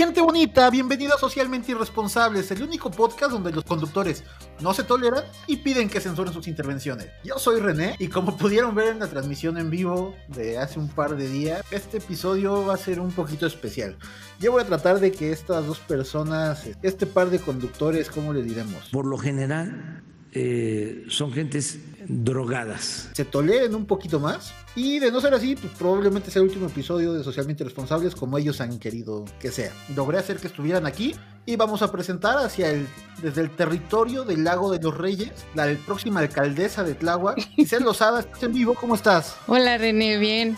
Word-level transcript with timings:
Gente 0.00 0.22
bonita, 0.22 0.70
bienvenidos 0.70 1.16
a 1.16 1.18
Socialmente 1.18 1.72
Irresponsables, 1.72 2.50
el 2.50 2.62
único 2.62 2.90
podcast 2.90 3.32
donde 3.32 3.52
los 3.52 3.64
conductores 3.64 4.24
no 4.62 4.72
se 4.72 4.82
toleran 4.82 5.24
y 5.46 5.58
piden 5.58 5.90
que 5.90 6.00
censuren 6.00 6.32
sus 6.32 6.48
intervenciones. 6.48 7.08
Yo 7.22 7.38
soy 7.38 7.60
René 7.60 7.96
y 7.98 8.08
como 8.08 8.34
pudieron 8.34 8.74
ver 8.74 8.88
en 8.88 9.00
la 9.00 9.08
transmisión 9.08 9.58
en 9.58 9.68
vivo 9.68 10.14
de 10.28 10.56
hace 10.56 10.78
un 10.78 10.88
par 10.88 11.18
de 11.18 11.28
días, 11.28 11.62
este 11.70 11.98
episodio 11.98 12.64
va 12.64 12.72
a 12.72 12.78
ser 12.78 12.98
un 12.98 13.12
poquito 13.12 13.44
especial. 13.46 13.98
Yo 14.38 14.52
voy 14.52 14.62
a 14.62 14.66
tratar 14.66 15.00
de 15.00 15.12
que 15.12 15.32
estas 15.32 15.66
dos 15.66 15.80
personas, 15.80 16.66
este 16.80 17.04
par 17.04 17.28
de 17.28 17.38
conductores, 17.38 18.08
¿cómo 18.08 18.32
le 18.32 18.42
diremos? 18.42 18.88
Por 18.90 19.04
lo 19.04 19.18
general 19.18 20.02
eh, 20.32 21.04
son 21.08 21.32
gentes 21.32 21.78
drogadas. 22.06 23.10
Se 23.12 23.24
toleren 23.24 23.74
un 23.74 23.86
poquito 23.86 24.20
más. 24.20 24.52
Y 24.76 25.00
de 25.00 25.10
no 25.10 25.20
ser 25.20 25.34
así, 25.34 25.56
pues 25.56 25.72
probablemente 25.76 26.30
sea 26.30 26.40
el 26.42 26.48
último 26.48 26.66
episodio 26.66 27.12
de 27.12 27.24
Socialmente 27.24 27.64
Responsables 27.64 28.14
como 28.14 28.38
ellos 28.38 28.60
han 28.60 28.78
querido 28.78 29.24
que 29.40 29.50
sea. 29.50 29.72
Logré 29.96 30.18
hacer 30.18 30.36
que 30.36 30.46
estuvieran 30.46 30.86
aquí 30.86 31.14
y 31.44 31.56
vamos 31.56 31.82
a 31.82 31.90
presentar 31.90 32.38
hacia 32.38 32.70
el, 32.70 32.86
desde 33.20 33.40
el 33.40 33.50
territorio 33.50 34.24
del 34.24 34.44
Lago 34.44 34.70
de 34.70 34.80
los 34.80 34.96
Reyes, 34.96 35.32
la 35.54 35.74
próxima 35.86 36.20
alcaldesa 36.20 36.84
de 36.84 36.94
Tláhuac. 36.94 37.38
Giselle 37.56 37.84
Lozada, 37.84 38.20
estás 38.20 38.42
en 38.44 38.52
vivo, 38.52 38.74
¿cómo 38.74 38.94
estás? 38.94 39.36
Hola 39.48 39.76
René, 39.76 40.18
bien. 40.18 40.56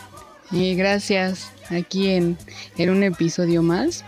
Y 0.50 0.74
gracias 0.74 1.50
aquí 1.70 2.10
en, 2.10 2.36
en 2.76 2.90
un 2.90 3.02
episodio 3.02 3.62
más. 3.62 4.04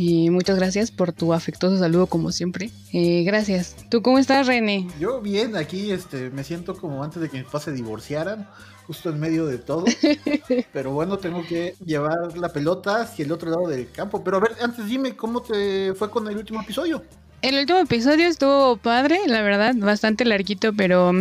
Y 0.00 0.30
muchas 0.30 0.56
gracias 0.56 0.92
por 0.92 1.12
tu 1.12 1.32
afectuoso 1.32 1.76
saludo 1.76 2.06
como 2.06 2.30
siempre. 2.30 2.70
Eh, 2.92 3.24
gracias. 3.24 3.74
¿Tú 3.90 4.00
cómo 4.00 4.20
estás, 4.20 4.46
René? 4.46 4.86
Yo 5.00 5.20
bien, 5.20 5.56
aquí 5.56 5.90
este, 5.90 6.30
me 6.30 6.44
siento 6.44 6.76
como 6.76 7.02
antes 7.02 7.20
de 7.20 7.28
que 7.28 7.38
mis 7.38 7.46
papás 7.46 7.64
se 7.64 7.72
divorciaran, 7.72 8.48
justo 8.86 9.10
en 9.10 9.18
medio 9.18 9.44
de 9.46 9.58
todo. 9.58 9.86
Pero 10.72 10.92
bueno, 10.92 11.18
tengo 11.18 11.44
que 11.44 11.74
llevar 11.84 12.38
la 12.38 12.52
pelota 12.52 13.00
hacia 13.00 13.24
el 13.24 13.32
otro 13.32 13.50
lado 13.50 13.66
del 13.66 13.90
campo. 13.90 14.22
Pero 14.22 14.36
a 14.36 14.40
ver, 14.40 14.52
antes 14.62 14.86
dime 14.86 15.16
cómo 15.16 15.42
te 15.42 15.92
fue 15.94 16.08
con 16.08 16.28
el 16.28 16.36
último 16.36 16.62
episodio. 16.62 17.02
El 17.42 17.58
último 17.58 17.80
episodio 17.80 18.28
estuvo 18.28 18.76
padre, 18.76 19.18
la 19.26 19.42
verdad, 19.42 19.74
bastante 19.76 20.24
larguito, 20.24 20.72
pero 20.74 21.12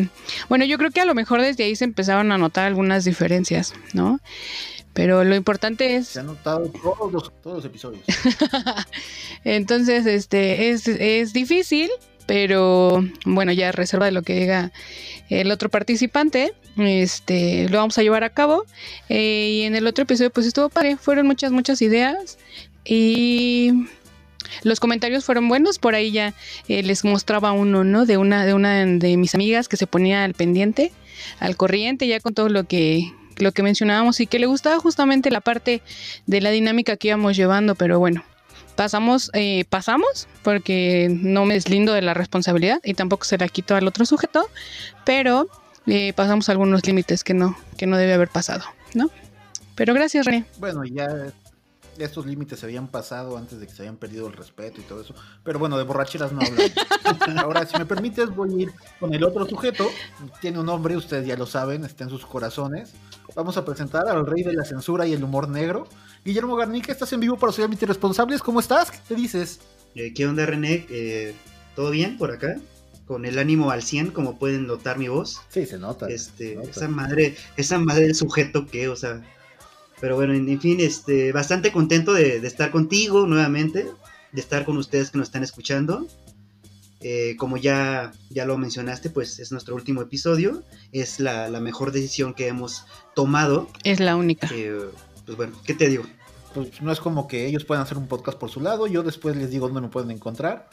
bueno, 0.50 0.66
yo 0.66 0.78
creo 0.78 0.92
que 0.92 1.02
a 1.02 1.06
lo 1.06 1.16
mejor 1.16 1.42
desde 1.42 1.64
ahí 1.64 1.76
se 1.76 1.86
empezaron 1.86 2.32
a 2.32 2.38
notar 2.38 2.66
algunas 2.66 3.06
diferencias, 3.06 3.74
¿no? 3.94 4.20
Pero 4.98 5.24
lo 5.24 5.36
importante 5.36 5.96
es... 5.96 6.08
Se 6.08 6.22
han 6.22 6.26
notado 6.26 6.72
todos 6.72 7.14
los, 7.14 7.32
todos 7.44 7.58
los 7.58 7.66
episodios. 7.66 8.02
Entonces, 9.44 10.08
este, 10.08 10.72
es, 10.72 10.88
es 10.88 11.34
difícil, 11.34 11.92
pero 12.26 13.06
bueno, 13.24 13.52
ya 13.52 13.72
reserva 13.72 14.08
de 14.08 14.12
lo 14.12 14.24
que 14.24 14.34
diga 14.34 14.72
el 15.30 15.52
otro 15.52 15.70
participante, 15.70 16.56
este, 16.78 17.70
lo 17.70 17.78
vamos 17.78 17.96
a 18.00 18.02
llevar 18.02 18.24
a 18.24 18.32
cabo. 18.32 18.66
Eh, 19.08 19.60
y 19.60 19.62
en 19.66 19.76
el 19.76 19.86
otro 19.86 20.02
episodio, 20.02 20.32
pues 20.32 20.48
estuvo 20.48 20.68
padre, 20.70 20.98
fueron 20.98 21.28
muchas, 21.28 21.52
muchas 21.52 21.80
ideas 21.84 22.40
y 22.84 23.72
los 24.64 24.80
comentarios 24.80 25.26
fueron 25.26 25.48
buenos, 25.48 25.78
por 25.78 25.94
ahí 25.94 26.12
ya 26.12 26.34
eh, 26.70 26.82
les 26.82 27.06
mostraba 27.06 27.52
uno, 27.52 27.84
¿no? 27.84 28.08
De 28.08 28.18
una, 28.18 28.48
de 28.48 28.56
una 28.56 28.84
de 28.84 29.16
mis 29.16 29.36
amigas 29.36 29.68
que 29.68 29.78
se 29.78 29.86
ponía 29.86 30.24
al 30.24 30.34
pendiente, 30.34 30.92
al 31.40 31.56
corriente, 31.56 32.08
ya 32.08 32.20
con 32.20 32.34
todo 32.34 32.50
lo 32.50 32.64
que 32.64 33.12
lo 33.38 33.52
que 33.52 33.64
mencionábamos 33.64 34.20
y 34.20 34.28
que 34.28 34.40
le 34.40 34.46
gustaba 34.46 34.80
justamente 34.80 35.32
la 35.32 35.42
parte 35.42 35.82
de 36.26 36.42
la 36.42 36.52
dinámica 36.52 36.98
que 36.98 37.10
íbamos 37.10 37.36
llevando, 37.36 37.76
pero 37.76 38.00
bueno, 38.00 38.24
pasamos, 38.76 39.30
eh, 39.34 39.66
pasamos, 39.70 40.28
porque 40.44 41.08
no 41.10 41.46
me 41.46 41.56
deslindo 41.56 41.94
de 41.94 42.02
la 42.02 42.14
responsabilidad 42.14 42.80
y 42.84 42.94
tampoco 42.94 43.26
se 43.26 43.38
la 43.38 43.48
quito 43.48 43.76
al 43.76 43.88
otro 43.88 44.06
sujeto, 44.06 44.50
pero 45.06 45.48
eh, 45.88 46.14
pasamos 46.14 46.50
algunos 46.50 46.86
límites 46.86 47.24
que 47.24 47.34
no, 47.34 47.58
que 47.78 47.88
no 47.88 47.98
debe 47.98 48.14
haber 48.14 48.30
pasado, 48.30 48.64
¿no? 48.94 49.10
Pero 49.76 49.94
gracias, 49.94 50.26
René. 50.26 50.46
Bueno, 50.60 50.84
ya 50.86 51.08
estos 52.00 52.26
límites 52.26 52.60
se 52.60 52.66
habían 52.66 52.88
pasado 52.88 53.38
antes 53.38 53.60
de 53.60 53.68
que 53.68 53.74
se 53.74 53.84
hayan 53.84 53.98
perdido 53.98 54.28
el 54.28 54.34
respeto 54.34 54.82
y 54.82 54.84
todo 54.84 55.02
eso. 55.02 55.14
Pero 55.44 55.60
bueno, 55.60 55.78
de 55.78 55.84
borracheras 55.84 56.32
no 56.32 56.42
hablo. 56.42 56.62
Ahora, 57.42 57.66
si 57.66 57.78
me 57.78 57.86
permites, 57.86 58.34
voy 58.36 58.54
a 58.54 58.64
ir 58.64 58.72
con 59.00 59.14
el 59.14 59.24
otro 59.24 59.46
sujeto. 59.48 59.88
Tiene 60.42 60.60
un 60.60 60.66
nombre, 60.66 60.96
ustedes 60.96 61.28
ya 61.28 61.36
lo 61.36 61.46
saben, 61.46 61.86
está 61.86 62.04
en 62.04 62.10
sus 62.10 62.26
corazones. 62.26 62.94
Vamos 63.36 63.58
a 63.58 63.66
presentar 63.66 64.08
al 64.08 64.26
rey 64.26 64.44
de 64.44 64.54
la 64.54 64.64
censura 64.64 65.06
y 65.06 65.14
el 65.14 65.24
humor 65.24 65.48
negro. 65.48 65.88
Guillermo 66.24 66.56
Garnica, 66.56 66.92
estás 66.92 67.14
en 67.14 67.20
vivo 67.20 67.38
para 67.38 67.52
Socialmente 67.52 67.86
Responsables. 67.86 68.42
¿Cómo 68.42 68.60
estás? 68.60 68.92
¿Qué 68.92 69.00
te 69.08 69.16
dices? 69.16 69.60
Eh, 69.96 70.14
¿Qué 70.14 70.28
onda, 70.28 70.46
René? 70.46 70.86
Eh, 70.90 71.36
¿Todo 71.76 71.92
bien 71.92 72.18
por 72.18 72.32
acá? 72.32 72.58
Con 73.06 73.26
el 73.26 73.40
ánimo 73.40 73.72
al 73.72 73.84
100, 73.84 74.12
como 74.12 74.38
pueden 74.38 74.68
notar 74.68 74.98
mi 74.98 75.08
voz. 75.08 75.42
Sí, 75.50 75.66
se 75.66 75.78
nota. 75.78 76.08
Este, 76.10 76.50
se 76.50 76.56
nota. 76.56 76.70
Esa 76.70 76.88
madre, 76.88 77.36
esa 77.56 77.78
madre 77.80 78.08
del 78.08 78.16
sujeto 78.16 78.66
que, 78.66 78.90
o 78.90 78.96
sea, 78.96 79.22
pero 80.00 80.16
bueno, 80.16 80.34
en, 80.34 80.62
fin, 80.62 80.80
este, 80.80 81.32
bastante 81.32 81.72
contento 81.72 82.14
de, 82.14 82.40
de, 82.40 82.48
estar 82.48 82.72
contigo 82.72 83.26
nuevamente, 83.26 83.88
de 84.32 84.42
estar 84.42 84.66
con 84.66 84.78
ustedes 84.78 85.12
que 85.12 85.18
nos 85.18 85.28
están 85.28 85.44
escuchando. 85.44 86.08
Eh, 87.00 87.36
como 87.38 87.58
ya, 87.58 88.12
ya 88.30 88.46
lo 88.46 88.58
mencionaste, 88.58 89.10
pues 89.10 89.40
es 89.40 89.52
nuestro 89.52 89.76
último 89.76 90.02
episodio. 90.02 90.64
Es 90.92 91.20
la, 91.20 91.50
la 91.50 91.60
mejor 91.60 91.92
decisión 91.92 92.34
que 92.34 92.48
hemos 92.48 92.86
tomado. 93.16 93.68
Es 93.84 94.00
la 94.00 94.16
única. 94.16 94.50
Eh, 94.52 94.80
pues 95.26 95.38
bueno, 95.38 95.56
¿qué 95.66 95.74
te 95.74 95.90
digo? 95.90 96.04
Pues 96.54 96.82
no 96.82 96.92
es 96.92 97.00
como 97.00 97.28
que 97.28 97.46
ellos 97.46 97.66
puedan 97.66 97.84
hacer 97.84 97.98
un 97.98 98.08
podcast 98.08 98.38
por 98.38 98.50
su 98.50 98.62
lado. 98.62 98.88
Yo 98.88 99.04
después 99.04 99.36
les 99.36 99.52
digo 99.52 99.68
dónde 99.68 99.82
me 99.82 99.90
pueden 99.90 100.12
encontrar. 100.12 100.70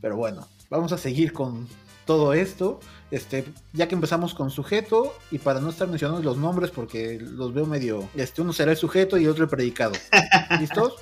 Pero 0.00 0.16
bueno, 0.16 0.46
vamos 0.70 0.92
a 0.92 0.98
seguir 0.98 1.32
con 1.32 1.68
todo 2.06 2.32
esto. 2.34 2.80
Este, 3.14 3.44
ya 3.72 3.86
que 3.86 3.94
empezamos 3.94 4.34
con 4.34 4.50
sujeto, 4.50 5.16
y 5.30 5.38
para 5.38 5.60
no 5.60 5.70
estar 5.70 5.86
mencionando 5.86 6.20
los 6.20 6.36
nombres 6.36 6.72
porque 6.72 7.20
los 7.20 7.54
veo 7.54 7.64
medio. 7.64 8.08
Este, 8.16 8.42
uno 8.42 8.52
será 8.52 8.72
el 8.72 8.76
sujeto 8.76 9.16
y 9.18 9.28
otro 9.28 9.44
el 9.44 9.48
predicado. 9.48 9.92
¿Listos? 10.58 10.94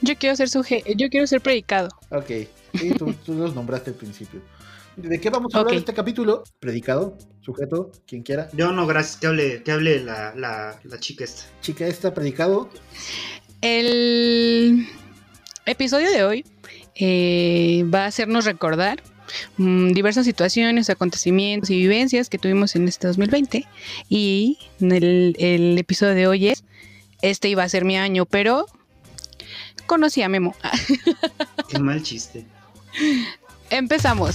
Yo 0.00 0.14
quiero 0.16 0.36
ser 0.36 0.48
sujeto, 0.48 0.88
yo 0.96 1.08
quiero 1.08 1.26
ser 1.26 1.40
predicado. 1.40 1.88
Ok, 2.10 2.46
sí, 2.74 2.94
tú, 2.96 3.12
tú, 3.26 3.34
los 3.34 3.52
nombraste 3.52 3.90
al 3.90 3.96
principio. 3.96 4.40
¿De 4.94 5.20
qué 5.20 5.28
vamos 5.28 5.52
a 5.52 5.58
hablar 5.58 5.70
okay. 5.70 5.78
en 5.78 5.80
este 5.80 5.92
capítulo? 5.92 6.44
Predicado, 6.60 7.18
sujeto, 7.40 7.90
quien 8.06 8.22
quiera. 8.22 8.48
Yo 8.52 8.70
no, 8.70 8.86
gracias, 8.86 9.16
que 9.16 9.26
hable, 9.26 9.64
que 9.64 9.72
hable 9.72 10.04
la, 10.04 10.32
la, 10.36 10.78
la 10.84 11.00
chica 11.00 11.24
esta. 11.24 11.42
Chica 11.62 11.84
esta, 11.84 12.14
predicado. 12.14 12.70
El 13.60 14.86
episodio 15.66 16.12
de 16.12 16.22
hoy 16.22 16.44
eh, 16.94 17.84
va 17.92 18.04
a 18.04 18.06
hacernos 18.06 18.44
recordar 18.44 19.02
mmm, 19.56 19.92
diversas 19.92 20.26
situaciones, 20.26 20.90
acontecimientos 20.90 21.70
y 21.70 21.76
vivencias 21.76 22.28
que 22.28 22.38
tuvimos 22.38 22.76
en 22.76 22.88
este 22.88 23.06
2020. 23.06 23.66
Y 24.08 24.58
el, 24.80 25.36
el, 25.38 25.78
episodio 25.78 26.14
de 26.14 26.26
hoy 26.26 26.48
es, 26.48 26.64
este 27.22 27.48
iba 27.48 27.62
a 27.62 27.68
ser 27.68 27.84
mi 27.84 27.96
año, 27.96 28.26
pero 28.26 28.66
conocí 29.86 30.22
a 30.22 30.28
Memo. 30.28 30.54
Qué 31.68 31.78
mal 31.78 32.02
chiste. 32.02 32.44
Empezamos. 33.70 34.34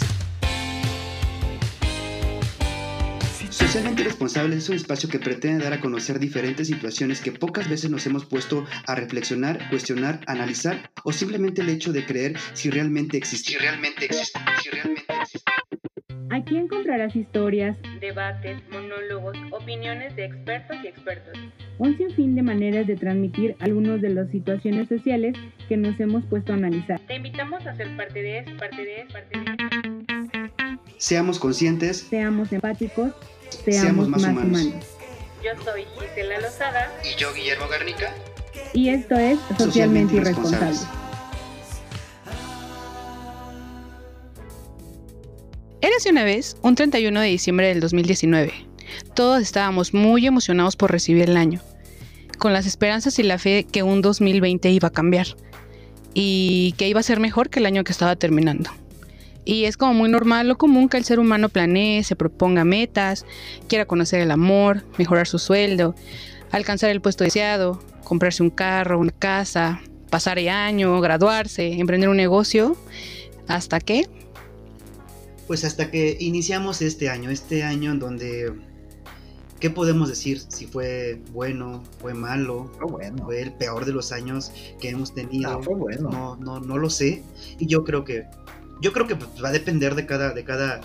Socialmente 3.55 4.03
Responsable 4.03 4.57
es 4.57 4.67
un 4.67 4.75
espacio 4.75 5.07
que 5.07 5.17
pretende 5.17 5.63
dar 5.63 5.71
a 5.71 5.79
conocer 5.79 6.19
diferentes 6.19 6.67
situaciones 6.67 7.21
que 7.21 7.31
pocas 7.31 7.69
veces 7.69 7.89
nos 7.89 8.05
hemos 8.05 8.25
puesto 8.25 8.66
a 8.85 8.95
reflexionar, 8.95 9.69
cuestionar, 9.69 10.19
analizar 10.27 10.91
o 11.05 11.13
simplemente 11.13 11.61
el 11.61 11.69
hecho 11.69 11.93
de 11.93 12.05
creer 12.05 12.38
si 12.51 12.69
realmente 12.69 13.16
existe. 13.16 13.53
Si 13.53 13.57
realmente 13.57 14.07
existe. 14.07 14.38
Si 14.61 14.69
realmente 14.71 15.05
existe. 15.21 15.49
Aquí 16.31 16.57
encontrarás 16.57 17.16
historias, 17.16 17.77
debates, 18.01 18.61
monólogos, 18.71 19.38
opiniones 19.51 20.13
de 20.17 20.25
expertos 20.25 20.75
y 20.83 20.87
expertos. 20.87 21.39
Un 21.77 21.97
sinfín 21.97 22.35
de 22.35 22.41
maneras 22.41 22.87
de 22.87 22.97
transmitir 22.97 23.55
algunas 23.61 24.01
de 24.01 24.09
las 24.09 24.29
situaciones 24.31 24.89
sociales 24.89 25.33
que 25.69 25.77
nos 25.77 25.97
hemos 26.01 26.25
puesto 26.25 26.51
a 26.51 26.55
analizar. 26.55 26.99
Te 27.07 27.16
invitamos 27.16 27.66
a 27.66 27.73
ser 27.77 27.95
parte 27.95 28.22
de 28.22 28.39
eso, 28.39 28.51
parte 28.57 28.83
de 28.83 28.99
eso, 28.99 29.13
parte 29.13 29.39
de 29.39 29.45
eso. 29.45 29.55
Seamos 30.97 31.39
conscientes, 31.39 31.97
seamos 31.97 32.51
empáticos, 32.51 33.13
seamos, 33.50 33.81
seamos 33.81 34.09
más, 34.09 34.22
más 34.22 34.31
humanos. 34.31 34.61
humanos. 34.61 34.85
Yo 35.44 35.63
soy 35.63 35.85
Gisela 36.00 36.39
Lozada. 36.39 36.91
Y 37.03 37.19
yo, 37.19 37.33
Guillermo 37.33 37.67
Garnica. 37.67 38.13
Y 38.73 38.89
esto 38.89 39.16
es 39.16 39.38
Socialmente, 39.57 39.63
Socialmente 39.63 40.16
Irresponsable. 40.16 40.79
Érase 45.81 46.09
una 46.09 46.23
vez, 46.23 46.58
un 46.64 46.73
31 46.73 47.19
de 47.19 47.28
diciembre 47.28 47.67
del 47.67 47.79
2019. 47.79 48.52
Todos 49.14 49.41
estábamos 49.41 49.93
muy 49.93 50.25
emocionados 50.25 50.75
por 50.75 50.91
recibir 50.91 51.29
el 51.29 51.37
año, 51.37 51.61
con 52.40 52.53
las 52.53 52.66
esperanzas 52.66 53.19
y 53.19 53.23
la 53.23 53.37
fe 53.37 53.67
que 53.72 53.84
un 53.84 54.02
2020 54.02 54.69
iba 54.72 54.87
a 54.87 54.91
cambiar 54.91 55.28
y 56.14 56.73
que 56.78 56.87
iba 56.87 57.02
a 57.02 57.03
ser 57.03 57.19
mejor 57.19 57.49
que 57.49 57.59
el 57.59 57.67
año 57.67 57.84
que 57.84 57.91
estaba 57.91 58.16
terminando. 58.16 58.72
Y 59.45 59.65
es 59.65 59.77
como 59.77 59.93
muy 59.93 60.09
normal 60.09 60.49
o 60.49 60.57
común 60.57 60.89
que 60.89 60.97
el 60.97 61.05
ser 61.05 61.19
humano 61.19 61.49
planee, 61.49 62.03
se 62.03 62.15
proponga 62.15 62.65
metas, 62.65 63.25
quiera 63.69 63.85
conocer 63.85 64.19
el 64.21 64.31
amor, 64.31 64.83
mejorar 64.97 65.27
su 65.27 65.37
sueldo, 65.37 65.95
alcanzar 66.51 66.89
el 66.89 66.99
puesto 66.99 67.23
deseado, 67.23 67.79
comprarse 68.03 68.41
un 68.41 68.49
carro, 68.49 68.99
una 68.99 69.11
casa, 69.11 69.81
pasar 70.09 70.39
el 70.39 70.49
año, 70.49 70.99
graduarse, 70.99 71.73
emprender 71.73 72.09
un 72.09 72.17
negocio, 72.17 72.75
hasta 73.47 73.79
que... 73.79 74.09
Pues 75.45 75.63
hasta 75.63 75.91
que 75.91 76.17
iniciamos 76.19 76.81
este 76.81 77.07
año, 77.07 77.29
este 77.29 77.61
año 77.63 77.91
en 77.91 77.99
donde 77.99 78.51
¿qué 79.59 79.69
podemos 79.69 80.09
decir? 80.09 80.41
Si 80.47 80.67
fue 80.67 81.21
bueno, 81.31 81.83
fue 81.99 82.13
malo, 82.13 82.71
Fue 82.77 82.91
bueno. 82.91 83.25
fue 83.25 83.41
el 83.41 83.53
peor 83.53 83.85
de 83.85 83.93
los 83.93 84.11
años 84.11 84.51
que 84.79 84.89
hemos 84.89 85.13
tenido. 85.13 85.49
Ah, 85.49 85.59
fue 85.61 85.75
bueno. 85.75 86.09
No, 86.09 86.35
no, 86.37 86.59
no 86.59 86.77
lo 86.77 86.89
sé. 86.89 87.23
Y 87.59 87.65
yo 87.67 87.83
creo 87.83 88.03
que, 88.03 88.25
yo 88.81 88.93
creo 88.93 89.07
que 89.07 89.16
pues, 89.16 89.29
va 89.43 89.49
a 89.49 89.51
depender 89.51 89.95
de 89.95 90.05
cada, 90.05 90.33
de 90.33 90.43
cada, 90.43 90.81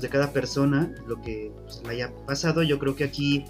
de 0.00 0.08
cada 0.08 0.32
persona 0.32 0.94
lo 1.06 1.20
que 1.20 1.52
pues, 1.64 1.82
le 1.84 1.90
haya 1.90 2.12
pasado. 2.26 2.62
Yo 2.62 2.78
creo 2.78 2.94
que 2.96 3.04
aquí, 3.04 3.44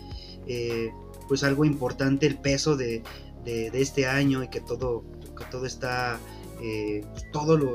eh, 0.47 0.91
pues 1.29 1.45
algo 1.45 1.65
importante, 1.65 2.27
el 2.27 2.39
peso 2.39 2.77
de, 2.77 3.03
de- 3.45 3.71
de 3.71 3.81
este 3.83 4.07
año 4.07 4.43
y 4.43 4.49
que 4.49 4.61
todo, 4.61 5.05
que 5.39 5.45
todo 5.51 5.67
está, 5.67 6.19
eh, 6.61 7.05
pues, 7.13 7.31
todo 7.33 7.57
lo, 7.57 7.75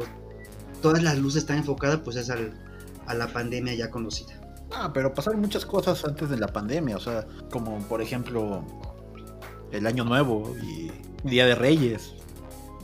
todas 0.81 1.01
las 1.03 1.17
luces 1.17 1.43
están 1.43 1.57
enfocadas, 1.57 1.99
pues 2.03 2.15
es 2.17 2.29
al, 2.29 2.53
a 3.07 3.13
la 3.13 3.27
pandemia 3.27 3.73
ya 3.75 3.89
conocida. 3.89 4.39
Ah, 4.71 4.91
pero 4.93 5.13
pasaron 5.13 5.39
muchas 5.39 5.65
cosas 5.65 6.03
antes 6.03 6.29
de 6.29 6.37
la 6.37 6.47
pandemia, 6.47 6.97
o 6.97 6.99
sea, 6.99 7.25
como 7.51 7.79
por 7.87 8.01
ejemplo 8.01 8.65
el 9.71 9.87
Año 9.87 10.03
Nuevo 10.03 10.55
y 10.61 10.91
Día 11.27 11.45
de 11.45 11.55
Reyes, 11.55 12.13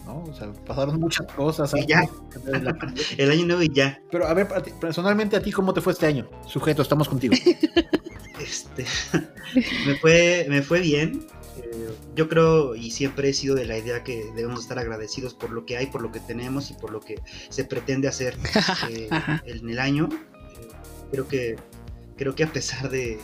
¿no? 0.06 0.24
O 0.24 0.34
sea, 0.34 0.52
pasaron 0.66 1.00
muchas 1.00 1.32
cosas 1.34 1.74
Y 1.76 1.86
ya. 1.86 2.04
El 3.18 3.32
año 3.32 3.46
nuevo 3.46 3.62
y 3.62 3.74
ya. 3.74 4.02
Pero 4.12 4.28
a 4.28 4.34
ver, 4.34 4.48
personalmente 4.80 5.36
a 5.36 5.42
ti, 5.42 5.52
¿cómo 5.52 5.74
te 5.74 5.82
fue 5.82 5.94
este 5.94 6.06
año? 6.06 6.30
Sujeto, 6.48 6.82
estamos 6.82 7.10
contigo. 7.10 7.36
Este, 8.40 8.86
me 9.88 9.96
fue, 9.96 10.46
me 10.50 10.62
fue 10.62 10.82
bien. 10.82 11.26
Eh, 11.58 11.90
yo 12.16 12.28
creo 12.28 12.76
y 12.76 12.92
siempre 12.92 13.30
he 13.30 13.34
sido 13.34 13.56
de 13.56 13.66
la 13.66 13.78
idea 13.78 14.04
que 14.04 14.32
debemos 14.36 14.62
estar 14.62 14.80
agradecidos 14.80 15.34
por 15.34 15.52
lo 15.52 15.66
que 15.66 15.78
hay, 15.78 15.88
por 15.88 16.02
lo 16.02 16.12
que 16.12 16.20
tenemos 16.20 16.72
y 16.72 16.74
por 16.74 16.92
lo 16.92 17.00
que 17.00 17.22
se 17.50 17.64
pretende 17.64 18.08
hacer 18.08 18.36
eh, 18.90 19.10
en 19.46 19.70
el 19.70 19.80
año. 19.80 20.10
Eh, 20.12 20.68
creo 21.12 21.28
que 21.28 21.56
creo 22.18 22.36
que 22.36 22.44
a 22.44 22.52
pesar 22.52 22.90
de 22.90 23.20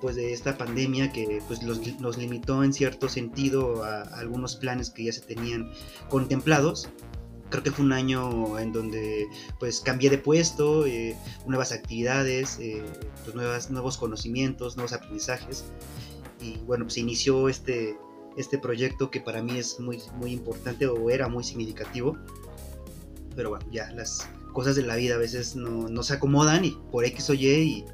pues 0.00 0.16
de 0.16 0.32
esta 0.32 0.56
pandemia 0.56 1.12
que 1.12 1.42
pues 1.46 1.62
los, 1.62 1.80
nos 2.00 2.18
limitó 2.18 2.62
en 2.64 2.72
cierto 2.72 3.08
sentido 3.08 3.84
a, 3.84 4.02
a 4.02 4.18
algunos 4.18 4.56
planes 4.56 4.90
que 4.90 5.04
ya 5.04 5.12
se 5.12 5.20
tenían 5.20 5.70
contemplados. 6.08 6.88
Creo 7.50 7.62
que 7.62 7.70
fue 7.70 7.84
un 7.84 7.92
año 7.92 8.58
en 8.58 8.72
donde 8.72 9.26
pues 9.58 9.80
cambié 9.80 10.10
de 10.10 10.18
puesto 10.18 10.86
eh, 10.86 11.16
nuevas 11.46 11.72
actividades 11.72 12.58
eh, 12.60 12.84
pues, 13.24 13.34
nuevas 13.34 13.70
nuevos 13.70 13.96
conocimientos 13.96 14.76
nuevos 14.76 14.92
aprendizajes. 14.92 15.64
Y 16.40 16.58
bueno 16.58 16.84
pues 16.84 16.98
inició 16.98 17.48
este 17.48 17.96
este 18.36 18.58
proyecto 18.58 19.10
que 19.10 19.20
para 19.20 19.42
mí 19.42 19.58
es 19.58 19.80
muy 19.80 20.00
muy 20.16 20.32
importante 20.32 20.86
o 20.86 21.10
era 21.10 21.28
muy 21.28 21.42
significativo. 21.42 22.16
Pero 23.34 23.50
bueno 23.50 23.66
ya 23.72 23.90
las 23.92 24.28
cosas 24.52 24.76
de 24.76 24.82
la 24.82 24.96
vida 24.96 25.14
a 25.14 25.18
veces 25.18 25.56
no, 25.56 25.88
no 25.88 26.02
se 26.02 26.14
acomodan 26.14 26.64
y 26.64 26.76
por 26.90 27.04
X 27.04 27.30
o 27.30 27.34
Y 27.34 27.46
y, 27.46 27.84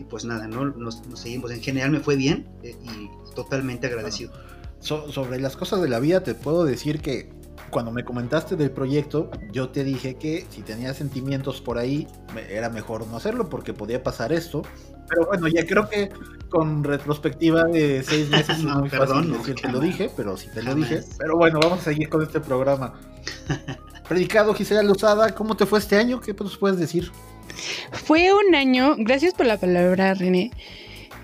y 0.00 0.04
pues 0.04 0.24
nada, 0.24 0.46
¿no? 0.48 0.64
Nos, 0.64 1.06
nos 1.06 1.20
seguimos. 1.20 1.50
En 1.50 1.60
general 1.60 1.90
me 1.90 2.00
fue 2.00 2.16
bien 2.16 2.48
eh, 2.62 2.76
y 2.82 3.34
totalmente 3.34 3.86
agradecido. 3.86 4.32
So- 4.80 5.10
sobre 5.12 5.38
las 5.40 5.56
cosas 5.56 5.82
de 5.82 5.88
la 5.88 6.00
vida 6.00 6.22
te 6.22 6.34
puedo 6.34 6.64
decir 6.64 7.00
que 7.00 7.30
cuando 7.70 7.92
me 7.92 8.02
comentaste 8.04 8.56
del 8.56 8.70
proyecto, 8.72 9.30
yo 9.52 9.68
te 9.68 9.84
dije 9.84 10.16
que 10.16 10.46
si 10.50 10.62
tenías 10.62 10.96
sentimientos 10.96 11.60
por 11.60 11.78
ahí, 11.78 12.08
era 12.48 12.68
mejor 12.70 13.06
no 13.06 13.16
hacerlo 13.16 13.48
porque 13.48 13.72
podía 13.74 14.02
pasar 14.02 14.32
esto. 14.32 14.62
Pero 15.08 15.26
bueno, 15.26 15.46
ya 15.48 15.64
creo 15.66 15.88
que 15.88 16.10
con 16.48 16.82
retrospectiva 16.82 17.64
de 17.64 18.02
seis 18.02 18.28
meses 18.30 18.58
es 18.58 18.64
No, 18.64 18.80
muy 18.80 18.88
perdón, 18.88 19.18
fácil 19.24 19.32
decir 19.38 19.56
jamás. 19.60 19.74
lo 19.74 19.80
dije, 19.80 20.10
pero 20.16 20.36
sí 20.36 20.48
te 20.52 20.62
lo 20.62 20.70
Jamás. 20.72 20.88
dije. 20.90 21.04
Pero 21.18 21.36
bueno, 21.36 21.60
vamos 21.62 21.80
a 21.80 21.82
seguir 21.84 22.08
con 22.08 22.22
este 22.22 22.40
programa. 22.40 22.94
Predicado 24.08 24.54
Gisela 24.54 24.82
Lozada, 24.82 25.34
¿cómo 25.34 25.56
te 25.56 25.66
fue 25.66 25.78
este 25.78 25.96
año? 25.96 26.20
¿Qué 26.20 26.34
nos 26.34 26.56
puedes 26.56 26.78
decir? 26.78 27.12
Fue 27.92 28.32
un 28.32 28.54
año, 28.54 28.96
gracias 28.98 29.34
por 29.34 29.46
la 29.46 29.58
palabra, 29.58 30.14
René. 30.14 30.50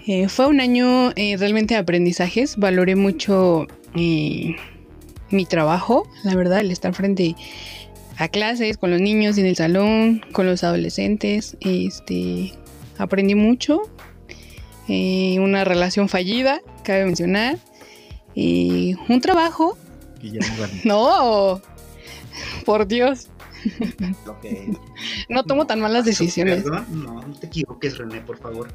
Eh, 0.07 0.29
fue 0.29 0.47
un 0.47 0.61
año 0.61 1.13
eh, 1.17 1.37
realmente 1.37 1.75
de 1.75 1.81
aprendizajes. 1.81 2.57
Valoré 2.57 2.95
mucho 2.95 3.67
eh, 3.97 4.55
mi 5.31 5.47
trabajo, 5.47 6.09
la 6.23 6.37
verdad, 6.37 6.61
el 6.61 6.71
estar 6.71 6.95
frente 6.95 7.35
a 8.17 8.29
clases 8.29 8.79
con 8.79 8.91
los 8.91 9.01
niños 9.01 9.37
en 9.37 9.47
el 9.47 9.57
salón, 9.57 10.25
con 10.33 10.47
los 10.47 10.63
adolescentes. 10.63 11.57
Este, 11.61 12.53
aprendí 12.99 13.35
mucho. 13.35 13.83
Una 14.89 15.65
relación 15.65 16.09
fallida, 16.09 16.61
cabe 16.85 17.05
mencionar. 17.05 17.59
Y 18.37 18.95
un 19.09 19.21
trabajo. 19.21 19.77
Guillermo 20.23 20.55
Garnica. 20.59 20.83
No, 20.85 21.61
por 22.65 22.87
Dios, 22.87 23.29
No 25.29 25.45
tomo 25.45 25.67
tan 25.67 25.81
malas 25.81 26.05
decisiones. 26.05 26.63
Perdón, 26.63 26.87
no, 26.93 27.23
no 27.23 27.35
te 27.39 27.47
equivoques, 27.47 27.99
René, 27.99 28.21
por 28.21 28.39
favor. 28.39 28.69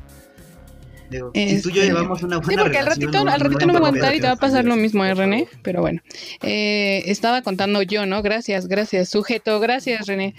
Digo, 1.10 1.32
Este, 1.34 1.58
Si 1.58 1.62
tú 1.62 1.70
y 1.70 1.74
yo 1.74 1.84
llevamos 1.84 2.24
una 2.24 2.38
buena 2.38 2.52
Sí, 2.52 2.58
porque 2.58 2.78
al 2.78 2.86
relación, 2.86 3.12
ratito, 3.14 3.30
al 3.30 3.40
ratito 3.40 3.66
no 3.66 3.74
me 3.74 3.80
voy 3.80 3.86
a 3.86 3.90
aguantar 3.90 4.16
y 4.16 4.22
te 4.22 4.28
va 4.28 4.34
a 4.34 4.38
pasar 4.38 4.66
lo 4.66 4.78
mismo, 4.78 5.04
¿eh, 5.04 5.14
René? 5.14 5.48
Pero 5.62 5.82
bueno, 5.82 6.02
eh, 6.42 7.04
estaba 7.08 7.42
contando 7.42 7.82
yo, 7.82 8.06
¿no? 8.06 8.22
Gracias, 8.22 8.68
gracias, 8.68 9.10
sujeto, 9.10 9.60
gracias, 9.60 10.08
René. 10.08 10.36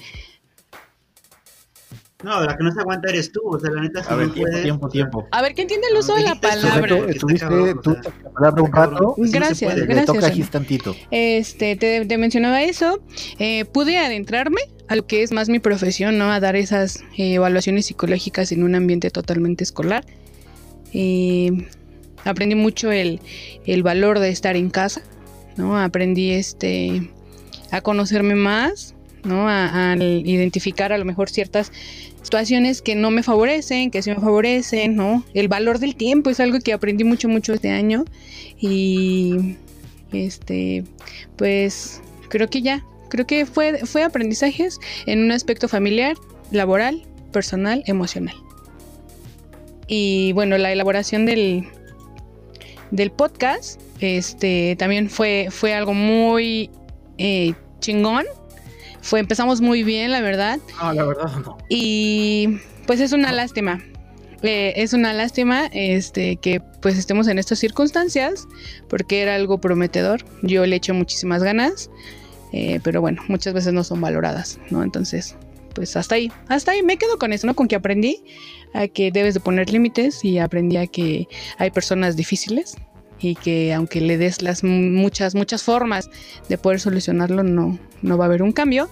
No, 2.23 2.41
la 2.43 2.57
que 2.57 2.63
no 2.65 2.73
se 2.73 2.81
aguanta 2.81 3.09
eres 3.11 3.33
tú, 3.33 3.41
o 3.45 3.59
sea, 3.59 3.71
la 3.71 3.83
neta, 3.83 4.03
si 4.03 4.13
A 4.13 4.17
ver, 4.17 4.29
no 4.29 4.35
tiempo, 4.35 4.81
puedes, 4.81 4.93
tiempo. 4.93 5.29
A 5.31 5.43
ver, 5.43 5.55
¿qué 5.55 5.63
entiende 5.63 5.87
el 5.91 5.99
uso 5.99 6.15
de 6.15 6.23
la 6.23 6.35
palabra? 6.37 6.97
Estuviste 7.09 7.47
tú 7.83 7.97
la 8.23 8.31
palabra 8.31 8.63
un 8.63 8.73
rato. 8.73 9.15
Gracias. 9.19 9.75
Le 9.77 9.87
gracias. 9.87 10.07
toca 10.07 10.27
a 10.27 10.51
tantito. 10.51 10.97
Este, 11.11 11.77
te, 11.77 12.07
te 12.07 12.19
mencionaba 12.19 12.63
eso. 12.63 13.01
eh, 13.39 13.65
pude 13.65 13.99
adentrarme 13.99 14.61
a 14.89 14.97
lo 14.97 15.07
que 15.07 15.23
es 15.23 15.33
más 15.33 15.49
mi 15.49 15.59
profesión, 15.59 16.19
¿no? 16.19 16.31
A 16.31 16.39
dar 16.41 16.55
esas 16.57 16.97
eh, 17.17 17.35
evaluaciones 17.35 17.87
psicológicas 17.87 18.53
en 18.53 18.63
un 18.63 18.75
ambiente 18.75 19.11
totalmente 19.11 19.65
escolar. 19.65 20.05
Eh, 20.93 21.67
aprendí 22.25 22.55
mucho 22.55 22.93
el, 22.93 23.21
el 23.67 23.83
valor 23.83 24.19
de 24.19 24.29
estar 24.29 24.57
en 24.57 24.71
casa, 24.71 25.03
¿no? 25.57 25.79
Aprendí 25.79 26.31
este 26.33 27.11
a 27.71 27.81
conocerme 27.81 28.35
más, 28.35 28.95
¿no? 29.25 29.49
A, 29.49 29.93
a 29.93 29.97
identificar 29.97 30.93
a 30.93 30.99
lo 30.99 31.05
mejor 31.07 31.31
ciertas 31.31 31.73
situaciones 32.23 32.83
que 32.83 32.95
no 32.95 33.11
me 33.11 33.23
favorecen, 33.23 33.91
que 33.91 34.03
sí 34.03 34.11
me 34.11 34.17
favorecen, 34.17 34.97
¿no? 34.97 35.25
El 35.35 35.49
valor 35.49 35.79
del 35.79 35.97
tiempo 35.97 36.31
es 36.31 36.41
algo 36.41 36.59
que 36.61 36.73
aprendí 36.73 37.05
mucho, 37.05 37.29
mucho 37.29 37.53
este 37.53 37.71
año. 37.71 38.05
Y 38.59 39.57
este, 40.13 40.85
pues 41.37 42.01
creo 42.29 42.49
que 42.49 42.63
ya, 42.63 42.85
creo 43.09 43.27
que 43.27 43.45
fue, 43.45 43.85
fue 43.87 44.03
aprendizajes 44.03 44.79
en 45.07 45.23
un 45.23 45.33
aspecto 45.33 45.69
familiar, 45.69 46.17
laboral, 46.51 47.03
personal, 47.33 47.83
emocional. 47.87 48.37
Y 49.89 50.33
bueno, 50.33 50.57
la 50.59 50.73
elaboración 50.73 51.27
del, 51.27 51.69
del 52.91 53.11
podcast, 53.11 53.81
este, 54.01 54.77
también 54.79 55.11
fue, 55.11 55.49
fue 55.51 55.75
algo 55.75 55.93
muy 55.93 56.71
eh, 57.19 57.55
chingón. 57.81 58.25
Fue, 59.03 59.21
empezamos 59.21 59.61
muy 59.61 59.83
bien, 59.83 60.13
la 60.13 60.21
verdad. 60.21 60.59
No, 60.81 60.93
la 60.93 61.05
verdad 61.05 61.31
no. 61.45 61.59
Y 61.69 62.59
pues 62.87 63.01
es 63.01 63.13
una 63.13 63.33
lástima. 63.33 63.83
Eh, 64.43 64.73
es 64.77 64.93
una 64.93 65.13
lástima 65.13 65.67
este, 65.73 66.37
que 66.37 66.61
pues 66.81 66.99
estemos 66.99 67.29
en 67.29 67.39
estas 67.39 67.59
circunstancias 67.59 68.49
porque 68.89 69.23
era 69.23 69.35
algo 69.35 69.59
prometedor. 69.59 70.25
Yo 70.43 70.65
le 70.67 70.77
echo 70.77 70.95
muchísimas 70.95 71.43
ganas, 71.43 71.91
eh, 72.53 72.81
pero 72.83 73.01
bueno, 73.01 73.23
muchas 73.29 73.55
veces 73.55 73.73
no 73.73 73.85
son 73.85 74.01
valoradas, 74.01 74.59
¿no? 74.71 74.83
Entonces, 74.83 75.37
pues 75.75 75.97
hasta 75.97 76.15
ahí, 76.15 76.33
hasta 76.49 76.73
ahí 76.73 76.83
me 76.83 76.97
quedo 76.97 77.19
con 77.19 77.33
eso, 77.33 77.47
¿no? 77.47 77.55
Con 77.55 77.69
que 77.69 77.77
aprendí 77.77 78.25
a 78.73 78.89
que 78.89 79.11
debes 79.11 79.35
de 79.35 79.41
poner 79.41 79.71
límites 79.71 80.25
y 80.25 80.39
aprendí 80.39 80.77
a 80.77 80.87
que 80.87 81.29
hay 81.59 81.71
personas 81.71 82.17
difíciles 82.17 82.77
y 83.23 83.35
que 83.37 83.73
aunque 83.73 84.01
le 84.01 84.19
des 84.19 84.43
las 84.43 84.65
muchas, 84.65 85.35
muchas 85.35 85.63
formas 85.63 86.11
de 86.49 86.59
poder 86.59 86.81
solucionarlo, 86.81 87.43
no, 87.43 87.79
no 88.03 88.19
va 88.19 88.25
a 88.25 88.29
haber 88.29 88.43
un 88.43 88.53
cambio 88.53 88.89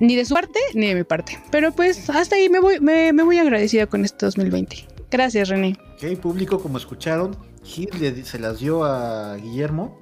ni 0.00 0.14
de 0.14 0.24
su 0.24 0.34
parte 0.34 0.58
ni 0.74 0.88
de 0.88 0.94
mi 0.94 1.04
parte. 1.04 1.38
Pero 1.50 1.72
pues 1.72 2.08
hasta 2.10 2.36
ahí 2.36 2.48
me 2.48 2.60
voy, 2.60 2.80
me, 2.80 3.12
me 3.12 3.22
voy 3.22 3.38
agradecida 3.38 3.86
con 3.86 4.04
este 4.04 4.26
2020. 4.26 4.86
Gracias, 5.10 5.48
René. 5.48 5.76
Ok, 5.96 6.18
público, 6.20 6.60
como 6.60 6.78
escucharon, 6.78 7.36
Gil 7.64 7.88
le- 8.00 8.24
se 8.24 8.38
las 8.38 8.58
dio 8.60 8.84
a 8.84 9.36
Guillermo 9.36 9.98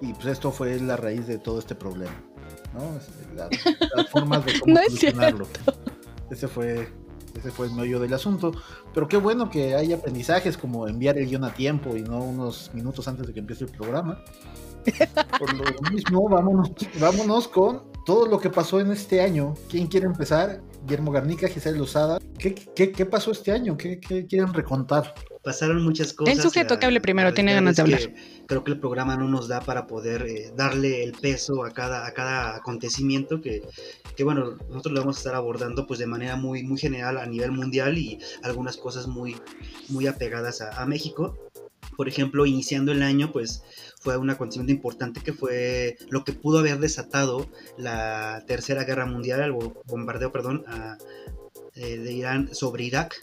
y 0.00 0.12
pues 0.14 0.26
esto 0.26 0.52
fue 0.52 0.78
la 0.80 0.96
raíz 0.96 1.26
de 1.26 1.38
todo 1.38 1.58
este 1.58 1.74
problema, 1.74 2.22
¿no? 2.74 2.96
Es- 2.96 3.08
la- 3.34 3.48
las 3.96 4.08
formas 4.10 4.44
de 4.44 4.58
cómo 4.60 4.74
No 4.74 4.80
es 4.80 4.86
solucionarlo. 4.88 5.46
Ese 6.30 6.46
fue, 6.46 6.88
ese 7.34 7.50
fue 7.50 7.66
el 7.66 7.72
meollo 7.72 8.00
del 8.00 8.12
asunto. 8.14 8.52
Pero 8.92 9.08
qué 9.08 9.16
bueno 9.16 9.50
que 9.50 9.74
hay 9.74 9.92
aprendizajes 9.92 10.56
como 10.56 10.88
enviar 10.88 11.18
el 11.18 11.26
guion 11.28 11.44
a 11.44 11.54
tiempo 11.54 11.96
y 11.96 12.02
no 12.02 12.22
unos 12.22 12.70
minutos 12.74 13.06
antes 13.08 13.26
de 13.26 13.32
que 13.32 13.40
empiece 13.40 13.64
el 13.64 13.70
programa. 13.70 14.22
Por 15.38 15.52
lo 15.54 15.90
mismo, 15.90 16.28
vámonos, 16.28 16.70
vámonos 16.98 17.48
con 17.48 17.82
todo 18.06 18.26
lo 18.26 18.38
que 18.38 18.50
pasó 18.50 18.80
en 18.80 18.90
este 18.92 19.20
año. 19.20 19.54
¿Quién 19.68 19.86
quiere 19.86 20.06
empezar? 20.06 20.60
Guillermo 20.82 21.12
Garnica, 21.12 21.48
Giselle 21.48 21.78
Lozada. 21.78 22.18
¿Qué, 22.38 22.54
qué, 22.54 22.92
qué 22.92 23.06
pasó 23.06 23.32
este 23.32 23.52
año? 23.52 23.76
¿Qué, 23.76 24.00
qué 24.00 24.26
quieren 24.26 24.52
recontar? 24.54 25.14
pasaron 25.42 25.82
muchas 25.82 26.12
cosas. 26.12 26.36
El 26.36 26.42
sujeto 26.42 26.74
la- 26.74 26.80
que 26.80 26.84
hable 26.86 27.00
primero 27.00 27.32
tiene 27.32 27.54
ganas 27.54 27.74
de 27.76 27.80
hablar. 27.82 28.00
Creo 28.46 28.62
que 28.62 28.72
el 28.72 28.78
programa 28.78 29.16
no 29.16 29.26
nos 29.26 29.48
da 29.48 29.60
para 29.60 29.86
poder 29.86 30.26
eh, 30.28 30.52
darle 30.54 31.02
el 31.02 31.12
peso 31.12 31.64
a 31.64 31.70
cada, 31.70 32.06
a 32.06 32.12
cada 32.12 32.56
acontecimiento 32.56 33.40
que, 33.40 33.62
que, 34.16 34.22
bueno, 34.24 34.58
nosotros 34.68 34.92
lo 34.92 35.00
vamos 35.00 35.16
a 35.16 35.20
estar 35.20 35.34
abordando 35.34 35.86
pues 35.86 35.98
de 35.98 36.06
manera 36.06 36.36
muy, 36.36 36.62
muy 36.62 36.78
general 36.78 37.16
a 37.16 37.24
nivel 37.24 37.52
mundial 37.52 37.96
y 37.96 38.18
algunas 38.42 38.76
cosas 38.76 39.06
muy, 39.06 39.34
muy 39.88 40.06
apegadas 40.06 40.60
a, 40.60 40.80
a 40.82 40.84
México. 40.84 41.38
Por 41.96 42.06
ejemplo, 42.06 42.44
iniciando 42.44 42.92
el 42.92 43.02
año, 43.02 43.32
pues 43.32 43.62
fue 44.00 44.16
un 44.16 44.30
acontecimiento 44.30 44.72
importante 44.72 45.20
que 45.20 45.32
fue 45.32 45.96
lo 46.08 46.24
que 46.24 46.32
pudo 46.32 46.58
haber 46.58 46.78
desatado 46.80 47.46
la 47.76 48.42
Tercera 48.46 48.84
Guerra 48.84 49.06
Mundial, 49.06 49.40
el 49.42 49.52
bo- 49.52 49.82
bombardeo, 49.86 50.32
perdón, 50.32 50.64
a- 50.66 50.98
eh, 51.76 51.98
de 51.98 52.12
Irán 52.12 52.52
sobre 52.54 52.84
Irak. 52.84 53.14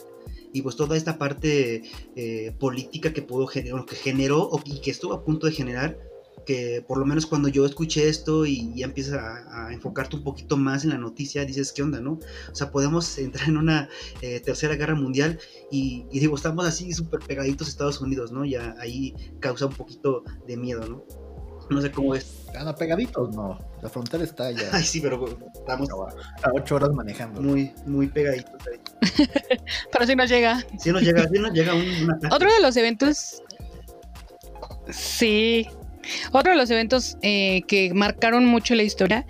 Y 0.54 0.62
pues 0.62 0.76
toda 0.78 0.96
esta 0.96 1.18
parte 1.18 1.84
eh, 2.16 2.54
política 2.58 3.12
que 3.12 3.22
pudo 3.22 3.48
generar, 3.48 3.86
que 3.86 3.96
generó 3.96 4.50
y 4.64 4.80
que 4.80 4.92
estuvo 4.92 5.14
a 5.14 5.24
punto 5.26 5.46
de 5.46 5.52
generar, 5.54 5.98
que 6.48 6.82
por 6.88 6.98
lo 6.98 7.06
menos 7.06 7.26
cuando 7.26 7.50
yo 7.50 7.66
escuché 7.66 8.08
esto 8.08 8.46
y 8.46 8.74
ya 8.74 8.86
empiezas 8.86 9.16
a, 9.16 9.68
a 9.68 9.74
enfocarte 9.74 10.16
un 10.16 10.24
poquito 10.24 10.56
más 10.56 10.86
en 10.86 10.92
la 10.92 10.98
noticia, 10.98 11.44
dices, 11.44 11.74
¿qué 11.74 11.84
onda, 11.84 12.00
no? 12.00 12.14
O 12.14 12.56
sea, 12.56 12.72
podemos 12.72 13.18
entrar 13.20 13.50
en 13.50 13.58
una 13.58 13.90
eh, 14.22 14.40
tercera 14.40 14.76
guerra 14.76 14.96
mundial 14.96 15.40
y, 15.70 16.06
y 16.10 16.20
digo, 16.20 16.36
estamos 16.36 16.66
así 16.66 16.94
súper 16.94 17.20
pegaditos 17.20 17.68
a 17.68 17.70
Estados 17.70 18.02
Unidos, 18.02 18.32
¿no? 18.32 18.46
Ya 18.46 18.76
ahí 18.80 19.14
causa 19.42 19.66
un 19.66 19.74
poquito 19.74 20.24
de 20.48 20.56
miedo, 20.56 20.88
¿no? 20.88 21.04
No 21.70 21.82
sé 21.82 21.92
cómo 21.92 22.16
es. 22.16 22.46
¿Están 22.48 22.70
apegaditos? 22.70 23.36
No. 23.36 23.60
La 23.82 23.90
frontera 23.90 24.24
está 24.24 24.50
ya 24.52 24.70
Ay, 24.72 24.84
sí, 24.84 25.02
pero 25.02 25.28
estamos 25.54 25.90
a 25.90 26.52
ocho 26.54 26.76
horas 26.76 26.92
manejando. 26.94 27.42
muy, 27.42 27.74
muy 27.86 28.08
pegaditos 28.08 28.56
ahí. 28.72 28.80
Pero 29.92 30.06
si 30.06 30.16
nos 30.16 30.30
llega. 30.30 30.66
Si 30.80 30.92
nos 30.92 31.02
llega, 31.02 31.28
sí 31.28 31.40
nos 31.40 31.52
llega 31.52 31.74
un, 31.74 31.84
una... 32.04 32.18
Otro 32.32 32.50
de 32.52 32.62
los 32.62 32.78
eventos. 32.78 33.44
Sí. 34.90 35.68
Otro 36.32 36.52
de 36.52 36.58
los 36.58 36.70
eventos 36.70 37.18
eh, 37.22 37.62
que 37.68 37.94
marcaron 37.94 38.46
mucho 38.46 38.76
la 38.76 38.84
historia 38.84 39.26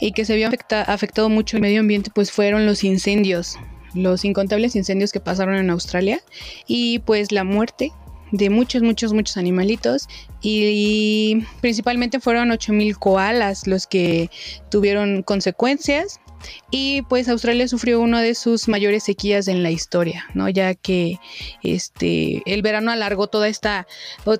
y 0.00 0.12
que 0.12 0.24
se 0.24 0.34
vio 0.36 0.48
afecta- 0.48 0.82
afectado 0.82 1.28
mucho 1.28 1.56
el 1.56 1.62
medio 1.62 1.80
ambiente, 1.80 2.10
pues 2.14 2.30
fueron 2.32 2.66
los 2.66 2.84
incendios. 2.84 3.56
Los 3.94 4.24
incontables 4.24 4.76
incendios 4.76 5.12
que 5.12 5.20
pasaron 5.20 5.56
en 5.56 5.68
Australia. 5.70 6.20
Y 6.66 7.00
pues 7.00 7.32
la 7.32 7.44
muerte 7.44 7.92
de 8.32 8.48
muchos, 8.48 8.82
muchos, 8.82 9.12
muchos 9.12 9.36
animalitos. 9.36 10.08
Y, 10.40 11.44
principalmente 11.60 12.20
fueron 12.20 12.50
8000 12.50 12.96
koalas 12.98 13.66
los 13.66 13.86
que 13.86 14.30
tuvieron 14.70 15.22
consecuencias. 15.22 16.20
Y 16.70 17.02
pues 17.02 17.28
Australia 17.28 17.68
sufrió 17.68 18.00
una 18.00 18.22
de 18.22 18.34
sus 18.34 18.68
mayores 18.68 19.04
sequías 19.04 19.48
en 19.48 19.62
la 19.62 19.70
historia, 19.70 20.24
¿no? 20.34 20.48
Ya 20.48 20.74
que 20.74 21.18
este 21.62 22.42
el 22.46 22.62
verano 22.62 22.90
alargó 22.90 23.26
toda 23.26 23.48
esta 23.48 23.86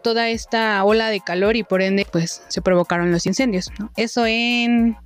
toda 0.02 0.28
esta 0.28 0.82
ola 0.84 1.08
de 1.08 1.20
calor 1.20 1.56
y 1.56 1.62
por 1.62 1.82
ende 1.82 2.06
pues 2.10 2.42
se 2.48 2.62
provocaron 2.62 3.10
los 3.10 3.26
incendios, 3.26 3.70
¿no? 3.78 3.90
Eso 3.96 4.26
en 4.26 4.96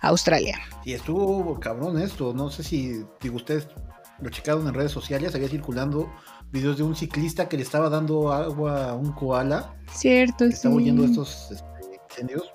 Australia. 0.00 0.58
Y 0.84 0.92
estuvo 0.92 1.58
cabrón 1.60 2.00
esto. 2.00 2.34
No 2.34 2.50
sé 2.50 2.62
si 2.62 3.04
digo, 3.20 3.36
ustedes 3.36 3.68
lo 4.20 4.30
checaron 4.30 4.66
en 4.68 4.74
redes 4.74 4.92
sociales. 4.92 5.34
Había 5.34 5.48
circulando 5.48 6.10
videos 6.52 6.76
de 6.76 6.82
un 6.82 6.94
ciclista 6.94 7.48
que 7.48 7.56
le 7.56 7.62
estaba 7.62 7.88
dando 7.88 8.32
agua 8.32 8.90
a 8.90 8.94
un 8.94 9.12
koala. 9.12 9.74
Cierto, 9.92 10.44
que 10.44 10.50
sí. 10.50 10.56
estaba 10.56 10.74
huyendo 10.74 11.02
de 11.02 11.08
estos 11.08 11.50
este, 11.50 12.00
incendios. 12.10 12.52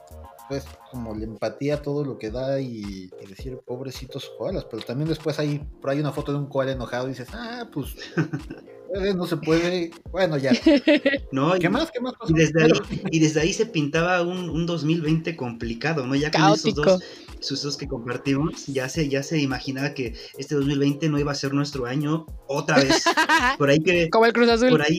Pues 0.48 0.65
como 0.91 1.15
la 1.15 1.24
empatía, 1.25 1.81
todo 1.81 2.03
lo 2.03 2.17
que 2.17 2.31
da 2.31 2.60
y, 2.60 3.10
y 3.22 3.25
decir 3.27 3.60
pobrecitos 3.65 4.31
koalas. 4.38 4.65
Pero 4.65 4.84
también 4.84 5.10
después 5.10 5.39
hay 5.39 5.60
por 5.81 5.89
ahí 5.91 6.00
una 6.00 6.12
foto 6.12 6.31
de 6.31 6.39
un 6.39 6.48
koala 6.48 6.72
enojado 6.72 7.08
y 7.08 7.12
dices, 7.12 7.29
ah, 7.34 7.69
pues 7.72 7.96
no 9.15 9.25
se 9.27 9.38
puede. 9.38 9.91
Bueno, 10.12 10.38
ya. 10.38 10.51
No, 11.31 11.55
y- 11.55 11.60
¿Qué 11.60 11.69
más? 11.69 11.91
¿Qué 11.91 12.00
más 12.01 12.13
pasó? 12.19 12.31
Y 12.34 12.36
desde, 12.39 12.63
ahí, 12.63 12.72
y 13.12 13.19
desde 13.19 13.41
ahí 13.41 13.53
se 13.53 13.65
pintaba 13.67 14.22
un, 14.24 14.50
un 14.50 14.65
2020 14.65 15.36
complicado, 15.36 16.05
¿no? 16.08 16.15
Ya 16.15 16.31
con 16.31 16.53
esos 16.53 16.74
dos 16.74 17.03
sucesos 17.39 17.77
que 17.77 17.88
compartimos, 17.88 18.65
ya 18.67 18.89
se, 18.89 19.08
ya 19.08 19.24
se 19.24 19.39
imaginaba 19.39 19.93
que 19.93 20.13
este 20.38 20.55
2020 20.55 21.08
no 21.10 21.19
iba 21.19 21.31
a 21.31 21.36
ser 21.36 21.53
nuestro 21.53 21.86
año 21.86 22.25
otra 22.48 22.77
vez. 22.77 23.03
Por 23.58 23.69
ahí 23.69 23.79
que, 23.79 24.10
Como 24.10 24.25
el 24.25 24.34
Cruz 24.34 24.50
Azul. 24.50 24.69
por 24.69 24.81
ahí, 24.81 24.98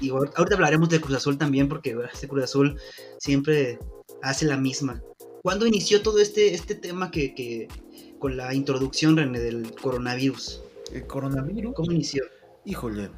y, 0.00 0.06
y 0.06 0.10
ahorita 0.10 0.54
hablaremos 0.54 0.88
del 0.88 1.00
Cruz 1.00 1.18
Azul 1.18 1.38
también, 1.38 1.68
porque 1.68 1.96
este 2.12 2.26
Cruz 2.26 2.44
Azul 2.44 2.78
siempre 3.18 3.78
hace 4.24 4.46
la 4.46 4.56
misma. 4.56 5.02
¿Cuándo 5.42 5.66
inició 5.66 6.02
todo 6.02 6.18
este, 6.18 6.54
este 6.54 6.74
tema 6.74 7.10
que, 7.10 7.34
que 7.34 7.68
con 8.18 8.36
la 8.36 8.54
introducción, 8.54 9.16
René, 9.16 9.38
del 9.40 9.74
coronavirus? 9.74 10.62
El 10.92 11.06
coronavirus. 11.06 11.74
¿Cómo 11.74 11.92
inició? 11.92 12.24
Híjole. 12.64 13.10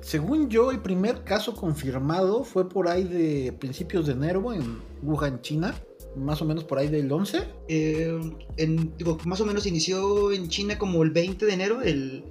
Según 0.00 0.50
yo, 0.50 0.70
el 0.70 0.80
primer 0.82 1.24
caso 1.24 1.54
confirmado 1.54 2.44
fue 2.44 2.68
por 2.68 2.88
ahí 2.88 3.04
de 3.04 3.52
principios 3.54 4.06
de 4.06 4.12
enero 4.12 4.52
en 4.52 4.80
Wuhan, 5.02 5.40
China. 5.40 5.74
Más 6.14 6.42
o 6.42 6.44
menos 6.44 6.62
por 6.64 6.78
ahí 6.78 6.88
del 6.88 7.10
11. 7.10 7.38
Eh, 7.68 8.20
en- 8.58 8.94
digo, 8.98 9.16
más 9.24 9.40
o 9.40 9.46
menos 9.46 9.66
inició 9.66 10.30
en 10.30 10.48
China 10.48 10.78
como 10.78 11.02
el 11.02 11.10
20 11.10 11.46
de 11.46 11.52
enero, 11.54 11.80
el, 11.80 12.22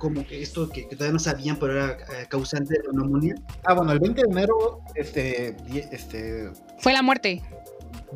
como 0.00 0.26
que 0.26 0.42
esto 0.42 0.68
que, 0.68 0.88
que 0.88 0.96
todavía 0.96 1.12
no 1.12 1.18
sabían, 1.20 1.56
pero 1.56 1.72
era 1.74 1.92
eh, 1.92 2.26
causante 2.28 2.74
de 2.74 2.80
la 2.88 2.92
neumonía. 3.00 3.34
Ah, 3.64 3.74
bueno, 3.74 3.92
el 3.92 4.00
20 4.00 4.22
de 4.22 4.28
enero 4.32 4.80
este, 4.96 5.56
este, 5.94 6.50
Fue 6.78 6.92
la 6.92 7.02
muerte. 7.02 7.42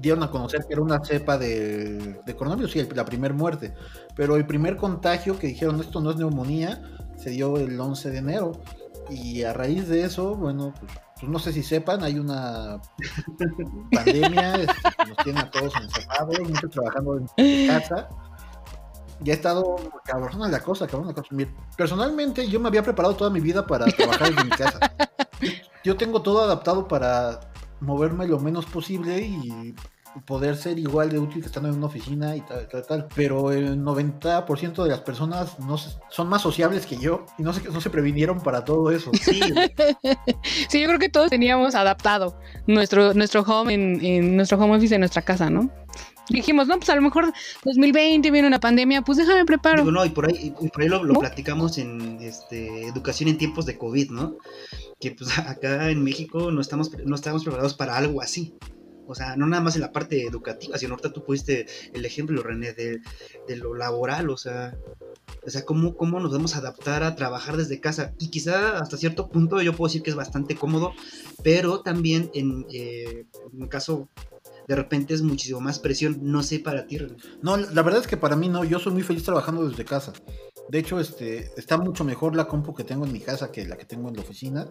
dieron 0.01 0.23
a 0.25 0.31
conocer 0.31 0.65
que 0.67 0.73
era 0.73 0.83
una 0.83 1.05
cepa 1.05 1.39
de, 1.39 2.21
de 2.25 2.35
coronavirus, 2.37 2.73
sí, 2.73 2.79
el- 2.81 2.89
la 2.97 3.05
primera 3.05 3.33
muerte. 3.35 3.73
Pero 4.17 4.35
el 4.37 4.47
primer 4.47 4.77
contagio 4.77 5.39
que 5.39 5.47
dijeron 5.47 5.81
esto 5.81 6.01
no 6.01 6.11
es 6.11 6.17
neumonía, 6.17 6.83
se 7.17 7.31
dio 7.31 7.57
el 7.59 7.79
11 7.79 8.11
de 8.11 8.19
enero. 8.19 8.53
Y 9.11 9.43
a 9.43 9.53
raíz 9.53 9.87
de 9.89 10.03
eso, 10.05 10.35
bueno, 10.35 10.73
pues, 10.81 10.93
pues 11.21 11.31
no 11.31 11.39
sé 11.39 11.53
si 11.53 11.63
sepan, 11.63 12.03
hay 12.03 12.19
una 12.19 12.81
pandemia 13.93 14.55
este, 14.57 14.75
que 14.99 15.09
nos 15.09 15.17
tiene 15.25 15.41
a 15.41 15.51
todos 15.51 15.73
encerrados, 15.77 16.41
muchos 16.49 16.71
trabajando 16.71 17.19
en 17.37 17.67
casa. 17.69 18.09
Ya 19.21 19.33
ha 19.33 19.37
estestado 19.37 19.77
cabrona 20.05 20.49
la 20.49 20.61
cosa, 20.61 20.87
cabrona 20.87 21.11
la 21.13 21.15
cosa. 21.15 21.29
Mira, 21.33 21.51
Personalmente, 21.77 22.49
yo 22.49 22.61
me 22.61 22.69
había 22.69 22.83
preparado 22.83 23.15
toda 23.17 23.31
mi 23.31 23.41
vida 23.41 23.67
para 23.67 23.87
trabajar 23.87 24.31
desde 24.31 24.45
mi 24.45 24.51
casa. 24.51 24.79
Yo 25.85 25.97
tengo 25.97 26.23
todo 26.23 26.41
adaptado 26.43 26.89
para 26.89 27.41
moverme 27.81 28.27
lo 28.27 28.39
menos 28.41 28.65
posible 28.67 29.21
y 29.21 29.75
poder 30.27 30.57
ser 30.57 30.79
igual 30.79 31.11
de 31.11 31.19
útil 31.19 31.41
que 31.41 31.47
estando 31.49 31.69
en 31.69 31.75
una 31.77 31.87
oficina 31.87 32.37
y 32.37 32.41
tal, 32.43 32.69
tal, 32.69 32.87
tal. 32.87 33.09
Pero 33.17 33.51
el 33.51 33.77
90% 33.83 34.85
de 34.85 34.91
las 34.91 35.01
personas 35.01 35.59
no 35.59 35.77
se- 35.77 35.99
son 36.09 36.29
más 36.29 36.41
sociables 36.41 36.87
que 36.87 36.97
yo 36.97 37.27
y 37.37 37.43
no 37.43 37.53
se, 37.53 37.69
no 37.69 37.81
se 37.81 37.91
previnieron 37.91 38.41
para 38.41 38.65
todo 38.65 38.91
eso. 38.93 39.11
Sí, 39.21 39.41
Sí, 40.69 40.81
yo 40.81 40.87
creo 40.87 40.99
que 41.01 41.09
todos 41.09 41.31
teníamos 41.31 41.75
adaptado 41.75 42.39
nuestro, 42.67 43.13
nuestro 43.15 43.43
home 43.43 43.75
en, 43.75 44.05
en 44.05 44.37
nuestro 44.37 44.57
home 44.59 44.77
office 44.77 44.95
en 44.95 45.01
nuestra 45.01 45.23
casa, 45.23 45.51
¿no? 45.51 45.69
Dijimos, 46.29 46.67
no, 46.67 46.77
pues 46.77 46.89
a 46.91 46.97
lo 46.97 47.03
mejor 47.03 47.33
2020 47.65 48.31
viene 48.31 48.49
una 48.49 48.61
pandemia, 48.61 49.03
pues 49.03 49.19
déjame 49.19 49.45
preparo. 49.45 49.83
digo, 49.83 49.93
no, 49.93 50.05
y 50.05 50.11
por 50.11 50.27
ahí, 50.27 50.55
y 50.61 50.69
por 50.69 50.83
ahí 50.83 50.89
lo, 50.89 51.05
lo 51.05 51.15
¿No? 51.15 51.21
platicamos 51.21 51.79
en 51.79 52.19
este, 52.21 52.87
educación 52.87 53.29
en 53.29 53.39
tiempos 53.39 53.67
de 53.67 53.77
COVID, 53.77 54.11
¿no? 54.11 54.37
Que 55.01 55.11
pues 55.13 55.31
acá 55.39 55.91
en 55.91 56.03
México 56.03 56.51
no 56.51 56.61
estamos, 56.61 56.91
no 57.05 57.15
estamos 57.15 57.43
preparados 57.43 57.75
para 57.75 57.97
algo 57.97 58.23
así. 58.23 58.55
O 59.07 59.15
sea, 59.15 59.37
no 59.37 59.47
nada 59.47 59.63
más 59.63 59.75
en 59.75 59.83
la 59.83 59.93
parte 59.93 60.23
educativa, 60.27 60.79
sino 60.79 60.95
ahorita 60.95 61.13
tú 61.13 61.25
pusiste 61.25 61.67
el 61.93 62.05
ejemplo, 62.07 62.43
René, 62.43 62.73
de, 62.73 63.01
de 63.47 63.57
lo 63.57 63.75
laboral, 63.75 64.31
o 64.31 64.37
sea, 64.37 64.79
o 65.47 65.51
sea 65.51 65.65
¿cómo, 65.65 65.95
cómo 65.95 66.21
nos 66.21 66.33
vamos 66.33 66.55
a 66.55 66.59
adaptar 66.59 67.03
a 67.03 67.15
trabajar 67.15 67.57
desde 67.57 67.81
casa. 67.81 68.15
Y 68.19 68.29
quizá 68.29 68.79
hasta 68.79 68.97
cierto 68.97 69.29
punto 69.29 69.61
yo 69.61 69.75
puedo 69.75 69.89
decir 69.89 70.03
que 70.03 70.11
es 70.11 70.17
bastante 70.17 70.57
cómodo, 70.57 70.95
pero 71.43 71.81
también 71.81 72.31
en, 72.33 72.65
eh, 72.73 73.27
en 73.53 73.59
mi 73.59 73.69
caso, 73.69 74.09
de 74.67 74.77
repente 74.77 75.15
es 75.15 75.23
muchísimo 75.23 75.61
más 75.61 75.79
presión, 75.79 76.19
no 76.23 76.43
sé 76.43 76.59
para 76.59 76.87
ti. 76.87 76.99
No, 77.43 77.57
la 77.57 77.83
verdad 77.83 78.01
es 78.01 78.07
que 78.07 78.17
para 78.17 78.37
mí 78.37 78.49
no, 78.49 78.65
yo 78.65 78.79
soy 78.79 78.93
muy 78.93 79.03
feliz 79.03 79.25
trabajando 79.25 79.69
desde 79.69 79.85
casa. 79.85 80.13
De 80.69 80.79
hecho, 80.79 80.99
este, 80.99 81.51
está 81.57 81.77
mucho 81.77 82.05
mejor 82.05 82.35
la 82.35 82.47
compu 82.47 82.75
que 82.75 82.85
tengo 82.85 83.05
en 83.05 83.13
mi 83.13 83.21
casa 83.21 83.53
que 83.53 83.67
la 83.67 83.77
que 83.77 83.85
tengo 83.85 84.09
en 84.09 84.17
la 84.17 84.23
oficina. 84.23 84.69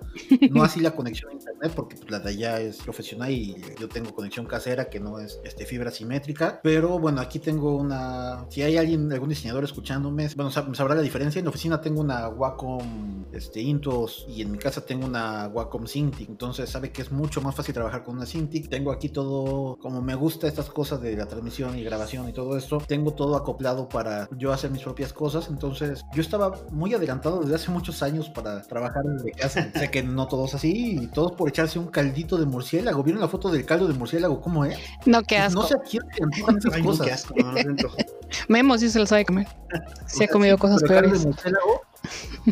No 0.49 0.63
así 0.63 0.79
la 0.79 0.95
conexión 0.95 1.31
a 1.31 1.33
internet, 1.33 1.71
porque 1.75 1.95
pues, 1.95 2.09
la 2.09 2.19
de 2.19 2.29
allá 2.29 2.59
es 2.59 2.77
profesional 2.77 3.31
y 3.31 3.55
yo 3.79 3.87
tengo 3.87 4.13
conexión 4.13 4.45
casera 4.45 4.89
que 4.89 4.99
no 4.99 5.19
es 5.19 5.39
este, 5.43 5.65
fibra 5.65 5.91
simétrica. 5.91 6.59
Pero 6.63 6.99
bueno, 6.99 7.21
aquí 7.21 7.39
tengo 7.39 7.75
una. 7.75 8.45
Si 8.49 8.61
hay 8.61 8.77
alguien, 8.77 9.11
algún 9.11 9.29
diseñador 9.29 9.63
escuchándome, 9.63 10.27
bueno, 10.35 10.51
sab- 10.51 10.73
sabrá 10.75 10.95
la 10.95 11.01
diferencia. 11.01 11.39
En 11.39 11.45
la 11.45 11.49
oficina 11.49 11.81
tengo 11.81 12.01
una 12.01 12.27
Wacom 12.29 13.25
este, 13.31 13.61
Intuos 13.61 14.25
y 14.27 14.41
en 14.41 14.51
mi 14.51 14.57
casa 14.57 14.85
tengo 14.85 15.05
una 15.05 15.47
Wacom 15.47 15.85
Cintiq. 15.85 16.29
Entonces 16.29 16.69
sabe 16.69 16.91
que 16.91 17.01
es 17.01 17.11
mucho 17.11 17.41
más 17.41 17.55
fácil 17.55 17.73
trabajar 17.73 18.03
con 18.03 18.17
una 18.17 18.25
Cintiq. 18.25 18.69
Tengo 18.69 18.91
aquí 18.91 19.09
todo, 19.09 19.77
como 19.77 20.01
me 20.01 20.15
gusta 20.15 20.47
estas 20.47 20.69
cosas 20.69 21.01
de 21.01 21.15
la 21.15 21.27
transmisión 21.27 21.77
y 21.77 21.83
grabación 21.83 22.27
y 22.29 22.33
todo 22.33 22.57
esto, 22.57 22.79
tengo 22.87 23.13
todo 23.13 23.35
acoplado 23.35 23.87
para 23.89 24.27
yo 24.37 24.51
hacer 24.51 24.71
mis 24.71 24.81
propias 24.81 25.13
cosas. 25.13 25.49
Entonces 25.49 25.82
Entonces, 25.83 26.05
yo 26.13 26.21
estaba 26.21 26.53
muy 26.71 26.93
adelantado 26.93 27.41
desde 27.41 27.55
hace 27.55 27.71
muchos 27.71 28.01
años 28.03 28.29
para 28.29 28.61
trabajar 28.63 29.03
desde 29.03 29.31
casa. 29.31 29.69
sé 29.73 29.91
que 29.91 30.03
no 30.03 30.27
todos 30.27 30.55
así, 30.55 30.97
y 31.01 31.07
todos 31.07 31.33
por 31.33 31.49
echarse 31.49 31.79
un 31.79 31.87
caldito 31.87 32.37
de 32.37 32.45
murciélago. 32.45 33.03
¿Vieron 33.03 33.21
la 33.21 33.27
foto 33.27 33.51
del 33.51 33.65
caldo 33.65 33.87
de 33.87 33.93
murciélago? 33.93 34.41
¿Cómo 34.41 34.65
es? 34.65 34.77
No, 35.05 35.21
qué 35.23 35.37
asco. 35.37 35.61
No 35.61 35.67
sé 35.67 35.75
a 35.75 35.79
quién 35.79 36.03
se 36.15 36.23
antojan 36.23 36.57
esas 36.57 36.73
Ay, 36.73 36.81
no, 36.81 36.87
cosas. 36.89 37.07
qué 37.07 37.13
asco. 37.13 37.35
Memo 38.47 38.77
sí 38.77 38.89
se 38.89 38.99
lo 38.99 39.05
sabe 39.05 39.25
comer. 39.25 39.47
Se 40.07 40.25
ha 40.25 40.27
comido 40.27 40.55
sí, 40.55 40.61
cosas 40.61 40.81
pero 40.81 40.99
el 40.99 41.01
caldo 41.01 41.11
peores. 41.11 41.21
de 41.21 41.27
murciélago, 41.27 41.81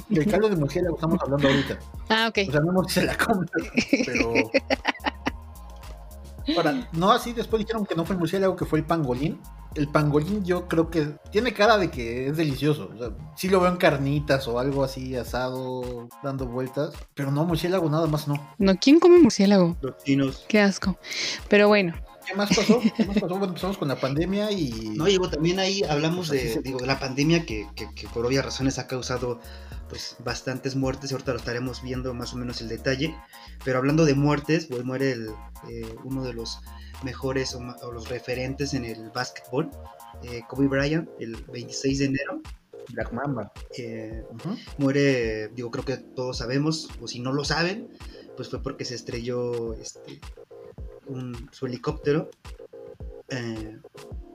del 0.09 0.31
caldo 0.31 0.49
de 0.49 0.55
murciélago 0.55 0.95
estamos 0.95 1.21
hablando 1.21 1.47
ahorita. 1.47 1.79
Ah, 2.09 2.27
ok. 2.29 2.37
O 2.47 2.51
sea, 2.51 2.61
no 2.61 2.89
se 2.89 3.03
la 3.05 3.17
come, 3.17 3.45
pero. 4.05 4.33
Ahora, 6.55 6.89
no 6.93 7.11
así, 7.11 7.33
después 7.33 7.59
dijeron 7.59 7.85
que 7.85 7.95
no 7.95 8.05
fue 8.05 8.13
el 8.15 8.19
murciélago, 8.19 8.55
que 8.55 8.65
fue 8.65 8.79
el 8.79 8.85
pangolín. 8.85 9.39
El 9.75 9.87
pangolín 9.87 10.43
yo 10.43 10.67
creo 10.67 10.89
que 10.89 11.13
tiene 11.31 11.53
cara 11.53 11.77
de 11.77 11.89
que 11.89 12.27
es 12.27 12.37
delicioso. 12.37 12.89
O 12.93 12.97
sea, 12.97 13.09
sí 13.37 13.47
lo 13.49 13.59
veo 13.61 13.71
en 13.71 13.77
carnitas 13.77 14.47
o 14.47 14.59
algo 14.59 14.83
así 14.83 15.15
asado, 15.15 16.09
dando 16.23 16.45
vueltas. 16.45 16.93
Pero 17.13 17.31
no, 17.31 17.45
murciélago 17.45 17.89
nada 17.89 18.07
más 18.07 18.27
no. 18.27 18.35
No, 18.57 18.75
¿quién 18.75 18.99
come 18.99 19.19
murciélago? 19.19 19.77
Los 19.81 19.97
chinos. 20.03 20.45
Qué 20.47 20.59
asco. 20.59 20.97
Pero 21.47 21.67
bueno, 21.69 21.93
¿Qué 22.27 22.35
más 22.35 22.49
pasó? 22.55 22.79
¿Qué 22.95 23.03
más 23.05 23.15
pasó? 23.15 23.29
Bueno, 23.29 23.45
empezamos 23.45 23.77
con 23.77 23.87
la 23.87 23.95
pandemia 23.99 24.51
y... 24.51 24.93
No, 24.95 25.05
Diego, 25.05 25.27
también 25.29 25.57
ahí 25.59 25.81
hablamos 25.89 26.27
Pues 26.27 26.43
de, 26.43 26.53
se- 26.53 26.61
digo, 26.61 26.77
de 26.79 26.85
la 26.85 26.99
pandemia 26.99 27.45
que, 27.47 27.67
que- 27.75 27.91
que 27.95 28.07
por 28.09 28.25
obvias 28.25 28.45
razones 28.45 28.77
ha 28.77 28.85
causado 28.87 29.39
pues 29.91 30.15
bastantes 30.23 30.77
muertes 30.77 31.11
ahorita 31.11 31.33
lo 31.33 31.39
estaremos 31.39 31.81
viendo 31.83 32.13
más 32.13 32.33
o 32.33 32.37
menos 32.37 32.61
el 32.61 32.69
detalle. 32.69 33.13
Pero 33.65 33.77
hablando 33.77 34.05
de 34.05 34.15
muertes, 34.15 34.67
pues 34.67 34.85
muere 34.85 35.11
el, 35.11 35.27
eh, 35.69 35.95
uno 36.05 36.23
de 36.23 36.33
los 36.33 36.59
mejores 37.03 37.53
o, 37.55 37.91
los 37.91 38.07
referentes 38.07 38.73
en 38.73 38.85
el 38.85 39.09
básquetbol, 39.09 39.69
eh, 40.23 40.43
Kobe 40.47 40.67
Bryant, 40.67 41.09
el 41.19 41.35
26 41.35 41.99
de 41.99 42.05
enero. 42.05 42.41
Black 42.93 43.11
Mamba. 43.11 43.51
eh, 43.77 44.23
muere, 44.77 45.49
digo, 45.49 45.69
creo 45.71 45.83
que 45.83 45.97
todos 45.97 46.37
sabemos, 46.37 46.87
o 47.01 47.07
si 47.09 47.19
no 47.19 47.33
lo 47.33 47.43
saben, 47.43 47.89
pues 48.37 48.47
fue 48.49 48.63
porque 48.63 48.85
se 48.85 48.95
estrelló 48.95 49.73
este, 49.73 50.21
un- 51.05 51.49
su 51.51 51.65
helicóptero. 51.65 52.29
Eh, 53.27 53.77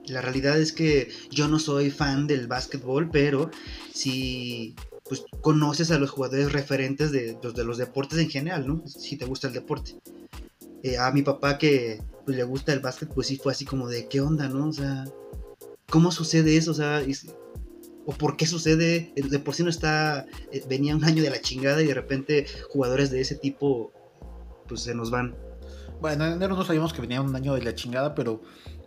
la 0.05 0.21
realidad 0.21 0.59
es 0.59 0.71
que 0.71 1.09
yo 1.31 1.47
no 1.47 1.57
soy 1.59 1.89
fan 1.91 2.27
del 2.27 2.47
básquetbol, 2.47 3.09
pero 3.11 3.49
sí 3.91 4.75
pues, 5.07 5.23
conoces 5.41 5.91
a 5.91 5.99
los 5.99 6.09
jugadores 6.09 6.51
referentes 6.51 7.11
de, 7.11 7.37
los- 7.41 7.53
de 7.55 7.63
los 7.63 7.77
deportes 7.77 8.19
en 8.19 8.29
general, 8.29 8.67
¿no? 8.67 8.85
Si 8.87 9.17
te 9.17 9.25
gusta 9.25 9.47
el 9.47 9.53
deporte. 9.53 9.95
Eh, 10.83 10.97
a 10.97 11.11
mi 11.11 11.21
papá 11.23 11.57
que 11.57 12.01
pues, 12.25 12.37
le 12.37 12.43
gusta 12.43 12.73
el 12.73 12.79
básquet, 12.79 13.09
pues 13.13 13.27
sí 13.27 13.37
fue 13.37 13.51
así 13.53 13.65
como 13.65 13.87
de, 13.87 14.07
¿qué 14.07 14.21
onda, 14.21 14.47
no? 14.47 14.67
O 14.69 14.73
sea, 14.73 15.05
¿cómo 15.89 16.11
sucede 16.11 16.57
eso? 16.57 16.71
O 16.71 16.75
sea, 16.75 17.01
o 18.05 18.13
por 18.13 18.37
qué 18.37 18.45
sucede, 18.45 19.11
Eh, 19.15 19.23
de 19.23 19.39
por 19.39 19.53
sí 19.55 19.63
no 19.63 19.69
está, 19.69 20.25
eh, 20.51 20.63
venía 20.69 20.95
un 20.95 21.03
año 21.03 21.23
de 21.23 21.29
la 21.29 21.41
chingada 21.41 21.81
y 21.81 21.87
de 21.87 21.93
repente 21.93 22.45
jugadores 22.69 23.09
de 23.09 23.21
ese 23.21 23.35
tipo 23.35 23.91
pues 24.67 24.81
se 24.81 24.93
nos 24.93 25.09
van. 25.11 25.35
Bueno, 25.99 26.25
en 26.25 26.33
enero 26.33 26.55
no 26.55 26.63
sabíamos 26.63 26.93
que 26.93 27.01
venía 27.01 27.21
un 27.21 27.35
año 27.35 27.53
de 27.55 27.63
la 27.63 27.73
chingada, 27.73 28.13
pero 28.13 28.41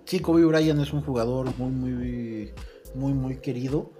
sí, 0.04 0.20
Kobe 0.20 0.44
Bryant 0.44 0.80
es 0.80 0.92
un 0.92 1.02
jugador 1.02 1.52
muy, 1.58 1.70
muy, 1.70 2.52
muy, 2.94 3.12
muy 3.14 3.36
querido. 3.38 3.90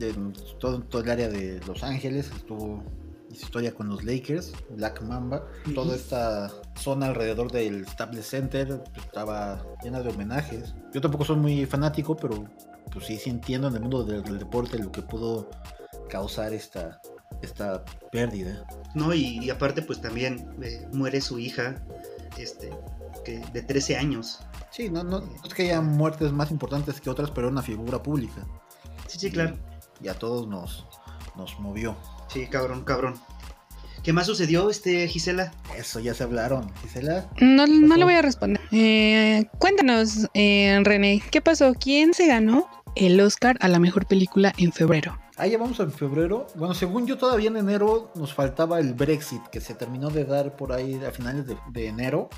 En 0.00 0.32
todo, 0.58 0.80
todo 0.82 1.02
el 1.02 1.10
área 1.10 1.28
de 1.28 1.60
Los 1.66 1.82
Ángeles, 1.82 2.30
estuvo 2.34 2.82
hizo 3.30 3.44
historia 3.46 3.72
con 3.72 3.88
los 3.88 4.04
Lakers, 4.04 4.52
Black 4.70 5.02
Mamba. 5.02 5.46
Toda 5.74 5.94
esta 5.94 6.50
zona 6.76 7.06
alrededor 7.06 7.50
del 7.52 7.86
Staples 7.86 8.26
Center 8.26 8.82
pues, 8.92 9.06
estaba 9.06 9.64
llena 9.82 10.00
de 10.00 10.10
homenajes. 10.10 10.74
Yo 10.92 11.00
tampoco 11.00 11.24
soy 11.24 11.36
muy 11.36 11.66
fanático, 11.66 12.16
pero 12.16 12.44
pues 12.92 13.06
sí, 13.06 13.16
sí 13.18 13.30
entiendo 13.30 13.68
en 13.68 13.74
el 13.74 13.80
mundo 13.80 14.04
del, 14.04 14.22
del 14.22 14.38
deporte 14.38 14.78
lo 14.78 14.90
que 14.90 15.02
pudo 15.02 15.48
causar 16.08 16.52
esta, 16.52 17.00
esta 17.42 17.84
pérdida. 18.10 18.66
¿no? 18.94 19.14
Y, 19.14 19.38
y 19.38 19.50
aparte 19.50 19.82
pues 19.82 20.00
también 20.00 20.50
eh, 20.62 20.86
muere 20.92 21.20
su 21.20 21.38
hija 21.38 21.76
este, 22.36 22.70
que, 23.24 23.38
de 23.52 23.62
13 23.62 23.96
años. 23.96 24.40
Sí, 24.70 24.88
no, 24.88 25.04
no, 25.04 25.20
no 25.20 25.34
es 25.44 25.54
que 25.54 25.62
haya 25.64 25.80
muertes 25.80 26.32
más 26.32 26.50
importantes 26.50 27.00
que 27.00 27.10
otras, 27.10 27.30
pero 27.30 27.46
era 27.46 27.52
una 27.52 27.62
figura 27.62 28.02
pública. 28.02 28.46
Sí, 29.06 29.18
sí, 29.18 29.30
claro. 29.30 29.56
Y 30.02 30.08
a 30.08 30.14
todos 30.14 30.46
nos, 30.46 30.86
nos 31.36 31.58
movió. 31.60 31.96
Sí, 32.28 32.46
cabrón, 32.46 32.84
cabrón. 32.84 33.14
¿Qué 34.02 34.12
más 34.14 34.26
sucedió, 34.26 34.70
este, 34.70 35.06
Gisela? 35.08 35.52
Eso 35.76 36.00
ya 36.00 36.14
se 36.14 36.24
hablaron. 36.24 36.72
Gisela, 36.80 37.28
no, 37.40 37.66
no 37.66 37.96
le 37.96 38.04
voy 38.04 38.14
a 38.14 38.22
responder. 38.22 38.60
Eh, 38.72 39.46
cuéntanos, 39.58 40.28
eh, 40.32 40.80
René, 40.82 41.22
¿qué 41.30 41.42
pasó? 41.42 41.74
¿Quién 41.78 42.14
se 42.14 42.26
ganó 42.26 42.66
el 42.94 43.20
Oscar 43.20 43.58
a 43.60 43.68
la 43.68 43.78
mejor 43.78 44.06
película 44.06 44.54
en 44.56 44.72
febrero? 44.72 45.18
ahí 45.40 45.52
ya 45.52 45.58
vamos 45.58 45.80
en 45.80 45.90
febrero. 45.90 46.46
Bueno, 46.54 46.74
según 46.74 47.06
yo 47.06 47.16
todavía 47.16 47.48
en 47.48 47.56
enero 47.56 48.12
nos 48.14 48.34
faltaba 48.34 48.78
el 48.78 48.92
Brexit, 48.94 49.42
que 49.48 49.60
se 49.60 49.74
terminó 49.74 50.10
de 50.10 50.24
dar 50.24 50.54
por 50.54 50.72
ahí 50.72 51.00
a 51.02 51.10
finales 51.10 51.46
de, 51.46 51.56
de 51.70 51.86
enero. 51.86 52.28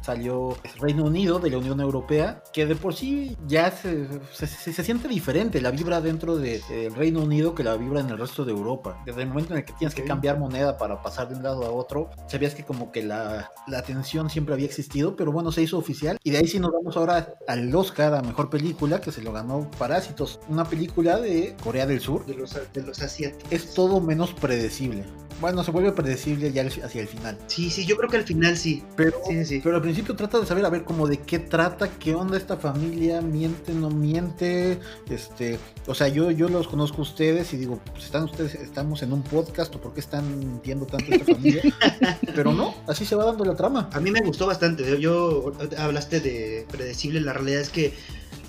Salió 0.00 0.56
Reino 0.80 1.04
Unido 1.04 1.38
de 1.40 1.50
la 1.50 1.58
Unión 1.58 1.80
Europea, 1.80 2.42
que 2.52 2.66
de 2.66 2.76
por 2.76 2.94
sí 2.94 3.36
ya 3.46 3.70
se, 3.72 4.06
se, 4.32 4.46
se- 4.46 4.72
se 4.72 4.84
siente 4.84 5.08
diferente 5.08 5.60
la 5.60 5.70
vibra 5.72 6.00
dentro 6.00 6.36
de- 6.36 6.62
del 6.70 6.94
Reino 6.94 7.20
Unido 7.20 7.54
que 7.54 7.64
la 7.64 7.76
vibra 7.76 8.00
en 8.00 8.08
el 8.08 8.16
resto 8.18 8.44
de 8.44 8.52
Europa. 8.52 9.02
Desde 9.04 9.22
el 9.22 9.28
momento 9.28 9.52
en 9.52 9.58
el 9.58 9.64
que 9.64 9.72
tienes 9.74 9.94
que 9.94 10.02
Ok. 10.02 10.08
cambiar 10.08 10.38
moneda 10.38 10.78
para 10.78 11.02
pasar 11.02 11.28
de 11.28 11.34
un 11.34 11.42
lado 11.42 11.64
a 11.66 11.70
otro, 11.70 12.10
sabías 12.28 12.54
que 12.54 12.64
como 12.64 12.92
que 12.92 13.02
la, 13.02 13.50
la 13.66 13.82
tensión 13.82 14.30
siempre 14.30 14.54
había 14.54 14.66
existido, 14.66 15.16
pero 15.16 15.32
bueno, 15.32 15.50
se 15.52 15.62
hizo 15.62 15.76
oficial. 15.76 16.16
Y 16.22 16.30
de 16.30 16.38
ahí 16.38 16.46
sí 16.46 16.58
nos 16.60 16.72
vamos 16.72 16.96
ahora 16.96 17.34
al 17.48 17.74
Oscar 17.74 18.14
a 18.14 18.22
Mejor 18.22 18.50
Película, 18.50 19.00
que 19.00 19.10
se 19.12 19.20
lo 19.20 19.32
ganó 19.32 19.68
Parásitos, 19.78 20.38
una 20.48 20.64
película 20.64 21.18
de 21.18 21.56
Corea 21.62 21.86
del 21.86 22.00
Sur. 22.00 22.24
De 22.24 22.34
los, 22.34 22.56
de 22.72 22.82
los 22.82 23.02
asiáticos. 23.02 23.52
Es 23.52 23.74
todo 23.74 24.00
menos 24.00 24.32
predecible. 24.32 25.04
Bueno, 25.40 25.62
se 25.62 25.70
vuelve 25.70 25.92
predecible 25.92 26.50
ya 26.52 26.62
hacia 26.66 27.00
el 27.00 27.06
final. 27.06 27.38
Sí, 27.46 27.70
sí, 27.70 27.86
yo 27.86 27.96
creo 27.96 28.10
que 28.10 28.16
al 28.16 28.24
final 28.24 28.56
sí. 28.56 28.82
Pero, 28.96 29.18
sí, 29.24 29.44
sí. 29.44 29.60
pero 29.62 29.77
al 29.78 29.82
principio 29.82 30.14
trata 30.16 30.40
de 30.40 30.46
saber, 30.46 30.64
a 30.64 30.70
ver, 30.70 30.84
como 30.84 31.06
de 31.06 31.18
qué 31.18 31.38
trata, 31.38 31.88
qué 31.88 32.14
onda 32.14 32.36
esta 32.36 32.56
familia, 32.56 33.20
miente, 33.20 33.72
no 33.72 33.90
miente, 33.90 34.80
este, 35.08 35.58
o 35.86 35.94
sea, 35.94 36.08
yo, 36.08 36.30
yo 36.30 36.48
los 36.48 36.68
conozco 36.68 36.98
a 36.98 37.02
ustedes 37.02 37.52
y 37.52 37.56
digo, 37.56 37.80
pues 37.92 38.06
están 38.06 38.24
ustedes, 38.24 38.54
estamos 38.56 39.02
en 39.02 39.12
un 39.12 39.22
podcast 39.22 39.74
o 39.76 39.80
por 39.80 39.94
qué 39.94 40.00
están 40.00 40.38
mintiendo 40.38 40.84
tanto 40.86 41.12
esta 41.12 41.32
familia, 41.32 41.62
pero 42.34 42.52
no, 42.52 42.74
así 42.86 43.04
se 43.04 43.14
va 43.14 43.24
dando 43.24 43.44
la 43.44 43.54
trama. 43.54 43.88
A 43.92 44.00
mí 44.00 44.10
me 44.10 44.20
gustó 44.20 44.46
bastante. 44.46 45.00
Yo, 45.00 45.52
hablaste 45.78 46.20
de 46.20 46.66
predecible, 46.70 47.20
la 47.20 47.32
realidad 47.32 47.60
es 47.60 47.70
que 47.70 47.94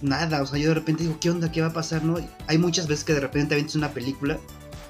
nada, 0.02 0.42
o 0.42 0.48
sea, 0.48 0.58
yo 0.58 0.70
de 0.70 0.76
repente 0.76 1.04
digo, 1.04 1.18
¿qué 1.22 1.30
onda? 1.30 1.52
¿Qué 1.52 1.62
va 1.62 1.68
a 1.68 1.74
pasar? 1.74 2.04
No? 2.04 2.18
Hay 2.48 2.58
muchas 2.58 2.88
veces 2.88 3.06
que 3.06 3.14
de 3.14 3.20
repente 3.20 3.54
avientas 3.54 3.76
una 3.76 3.92
película 3.92 4.40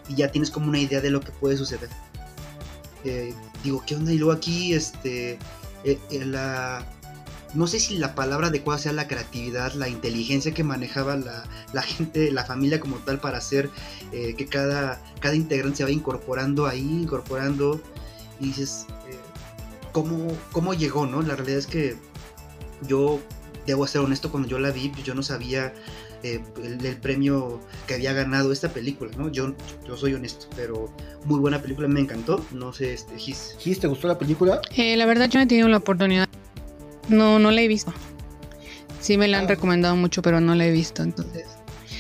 y 0.07 0.15
ya 0.15 0.31
tienes 0.31 0.51
como 0.51 0.67
una 0.67 0.79
idea 0.79 1.01
de 1.01 1.11
lo 1.11 1.19
que 1.19 1.31
puede 1.31 1.57
suceder. 1.57 1.89
Eh, 3.03 3.33
digo, 3.63 3.83
¿qué 3.85 3.95
onda? 3.95 4.11
Y 4.11 4.17
luego 4.17 4.33
aquí, 4.33 4.73
este, 4.73 5.37
eh, 5.83 5.99
eh, 6.11 6.25
la... 6.25 6.85
No 7.55 7.65
sé 7.65 7.79
si 7.79 7.97
la 7.97 8.13
palabra 8.13 8.47
adecuada 8.47 8.79
sea 8.79 8.93
la 8.93 9.07
creatividad, 9.07 9.73
la 9.73 9.89
inteligencia 9.89 10.53
que 10.53 10.63
manejaba 10.63 11.17
la, 11.17 11.45
la 11.73 11.81
gente, 11.81 12.31
la 12.31 12.45
familia 12.45 12.79
como 12.79 12.97
tal 12.97 13.19
para 13.19 13.39
hacer 13.39 13.71
eh, 14.11 14.35
que 14.37 14.45
cada, 14.45 15.01
cada 15.19 15.33
integrante 15.33 15.77
se 15.77 15.83
vaya 15.83 15.95
incorporando 15.95 16.67
ahí, 16.67 17.01
incorporando 17.01 17.81
y 18.39 18.47
dices, 18.47 18.85
¿cómo, 19.91 20.37
¿cómo 20.51 20.75
llegó? 20.75 21.07
no? 21.07 21.23
La 21.23 21.35
realidad 21.35 21.57
es 21.57 21.65
que 21.65 21.97
yo, 22.87 23.19
debo 23.65 23.87
ser 23.87 24.01
honesto, 24.01 24.29
cuando 24.29 24.47
yo 24.47 24.59
la 24.59 24.69
vi, 24.69 24.91
yo 25.03 25.15
no 25.15 25.23
sabía 25.23 25.73
eh, 26.23 26.41
el, 26.63 26.85
el 26.85 26.97
premio 26.97 27.59
que 27.87 27.93
había 27.95 28.13
ganado 28.13 28.51
esta 28.51 28.69
película, 28.69 29.11
¿no? 29.17 29.29
Yo, 29.31 29.53
yo 29.87 29.95
soy 29.97 30.13
honesto, 30.13 30.47
pero 30.55 30.93
muy 31.25 31.39
buena 31.39 31.61
película, 31.61 31.87
me 31.87 31.99
encantó, 31.99 32.45
no 32.51 32.73
sé, 32.73 32.93
este, 32.93 33.17
Gis. 33.17 33.55
Gis, 33.59 33.79
¿te 33.79 33.87
gustó 33.87 34.07
la 34.07 34.17
película? 34.17 34.61
Eh, 34.75 34.95
la 34.97 35.05
verdad 35.05 35.29
yo 35.29 35.39
no 35.39 35.43
he 35.43 35.47
tenido 35.47 35.67
la 35.69 35.77
oportunidad. 35.77 36.27
No, 37.07 37.39
no 37.39 37.51
la 37.51 37.61
he 37.61 37.67
visto. 37.67 37.93
Sí 39.01 39.17
me 39.17 39.27
la 39.27 39.39
han 39.39 39.45
Ah. 39.45 39.49
recomendado 39.49 39.95
mucho, 39.95 40.21
pero 40.21 40.41
no 40.41 40.55
la 40.55 40.65
he 40.65 40.71
visto. 40.71 41.03
Entonces, 41.03 41.45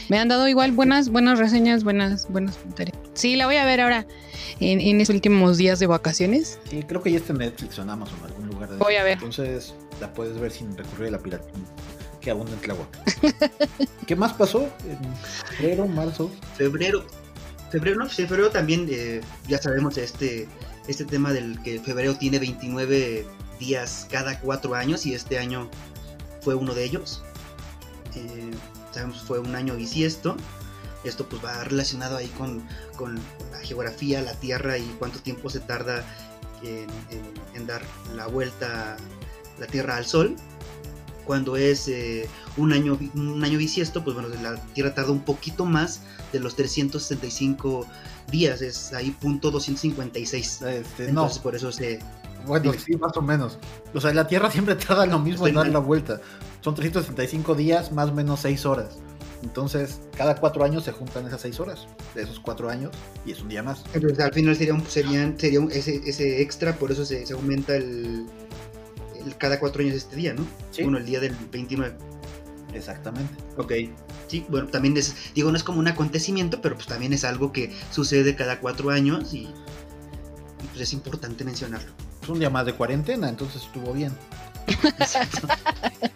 me 0.09 0.17
han 0.19 0.27
dado 0.27 0.47
igual 0.47 0.71
buenas, 0.71 1.09
buenas 1.09 1.39
reseñas, 1.39 1.83
buenas, 1.83 2.27
buenos 2.29 2.57
comentarios. 2.57 2.97
Sí, 3.13 3.35
la 3.35 3.45
voy 3.45 3.55
a 3.55 3.65
ver 3.65 3.81
ahora 3.81 4.05
en, 4.59 4.79
en 4.81 4.99
estos 5.01 5.13
últimos 5.15 5.57
días 5.57 5.79
de 5.79 5.87
vacaciones. 5.87 6.59
Sí, 6.69 6.83
creo 6.83 7.01
que 7.01 7.11
ya 7.11 7.17
está 7.17 7.31
en 7.33 7.39
Netflix 7.39 7.79
o 7.79 7.83
en 7.83 7.89
Amazon, 7.89 8.17
en 8.19 8.25
algún 8.25 8.47
lugar 8.47 8.69
de 8.69 8.77
Voy 8.77 8.95
a 8.95 9.03
ver. 9.03 9.13
Entonces 9.13 9.73
la 10.01 10.13
puedes 10.13 10.37
ver 10.39 10.51
sin 10.51 10.75
recurrir 10.77 11.07
a 11.07 11.11
la 11.11 11.19
piratería 11.19 11.53
que 12.19 12.31
abunda 12.31 12.53
en 12.53 12.59
Tláhuac. 12.59 12.89
¿Qué 14.07 14.15
más 14.15 14.33
pasó? 14.33 14.69
En 14.85 14.97
febrero, 15.57 15.87
marzo. 15.87 16.31
Febrero, 16.57 17.05
febrero, 17.71 17.97
no, 17.97 18.09
febrero 18.09 18.49
también, 18.49 18.87
eh, 18.89 19.21
ya 19.47 19.61
sabemos 19.61 19.97
este, 19.97 20.47
este 20.87 21.05
tema 21.05 21.33
del 21.33 21.61
que 21.61 21.79
febrero 21.79 22.15
tiene 22.15 22.39
29 22.39 23.25
días 23.59 24.07
cada 24.09 24.39
cuatro 24.39 24.75
años 24.75 25.05
y 25.05 25.13
este 25.13 25.37
año 25.37 25.69
fue 26.41 26.55
uno 26.55 26.73
de 26.73 26.83
ellos. 26.83 27.23
Eh, 28.15 28.51
sabemos 28.91 29.21
fue 29.21 29.39
un 29.39 29.55
año 29.55 29.75
bisiesto. 29.75 30.35
Esto 31.03 31.27
pues 31.29 31.43
va 31.43 31.63
relacionado 31.63 32.17
ahí 32.17 32.27
con, 32.37 32.61
con 32.97 33.15
la 33.51 33.59
geografía, 33.59 34.21
la 34.21 34.33
Tierra 34.33 34.77
y 34.77 34.85
cuánto 34.99 35.19
tiempo 35.19 35.49
se 35.49 35.61
tarda 35.61 36.03
en 36.61 37.67
dar 37.67 37.81
la 38.17 38.27
vuelta 38.27 38.97
la 39.59 39.67
Tierra 39.67 39.97
al 39.97 40.05
Sol. 40.05 40.35
Cuando 41.29 41.57
es 41.57 41.87
eh, 41.87 42.27
un, 42.57 42.73
año, 42.73 42.97
un 43.13 43.43
año 43.43 43.59
bisiesto, 43.59 44.03
pues 44.03 44.15
bueno, 44.15 44.29
la 44.41 44.55
Tierra 44.73 44.95
tarda 44.95 45.11
un 45.11 45.19
poquito 45.19 45.63
más 45.63 46.01
de 46.33 46.39
los 46.39 46.55
365 46.55 47.85
días, 48.31 48.63
es 48.63 48.93
ahí 48.93 49.11
punto 49.11 49.51
256. 49.51 50.63
Este, 50.63 51.03
no, 51.03 51.09
Entonces 51.09 51.37
por 51.37 51.55
eso 51.55 51.71
se... 51.71 51.99
bueno, 52.47 52.71
dime. 52.71 52.79
sí, 52.79 52.95
más 52.95 53.15
o 53.15 53.21
menos. 53.21 53.59
O 53.93 54.01
sea, 54.01 54.11
la 54.11 54.25
Tierra 54.25 54.49
siempre 54.49 54.73
tarda 54.73 55.05
lo 55.05 55.19
mismo 55.19 55.45
en 55.45 55.53
dar 55.53 55.65
mal. 55.65 55.73
la 55.73 55.77
vuelta. 55.77 56.19
Son 56.61 56.73
365 56.73 57.53
días, 57.53 57.91
más 57.91 58.09
o 58.09 58.13
menos 58.15 58.39
6 58.39 58.65
horas. 58.65 58.97
Entonces, 59.43 60.01
cada 60.17 60.33
cuatro 60.35 60.63
años 60.63 60.83
se 60.83 60.93
juntan 60.93 61.27
esas 61.27 61.41
6 61.41 61.59
horas 61.59 61.87
de 62.15 62.23
esos 62.23 62.39
cuatro 62.39 62.71
años 62.71 62.91
y 63.23 63.33
es 63.33 63.41
un 63.43 63.49
día 63.49 63.61
más. 63.61 63.83
Entonces 63.93 64.19
al 64.19 64.33
final 64.33 64.55
sería 64.55 64.73
un, 64.73 64.83
serían, 64.87 65.39
sería 65.39 65.59
un- 65.59 65.71
ese, 65.71 66.01
ese 66.07 66.41
extra, 66.41 66.75
por 66.75 66.91
eso 66.91 67.05
se, 67.05 67.23
se 67.27 67.33
aumenta 67.33 67.75
el 67.75 68.25
cada 69.37 69.59
cuatro 69.59 69.81
años 69.81 69.95
este 69.95 70.15
día, 70.15 70.33
¿no? 70.33 70.45
Sí. 70.71 70.83
Bueno, 70.83 70.97
el 70.97 71.05
día 71.05 71.19
del 71.19 71.35
29. 71.51 71.95
Exactamente. 72.73 73.33
Ok. 73.57 73.73
Sí, 74.27 74.45
bueno, 74.49 74.67
también 74.67 74.95
es, 74.95 75.15
digo, 75.33 75.51
no 75.51 75.57
es 75.57 75.63
como 75.63 75.79
un 75.79 75.87
acontecimiento, 75.87 76.61
pero 76.61 76.75
pues 76.75 76.87
también 76.87 77.13
es 77.13 77.23
algo 77.23 77.51
que 77.51 77.73
sucede 77.91 78.35
cada 78.35 78.59
cuatro 78.59 78.91
años 78.91 79.33
y, 79.33 79.37
y, 79.39 79.53
pues 80.69 80.81
es 80.81 80.93
importante 80.93 81.43
mencionarlo. 81.43 81.91
Es 82.21 82.29
un 82.29 82.39
día 82.39 82.49
más 82.49 82.65
de 82.65 82.73
cuarentena, 82.73 83.27
entonces 83.27 83.63
estuvo 83.63 83.93
bien. 83.93 84.11
Exacto. 84.67 85.47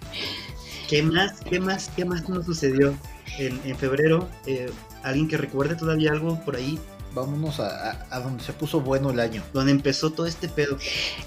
¿Qué 0.89 1.01
más, 1.01 1.39
qué 1.49 1.59
más, 1.59 1.89
qué 1.95 2.05
más 2.05 2.29
nos 2.29 2.45
sucedió 2.45 2.95
en, 3.39 3.59
en 3.63 3.75
febrero? 3.75 4.29
Eh, 4.45 4.69
¿Alguien 5.01 5.27
que 5.27 5.37
recuerde 5.37 5.75
todavía 5.75 6.11
algo 6.11 6.39
por 6.45 6.55
ahí? 6.55 6.79
Vámonos 7.13 7.59
a, 7.59 7.97
donde 8.23 8.43
se 8.43 8.53
puso 8.53 8.81
bueno 8.81 9.11
el 9.11 9.19
año. 9.19 9.43
Donde 9.53 9.71
empezó 9.71 10.11
todo 10.11 10.25
este 10.25 10.49
pedo. 10.49 10.77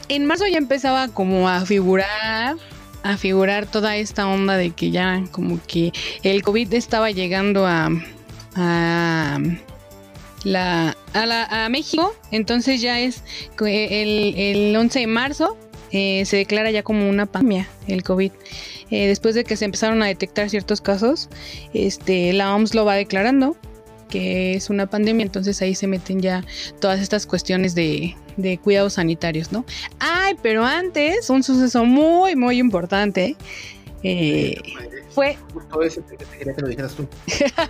En 0.08 0.26
marzo 0.26 0.46
ya 0.46 0.58
empezaba 0.58 1.08
como 1.08 1.48
a 1.48 1.64
figurar, 1.64 2.56
a 3.02 3.16
figurar 3.16 3.66
toda 3.66 3.96
esta 3.96 4.26
onda 4.26 4.56
de 4.56 4.70
que 4.70 4.90
ya 4.90 5.24
como 5.30 5.60
que 5.66 5.92
el 6.22 6.42
COVID 6.42 6.74
estaba 6.74 7.10
llegando 7.10 7.66
a, 7.66 7.90
a, 8.56 9.38
México. 11.70 12.14
Entonces 12.32 12.80
ya 12.80 12.98
es 13.00 13.22
que 13.56 14.02
el, 14.02 14.34
el 14.36 14.76
11 14.76 15.00
de 15.00 15.06
marzo 15.06 15.56
eh, 15.92 16.24
se 16.24 16.36
declara 16.36 16.70
ya 16.70 16.82
como 16.82 17.08
una 17.08 17.26
pandemia 17.26 17.68
el 17.86 18.02
COVID. 18.02 18.32
Eh, 18.90 19.08
después 19.08 19.34
de 19.34 19.44
que 19.44 19.56
se 19.56 19.64
empezaron 19.64 20.02
a 20.02 20.06
detectar 20.06 20.50
ciertos 20.50 20.80
casos, 20.80 21.28
este, 21.74 22.32
la 22.32 22.54
OMS 22.54 22.74
lo 22.74 22.84
va 22.84 22.94
declarando 22.94 23.56
que 24.08 24.54
es 24.54 24.70
una 24.70 24.86
pandemia, 24.86 25.24
entonces 25.24 25.60
ahí 25.62 25.74
se 25.74 25.86
meten 25.86 26.20
ya 26.20 26.44
todas 26.80 27.00
estas 27.00 27.26
cuestiones 27.26 27.74
de, 27.74 28.16
de 28.36 28.58
cuidados 28.58 28.94
sanitarios, 28.94 29.52
¿no? 29.52 29.64
Ay, 29.98 30.34
pero 30.42 30.64
antes, 30.64 31.30
un 31.30 31.42
suceso 31.42 31.84
muy, 31.84 32.36
muy 32.36 32.58
importante 32.58 33.36
eh, 34.02 34.60
fue 35.16 35.38
Justo 35.54 35.80
ese 35.80 36.02
te 36.02 36.14
quería 36.18 36.54
que 36.54 36.60
lo 36.60 36.68
dijeras 36.68 36.94
tú. 36.94 37.08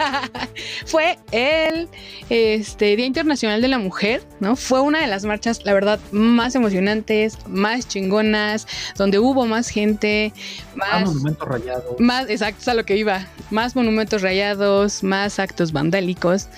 fue 0.86 1.16
el 1.30 1.88
este, 2.28 2.96
Día 2.96 3.06
Internacional 3.06 3.62
de 3.62 3.68
la 3.68 3.78
Mujer, 3.78 4.26
¿no? 4.40 4.56
Fue 4.56 4.80
una 4.80 5.00
de 5.00 5.06
las 5.06 5.24
marchas, 5.24 5.64
la 5.64 5.72
verdad, 5.72 6.00
más 6.10 6.56
emocionantes, 6.56 7.38
más 7.46 7.86
chingonas, 7.86 8.66
donde 8.96 9.20
hubo 9.20 9.46
más 9.46 9.68
gente, 9.68 10.32
más, 10.74 11.04
monumento 11.04 11.44
rayado. 11.44 11.94
más, 12.00 12.28
exacto, 12.28 12.68
a 12.72 12.74
lo 12.74 12.84
que 12.84 12.96
iba, 12.96 13.24
más 13.52 13.76
monumentos 13.76 14.22
rayados, 14.22 15.04
más 15.04 15.38
actos 15.38 15.70
vandálicos, 15.70 16.48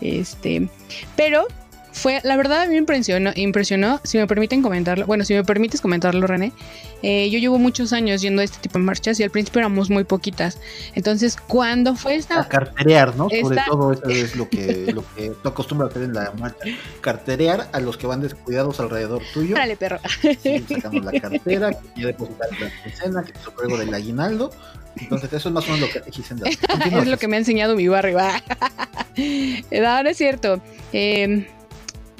este, 0.00 0.68
pero 1.16 1.48
fue, 1.96 2.20
la 2.24 2.36
verdad, 2.36 2.60
a 2.60 2.66
mí 2.66 2.72
me 2.72 2.76
impresionó, 2.76 3.32
impresionó, 3.34 4.00
si 4.04 4.18
me 4.18 4.26
permiten 4.26 4.60
comentarlo, 4.60 5.06
bueno, 5.06 5.24
si 5.24 5.32
me 5.32 5.42
permites 5.42 5.80
comentarlo, 5.80 6.26
René, 6.26 6.52
eh, 7.02 7.30
yo 7.30 7.38
llevo 7.38 7.58
muchos 7.58 7.94
años 7.94 8.20
yendo 8.20 8.42
a 8.42 8.44
este 8.44 8.58
tipo 8.58 8.78
de 8.78 8.84
marchas 8.84 9.18
y 9.18 9.22
al 9.22 9.30
principio 9.30 9.60
éramos 9.60 9.88
muy 9.88 10.04
poquitas, 10.04 10.58
entonces, 10.94 11.36
cuando 11.36 11.96
fue 11.96 12.12
A 12.12 12.16
esta... 12.16 12.48
carterear, 12.48 13.16
¿no? 13.16 13.30
Sobre 13.30 13.56
Está- 13.56 13.64
todo 13.70 13.92
eso 13.92 14.02
es 14.10 14.36
lo 14.36 14.46
que, 14.46 14.92
lo 14.92 15.04
que 15.14 15.30
tú 15.42 15.48
acostumbras 15.48 15.88
a 15.88 15.90
hacer 15.92 16.02
en 16.02 16.12
la 16.12 16.32
marcha. 16.38 16.66
Carterear 17.00 17.68
a 17.72 17.80
los 17.80 17.96
que 17.96 18.06
van 18.06 18.20
descuidados 18.20 18.78
alrededor 18.78 19.22
tuyo. 19.32 19.54
Órale, 19.54 19.76
perro. 19.76 19.98
Sí, 20.42 20.64
sacamos 20.68 21.02
la 21.02 21.18
cartera, 21.18 21.70
que 21.70 22.00
ya 22.00 22.06
depositaron 22.08 22.56
la 22.60 22.82
quincena, 22.82 23.24
que 23.24 23.32
es 23.32 23.38
luego 23.56 23.78
del 23.78 23.94
aguinaldo. 23.94 24.50
Entonces, 24.98 25.32
eso 25.32 25.48
es 25.48 25.54
más 25.54 25.64
o 25.64 25.72
menos 25.72 25.88
lo 25.88 25.92
que 25.92 26.00
te 26.00 26.10
dicen. 26.10 26.40
es 26.46 27.06
lo 27.06 27.16
que 27.18 27.28
me 27.28 27.36
ha 27.36 27.38
enseñado 27.38 27.74
mi 27.74 27.88
barrio. 27.88 28.18
no, 29.72 30.02
no 30.02 30.08
es 30.08 30.16
cierto. 30.16 30.60
Eh, 30.92 31.46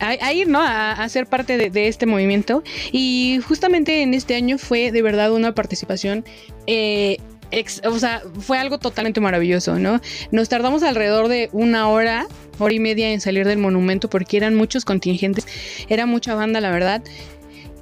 a, 0.00 0.08
a 0.10 0.32
ir, 0.32 0.48
¿no? 0.48 0.60
A, 0.60 0.92
a 0.92 1.08
ser 1.08 1.26
parte 1.26 1.56
de, 1.56 1.70
de 1.70 1.88
este 1.88 2.06
movimiento. 2.06 2.62
Y 2.92 3.40
justamente 3.46 4.02
en 4.02 4.14
este 4.14 4.34
año 4.34 4.58
fue 4.58 4.92
de 4.92 5.02
verdad 5.02 5.32
una 5.32 5.54
participación. 5.54 6.24
eh, 6.66 7.18
ex- 7.50 7.80
o 7.86 7.98
sea, 7.98 8.22
fue 8.40 8.58
algo 8.58 8.78
totalmente 8.78 9.20
maravilloso, 9.20 9.78
¿no? 9.78 10.00
Nos 10.32 10.48
tardamos 10.48 10.82
alrededor 10.82 11.28
de 11.28 11.48
una 11.52 11.88
hora, 11.88 12.26
hora 12.58 12.74
y 12.74 12.80
media 12.80 13.10
en 13.12 13.20
salir 13.20 13.46
del 13.46 13.58
monumento 13.58 14.10
porque 14.10 14.36
eran 14.36 14.54
muchos 14.54 14.84
contingentes, 14.84 15.46
era 15.88 16.06
mucha 16.06 16.34
banda, 16.34 16.60
la 16.60 16.70
verdad. 16.70 17.02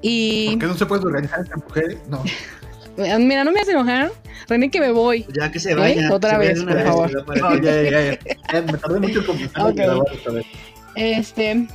Y 0.02 0.50
¿Por 0.50 0.58
qué 0.58 0.66
no 0.66 0.76
se 0.76 0.86
puede 0.86 1.06
organizar 1.06 1.40
entre 1.40 1.56
mujeres? 1.56 1.98
No. 2.08 2.22
eh, 2.98 3.18
mira, 3.18 3.42
no 3.42 3.52
me 3.52 3.60
hace 3.60 3.70
enojar, 3.72 4.12
René, 4.48 4.70
que 4.70 4.80
me 4.80 4.92
voy. 4.92 5.24
Ya 5.34 5.50
que 5.50 5.58
se 5.58 5.74
vaya. 5.74 6.12
Otra 6.12 6.32
se 6.32 6.36
vaya 6.36 6.50
vez, 6.50 6.62
por 6.62 6.74
vez, 6.74 6.84
favor. 6.84 7.26
No, 7.40 7.56
ya, 7.62 7.82
ya, 7.82 7.90
ya. 7.90 8.18
Ya, 8.52 8.62
Me 8.62 8.76
tardé 8.78 9.00
mucho 9.00 9.20
en 9.20 9.24
confesar 9.24 9.62
Ok. 9.66 9.74
que 9.76 9.82
grabar 9.82 10.06
esta 10.12 10.30
vez. 10.30 10.46
Este, 10.96 11.66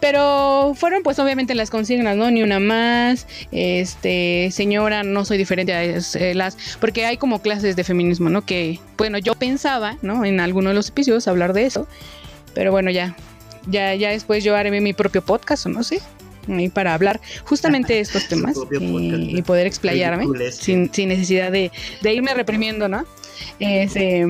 pero 0.00 0.72
fueron 0.76 1.02
pues 1.02 1.18
obviamente 1.18 1.54
las 1.54 1.70
consignas, 1.70 2.16
¿no? 2.16 2.30
Ni 2.30 2.42
una 2.42 2.58
más, 2.58 3.26
este, 3.52 4.48
señora, 4.50 5.02
no 5.02 5.24
soy 5.24 5.38
diferente 5.38 5.72
a 5.72 5.84
es- 5.84 6.16
eh, 6.16 6.34
las, 6.34 6.56
porque 6.80 7.04
hay 7.06 7.16
como 7.16 7.42
clases 7.42 7.76
de 7.76 7.84
feminismo, 7.84 8.28
¿no? 8.30 8.44
Que, 8.44 8.80
bueno, 8.96 9.18
yo 9.18 9.34
pensaba, 9.34 9.96
¿no? 10.02 10.24
En 10.24 10.40
alguno 10.40 10.70
de 10.70 10.74
los 10.74 10.88
episodios 10.88 11.28
hablar 11.28 11.52
de 11.52 11.66
eso, 11.66 11.86
pero 12.54 12.70
bueno, 12.72 12.90
ya, 12.90 13.14
ya, 13.68 13.94
ya 13.94 14.10
después 14.10 14.42
yo 14.42 14.56
haré 14.56 14.70
mi 14.80 14.92
propio 14.92 15.22
podcast 15.22 15.66
o 15.66 15.68
no 15.68 15.82
sé, 15.82 16.00
ahí 16.48 16.68
para 16.68 16.94
hablar 16.94 17.20
justamente 17.44 17.92
de 17.94 18.00
estos 18.00 18.26
temas 18.28 18.54
propio 18.54 18.80
y, 18.80 18.92
podcast. 18.92 19.38
y 19.38 19.42
poder 19.42 19.66
explayarme 19.66 20.26
sin, 20.52 20.92
sin 20.92 21.10
necesidad 21.10 21.52
de, 21.52 21.70
de 22.00 22.14
irme 22.14 22.32
reprimiendo, 22.34 22.88
¿no? 22.88 23.04
Ese, 23.58 24.26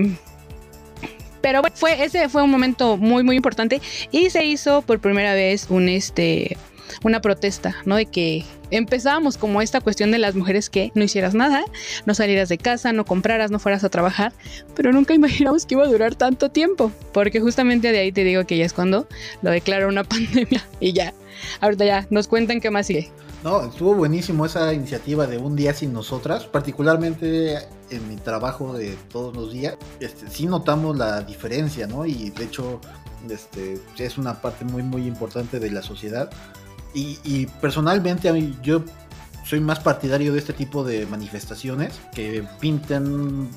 pero 1.40 1.60
bueno, 1.60 1.76
fue, 1.76 2.04
ese 2.04 2.28
fue 2.28 2.42
un 2.42 2.50
momento 2.50 2.96
muy, 2.96 3.22
muy 3.22 3.36
importante 3.36 3.80
y 4.10 4.30
se 4.30 4.44
hizo 4.44 4.82
por 4.82 5.00
primera 5.00 5.34
vez 5.34 5.66
un 5.70 5.88
este 5.88 6.56
una 7.02 7.20
protesta, 7.20 7.76
¿no? 7.84 7.96
De 7.96 8.06
que 8.06 8.44
empezábamos 8.70 9.36
como 9.36 9.62
esta 9.62 9.80
cuestión 9.80 10.10
de 10.10 10.18
las 10.18 10.34
mujeres 10.34 10.70
que 10.70 10.92
no 10.94 11.04
hicieras 11.04 11.34
nada, 11.34 11.64
no 12.06 12.14
salieras 12.14 12.48
de 12.48 12.58
casa, 12.58 12.92
no 12.92 13.04
compraras, 13.04 13.50
no 13.50 13.58
fueras 13.58 13.84
a 13.84 13.88
trabajar, 13.88 14.32
pero 14.74 14.92
nunca 14.92 15.14
imaginamos 15.14 15.66
que 15.66 15.74
iba 15.74 15.84
a 15.84 15.88
durar 15.88 16.14
tanto 16.14 16.50
tiempo, 16.50 16.92
porque 17.12 17.40
justamente 17.40 17.92
de 17.92 17.98
ahí 17.98 18.12
te 18.12 18.24
digo 18.24 18.44
que 18.44 18.56
ya 18.56 18.64
es 18.64 18.72
cuando 18.72 19.06
lo 19.42 19.50
declaró 19.50 19.88
una 19.88 20.04
pandemia 20.08 20.66
y 20.80 20.92
ya, 20.92 21.14
ahorita 21.60 21.84
ya 21.84 22.06
nos 22.10 22.28
cuentan 22.28 22.60
qué 22.60 22.70
más 22.70 22.86
sigue. 22.86 23.10
No, 23.42 23.64
estuvo 23.64 23.94
buenísimo 23.94 24.44
esa 24.44 24.72
iniciativa 24.74 25.26
de 25.26 25.38
un 25.38 25.56
día 25.56 25.72
sin 25.72 25.94
nosotras, 25.94 26.44
particularmente 26.44 27.58
en 27.90 28.08
mi 28.08 28.16
trabajo 28.16 28.72
de 28.72 28.96
todos 29.10 29.34
los 29.34 29.52
días. 29.52 29.76
Este, 30.00 30.28
sí 30.28 30.46
notamos 30.46 30.96
la 30.96 31.22
diferencia, 31.22 31.86
¿no? 31.86 32.06
Y 32.06 32.30
de 32.30 32.44
hecho, 32.44 32.80
este, 33.28 33.80
es 33.98 34.18
una 34.18 34.40
parte 34.40 34.64
muy, 34.64 34.82
muy 34.82 35.06
importante 35.06 35.60
de 35.60 35.70
la 35.70 35.82
sociedad. 35.82 36.30
Y, 36.94 37.18
y 37.24 37.46
personalmente 37.46 38.28
a 38.28 38.32
mí, 38.32 38.56
yo 38.62 38.82
soy 39.44 39.60
más 39.60 39.80
partidario 39.80 40.32
de 40.32 40.38
este 40.38 40.52
tipo 40.52 40.84
de 40.84 41.06
manifestaciones 41.06 42.00
que 42.14 42.44
pinten, 42.60 43.48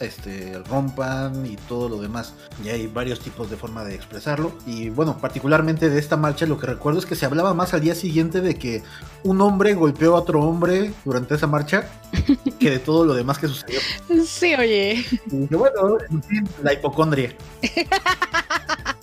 este, 0.00 0.58
rompan 0.68 1.46
y 1.46 1.56
todo 1.56 1.88
lo 1.88 2.00
demás. 2.00 2.34
Y 2.64 2.68
hay 2.68 2.86
varios 2.86 3.20
tipos 3.20 3.50
de 3.50 3.56
forma 3.56 3.84
de 3.84 3.94
expresarlo. 3.94 4.52
Y 4.66 4.90
bueno, 4.90 5.18
particularmente 5.18 5.90
de 5.90 5.98
esta 5.98 6.16
marcha, 6.16 6.46
lo 6.46 6.58
que 6.58 6.66
recuerdo 6.66 6.98
es 6.98 7.06
que 7.06 7.14
se 7.14 7.26
hablaba 7.26 7.54
más 7.54 7.74
al 7.74 7.80
día 7.80 7.94
siguiente 7.94 8.40
de 8.40 8.56
que 8.56 8.82
un 9.22 9.40
hombre 9.40 9.74
golpeó 9.74 10.16
a 10.16 10.20
otro 10.20 10.40
hombre 10.42 10.92
durante 11.04 11.34
esa 11.34 11.46
marcha 11.46 11.88
que 12.58 12.70
de 12.70 12.78
todo 12.78 13.04
lo 13.04 13.14
demás 13.14 13.38
que 13.38 13.48
sucedió. 13.48 13.80
Sí, 14.26 14.54
oye. 14.54 15.04
Y 15.30 15.36
dije, 15.36 15.56
bueno, 15.56 15.98
en 16.10 16.22
fin, 16.22 16.48
la 16.62 16.72
hipocondria. 16.72 17.34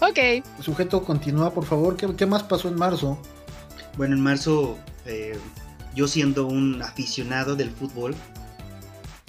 Ok. 0.00 0.44
Sujeto, 0.60 1.02
continúa, 1.02 1.52
por 1.52 1.64
favor. 1.64 1.96
¿Qué, 1.96 2.14
qué 2.14 2.26
más 2.26 2.42
pasó 2.42 2.68
en 2.68 2.76
marzo? 2.76 3.18
Bueno, 3.96 4.14
en 4.14 4.20
marzo, 4.20 4.78
eh, 5.06 5.38
yo 5.94 6.06
siendo 6.06 6.46
un 6.46 6.82
aficionado 6.82 7.56
del 7.56 7.70
fútbol, 7.70 8.14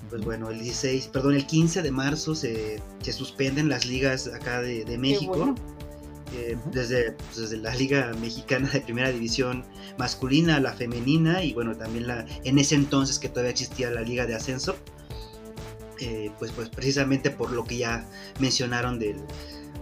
pues 0.09 0.23
bueno, 0.23 0.49
el 0.49 0.59
16, 0.59 1.07
perdón, 1.09 1.35
el 1.35 1.45
15 1.47 1.81
de 1.81 1.91
marzo 1.91 2.35
se, 2.35 2.81
se 3.01 3.13
suspenden 3.13 3.69
las 3.69 3.85
ligas 3.85 4.27
acá 4.27 4.61
de, 4.61 4.85
de 4.85 4.97
México. 4.97 5.33
bueno. 5.37 5.55
eh, 6.33 6.57
desde, 6.71 7.13
pues, 7.13 7.37
desde 7.37 7.57
la 7.57 7.73
Liga 7.75 8.13
Mexicana 8.19 8.69
de 8.69 8.81
Primera 8.81 9.11
División 9.11 9.65
masculina, 9.97 10.59
la 10.59 10.73
femenina 10.73 11.43
y 11.43 11.53
bueno, 11.53 11.75
también 11.77 12.07
la, 12.07 12.25
en 12.43 12.59
ese 12.59 12.75
entonces 12.75 13.19
que 13.19 13.29
todavía 13.29 13.51
existía 13.51 13.89
la 13.91 14.01
Liga 14.01 14.25
de 14.25 14.35
Ascenso. 14.35 14.75
eh, 15.99 16.31
pues, 16.39 16.51
pues 16.51 16.69
precisamente 16.69 17.31
por 17.31 17.51
lo 17.51 17.63
que 17.65 17.77
ya 17.77 18.07
mencionaron 18.39 18.99
del, 18.99 19.17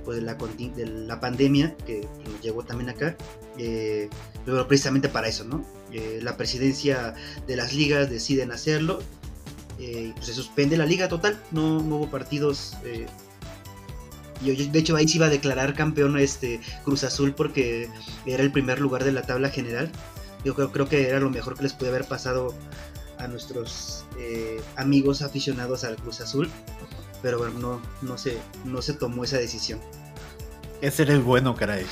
pues, 0.05 0.17
de, 0.17 0.23
la, 0.23 0.35
de 0.35 0.85
la 0.85 1.19
pandemia 1.19 1.75
que 1.85 2.07
nos 2.29 2.41
llegó 2.41 2.63
también 2.63 2.89
acá. 2.89 3.17
eh, 3.57 4.09
pero 4.45 4.67
precisamente 4.67 5.09
para 5.09 5.27
eso, 5.27 5.43
¿no? 5.45 5.65
La 6.21 6.35
presidencia 6.38 7.13
de 7.47 7.55
las 7.55 7.73
ligas 7.73 8.09
deciden 8.09 8.51
hacerlo 8.51 9.01
eh, 9.79 10.11
pues 10.15 10.27
se 10.27 10.33
suspende 10.33 10.77
la 10.77 10.85
liga 10.85 11.07
total, 11.07 11.41
no, 11.51 11.81
no 11.81 11.97
hubo 11.97 12.09
partidos. 12.09 12.73
eh, 12.83 13.05
y 14.41 14.53
yo- 14.55 14.71
de 14.71 14.79
hecho 14.79 14.95
ahí 14.95 15.07
se 15.07 15.17
iba 15.17 15.27
a 15.27 15.29
declarar 15.29 15.73
campeón 15.73 16.17
este 16.19 16.59
Cruz 16.83 17.03
Azul 17.03 17.33
porque 17.33 17.89
era 18.25 18.43
el 18.43 18.51
primer 18.51 18.79
lugar 18.81 19.03
de 19.03 19.11
la 19.11 19.21
tabla 19.21 19.49
general. 19.49 19.89
Yo 20.43 20.53
creo, 20.55 20.71
creo 20.71 20.88
que 20.89 21.07
era 21.09 21.19
lo 21.19 21.29
mejor 21.29 21.55
que 21.55 21.63
les 21.63 21.73
puede 21.73 21.91
haber 21.91 22.05
pasado 22.05 22.53
a 23.17 23.27
nuestros 23.27 24.05
eh, 24.19 24.61
amigos 24.75 25.21
aficionados 25.21 25.83
al 25.83 25.95
Cruz 25.95 26.21
Azul. 26.21 26.49
Pero 27.21 27.39
bueno, 27.39 27.57
no, 27.59 27.81
no, 28.01 28.17
se, 28.17 28.38
no 28.65 28.81
se 28.81 28.93
tomó 28.93 29.23
esa 29.23 29.38
decisión. 29.38 29.79
Ese 30.81 31.03
era 31.03 31.13
el 31.13 31.21
bueno, 31.21 31.55
caray. 31.55 31.85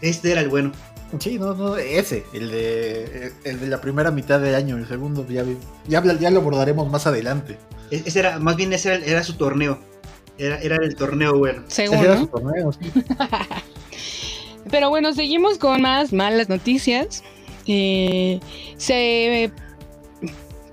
Este 0.00 0.32
era 0.32 0.40
el 0.40 0.48
bueno. 0.48 0.72
Sí, 1.18 1.38
no, 1.38 1.54
no, 1.54 1.76
ese, 1.76 2.24
el 2.32 2.50
de, 2.50 3.32
el 3.44 3.58
de 3.60 3.66
la 3.66 3.80
primera 3.80 4.10
mitad 4.10 4.38
de 4.40 4.54
año, 4.54 4.76
el 4.76 4.86
segundo 4.86 5.26
ya, 5.28 5.42
vi- 5.42 5.56
ya, 5.88 6.02
ya 6.18 6.30
lo 6.30 6.40
abordaremos 6.40 6.88
más 6.90 7.06
adelante. 7.06 7.58
E- 7.90 8.02
Ese 8.06 8.20
era, 8.20 8.38
más 8.38 8.54
bien 8.56 8.72
ese 8.72 8.94
era, 8.94 9.04
era 9.04 9.24
su 9.24 9.34
torneo. 9.34 9.78
Era, 10.38 10.58
era 10.60 10.76
el 10.76 10.94
torneo 10.96 11.36
bueno. 11.36 11.64
Según, 11.68 11.96
Ese 11.96 12.04
era 12.04 12.14
¿no? 12.14 12.20
su 12.20 12.26
torneo, 12.28 12.72
sí. 12.72 12.92
Pero 14.70 14.88
bueno, 14.88 15.12
seguimos 15.12 15.58
con 15.58 15.82
más 15.82 16.12
malas 16.12 16.48
noticias. 16.48 17.22
Eh, 17.66 18.40
se, 18.76 19.50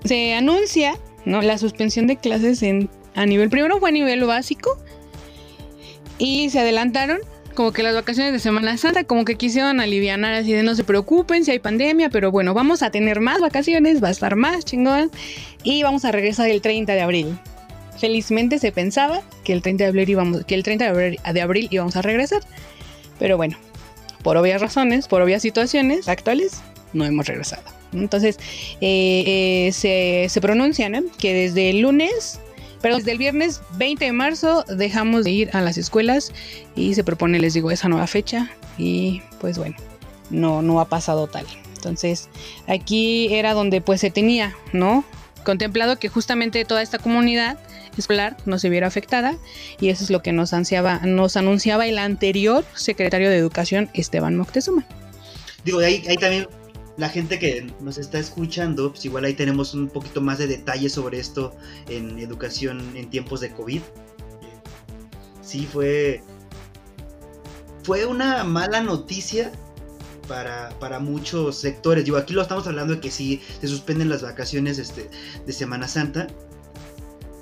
se 0.04 0.34
anuncia 0.34 0.96
¿no? 1.24 1.42
la 1.42 1.58
suspensión 1.58 2.06
de 2.06 2.16
clases 2.16 2.62
en, 2.62 2.88
a 3.14 3.26
nivel, 3.26 3.50
primero 3.50 3.78
fue 3.80 3.90
a 3.90 3.92
nivel 3.92 4.24
básico 4.24 4.78
y 6.18 6.48
se 6.50 6.60
adelantaron 6.60 7.18
como 7.58 7.72
que 7.72 7.82
las 7.82 7.96
vacaciones 7.96 8.32
de 8.32 8.38
Semana 8.38 8.76
Santa, 8.76 9.02
como 9.02 9.24
que 9.24 9.34
quisieron 9.34 9.80
aliviar 9.80 10.24
así 10.24 10.52
de 10.52 10.62
no 10.62 10.76
se 10.76 10.84
preocupen 10.84 11.44
si 11.44 11.50
hay 11.50 11.58
pandemia, 11.58 12.08
pero 12.08 12.30
bueno, 12.30 12.54
vamos 12.54 12.84
a 12.84 12.92
tener 12.92 13.18
más 13.18 13.40
vacaciones, 13.40 14.00
va 14.00 14.06
a 14.06 14.10
estar 14.12 14.36
más 14.36 14.64
chingón 14.64 15.10
y 15.64 15.82
vamos 15.82 16.04
a 16.04 16.12
regresar 16.12 16.48
el 16.48 16.62
30 16.62 16.92
de 16.92 17.00
abril. 17.00 17.36
Felizmente 17.98 18.60
se 18.60 18.70
pensaba 18.70 19.22
que 19.42 19.52
el 19.52 19.62
30 19.62 19.82
de 19.82 19.88
abril 19.88 20.08
íbamos, 20.08 20.44
que 20.44 20.54
el 20.54 20.62
30 20.62 20.84
de 20.84 20.90
abril, 20.90 21.20
de 21.32 21.40
abril 21.40 21.66
íbamos 21.72 21.96
a 21.96 22.02
regresar, 22.02 22.42
pero 23.18 23.36
bueno, 23.36 23.56
por 24.22 24.36
obvias 24.36 24.60
razones, 24.60 25.08
por 25.08 25.20
obvias 25.20 25.42
situaciones 25.42 26.08
actuales, 26.08 26.60
no 26.92 27.04
hemos 27.06 27.26
regresado. 27.26 27.64
Entonces, 27.92 28.38
eh, 28.80 29.24
eh, 29.66 29.72
se, 29.72 30.28
se 30.28 30.40
pronuncia 30.40 30.88
¿no? 30.90 31.02
que 31.18 31.34
desde 31.34 31.70
el 31.70 31.80
lunes, 31.80 32.38
perdón, 32.80 33.00
desde 33.00 33.12
el 33.12 33.18
viernes 33.18 33.60
20 33.76 34.04
de 34.04 34.12
marzo 34.12 34.64
dejamos 34.68 35.24
de 35.24 35.30
ir 35.30 35.50
a 35.52 35.60
las 35.60 35.78
escuelas 35.78 36.32
y 36.76 36.94
se 36.94 37.04
propone, 37.04 37.38
les 37.38 37.54
digo, 37.54 37.70
esa 37.70 37.88
nueva 37.88 38.06
fecha 38.06 38.50
y 38.76 39.22
pues 39.40 39.58
bueno, 39.58 39.76
no, 40.30 40.62
no 40.62 40.80
ha 40.80 40.88
pasado 40.88 41.26
tal. 41.26 41.46
Entonces, 41.74 42.28
aquí 42.66 43.32
era 43.34 43.54
donde 43.54 43.80
pues 43.80 44.00
se 44.00 44.10
tenía, 44.10 44.56
¿no? 44.72 45.04
Contemplado 45.44 45.98
que 45.98 46.08
justamente 46.08 46.64
toda 46.64 46.82
esta 46.82 46.98
comunidad 46.98 47.58
escolar 47.96 48.36
no 48.44 48.58
se 48.58 48.68
viera 48.68 48.86
afectada 48.86 49.36
y 49.80 49.88
eso 49.88 50.04
es 50.04 50.10
lo 50.10 50.22
que 50.22 50.32
nos 50.32 50.52
ansiaba, 50.52 51.00
nos 51.04 51.36
anunciaba 51.36 51.86
el 51.86 51.98
anterior 51.98 52.64
secretario 52.74 53.30
de 53.30 53.36
Educación, 53.36 53.90
Esteban 53.94 54.36
Moctezuma. 54.36 54.84
Digo, 55.64 55.80
ahí, 55.80 56.04
ahí 56.08 56.16
también 56.16 56.48
la 56.98 57.08
gente 57.08 57.38
que 57.38 57.72
nos 57.80 57.96
está 57.96 58.18
escuchando, 58.18 58.90
pues 58.90 59.04
igual 59.06 59.24
ahí 59.24 59.32
tenemos 59.34 59.72
un 59.72 59.88
poquito 59.88 60.20
más 60.20 60.36
de 60.38 60.48
detalles 60.48 60.92
sobre 60.92 61.18
esto 61.20 61.54
en 61.88 62.18
educación 62.18 62.94
en 62.96 63.08
tiempos 63.08 63.40
de 63.40 63.50
COVID. 63.52 63.80
Sí, 65.40 65.66
fue. 65.72 66.20
Fue 67.84 68.04
una 68.04 68.44
mala 68.44 68.82
noticia 68.82 69.50
para, 70.26 70.70
para 70.78 70.98
muchos 70.98 71.56
sectores. 71.56 72.04
Digo, 72.04 72.18
aquí 72.18 72.34
lo 72.34 72.42
estamos 72.42 72.66
hablando 72.66 72.94
de 72.96 73.00
que 73.00 73.10
sí 73.10 73.40
se 73.60 73.68
suspenden 73.68 74.10
las 74.10 74.22
vacaciones 74.22 74.78
este, 74.78 75.08
de 75.46 75.52
Semana 75.54 75.88
Santa. 75.88 76.26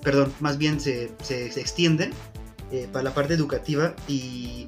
Perdón, 0.03 0.33
más 0.39 0.57
bien 0.59 0.79
se, 0.81 1.11
se- 1.23 1.51
se 1.51 1.61
extienden 1.61 2.13
eh, 2.71 2.87
para 2.93 3.03
la 3.03 3.15
parte 3.15 3.35
educativa 3.35 3.97
y 4.07 4.67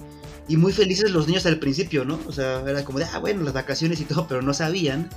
y 0.49 0.57
muy 0.57 0.73
felices 0.73 1.11
los 1.11 1.27
niños 1.27 1.45
al 1.47 1.59
principio, 1.59 2.05
¿no? 2.05 2.19
O 2.27 2.33
sea, 2.33 2.61
era 2.67 2.85
como 2.85 2.99
de, 2.99 3.05
ah, 3.05 3.19
bueno, 3.19 3.43
las 3.43 3.53
vacaciones 3.53 4.01
y 4.01 4.05
todo, 4.05 4.27
pero 4.27 4.43
no 4.43 4.55
sabían, 4.55 5.11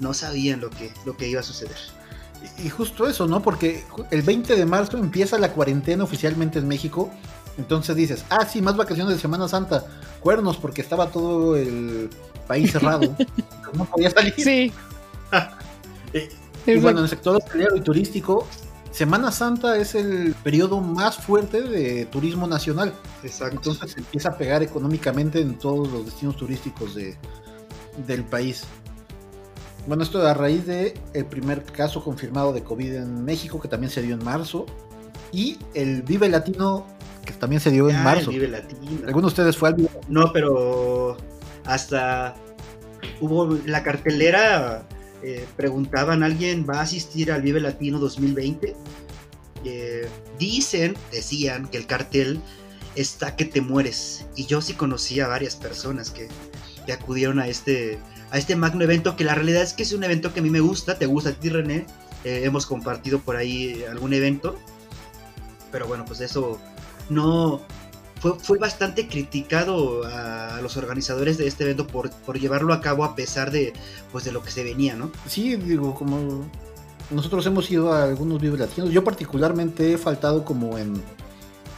no 0.00 0.14
sabían 0.14 0.60
lo 0.60 0.70
que, 0.70 0.92
lo 1.04 1.16
que 1.16 1.28
iba 1.28 1.40
a 1.40 1.44
suceder. 1.44 1.76
Y 2.62 2.68
justo 2.68 3.08
eso, 3.08 3.26
¿no? 3.26 3.42
Porque 3.42 3.84
el 4.10 4.22
20 4.22 4.54
de 4.54 4.64
marzo 4.64 4.98
empieza 4.98 5.38
la 5.38 5.52
cuarentena 5.52 6.04
oficialmente 6.04 6.60
en 6.60 6.68
México. 6.68 7.10
Entonces 7.58 7.96
dices, 7.96 8.24
ah, 8.30 8.46
sí, 8.46 8.62
más 8.62 8.76
vacaciones 8.76 9.14
de 9.14 9.20
Semana 9.20 9.48
Santa. 9.48 9.84
Cuernos, 10.20 10.56
porque 10.58 10.80
estaba 10.80 11.10
todo 11.10 11.56
el 11.56 12.08
país 12.46 12.70
cerrado. 12.70 13.16
no 13.74 13.84
podía 13.84 14.10
salir. 14.10 14.34
Sí. 14.36 14.72
Y 16.66 16.78
bueno, 16.78 16.98
en 16.98 17.04
el 17.04 17.10
sector 17.10 17.36
hotelero 17.36 17.76
y 17.76 17.80
turístico, 17.80 18.48
Semana 18.96 19.30
Santa 19.30 19.76
es 19.76 19.94
el 19.94 20.34
periodo 20.42 20.80
más 20.80 21.18
fuerte 21.18 21.60
de 21.60 22.06
turismo 22.06 22.46
nacional. 22.46 22.94
Exacto. 23.22 23.56
Entonces 23.56 23.92
se 23.92 23.98
empieza 24.00 24.30
a 24.30 24.38
pegar 24.38 24.62
económicamente 24.62 25.38
en 25.38 25.58
todos 25.58 25.92
los 25.92 26.06
destinos 26.06 26.34
turísticos 26.38 26.94
de, 26.94 27.14
del 28.06 28.24
país. 28.24 28.64
Bueno, 29.86 30.02
esto 30.02 30.26
a 30.26 30.32
raíz 30.32 30.64
de 30.66 30.98
el 31.12 31.26
primer 31.26 31.62
caso 31.64 32.02
confirmado 32.02 32.54
de 32.54 32.62
COVID 32.64 32.94
en 32.94 33.22
México, 33.22 33.60
que 33.60 33.68
también 33.68 33.90
se 33.90 34.00
dio 34.00 34.14
en 34.14 34.24
marzo, 34.24 34.64
y 35.30 35.58
el 35.74 36.00
Vive 36.00 36.30
Latino, 36.30 36.86
que 37.26 37.34
también 37.34 37.60
se 37.60 37.70
dio 37.70 37.90
en 37.90 37.96
Ah, 37.96 37.98
el 37.98 38.04
marzo. 38.04 38.30
Vive 38.30 38.48
Latino. 38.48 39.02
¿Alguno 39.06 39.26
de 39.26 39.32
ustedes 39.32 39.58
fue 39.58 39.68
al 39.68 39.74
Vive 39.74 39.90
No, 40.08 40.32
pero 40.32 41.18
hasta 41.66 42.34
hubo 43.20 43.58
la 43.66 43.82
cartelera, 43.82 44.88
eh, 45.28 45.44
preguntaban, 45.56 46.22
¿alguien 46.22 46.64
va 46.70 46.78
a 46.78 46.82
asistir 46.82 47.32
al 47.32 47.42
Vive 47.42 47.60
Latino 47.60 47.98
2020? 47.98 48.76
Eh, 49.64 50.08
dicen, 50.38 50.94
decían 51.10 51.66
que 51.66 51.78
el 51.78 51.86
cartel 51.88 52.40
está 52.94 53.34
que 53.34 53.44
te 53.44 53.60
mueres. 53.60 54.26
Y 54.36 54.46
yo 54.46 54.60
sí 54.62 54.74
conocí 54.74 55.18
a 55.18 55.26
varias 55.26 55.56
personas 55.56 56.10
que, 56.10 56.28
que 56.86 56.92
acudieron 56.92 57.40
a 57.40 57.48
este, 57.48 57.98
a 58.30 58.38
este 58.38 58.54
magno 58.54 58.84
evento, 58.84 59.16
que 59.16 59.24
la 59.24 59.34
realidad 59.34 59.64
es 59.64 59.72
que 59.72 59.82
es 59.82 59.92
un 59.92 60.04
evento 60.04 60.32
que 60.32 60.38
a 60.38 60.42
mí 60.44 60.50
me 60.50 60.60
gusta, 60.60 60.96
te 60.96 61.06
gusta 61.06 61.30
a 61.30 61.32
ti 61.32 61.48
René, 61.48 61.86
Eh, 62.22 62.42
hemos 62.44 62.64
compartido 62.64 63.18
por 63.18 63.34
ahí 63.34 63.84
algún 63.90 64.12
evento, 64.12 64.56
pero 65.72 65.88
bueno, 65.88 66.04
pues 66.04 66.20
eso 66.20 66.60
no, 67.10 67.62
fue, 68.20 68.38
fue 68.38 68.58
bastante 68.58 69.08
criticado 69.08 70.04
a, 70.04 70.60
los 70.62 70.76
organizadores 70.76 71.36
de 71.38 71.46
este 71.46 71.64
evento 71.64 71.86
por, 71.86 72.10
por 72.10 72.38
llevarlo 72.38 72.72
a 72.72 72.80
cabo 72.80 73.04
a 73.04 73.14
pesar 73.14 73.50
de, 73.50 73.72
pues, 74.10 74.24
de 74.24 74.32
lo 74.32 74.42
que 74.42 74.50
se 74.50 74.64
venía, 74.64 74.96
¿no? 74.96 75.10
Sí, 75.28 75.54
digo, 75.56 75.94
como 75.94 76.46
nosotros 77.10 77.46
hemos 77.46 77.70
ido 77.70 77.92
a 77.92 78.04
algunos 78.04 78.40
Vive 78.40 78.58
Latinos. 78.58 78.90
Yo 78.90 79.04
particularmente 79.04 79.92
he 79.92 79.98
faltado 79.98 80.44
como 80.44 80.78
en 80.78 81.00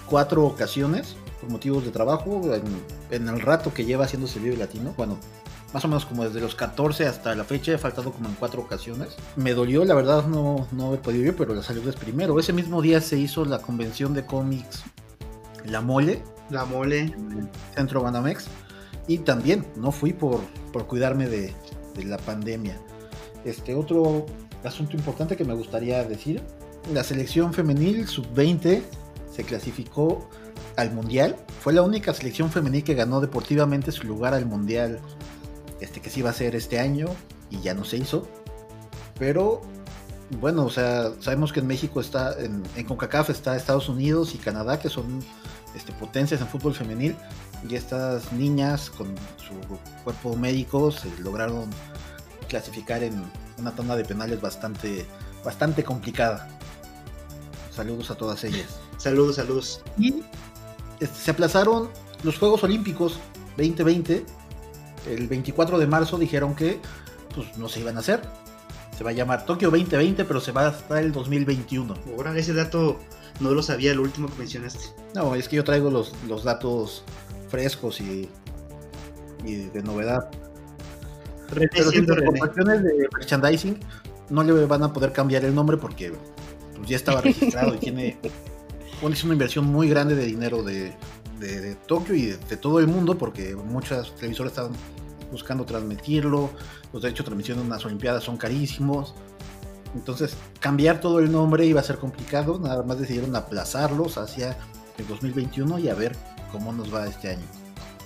cuatro 0.06 0.44
ocasiones 0.44 1.16
por 1.40 1.50
motivos 1.50 1.84
de 1.84 1.90
trabajo, 1.90 2.54
en, 2.54 2.62
en 3.10 3.28
el 3.28 3.40
rato 3.40 3.74
que 3.74 3.84
lleva 3.84 4.04
haciéndose 4.04 4.38
el 4.38 4.44
Vive 4.44 4.56
Latino. 4.56 4.94
Bueno, 4.96 5.18
más 5.72 5.84
o 5.84 5.88
menos 5.88 6.06
como 6.06 6.24
desde 6.24 6.40
los 6.40 6.54
14 6.54 7.06
hasta 7.06 7.34
la 7.34 7.44
fecha 7.44 7.72
he 7.72 7.78
faltado 7.78 8.12
como 8.12 8.28
en 8.28 8.34
cuatro 8.36 8.62
ocasiones. 8.62 9.16
Me 9.36 9.52
dolió, 9.52 9.84
la 9.84 9.94
verdad, 9.94 10.26
no, 10.26 10.66
no 10.72 10.86
haber 10.86 11.00
podido 11.00 11.26
ir, 11.26 11.36
pero 11.36 11.54
la 11.54 11.62
salud 11.62 11.86
es 11.88 11.96
primero. 11.96 12.38
Ese 12.38 12.52
mismo 12.52 12.80
día 12.80 13.00
se 13.00 13.18
hizo 13.18 13.44
la 13.44 13.58
convención 13.58 14.14
de 14.14 14.24
cómics 14.24 14.84
La 15.70 15.80
Mole, 15.80 16.22
La 16.50 16.64
mole. 16.64 17.14
Centro 17.74 18.02
Banamex. 18.02 18.46
Y 19.06 19.18
también 19.18 19.66
no 19.76 19.90
fui 19.92 20.12
por, 20.12 20.40
por 20.72 20.86
cuidarme 20.86 21.28
de, 21.28 21.54
de 21.94 22.04
la 22.04 22.18
pandemia. 22.18 22.78
Este 23.44 23.74
otro 23.74 24.26
asunto 24.64 24.96
importante 24.96 25.36
que 25.36 25.44
me 25.44 25.54
gustaría 25.54 26.04
decir, 26.04 26.42
la 26.92 27.04
selección 27.04 27.52
femenil 27.54 28.06
sub-20 28.06 28.82
se 29.34 29.44
clasificó 29.44 30.28
al 30.76 30.92
Mundial. 30.92 31.36
Fue 31.60 31.72
la 31.72 31.82
única 31.82 32.12
selección 32.14 32.50
femenil 32.50 32.84
que 32.84 32.94
ganó 32.94 33.20
deportivamente 33.20 33.92
su 33.92 34.06
lugar 34.06 34.34
al 34.34 34.46
Mundial 34.46 35.00
este 35.80 36.00
que 36.00 36.10
se 36.10 36.20
iba 36.20 36.28
a 36.28 36.32
hacer 36.32 36.56
este 36.56 36.78
año 36.78 37.06
y 37.50 37.60
ya 37.60 37.74
no 37.74 37.84
se 37.84 37.98
hizo. 37.98 38.28
Pero 39.18 39.62
bueno, 40.40 40.64
o 40.64 40.70
sea, 40.70 41.12
sabemos 41.20 41.52
que 41.52 41.60
en 41.60 41.66
México 41.66 42.00
está, 42.00 42.38
en, 42.38 42.62
en 42.76 42.86
CONCACAF 42.86 43.30
está 43.30 43.56
Estados 43.56 43.88
Unidos 43.88 44.34
y 44.34 44.38
Canadá, 44.38 44.78
que 44.78 44.88
son 44.88 45.20
este, 45.78 45.92
potencias 45.92 46.40
en 46.40 46.48
fútbol 46.48 46.74
femenil. 46.74 47.16
Y 47.68 47.74
estas 47.74 48.32
niñas 48.32 48.90
con 48.90 49.14
su 49.36 49.54
cuerpo 50.04 50.36
médico 50.36 50.92
se 50.92 51.08
lograron 51.20 51.70
clasificar 52.48 53.02
en 53.02 53.24
una 53.58 53.72
tanda 53.72 53.96
de 53.96 54.04
penales 54.04 54.40
bastante, 54.40 55.06
bastante 55.44 55.84
complicada. 55.84 56.48
Saludos 57.74 58.10
a 58.10 58.16
todas 58.16 58.42
ellas. 58.44 58.80
Saludos, 58.98 59.36
saludos. 59.36 59.80
Y 59.96 60.24
este, 60.98 61.16
se 61.16 61.30
aplazaron 61.30 61.88
los 62.24 62.36
Juegos 62.36 62.64
Olímpicos 62.64 63.20
2020. 63.56 64.26
El 65.06 65.28
24 65.28 65.78
de 65.78 65.86
marzo 65.86 66.18
dijeron 66.18 66.56
que 66.56 66.80
pues, 67.32 67.56
no 67.56 67.68
se 67.68 67.78
iban 67.78 67.96
a 67.96 68.00
hacer. 68.00 68.20
Se 68.96 69.04
va 69.04 69.10
a 69.10 69.12
llamar 69.12 69.46
Tokio 69.46 69.70
2020, 69.70 70.24
pero 70.24 70.40
se 70.40 70.50
va 70.50 70.66
hasta 70.66 71.00
el 71.00 71.12
2021. 71.12 71.94
Ahora, 72.16 72.36
ese 72.36 72.52
dato 72.52 72.98
no 73.40 73.50
lo 73.52 73.62
sabía, 73.62 73.92
el 73.92 74.00
último 74.00 74.28
que 74.28 74.38
mencionaste. 74.38 74.86
No, 75.14 75.34
es 75.34 75.48
que 75.48 75.56
yo 75.56 75.64
traigo 75.64 75.90
los, 75.90 76.12
los 76.26 76.44
datos 76.44 77.04
frescos 77.48 78.00
y, 78.00 78.28
y 79.44 79.54
de 79.54 79.82
novedad. 79.82 80.30
René 81.50 81.68
Pero 81.72 81.90
siendo 81.90 82.14
René. 82.14 82.38
cuestiones 82.38 82.82
de 82.82 83.08
merchandising, 83.16 83.80
no 84.30 84.42
le 84.42 84.52
van 84.66 84.82
a 84.82 84.92
poder 84.92 85.12
cambiar 85.12 85.44
el 85.44 85.54
nombre 85.54 85.76
porque 85.76 86.12
pues, 86.76 86.88
ya 86.88 86.96
estaba 86.96 87.20
registrado 87.20 87.74
y 87.74 87.78
tiene 87.78 88.18
bueno, 89.00 89.14
es 89.14 89.24
una 89.24 89.32
inversión 89.32 89.64
muy 89.64 89.88
grande 89.88 90.14
de 90.14 90.26
dinero 90.26 90.62
de, 90.62 90.92
de, 91.38 91.60
de 91.60 91.74
Tokio 91.74 92.14
y 92.14 92.26
de, 92.26 92.36
de, 92.36 92.56
todo 92.56 92.80
el 92.80 92.86
mundo 92.86 93.16
porque 93.16 93.54
muchas 93.54 94.14
televisoras 94.16 94.52
estaban 94.52 94.72
buscando 95.30 95.64
transmitirlo. 95.64 96.50
Los 96.92 97.02
derechos 97.02 97.24
de 97.24 97.28
transmisión 97.30 97.58
de 97.58 97.64
unas 97.64 97.84
Olimpiadas 97.84 98.24
son 98.24 98.36
carísimos. 98.36 99.14
Entonces, 99.94 100.36
cambiar 100.60 101.00
todo 101.00 101.18
el 101.20 101.30
nombre 101.30 101.66
iba 101.66 101.80
a 101.80 101.84
ser 101.84 101.98
complicado. 101.98 102.58
Nada 102.58 102.82
más 102.82 102.98
decidieron 102.98 103.34
aplazarlos 103.36 104.18
hacia 104.18 104.56
el 104.98 105.06
2021 105.06 105.78
y 105.78 105.88
a 105.88 105.94
ver 105.94 106.16
cómo 106.52 106.72
nos 106.72 106.92
va 106.92 107.06
este 107.06 107.30
año. 107.30 107.46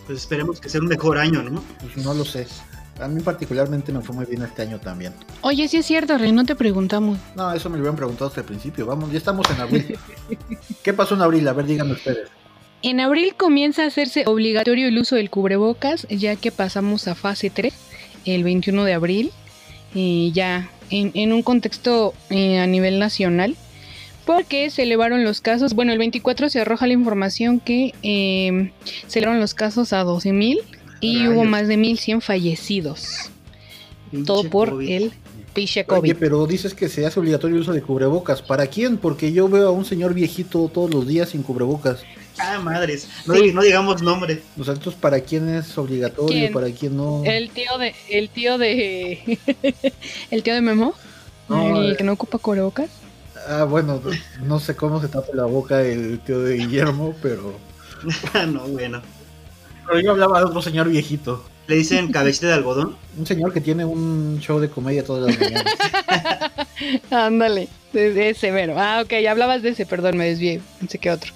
Pues 0.06 0.18
esperemos 0.18 0.60
que 0.60 0.68
sea 0.68 0.80
un 0.80 0.88
mejor 0.88 1.18
año, 1.18 1.42
¿no? 1.42 1.62
Pues 1.80 2.04
no 2.04 2.14
lo 2.14 2.24
sé. 2.24 2.46
A 3.00 3.08
mí 3.08 3.20
particularmente 3.20 3.90
me 3.92 4.00
fue 4.02 4.14
muy 4.14 4.26
bien 4.26 4.42
este 4.42 4.62
año 4.62 4.78
también. 4.78 5.14
Oye, 5.40 5.66
sí 5.68 5.78
es 5.78 5.86
cierto, 5.86 6.18
Rey, 6.18 6.32
no 6.32 6.44
te 6.44 6.54
preguntamos. 6.54 7.18
No, 7.34 7.52
eso 7.52 7.70
me 7.70 7.76
lo 7.76 7.82
habían 7.82 7.96
preguntado 7.96 8.28
hasta 8.28 8.40
el 8.40 8.46
principio. 8.46 8.86
Vamos, 8.86 9.10
ya 9.10 9.18
estamos 9.18 9.48
en 9.50 9.60
abril. 9.60 9.98
¿Qué 10.82 10.92
pasó 10.92 11.14
en 11.14 11.22
abril? 11.22 11.48
A 11.48 11.52
ver, 11.52 11.66
díganme 11.66 11.92
ustedes. 11.92 12.28
En 12.82 13.00
abril 13.00 13.34
comienza 13.36 13.84
a 13.84 13.86
hacerse 13.86 14.24
obligatorio 14.26 14.88
el 14.88 14.98
uso 14.98 15.16
del 15.16 15.30
cubrebocas, 15.30 16.06
ya 16.10 16.36
que 16.36 16.50
pasamos 16.50 17.06
a 17.06 17.14
fase 17.14 17.48
3 17.48 17.72
el 18.24 18.44
21 18.44 18.84
de 18.84 18.92
abril, 18.92 19.32
eh, 19.94 20.30
ya 20.32 20.68
en, 20.92 21.10
en, 21.14 21.32
un 21.32 21.42
contexto 21.42 22.14
eh, 22.30 22.58
a 22.58 22.66
nivel 22.66 22.98
nacional, 22.98 23.56
porque 24.24 24.70
se 24.70 24.82
elevaron 24.82 25.24
los 25.24 25.40
casos. 25.40 25.74
Bueno, 25.74 25.92
el 25.92 25.98
24 25.98 26.48
se 26.48 26.60
arroja 26.60 26.86
la 26.86 26.92
información 26.92 27.58
que 27.58 27.94
eh, 28.02 28.70
se 29.08 29.18
elevaron 29.18 29.40
los 29.40 29.54
casos 29.54 29.92
a 29.92 30.04
12.000 30.04 30.58
y 31.00 31.18
Rayos. 31.18 31.34
hubo 31.34 31.44
más 31.44 31.66
de 31.66 31.76
1.100 31.76 32.20
fallecidos. 32.20 33.30
Pinche 34.10 34.26
Todo 34.26 34.48
por 34.50 34.70
COVID. 34.70 34.90
el 34.90 35.12
piche 35.54 35.84
COVID. 35.84 36.02
Oye, 36.02 36.14
pero 36.14 36.46
dices 36.46 36.74
que 36.74 36.88
se 36.88 37.06
hace 37.06 37.18
obligatorio 37.18 37.56
el 37.56 37.62
uso 37.62 37.72
de 37.72 37.82
cubrebocas. 37.82 38.42
¿Para 38.42 38.66
quién? 38.66 38.98
Porque 38.98 39.32
yo 39.32 39.48
veo 39.48 39.68
a 39.68 39.72
un 39.72 39.84
señor 39.84 40.14
viejito 40.14 40.70
todos 40.72 40.92
los 40.92 41.06
días 41.06 41.30
sin 41.30 41.42
cubrebocas. 41.42 42.04
Ah, 42.38 42.58
madres. 42.58 43.08
No, 43.26 43.34
sí. 43.34 43.52
no 43.52 43.62
digamos 43.62 44.02
nombre. 44.02 44.42
Los 44.56 44.68
actos 44.68 44.94
para 44.94 45.20
quién 45.20 45.48
es 45.48 45.76
obligatorio, 45.76 46.28
¿Quién? 46.28 46.52
para 46.52 46.70
quién 46.70 46.96
no. 46.96 47.22
El 47.24 47.50
tío 47.50 47.78
de, 47.78 47.94
el 48.08 48.28
tío 48.30 48.58
de, 48.58 49.38
el 50.30 50.42
tío 50.42 50.54
de 50.54 50.60
Memo, 50.60 50.94
no, 51.48 51.82
el 51.82 51.96
que 51.96 52.04
no 52.04 52.12
ocupa 52.12 52.38
cubrebocas. 52.38 52.90
Ah, 53.48 53.64
bueno, 53.64 54.00
no 54.42 54.60
sé 54.60 54.76
cómo 54.76 55.00
se 55.00 55.08
tapa 55.08 55.28
la 55.34 55.44
boca 55.44 55.82
el 55.82 56.20
tío 56.20 56.40
de 56.40 56.56
Guillermo, 56.56 57.14
pero. 57.22 57.54
no, 58.48 58.60
bueno. 58.68 59.02
Pero 59.86 60.00
yo 60.00 60.10
hablaba 60.12 60.38
de 60.38 60.46
otro 60.46 60.62
señor 60.62 60.88
viejito. 60.88 61.44
¿Le 61.66 61.76
dicen 61.76 62.10
cabecita 62.10 62.48
de 62.48 62.54
algodón? 62.54 62.96
Un 63.16 63.26
señor 63.26 63.52
que 63.52 63.60
tiene 63.60 63.84
un 63.84 64.38
show 64.40 64.58
de 64.58 64.68
comedia 64.68 65.04
todas 65.04 65.30
las 65.30 65.40
mañanas. 65.40 65.74
Ándale, 67.10 67.68
ese 67.92 68.50
mero. 68.52 68.74
Ah, 68.78 69.02
ok, 69.04 69.12
hablabas 69.28 69.62
de 69.62 69.70
ese, 69.70 69.86
perdón, 69.86 70.16
me 70.16 70.26
desvié. 70.26 70.60
Pensé 70.78 70.98
que 70.98 71.10
otro. 71.10 71.32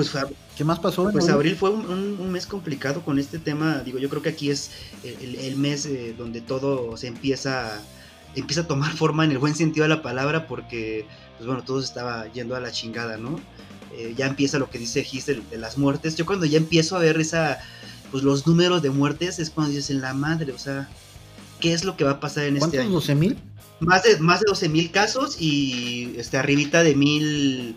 Pues 0.00 0.08
fue, 0.08 0.22
¿Qué 0.56 0.64
más 0.64 0.78
pasó? 0.78 1.10
Pues 1.12 1.28
abril 1.28 1.56
fue 1.56 1.68
un, 1.68 1.84
un, 1.84 2.16
un, 2.18 2.32
mes 2.32 2.46
complicado 2.46 3.02
con 3.02 3.18
este 3.18 3.38
tema. 3.38 3.80
Digo, 3.80 3.98
yo 3.98 4.08
creo 4.08 4.22
que 4.22 4.30
aquí 4.30 4.48
es 4.48 4.70
el, 5.04 5.34
el 5.34 5.56
mes 5.56 5.84
eh, 5.84 6.14
donde 6.16 6.40
todo 6.40 6.96
se 6.96 7.06
empieza, 7.06 7.82
empieza 8.34 8.62
a 8.62 8.66
tomar 8.66 8.92
forma 8.96 9.26
en 9.26 9.30
el 9.30 9.36
buen 9.36 9.54
sentido 9.54 9.82
de 9.82 9.90
la 9.90 10.00
palabra 10.00 10.46
porque, 10.46 11.04
pues 11.36 11.46
bueno, 11.46 11.62
todo 11.64 11.82
se 11.82 11.88
estaba 11.88 12.32
yendo 12.32 12.56
a 12.56 12.60
la 12.60 12.72
chingada, 12.72 13.18
¿no? 13.18 13.38
Eh, 13.94 14.14
ya 14.16 14.26
empieza 14.26 14.58
lo 14.58 14.70
que 14.70 14.78
dice 14.78 15.04
Gis 15.04 15.26
de, 15.26 15.42
de, 15.50 15.58
las 15.58 15.76
muertes. 15.76 16.16
Yo 16.16 16.24
cuando 16.24 16.46
ya 16.46 16.56
empiezo 16.56 16.96
a 16.96 17.00
ver 17.00 17.20
esa, 17.20 17.58
pues 18.10 18.24
los 18.24 18.46
números 18.46 18.80
de 18.80 18.88
muertes 18.88 19.38
es 19.38 19.50
cuando 19.50 19.74
dices 19.74 19.90
en 19.90 20.00
la 20.00 20.14
madre, 20.14 20.50
o 20.52 20.58
sea, 20.58 20.88
¿qué 21.60 21.74
es 21.74 21.84
lo 21.84 21.98
que 21.98 22.04
va 22.04 22.12
a 22.12 22.20
pasar 22.20 22.44
en 22.44 22.56
este 22.56 22.78
año? 22.78 22.90
¿Cuántos? 22.90 23.10
¿12 23.10 23.16
mil? 23.16 23.38
Más 23.80 24.02
de, 24.04 24.18
más 24.18 24.40
de 24.40 24.46
12 24.48 24.70
mil 24.70 24.90
casos 24.90 25.36
y 25.38 26.14
este, 26.16 26.38
arribita 26.38 26.82
de 26.82 26.94
mil 26.94 27.76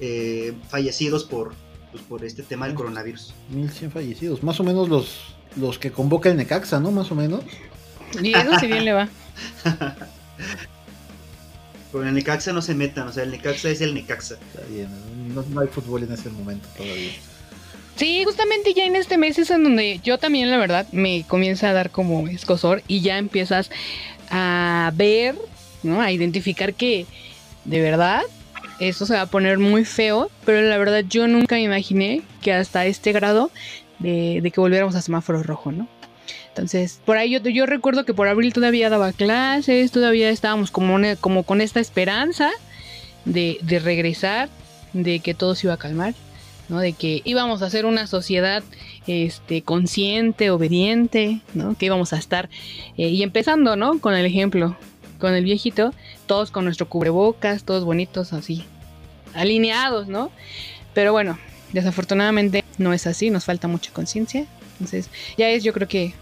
eh, 0.00 0.54
fallecidos 0.68 1.24
por, 1.24 1.54
pues, 1.90 2.02
por 2.04 2.24
este 2.24 2.42
tema 2.42 2.66
del 2.66 2.74
coronavirus. 2.74 3.34
1100 3.50 3.90
fallecidos, 3.90 4.42
más 4.42 4.58
o 4.60 4.64
menos 4.64 4.88
los, 4.88 5.34
los 5.56 5.78
que 5.78 5.92
convoca 5.92 6.30
el 6.30 6.36
Necaxa, 6.36 6.80
¿no? 6.80 6.90
Más 6.90 7.10
o 7.10 7.14
menos. 7.14 7.42
Y 8.22 8.34
eso 8.34 8.58
si 8.58 8.66
bien 8.66 8.84
le 8.84 8.92
va. 8.92 9.08
Con 11.92 12.06
el 12.06 12.14
Necaxa 12.14 12.52
no 12.52 12.62
se 12.62 12.74
metan, 12.74 13.08
o 13.08 13.12
sea, 13.12 13.24
el 13.24 13.30
Necaxa 13.30 13.68
es 13.68 13.80
el 13.80 13.94
Necaxa. 13.94 14.34
Está 14.34 14.66
bien, 14.68 14.88
no, 15.34 15.42
no 15.42 15.60
hay 15.60 15.68
fútbol 15.68 16.04
en 16.04 16.12
ese 16.12 16.30
momento 16.30 16.68
todavía. 16.76 17.12
Sí, 17.96 18.24
justamente 18.24 18.72
ya 18.72 18.84
en 18.84 18.96
este 18.96 19.18
mes 19.18 19.38
es 19.38 19.50
en 19.50 19.62
donde 19.62 20.00
yo 20.02 20.16
también, 20.16 20.50
la 20.50 20.56
verdad, 20.56 20.86
me 20.92 21.24
comienza 21.28 21.68
a 21.68 21.72
dar 21.74 21.90
como 21.90 22.26
escosor 22.28 22.82
y 22.88 23.02
ya 23.02 23.18
empiezas 23.18 23.70
a 24.30 24.90
ver, 24.94 25.34
¿no? 25.82 26.00
A 26.00 26.10
identificar 26.10 26.72
que 26.72 27.04
de 27.66 27.82
verdad 27.82 28.22
esto 28.80 29.06
se 29.06 29.14
va 29.14 29.22
a 29.22 29.26
poner 29.26 29.58
muy 29.58 29.84
feo, 29.84 30.30
pero 30.44 30.62
la 30.62 30.78
verdad 30.78 31.04
yo 31.08 31.28
nunca 31.28 31.56
me 31.56 31.62
imaginé 31.62 32.22
que 32.40 32.52
hasta 32.52 32.86
este 32.86 33.12
grado 33.12 33.50
de, 33.98 34.50
que 34.52 34.60
volviéramos 34.60 34.94
a 34.94 35.02
semáforo 35.02 35.42
rojo, 35.42 35.70
¿no? 35.70 35.86
Entonces, 36.48 37.00
por 37.04 37.16
ahí 37.16 37.30
yo, 37.30 37.38
yo, 37.40 37.66
recuerdo 37.66 38.04
que 38.04 38.14
por 38.14 38.26
abril 38.26 38.52
todavía 38.52 38.90
daba 38.90 39.12
clases, 39.12 39.92
todavía 39.92 40.30
estábamos 40.30 40.70
como, 40.70 40.98
como 41.20 41.44
con 41.44 41.60
esta 41.60 41.80
esperanza 41.80 42.50
de, 43.24 43.58
de, 43.62 43.78
regresar, 43.78 44.48
de 44.92 45.20
que 45.20 45.34
todo 45.34 45.54
se 45.54 45.66
iba 45.66 45.74
a 45.74 45.78
calmar, 45.78 46.14
¿no? 46.68 46.80
De 46.80 46.92
que 46.92 47.22
íbamos 47.24 47.62
a 47.62 47.70
ser 47.70 47.86
una 47.86 48.06
sociedad 48.06 48.62
este, 49.06 49.62
consciente, 49.62 50.50
obediente, 50.50 51.40
¿no? 51.54 51.76
Que 51.76 51.86
íbamos 51.86 52.12
a 52.12 52.16
estar, 52.18 52.48
eh, 52.96 53.08
y 53.08 53.22
empezando, 53.22 53.76
¿no? 53.76 54.00
Con 54.00 54.14
el 54.14 54.26
ejemplo, 54.26 54.76
con 55.20 55.34
el 55.34 55.44
viejito, 55.44 55.94
todos 56.26 56.50
con 56.50 56.64
nuestro 56.64 56.88
cubrebocas, 56.88 57.62
todos 57.62 57.84
bonitos 57.84 58.32
así, 58.32 58.64
alineados, 59.34 60.08
¿no? 60.08 60.30
Pero 60.94 61.12
bueno, 61.12 61.38
desafortunadamente 61.72 62.64
no 62.78 62.92
es 62.92 63.06
así, 63.06 63.30
nos 63.30 63.44
falta 63.44 63.68
mucha 63.68 63.92
conciencia. 63.92 64.46
Entonces, 64.72 65.10
ya 65.36 65.48
es, 65.48 65.62
yo 65.62 65.72
creo 65.72 65.86
que. 65.86 66.14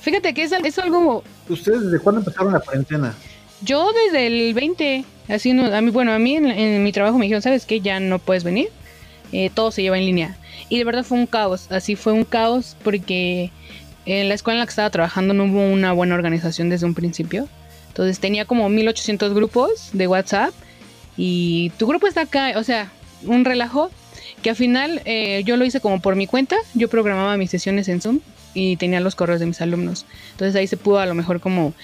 Fíjate 0.00 0.32
que 0.32 0.44
es, 0.44 0.52
es 0.52 0.78
algo. 0.78 1.22
¿Ustedes 1.48 1.82
desde 1.82 1.98
cuándo 1.98 2.20
empezaron 2.20 2.52
la 2.52 2.60
cuarentena? 2.60 3.14
Yo 3.62 3.92
desde 3.92 4.26
el 4.26 4.54
20, 4.54 5.04
así, 5.28 5.52
no, 5.52 5.74
a 5.74 5.80
mí, 5.82 5.90
bueno, 5.90 6.12
a 6.12 6.18
mí 6.18 6.36
en, 6.36 6.46
en, 6.46 6.82
mi 6.82 6.92
trabajo 6.92 7.18
me 7.18 7.26
dijeron, 7.26 7.42
¿sabes 7.42 7.66
qué? 7.66 7.80
Ya 7.80 8.00
no 8.00 8.18
puedes 8.18 8.42
venir, 8.42 8.70
eh, 9.32 9.50
todo 9.52 9.70
se 9.70 9.82
lleva 9.82 9.98
en 9.98 10.06
línea. 10.06 10.36
Y 10.70 10.78
de 10.78 10.84
verdad 10.84 11.04
fue 11.04 11.18
un 11.18 11.26
caos, 11.26 11.70
así 11.70 11.96
fue 11.96 12.12
un 12.12 12.24
caos 12.24 12.76
porque 12.82 13.50
en 14.06 14.28
la 14.28 14.34
escuela 14.34 14.56
en 14.56 14.60
la 14.60 14.66
que 14.66 14.70
estaba 14.70 14.90
trabajando 14.90 15.34
no 15.34 15.44
hubo 15.44 15.62
una 15.62 15.92
buena 15.92 16.14
organización 16.14 16.70
desde 16.70 16.86
un 16.86 16.94
principio. 16.94 17.48
Entonces 17.90 18.20
tenía 18.20 18.44
como 18.44 18.68
1800 18.68 19.34
grupos 19.34 19.90
de 19.92 20.06
WhatsApp 20.06 20.54
y 21.16 21.70
tu 21.76 21.86
grupo 21.86 22.06
está 22.06 22.22
acá, 22.22 22.52
o 22.56 22.62
sea, 22.62 22.90
un 23.24 23.44
relajo 23.44 23.90
que 24.42 24.50
al 24.50 24.56
final 24.56 25.02
eh, 25.04 25.42
yo 25.44 25.56
lo 25.56 25.64
hice 25.64 25.80
como 25.80 26.00
por 26.00 26.16
mi 26.16 26.26
cuenta, 26.26 26.56
yo 26.74 26.88
programaba 26.88 27.36
mis 27.36 27.50
sesiones 27.50 27.88
en 27.88 28.00
Zoom 28.00 28.20
y 28.54 28.76
tenía 28.76 29.00
los 29.00 29.14
correos 29.14 29.40
de 29.40 29.46
mis 29.46 29.60
alumnos. 29.60 30.06
Entonces 30.32 30.56
ahí 30.56 30.66
se 30.66 30.76
pudo 30.76 31.00
a 31.00 31.06
lo 31.06 31.14
mejor 31.14 31.40
como, 31.40 31.74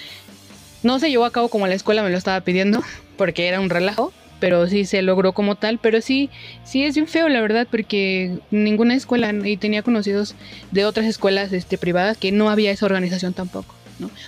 no 0.83 0.99
se 0.99 1.11
llevó 1.11 1.25
a 1.25 1.33
cabo 1.33 1.49
como 1.49 1.67
la 1.67 1.75
escuela 1.75 2.03
me 2.03 2.11
lo 2.11 2.19
estaba 2.19 2.41
pidiendo, 2.41 2.83
porque 3.19 3.49
era 3.49 3.61
un 3.61 3.69
relajo, 3.69 4.13
pero 4.41 4.67
sí 4.69 4.85
se 4.85 5.03
logró 5.03 5.33
como 5.33 5.57
tal, 5.57 5.79
pero 5.79 6.01
sí, 6.01 6.31
sí 6.65 6.85
es 6.85 6.95
bien 6.95 7.09
feo 7.09 7.29
la 7.29 7.41
verdad, 7.41 7.67
porque 7.71 8.39
ninguna 8.51 8.95
escuela, 8.95 9.33
y 9.33 9.57
tenía 9.57 9.83
conocidos 9.83 10.35
de 10.71 10.85
otras 10.85 11.07
escuelas 11.07 11.53
este, 11.53 11.79
privadas 11.79 12.17
que 12.17 12.33
no 12.33 12.49
había 12.49 12.71
esa 12.71 12.87
organización 12.87 13.33
tampoco. 13.35 13.75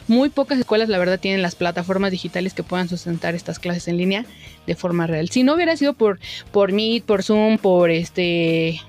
Muy 0.06 0.30
pocas 0.30 0.58
escuelas, 0.58 0.88
la 0.88 0.98
verdad, 0.98 1.20
tienen 1.20 1.42
las 1.42 1.54
plataformas 1.54 2.10
digitales 2.10 2.54
que 2.54 2.62
puedan 2.62 2.88
sustentar 2.88 3.34
estas 3.34 3.58
clases 3.58 3.88
en 3.88 3.96
línea 3.96 4.26
de 4.66 4.74
forma 4.74 5.06
real. 5.06 5.28
Si 5.28 5.42
no 5.42 5.54
hubiera 5.54 5.76
sido 5.76 5.94
por, 5.94 6.18
por 6.52 6.72
Meet, 6.72 7.04
por 7.04 7.22
Zoom, 7.22 7.58
por 7.58 7.90
este 7.90 8.80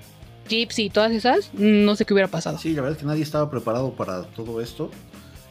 Tips 0.47 0.79
y 0.79 0.89
todas 0.89 1.11
esas, 1.11 1.53
no 1.53 1.95
sé 1.95 2.05
qué 2.05 2.13
hubiera 2.13 2.27
pasado. 2.27 2.57
Sí, 2.57 2.73
la 2.73 2.81
verdad 2.81 2.97
es 2.97 3.01
que 3.01 3.07
nadie 3.07 3.23
estaba 3.23 3.51
preparado 3.51 3.91
para 3.93 4.23
todo 4.23 4.61
esto. 4.61 4.89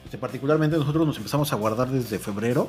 Este, 0.04 0.18
particularmente 0.18 0.76
nosotros 0.76 1.06
nos 1.06 1.16
empezamos 1.18 1.52
a 1.52 1.56
guardar 1.56 1.90
desde 1.90 2.18
febrero 2.18 2.68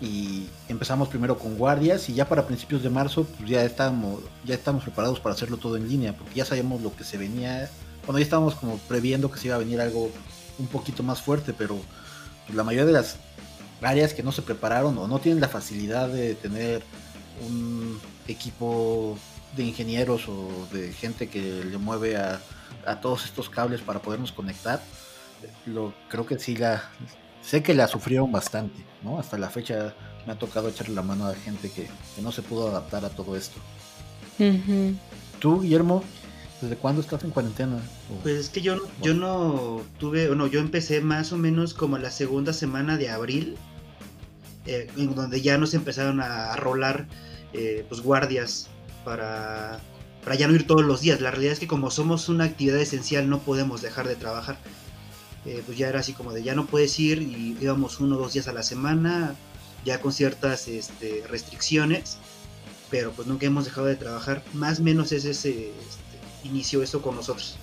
y 0.00 0.46
empezamos 0.68 1.08
primero 1.08 1.38
con 1.38 1.56
guardias 1.56 2.08
y 2.08 2.14
ya 2.14 2.28
para 2.28 2.46
principios 2.46 2.82
de 2.82 2.90
marzo 2.90 3.24
pues 3.24 3.48
ya 3.48 3.64
estábamos 3.64 4.20
ya 4.44 4.54
estamos 4.54 4.84
preparados 4.84 5.18
para 5.18 5.34
hacerlo 5.34 5.56
todo 5.56 5.76
en 5.76 5.88
línea 5.88 6.16
porque 6.16 6.34
ya 6.34 6.44
sabíamos 6.44 6.82
lo 6.82 6.94
que 6.94 7.02
se 7.02 7.16
venía 7.16 7.68
cuando 8.04 8.18
ya 8.18 8.24
estábamos 8.24 8.54
como 8.54 8.76
previendo 8.76 9.30
que 9.30 9.40
se 9.40 9.48
iba 9.48 9.56
a 9.56 9.58
venir 9.58 9.80
algo 9.80 10.10
un 10.58 10.66
poquito 10.66 11.02
más 11.02 11.22
fuerte, 11.22 11.52
pero 11.52 11.78
pues, 12.46 12.56
la 12.56 12.64
mayoría 12.64 12.86
de 12.86 12.92
las 12.92 13.16
áreas 13.82 14.14
que 14.14 14.22
no 14.22 14.32
se 14.32 14.42
prepararon 14.42 14.98
o 14.98 15.06
no 15.06 15.18
tienen 15.18 15.40
la 15.40 15.48
facilidad 15.48 16.08
de 16.08 16.34
tener 16.34 16.82
un 17.46 18.00
equipo 18.26 19.16
de 19.56 19.64
ingenieros 19.64 20.28
o 20.28 20.66
de 20.72 20.92
gente 20.92 21.28
que 21.28 21.64
le 21.64 21.78
mueve 21.78 22.16
a, 22.16 22.40
a 22.86 23.00
todos 23.00 23.24
estos 23.24 23.48
cables 23.48 23.80
para 23.80 24.00
podernos 24.00 24.32
conectar, 24.32 24.80
lo, 25.66 25.94
creo 26.08 26.26
que 26.26 26.38
sí 26.38 26.56
la 26.56 26.90
sé 27.42 27.62
que 27.62 27.74
la 27.74 27.86
sufrieron 27.86 28.30
bastante, 28.30 28.84
¿no? 29.02 29.18
Hasta 29.18 29.38
la 29.38 29.48
fecha 29.48 29.94
me 30.26 30.32
ha 30.32 30.38
tocado 30.38 30.68
echarle 30.68 30.94
la 30.94 31.02
mano 31.02 31.26
a 31.26 31.34
gente 31.34 31.70
que, 31.70 31.88
que 32.14 32.22
no 32.22 32.32
se 32.32 32.42
pudo 32.42 32.68
adaptar 32.68 33.04
a 33.04 33.10
todo 33.10 33.36
esto. 33.36 33.58
Uh 34.38 34.44
-huh. 34.44 34.96
¿Tú, 35.38 35.60
Guillermo, 35.62 36.02
¿Desde 36.60 36.76
cuándo 36.76 37.00
estás 37.00 37.22
en 37.22 37.30
cuarentena? 37.30 37.80
Pues 38.22 38.36
es 38.36 38.48
que 38.48 38.60
yo, 38.60 38.76
no, 38.76 38.82
yo 39.00 39.14
no 39.14 39.82
tuve, 39.98 40.34
no, 40.34 40.46
yo 40.48 40.58
empecé 40.60 41.00
más 41.00 41.32
o 41.32 41.38
menos 41.38 41.72
como 41.72 41.98
la 41.98 42.10
segunda 42.10 42.52
semana 42.52 42.96
de 42.96 43.10
abril. 43.10 43.56
eh, 44.66 44.88
en 44.96 45.14
donde 45.14 45.40
ya 45.40 45.56
nos 45.56 45.72
empezaron 45.74 46.20
a, 46.20 46.54
rolar 46.56 47.06
eh, 47.54 47.86
pues 47.88 48.02
guardias 48.02 48.68
para, 49.04 49.80
para 50.22 50.36
ya 50.36 50.46
no 50.46 50.54
ir 50.54 50.66
todos 50.66 50.84
los 50.84 51.00
días. 51.00 51.20
La 51.20 51.30
realidad 51.30 51.54
es 51.54 51.60
que 51.60 51.66
como 51.66 51.90
somos 51.90 52.28
una 52.28 52.44
actividad 52.44 52.78
esencial 52.78 53.30
no 53.30 53.38
podemos 53.40 53.80
dejar 53.80 54.06
de 54.06 54.16
trabajar. 54.16 54.58
Eh, 55.46 55.62
pues 55.64 55.78
ya 55.78 55.88
era 55.88 56.00
así 56.00 56.12
como 56.12 56.32
de 56.32 56.42
ya 56.42 56.54
no 56.54 56.66
puedes 56.66 56.98
ir 56.98 57.22
y 57.22 57.56
íbamos 57.60 58.00
uno 58.00 58.16
o 58.16 58.18
dos 58.18 58.34
días 58.34 58.48
a 58.48 58.52
la 58.52 58.62
semana, 58.62 59.34
ya 59.84 60.00
con 60.00 60.12
ciertas 60.12 60.68
este, 60.68 61.24
restricciones, 61.28 62.18
pero 62.90 63.12
pues 63.12 63.26
nunca 63.28 63.46
hemos 63.46 63.64
dejado 63.64 63.86
de 63.86 63.96
trabajar. 63.96 64.42
Más 64.52 64.80
o 64.80 64.82
menos 64.82 65.12
es 65.12 65.24
ese, 65.24 65.70
este, 65.70 66.07
inició 66.44 66.82
eso 66.82 67.02
con 67.02 67.16
nosotros. 67.16 67.56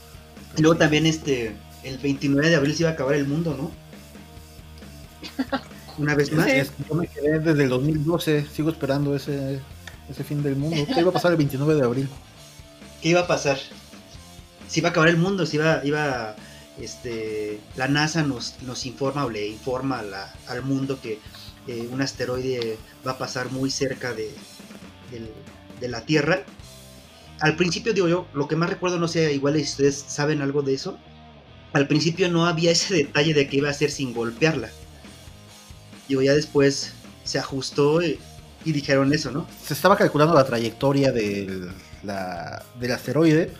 Y 0.58 0.62
luego 0.62 0.78
también 0.78 1.06
este, 1.06 1.56
el 1.84 1.98
29 1.98 2.50
de 2.50 2.56
abril 2.56 2.74
se 2.76 2.84
iba 2.84 2.90
a 2.92 2.94
acabar 2.94 3.16
el 3.16 3.28
mundo, 3.28 3.56
¿no? 3.58 3.72
Una 5.98 6.16
vez 6.16 6.32
más. 6.32 6.48
Es- 6.48 6.72
yo 6.90 6.96
me 6.96 7.08
quedé 7.08 7.40
desde 7.40 7.64
el 7.64 7.70
2012, 7.70 8.46
sigo 8.54 8.70
esperando 8.70 9.16
ese, 9.16 9.60
ese 10.10 10.24
fin 10.24 10.44
del 10.44 10.56
mundo. 10.56 10.86
¿Qué 10.94 11.00
iba 11.00 11.10
a 11.10 11.14
pasar 11.14 11.32
el 11.32 11.38
29 11.38 11.76
de 11.76 11.84
abril? 11.84 12.10
¿Qué 13.02 13.10
iba 13.10 13.22
a 13.22 13.28
pasar? 13.28 13.58
Se 14.68 14.80
iba 14.80 14.90
a 14.90 14.92
acabar 14.92 15.10
el 15.10 15.18
mundo, 15.18 15.46
se 15.46 15.58
iba, 15.58 15.82
iba 15.86 16.36
este, 16.82 17.60
la 17.78 17.88
NASA 17.88 18.24
nos, 18.24 18.56
nos 18.64 18.86
informa 18.86 19.26
o 19.26 19.30
le 19.30 19.48
informa 19.48 20.02
la- 20.02 20.34
al 20.48 20.64
mundo 20.64 21.00
que 21.02 21.20
eh, 21.68 21.88
un 21.92 22.02
asteroide 22.02 22.78
va 23.08 23.12
a 23.14 23.18
pasar 23.18 23.52
muy 23.52 23.72
cerca 23.72 24.14
de, 24.14 24.32
del- 25.12 25.32
de 25.80 25.88
la 25.88 26.02
Tierra. 26.02 26.44
Al 27.42 27.56
principio, 27.56 27.94
digo 27.94 28.08
yo, 28.08 28.28
lo 28.34 28.48
que 28.48 28.56
más 28.56 28.70
recuerdo, 28.70 28.98
no 28.98 29.08
sé, 29.08 29.34
igual 29.34 29.56
si 29.56 29.64
ustedes 29.64 29.96
saben 30.08 30.42
algo 30.42 30.62
de 30.62 30.74
eso, 30.74 30.98
al 31.74 31.88
principio 31.88 32.30
no 32.30 32.46
había 32.46 32.72
ese 32.72 32.94
detalle 32.94 33.34
de 33.34 33.48
que 33.48 33.58
iba 33.58 33.70
a 33.70 33.74
ser 33.74 33.92
sin 33.92 34.14
golpearla. 34.14 34.70
Digo, 36.08 36.22
ya 36.22 36.34
después 36.34 36.94
se 37.24 37.40
ajustó 37.40 38.02
y, 38.02 38.20
dijeron 38.64 39.14
eso, 39.14 39.32
¿no? 39.32 39.46
Se 39.64 39.74
estaba 39.74 39.98
calculando 39.98 40.34
la 40.34 40.46
trayectoria 40.46 41.12
del, 41.12 41.70
la- 42.04 42.64
del 42.80 42.92
asteroide, 42.92 43.52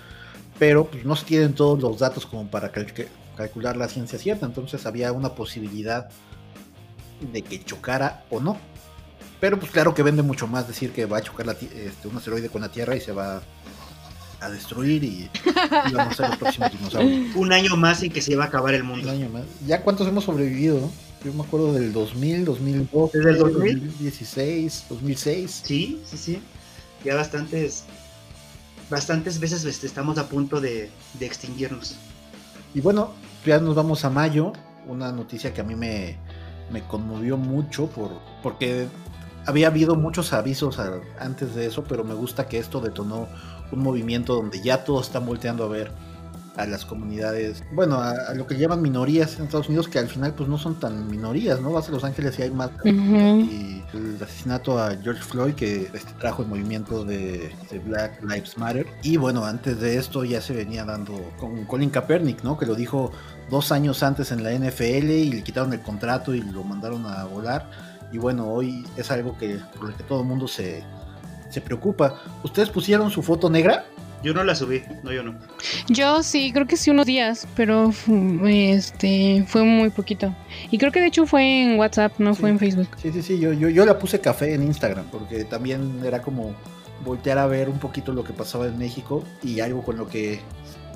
pero 0.58 0.86
pues, 0.88 1.04
no 1.06 1.16
se 1.16 1.26
tienen 1.26 1.54
todos 1.54 1.80
los 1.82 2.00
datos 2.00 2.26
como 2.26 2.48
para 2.50 2.72
cal- 2.72 2.88
calcular 3.36 3.76
la 3.76 3.90
ciencia 3.90 4.18
cierta, 4.18 4.46
entonces 4.46 4.86
había 4.86 5.12
una 5.12 5.36
posibilidad 5.36 6.10
de 7.34 7.42
que 7.42 7.64
chocara 7.64 8.24
o 8.30 8.40
no. 8.40 8.58
Pero 9.46 9.60
pues 9.60 9.72
claro 9.72 9.94
que 9.94 10.02
vende 10.02 10.24
mucho 10.24 10.48
más 10.48 10.68
decir 10.68 10.92
que 10.92 11.06
va 11.06 11.20
a 11.20 11.22
chocar 11.22 11.46
la 11.46 11.52
este, 11.52 12.08
un 12.08 12.18
asteroide 12.18 12.50
con 12.50 12.62
la 12.62 12.70
Tierra 12.70 12.96
y 12.96 13.00
se 13.00 13.12
va 13.12 13.44
a 14.42 14.50
destruir 14.50 15.04
y, 15.04 15.30
y 15.92 15.94
vamos 15.94 16.14
a 16.14 16.16
ser 16.16 16.30
los 16.30 16.38
próximos 16.40 16.72
dinosaurios. 16.72 17.36
Un 17.36 17.54
año 17.54 17.78
más 17.78 18.02
en 18.02 18.12
que 18.12 18.24
se 18.24 18.32
iba 18.32 18.44
a 18.44 18.48
acabar 18.48 18.74
el 18.74 18.82
Un 18.82 18.88
mundo. 18.88 19.12
año 19.12 19.30
más. 19.30 19.44
¿Ya 19.68 19.84
cuántos 19.84 20.08
hemos 20.08 20.24
sobrevivido? 20.24 20.90
Yo 21.24 21.32
me 21.32 21.44
acuerdo 21.44 21.74
del 21.74 21.94
2000, 21.94 22.44
2012, 22.44 23.18
¿Desde 23.20 23.30
el 23.30 23.38
2000? 23.38 23.80
2016, 23.88 24.86
2006. 24.90 25.62
Sí, 25.64 26.02
sí, 26.06 26.18
sí. 26.18 26.42
Ya 27.04 27.14
bastantes, 27.14 27.84
bastantes 28.90 29.40
veces 29.40 29.64
este, 29.64 29.86
estamos 29.86 30.18
a 30.18 30.28
punto 30.28 30.60
de, 30.60 30.90
de 31.20 31.26
extinguirnos. 31.28 31.98
Y 32.74 32.82
bueno, 32.82 33.14
ya 33.46 33.60
nos 33.60 33.76
vamos 33.76 34.06
a 34.06 34.10
mayo, 34.10 34.54
una 34.88 35.12
noticia 35.12 35.54
que 35.54 35.62
a 35.62 35.64
mí 35.64 35.76
me, 35.76 36.18
me 36.72 36.82
conmovió 36.88 37.38
mucho 37.38 37.86
por, 37.86 38.10
porque 38.42 38.88
había 39.46 39.68
habido 39.68 39.96
muchos 39.96 40.34
avisos 40.34 40.80
a- 40.80 41.00
antes 41.20 41.56
de 41.56 41.66
eso, 41.68 41.84
pero 41.84 42.04
me 42.04 42.14
gusta 42.14 42.48
que 42.48 42.58
esto 42.58 42.80
detonó 42.82 43.28
un 43.72 43.80
movimiento 43.80 44.36
donde 44.36 44.62
ya 44.62 44.84
todos 44.84 45.08
están 45.08 45.26
volteando 45.26 45.64
a 45.64 45.68
ver 45.68 45.92
a 46.58 46.66
las 46.66 46.86
comunidades, 46.86 47.66
bueno, 47.74 47.96
a, 47.98 48.12
a 48.12 48.34
lo 48.34 48.48
que 48.48 48.58
llaman 48.58 48.82
minorías 48.82 49.36
en 49.38 49.44
Estados 49.44 49.68
Unidos, 49.68 49.90
que 49.90 50.00
al 50.00 50.08
final 50.08 50.34
pues 50.36 50.48
no 50.48 50.58
son 50.58 50.80
tan 50.80 51.10
minorías, 51.12 51.60
¿no? 51.60 51.74
Vas 51.74 51.90
a 51.90 51.92
Los 51.92 52.06
Ángeles 52.06 52.40
y 52.40 52.44
hay 52.44 52.52
más. 52.52 52.70
Y 53.42 53.84
el 53.94 54.18
asesinato 54.24 54.80
a 54.80 54.96
George 54.96 55.22
Floyd 55.22 55.54
que 55.54 55.90
este, 55.94 56.14
trajo 56.18 56.44
el 56.44 56.48
movimiento 56.48 57.04
de, 57.04 57.52
de 57.70 57.80
Black 57.80 58.22
Lives 58.24 58.58
Matter. 58.58 58.88
Y 59.04 59.18
bueno, 59.18 59.44
antes 59.44 59.82
de 59.82 59.98
esto 59.98 60.24
ya 60.24 60.40
se 60.40 60.54
venía 60.54 60.86
dando 60.86 61.14
con 61.38 61.66
Colin 61.66 61.90
Kaepernick, 61.90 62.42
¿no? 62.44 62.58
Que 62.58 62.66
lo 62.66 62.76
dijo 62.76 63.12
dos 63.50 63.74
años 63.74 64.02
antes 64.02 64.32
en 64.32 64.42
la 64.42 64.54
NFL 64.54 65.12
y 65.12 65.34
le 65.34 65.44
quitaron 65.44 65.74
el 65.74 65.82
contrato 65.82 66.34
y 66.34 66.40
lo 66.42 66.64
mandaron 66.64 67.06
a 67.06 67.26
volar. 67.26 67.70
Y 68.12 68.18
bueno, 68.18 68.48
hoy 68.48 68.86
es 68.98 69.12
algo 69.12 69.38
que 69.38 69.58
por 69.80 69.90
el 69.90 69.96
que 69.96 70.04
todo 70.04 70.22
el 70.22 70.28
mundo 70.28 70.48
se, 70.48 70.84
se 71.50 71.62
preocupa. 71.62 72.16
¿Ustedes 72.44 72.70
pusieron 72.70 73.10
su 73.12 73.22
foto 73.22 73.50
negra? 73.50 73.86
Yo 74.24 74.34
no 74.34 74.44
la 74.44 74.56
subí, 74.56 74.82
no, 75.04 75.12
yo 75.12 75.22
no. 75.22 75.36
Yo 75.88 76.24
sí, 76.24 76.52
creo 76.52 76.66
que 76.66 76.78
sí 76.78 76.90
unos 76.90 77.06
días, 77.06 77.48
pero 77.56 77.92
fu- 77.92 78.42
este 78.48 79.46
fue 79.48 79.64
muy 79.64 79.92
poquito. 79.92 80.34
Y 80.72 80.78
creo 80.80 80.92
que 80.92 81.00
de 81.00 81.08
hecho 81.08 81.28
fue 81.28 81.62
en 81.64 81.78
WhatsApp, 81.78 82.14
no 82.18 82.34
fue 82.34 82.50
en 82.50 82.58
Facebook. 82.58 82.88
Sí, 83.00 83.12
sí, 83.12 83.22
sí, 83.22 83.40
yo, 83.40 83.54
yo, 83.54 83.70
yo 83.70 83.86
la 83.86 84.00
puse 84.00 84.20
café 84.20 84.56
en 84.56 84.64
Instagram 84.64 85.06
porque 85.12 85.44
también 85.46 86.02
era 86.04 86.22
como 86.24 86.56
voltear 87.04 87.38
a 87.38 87.46
ver 87.46 87.70
un 87.70 87.78
poquito 87.78 88.14
lo 88.14 88.24
que 88.24 88.34
pasaba 88.34 88.66
en 88.66 88.80
México 88.80 89.24
y 89.44 89.60
algo 89.60 89.84
con 89.84 89.98
lo 89.98 90.08
que 90.08 90.40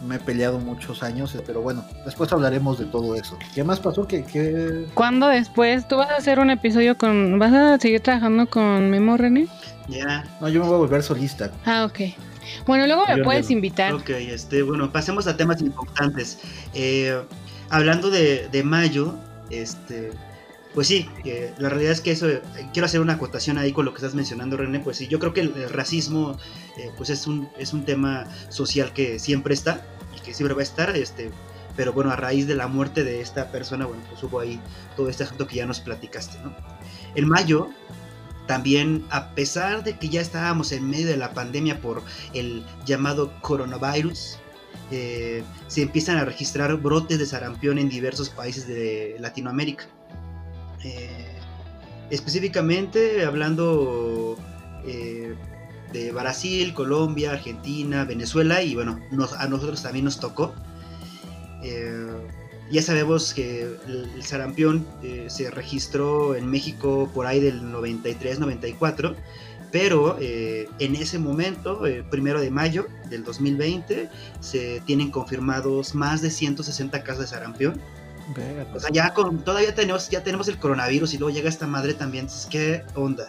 me 0.05 0.15
he 0.15 0.19
peleado 0.19 0.59
muchos 0.59 1.03
años, 1.03 1.35
pero 1.45 1.61
bueno, 1.61 1.83
después 2.05 2.31
hablaremos 2.31 2.79
de 2.79 2.85
todo 2.85 3.15
eso. 3.15 3.37
¿Qué 3.53 3.63
más 3.63 3.79
pasó? 3.79 4.07
¿Qué, 4.07 4.23
qué... 4.23 4.85
¿Cuándo 4.93 5.27
después? 5.27 5.87
¿Tú 5.87 5.97
vas 5.97 6.09
a 6.11 6.15
hacer 6.17 6.39
un 6.39 6.49
episodio 6.49 6.97
con... 6.97 7.37
¿Vas 7.39 7.53
a 7.53 7.77
seguir 7.79 8.01
trabajando 8.01 8.47
con 8.47 8.89
Memo 8.89 9.17
René? 9.17 9.47
Ya, 9.87 10.23
No, 10.39 10.49
yo 10.49 10.61
me 10.61 10.67
voy 10.67 10.75
a 10.75 10.79
volver 10.79 11.03
solista. 11.03 11.51
Ah, 11.65 11.85
ok. 11.85 11.99
Bueno, 12.65 12.87
luego 12.87 13.05
me 13.07 13.17
Yo 13.17 13.23
puedes 13.23 13.47
no. 13.49 13.53
invitar. 13.53 13.93
ok, 13.93 14.09
este, 14.09 14.63
bueno, 14.63 14.91
pasemos 14.91 15.27
a 15.27 15.35
temas 15.37 15.61
importantes. 15.61 16.39
Eh, 16.73 17.19
hablando 17.69 18.09
de, 18.09 18.47
de 18.51 18.63
mayo, 18.63 19.15
este, 19.49 20.11
pues 20.79 20.87
sí, 20.87 21.09
la 21.57 21.67
realidad 21.67 21.91
es 21.91 21.99
que 21.99 22.11
eso, 22.11 22.29
eh, 22.29 22.41
quiero 22.71 22.85
hacer 22.85 23.01
una 23.01 23.15
acotación 23.15 23.57
ahí 23.57 23.73
con 23.73 23.83
lo 23.83 23.91
que 23.91 23.97
estás 23.97 24.15
mencionando, 24.15 24.55
René, 24.55 24.79
pues 24.79 24.95
sí, 24.95 25.09
yo 25.09 25.19
creo 25.19 25.33
que 25.33 25.41
el, 25.41 25.53
el 25.57 25.69
racismo, 25.69 26.37
eh, 26.77 26.89
pues 26.95 27.09
es 27.09 27.27
un, 27.27 27.49
es 27.57 27.73
un 27.73 27.83
tema 27.83 28.27
social 28.47 28.93
que 28.93 29.19
siempre 29.19 29.53
está 29.53 29.85
y 30.15 30.21
que 30.21 30.33
siempre 30.33 30.53
va 30.53 30.61
a 30.61 30.63
estar, 30.63 30.95
este, 30.95 31.31
pero 31.75 31.91
bueno, 31.91 32.11
a 32.11 32.15
raíz 32.15 32.47
de 32.47 32.55
la 32.55 32.67
muerte 32.67 33.03
de 33.03 33.19
esta 33.19 33.51
persona, 33.51 33.87
bueno, 33.87 34.01
pues 34.09 34.23
hubo 34.23 34.39
ahí 34.39 34.57
todo 34.95 35.09
este 35.09 35.25
asunto 35.25 35.47
que 35.47 35.57
ya 35.57 35.65
nos 35.65 35.81
platicaste, 35.81 36.39
¿no? 36.39 36.55
En 37.13 37.27
mayo, 37.27 37.67
también, 38.47 39.05
a 39.09 39.35
pesar 39.35 39.83
de 39.83 39.99
que 39.99 40.07
ya 40.07 40.21
estábamos 40.21 40.71
en 40.71 40.89
medio 40.89 41.07
de 41.07 41.17
la 41.17 41.33
pandemia 41.33 41.81
por 41.81 42.03
el 42.33 42.63
llamado 42.85 43.33
coronavirus, 43.41 44.37
eh, 44.91 45.43
se 45.67 45.81
empiezan 45.81 46.15
a 46.15 46.23
registrar 46.23 46.73
brotes 46.77 47.19
de 47.19 47.25
sarampión 47.25 47.79
en 47.79 47.89
diversos 47.89 48.29
países 48.29 48.65
de 48.65 49.17
Latinoamérica. 49.19 49.89
Eh, 50.83 51.25
específicamente 52.09 53.23
hablando 53.25 54.37
eh, 54.85 55.35
de 55.91 56.11
Brasil, 56.11 56.73
Colombia, 56.73 57.33
Argentina, 57.33 58.05
Venezuela 58.05 58.61
y 58.63 58.75
bueno, 58.75 58.99
a 59.37 59.47
nosotros 59.47 59.81
también 59.81 60.05
nos 60.05 60.19
tocó. 60.19 60.53
Eh, 61.63 62.07
ya 62.71 62.81
sabemos 62.81 63.33
que 63.33 63.63
el, 63.87 64.11
el 64.15 64.23
sarampión 64.23 64.85
se 65.27 65.49
registró 65.49 66.35
en 66.35 66.47
México 66.51 67.09
por 67.15 67.25
ahí 67.25 67.39
del 67.39 67.63
93-94, 67.63 69.15
pero 69.71 70.17
en 70.19 70.95
ese 70.95 71.19
momento, 71.19 71.85
eh, 71.85 72.03
primero 72.09 72.41
de 72.41 72.49
mayo 72.49 72.87
del 73.09 73.23
2020, 73.23 74.09
se 74.39 74.81
tienen 74.85 75.11
confirmados 75.11 75.93
más 75.93 76.21
de 76.21 76.31
160 76.31 77.03
casos 77.03 77.21
de 77.21 77.27
sarampión. 77.27 77.79
O 78.75 78.79
sea, 78.79 78.89
ya 78.91 79.13
con, 79.13 79.39
todavía 79.39 79.73
tenemos, 79.73 80.09
ya 80.09 80.23
tenemos 80.23 80.47
el 80.47 80.57
coronavirus 80.59 81.13
y 81.13 81.17
luego 81.17 81.33
llega 81.35 81.49
esta 81.49 81.67
madre 81.67 81.93
también. 81.93 82.25
Entonces, 82.25 82.47
¿qué 82.49 82.83
onda? 82.95 83.27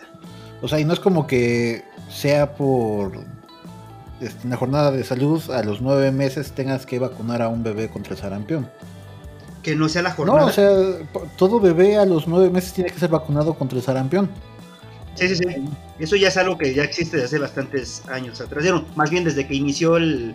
O 0.62 0.68
sea, 0.68 0.78
y 0.80 0.84
no 0.84 0.92
es 0.92 1.00
como 1.00 1.26
que 1.26 1.84
sea 2.10 2.54
por 2.54 3.12
este, 4.20 4.46
una 4.46 4.56
jornada 4.56 4.90
de 4.90 5.02
salud 5.04 5.42
a 5.50 5.62
los 5.62 5.80
nueve 5.80 6.10
meses 6.12 6.52
tengas 6.52 6.84
que 6.84 6.98
vacunar 6.98 7.40
a 7.42 7.48
un 7.48 7.62
bebé 7.62 7.88
contra 7.88 8.14
el 8.14 8.20
sarampión. 8.20 8.70
Que 9.62 9.74
no 9.76 9.88
sea 9.88 10.02
la 10.02 10.10
No, 10.10 10.14
jornada. 10.16 10.44
o 10.46 10.52
sea, 10.52 10.70
todo 11.36 11.60
bebé 11.60 11.96
a 11.96 12.04
los 12.06 12.26
nueve 12.28 12.50
meses 12.50 12.72
tiene 12.72 12.90
que 12.90 12.98
ser 12.98 13.10
vacunado 13.10 13.54
contra 13.54 13.78
el 13.78 13.84
sarampión. 13.84 14.28
Sí, 15.14 15.28
sí, 15.28 15.36
sí. 15.36 15.44
Eso 15.98 16.16
ya 16.16 16.28
es 16.28 16.36
algo 16.36 16.56
que 16.56 16.72
ya 16.72 16.84
existe 16.84 17.16
desde 17.16 17.26
hace 17.26 17.38
bastantes 17.38 18.02
años 18.08 18.40
atrás. 18.40 18.62
Bueno, 18.64 18.86
más 18.96 19.10
bien 19.10 19.24
desde 19.24 19.46
que 19.46 19.54
inició 19.54 19.96
el, 19.96 20.34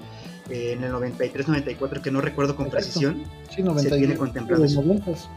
eh, 0.50 0.74
en 0.78 0.84
el 0.84 0.92
93-94, 0.94 2.02
que 2.02 2.12
no 2.12 2.22
recuerdo 2.22 2.56
con 2.56 2.68
Exacto. 2.68 2.86
precisión. 2.86 3.24
Sí, 3.54 3.64
90 3.64 3.96
y- 3.96 4.00
tiene 4.00 4.16
contemplado 4.16 4.62
de 4.62 4.68
eso. 4.68 4.82
90s. 4.84 5.28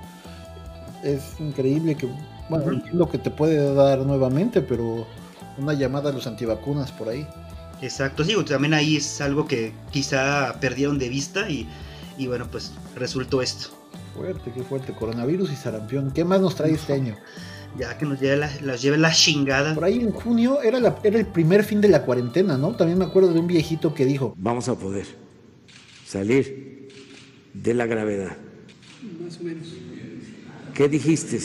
Es 1.05 1.39
increíble 1.41 1.95
que, 1.95 2.09
bueno, 2.49 2.73
entiendo 2.73 3.09
que 3.09 3.19
te 3.19 3.31
puede 3.31 3.73
dar 3.75 4.01
nuevamente, 4.01 4.61
pero 4.63 5.07
una 5.57 5.73
llamada 5.75 6.11
a 6.11 6.13
los 6.13 6.27
antivacunas 6.27 6.91
por 6.93 7.09
ahí. 7.09 7.27
Exacto, 7.81 8.25
sí, 8.25 8.35
también 8.45 8.75
ahí 8.75 8.97
es 8.97 9.21
algo 9.21 9.47
que 9.47 9.73
quizá 9.93 10.57
perdieron 10.61 10.99
de 10.99 11.09
vista 11.09 11.49
y, 11.49 11.69
y 12.17 12.27
bueno, 12.27 12.47
pues 12.51 12.73
resultó 12.97 13.41
esto. 13.41 13.69
Fuerte, 14.17 14.51
qué 14.53 14.63
fuerte. 14.65 14.93
Coronavirus 14.93 15.53
y 15.53 15.57
sarampión. 15.57 16.11
¿Qué 16.11 16.25
más 16.25 16.41
nos 16.41 16.57
trae 16.57 16.73
este 16.73 16.93
año? 16.95 17.15
Ya 17.77 17.97
que 17.99 18.07
nos 18.07 18.21
lleve 18.21 18.37
la, 18.37 18.51
las 18.63 18.83
lleve 18.83 18.97
la 18.99 19.13
chingada. 19.13 19.75
Por 19.75 19.85
ahí 19.85 20.01
en 20.01 20.11
junio 20.13 20.63
era, 20.63 20.81
la- 20.81 20.97
era 21.05 21.19
el 21.19 21.27
primer 21.27 21.63
fin 21.65 21.81
de 21.81 21.89
la 21.89 22.03
cuarentena, 22.05 22.57
¿no? 22.57 22.75
También 22.75 22.99
me 22.99 23.05
acuerdo 23.05 23.33
de 23.33 23.41
un 23.41 23.47
viejito 23.47 23.95
que 23.95 24.05
dijo, 24.05 24.35
Vamos 24.37 24.69
a 24.69 24.75
poder 24.75 25.07
salir 26.07 26.89
de 27.55 27.75
la 27.75 27.87
gravedad. 27.87 28.37
Más 29.23 29.39
o 29.41 29.45
menos. 29.45 29.69
¿Qué 30.75 30.89
dijiste? 30.89 31.39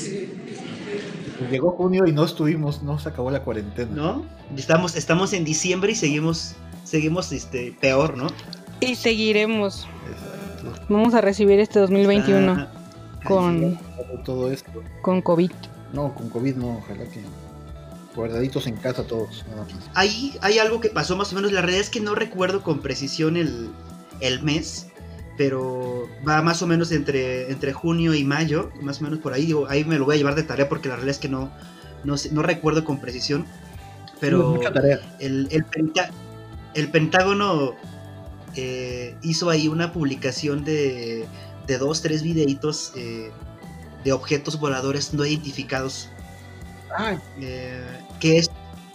Pues 1.39 1.51
llegó 1.51 1.71
junio 1.71 2.05
y 2.07 2.11
no 2.11 2.23
estuvimos, 2.23 2.83
no 2.83 2.99
se 2.99 3.09
acabó 3.09 3.31
la 3.31 3.43
cuarentena. 3.43 3.91
¿No? 3.93 4.25
Estamos, 4.55 4.95
estamos 4.95 5.33
en 5.33 5.43
diciembre 5.43 5.91
y 5.91 5.95
seguimos, 5.95 6.55
seguimos 6.83 7.31
este, 7.31 7.75
peor, 7.79 8.15
¿no? 8.17 8.27
Y 8.79 8.95
seguiremos. 8.95 9.87
Exacto. 10.11 10.85
Vamos 10.89 11.13
a 11.13 11.21
recibir 11.21 11.59
este 11.59 11.79
2021 11.79 12.51
Ajá. 12.51 12.71
con, 13.25 13.77
Todo 14.23 14.51
esto. 14.51 14.69
con 15.01 15.21
COVID. 15.21 15.51
No, 15.93 16.13
con 16.15 16.29
COVID 16.29 16.55
no, 16.55 16.77
ojalá 16.79 17.05
que 17.05 17.21
guardaditos 18.15 18.67
en 18.67 18.75
casa 18.77 19.03
todos. 19.07 19.45
nada 19.49 19.63
más. 19.63 19.89
Ahí 19.93 20.35
hay 20.41 20.59
algo 20.59 20.79
que 20.81 20.89
pasó 20.89 21.15
más 21.15 21.31
o 21.31 21.35
menos. 21.35 21.51
La 21.51 21.61
realidad 21.61 21.81
es 21.81 21.89
que 21.89 21.99
no 22.01 22.15
recuerdo 22.15 22.61
con 22.63 22.79
precisión 22.81 23.37
el, 23.37 23.69
el 24.19 24.41
mes, 24.43 24.87
pero 25.37 26.07
va 26.27 26.41
más 26.41 26.61
o 26.61 26.67
menos 26.67 26.91
entre, 26.91 27.51
entre 27.51 27.73
junio 27.73 28.13
y 28.13 28.23
mayo, 28.23 28.71
más 28.81 28.99
o 29.01 29.03
menos 29.05 29.19
por 29.19 29.33
ahí. 29.33 29.45
Digo, 29.45 29.67
ahí 29.69 29.83
me 29.85 29.97
lo 29.97 30.05
voy 30.05 30.15
a 30.15 30.17
llevar 30.17 30.35
de 30.35 30.43
tarea 30.43 30.67
porque 30.69 30.89
la 30.89 30.95
realidad 30.95 31.15
es 31.15 31.19
que 31.19 31.29
no, 31.29 31.51
no, 32.03 32.17
sé- 32.17 32.31
no 32.31 32.41
recuerdo 32.43 32.83
con 32.85 32.99
precisión. 32.99 33.45
Pero 34.19 34.59
tarea. 34.73 34.99
el, 35.19 35.47
el, 35.51 35.65
penta- 35.65 36.09
el 36.75 36.89
Pentágono 36.91 37.75
eh, 38.55 39.15
hizo 39.21 39.49
ahí 39.49 39.67
una 39.67 39.91
publicación 39.91 40.63
de, 40.63 41.25
de 41.67 41.77
dos, 41.77 42.01
tres 42.01 42.21
videitos 42.23 42.93
eh, 42.95 43.31
de 44.03 44.11
objetos 44.11 44.59
voladores 44.59 45.13
no 45.13 45.25
identificados 45.25 46.09
Ay, 46.95 47.17
eh, 47.41 47.81
que 48.19 48.37
es- 48.37 48.49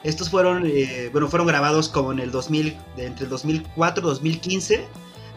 estos 0.05 0.31
fueron, 0.31 0.65
eh, 0.67 1.09
bueno, 1.13 1.29
fueron 1.29 1.47
grabados 1.49 1.89
como 1.89 2.13
en 2.13 2.21
el 2.21 2.31
2000, 2.31 2.77
de 2.97 3.07
entre 3.07 3.25
el 3.25 3.31
2004 3.31 4.03
y 4.05 4.07
2015, 4.07 4.85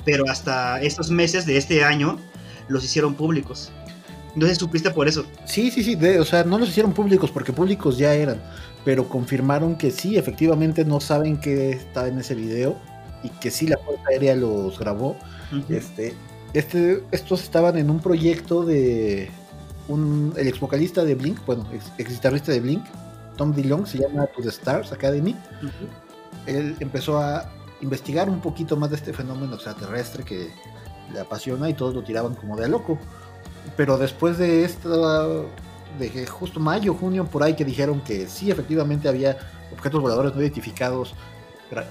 pero 0.05 0.23
hasta 0.29 0.79
estos 0.81 1.09
meses 1.09 1.45
de 1.47 1.57
este 1.57 1.83
año 1.83 2.19
los 2.67 2.83
hicieron 2.83 3.15
públicos. 3.15 3.71
No 4.35 4.47
supiste 4.55 4.91
por 4.91 5.07
eso. 5.07 5.25
Sí, 5.45 5.71
sí, 5.71 5.83
sí, 5.83 5.95
de- 5.95 6.19
o 6.19 6.25
sea, 6.25 6.43
no 6.43 6.57
los 6.59 6.69
hicieron 6.69 6.93
públicos 6.93 7.31
porque 7.31 7.51
públicos 7.51 7.97
ya 7.97 8.13
eran, 8.13 8.41
pero 8.85 9.09
confirmaron 9.09 9.75
que 9.75 9.89
sí, 9.91 10.15
efectivamente 10.17 10.85
no 10.85 11.01
saben 11.01 11.37
qué 11.41 11.71
está 11.71 12.07
en 12.07 12.19
ese 12.19 12.35
video 12.35 12.77
y 13.23 13.29
que 13.29 13.49
sí 13.51 13.67
la 13.67 13.77
Fuerza 13.77 14.03
Aérea 14.09 14.35
los 14.35 14.77
grabó. 14.79 15.17
Este, 15.67 16.13
este, 16.53 17.03
estos 17.11 17.41
estaban 17.43 17.77
en 17.77 17.89
un 17.89 17.99
proyecto 17.99 18.63
de 18.63 19.29
un, 19.87 20.33
el 20.37 20.47
ex 20.47 20.59
vocalista 20.59 21.03
de 21.03 21.15
Blink, 21.15 21.45
bueno, 21.45 21.65
ex, 21.71 21.91
ex 21.97 22.09
guitarrista 22.11 22.51
de 22.51 22.59
Blink, 22.59 22.85
Tom 23.37 23.53
DeLonge, 23.53 23.91
se 23.91 23.97
llama 23.99 24.27
To 24.27 24.41
the 24.41 24.49
Stars 24.49 24.91
Academy. 24.91 25.35
Ujú. 25.61 25.87
Él 26.45 26.75
empezó 26.79 27.19
a 27.19 27.51
investigar 27.81 28.29
un 28.29 28.41
poquito 28.41 28.77
más 28.77 28.89
de 28.89 28.95
este 28.95 29.13
fenómeno 29.13 29.55
extraterrestre 29.55 30.23
que 30.23 30.49
le 31.11 31.19
apasiona 31.19 31.69
y 31.69 31.73
todos 31.73 31.93
lo 31.93 32.03
tiraban 32.03 32.35
como 32.35 32.55
de 32.55 32.65
a 32.65 32.67
loco. 32.67 32.97
Pero 33.75 33.97
después 33.97 34.37
de 34.37 34.63
esta, 34.63 34.89
de 35.99 36.27
justo 36.27 36.59
mayo, 36.59 36.93
junio, 36.93 37.25
por 37.25 37.43
ahí 37.43 37.55
que 37.55 37.65
dijeron 37.65 38.01
que 38.01 38.27
sí, 38.27 38.51
efectivamente 38.51 39.07
había 39.07 39.37
objetos 39.71 40.01
voladores 40.01 40.33
no 40.35 40.41
identificados 40.41 41.13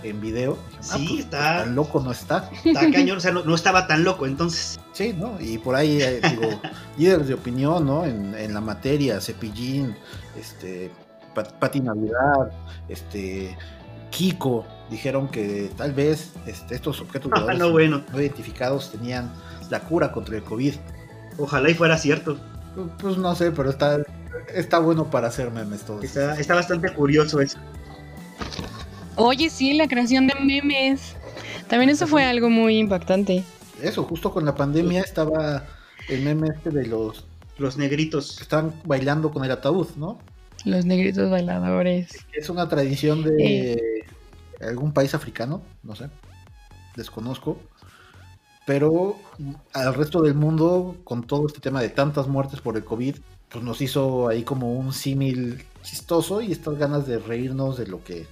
en 0.02 0.20
video. 0.20 0.58
dije, 0.70 0.78
"Ah, 0.80 0.96
Sí, 0.98 1.06
pues, 1.08 1.20
está- 1.20 1.52
pues, 1.54 1.64
tan 1.64 1.74
loco 1.74 2.00
no 2.00 2.12
está. 2.12 2.50
Está 2.64 2.90
cañón, 2.90 3.16
o 3.16 3.20
sea, 3.20 3.32
no, 3.32 3.42
no 3.44 3.54
estaba 3.54 3.86
tan 3.86 4.04
loco 4.04 4.26
entonces. 4.26 4.78
Sí, 4.92 5.14
¿no? 5.16 5.40
Y 5.40 5.58
por 5.58 5.74
ahí, 5.74 6.00
eh, 6.02 6.20
digo, 6.30 6.42
líderes 6.98 7.28
de 7.28 7.34
opinión, 7.34 7.86
¿no? 7.86 8.04
En, 8.04 8.34
en 8.34 8.52
la 8.54 8.60
materia, 8.60 9.20
Cepillín, 9.20 9.96
este, 10.38 10.90
Pat- 11.34 11.52
Pati 11.58 11.80
Navidad, 11.80 12.50
este, 12.88 13.56
Kiko, 14.10 14.66
dijeron 14.90 15.28
que 15.28 15.70
tal 15.76 15.92
vez 15.92 16.32
este, 16.46 16.74
estos 16.74 17.00
objetos 17.00 17.30
Ah, 17.48 17.54
no, 17.54 17.70
bueno. 17.70 18.02
no 18.12 18.20
identificados 18.20 18.90
tenían 18.90 19.30
la 19.70 19.80
cura 19.80 20.10
contra 20.12 20.36
el 20.36 20.42
COVID. 20.42 20.74
Ojalá 21.38 21.70
y 21.70 21.74
fuera 21.74 21.96
cierto. 21.96 22.36
Pues, 22.74 22.86
pues 23.00 23.16
no 23.16 23.34
sé, 23.34 23.50
pero 23.52 23.70
está, 23.70 23.98
está 24.54 24.78
bueno 24.78 25.08
para 25.10 25.28
hacer 25.28 25.50
memes 25.50 25.82
todos. 25.82 26.04
Está, 26.04 26.38
está 26.38 26.54
bastante 26.54 26.92
curioso 26.92 27.40
eso. 27.40 27.56
Oye, 29.16 29.50
sí, 29.50 29.74
la 29.74 29.88
creación 29.88 30.26
de 30.26 30.34
memes. 30.36 31.14
También 31.68 31.90
eso 31.90 32.06
fue 32.06 32.24
algo 32.24 32.48
muy 32.50 32.78
impactante. 32.78 33.44
Eso, 33.82 34.04
justo 34.04 34.32
con 34.32 34.44
la 34.44 34.54
pandemia 34.54 35.00
estaba 35.02 35.64
el 36.08 36.22
meme 36.22 36.48
este 36.54 36.70
de 36.70 36.86
los 36.86 37.24
Los 37.58 37.76
negritos. 37.76 38.36
que 38.36 38.42
estaban 38.42 38.74
bailando 38.84 39.30
con 39.30 39.44
el 39.44 39.50
ataúd, 39.50 39.88
¿no? 39.96 40.18
Los 40.64 40.84
negritos 40.84 41.30
bailadores. 41.30 42.08
Es 42.32 42.50
una 42.50 42.68
tradición 42.68 43.22
de 43.22 44.04
algún 44.60 44.92
país 44.92 45.14
africano, 45.14 45.62
no 45.82 45.94
sé, 45.96 46.08
desconozco, 46.96 47.58
pero 48.66 49.16
al 49.72 49.94
resto 49.94 50.20
del 50.20 50.34
mundo, 50.34 50.96
con 51.04 51.22
todo 51.26 51.46
este 51.46 51.60
tema 51.60 51.80
de 51.80 51.88
tantas 51.88 52.28
muertes 52.28 52.60
por 52.60 52.76
el 52.76 52.84
COVID, 52.84 53.16
pues 53.48 53.64
nos 53.64 53.80
hizo 53.80 54.28
ahí 54.28 54.42
como 54.42 54.74
un 54.74 54.92
símil 54.92 55.64
chistoso 55.82 56.42
y 56.42 56.52
estas 56.52 56.76
ganas 56.76 57.06
de 57.06 57.18
reírnos 57.18 57.78
de 57.78 57.86
lo 57.86 58.04
que 58.04 58.26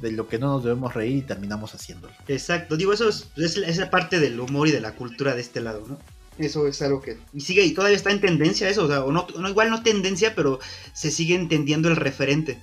de 0.00 0.12
lo 0.12 0.28
que 0.28 0.38
no 0.38 0.48
nos 0.48 0.64
debemos 0.64 0.94
reír 0.94 1.18
y 1.18 1.22
terminamos 1.22 1.74
haciéndolo. 1.74 2.12
Exacto. 2.28 2.76
Digo, 2.76 2.92
eso 2.92 3.08
es, 3.08 3.28
es, 3.36 3.56
es 3.56 3.78
la 3.78 3.90
parte 3.90 4.20
del 4.20 4.38
humor 4.38 4.68
y 4.68 4.72
de 4.72 4.80
la 4.80 4.94
cultura 4.94 5.34
de 5.34 5.40
este 5.40 5.60
lado, 5.60 5.84
¿no? 5.88 5.98
Eso 6.38 6.66
es 6.66 6.82
algo 6.82 7.00
que... 7.00 7.18
Y 7.32 7.40
sigue, 7.40 7.64
y 7.64 7.74
todavía 7.74 7.96
está 7.96 8.10
en 8.10 8.20
tendencia 8.20 8.68
eso, 8.68 8.84
o 8.84 8.88
sea, 8.88 9.04
o 9.04 9.12
no, 9.12 9.26
no, 9.38 9.48
igual 9.48 9.70
no 9.70 9.82
tendencia, 9.82 10.34
pero 10.34 10.58
se 10.92 11.10
sigue 11.10 11.34
entendiendo 11.34 11.88
el 11.88 11.96
referente. 11.96 12.58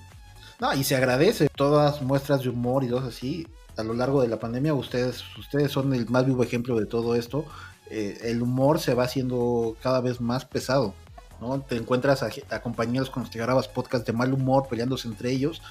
No, 0.59 0.73
y 0.73 0.83
se 0.83 0.95
agradece 0.95 1.47
todas 1.55 2.01
muestras 2.01 2.43
de 2.43 2.49
humor 2.49 2.83
y 2.83 2.89
cosas 2.89 3.15
así. 3.15 3.47
A 3.77 3.83
lo 3.83 3.93
largo 3.93 4.21
de 4.21 4.27
la 4.27 4.39
pandemia, 4.39 4.73
ustedes, 4.73 5.23
ustedes 5.37 5.71
son 5.71 5.93
el 5.93 6.07
más 6.09 6.25
vivo 6.25 6.43
ejemplo 6.43 6.77
de 6.77 6.85
todo 6.85 7.15
esto. 7.15 7.45
Eh, 7.89 8.19
el 8.23 8.41
humor 8.41 8.79
se 8.79 8.93
va 8.93 9.05
haciendo 9.05 9.77
cada 9.81 10.01
vez 10.01 10.19
más 10.19 10.45
pesado. 10.45 10.93
¿no? 11.39 11.61
Te 11.61 11.77
encuentras 11.77 12.23
a, 12.23 12.29
a, 12.49 12.61
compañeros 12.61 13.09
con 13.09 13.23
los 13.23 13.31
que 13.31 13.39
grabas 13.39 13.69
podcast 13.69 14.05
de 14.05 14.13
mal 14.13 14.33
humor 14.33 14.67
peleándose 14.69 15.07
entre 15.07 15.31
ellos 15.31 15.61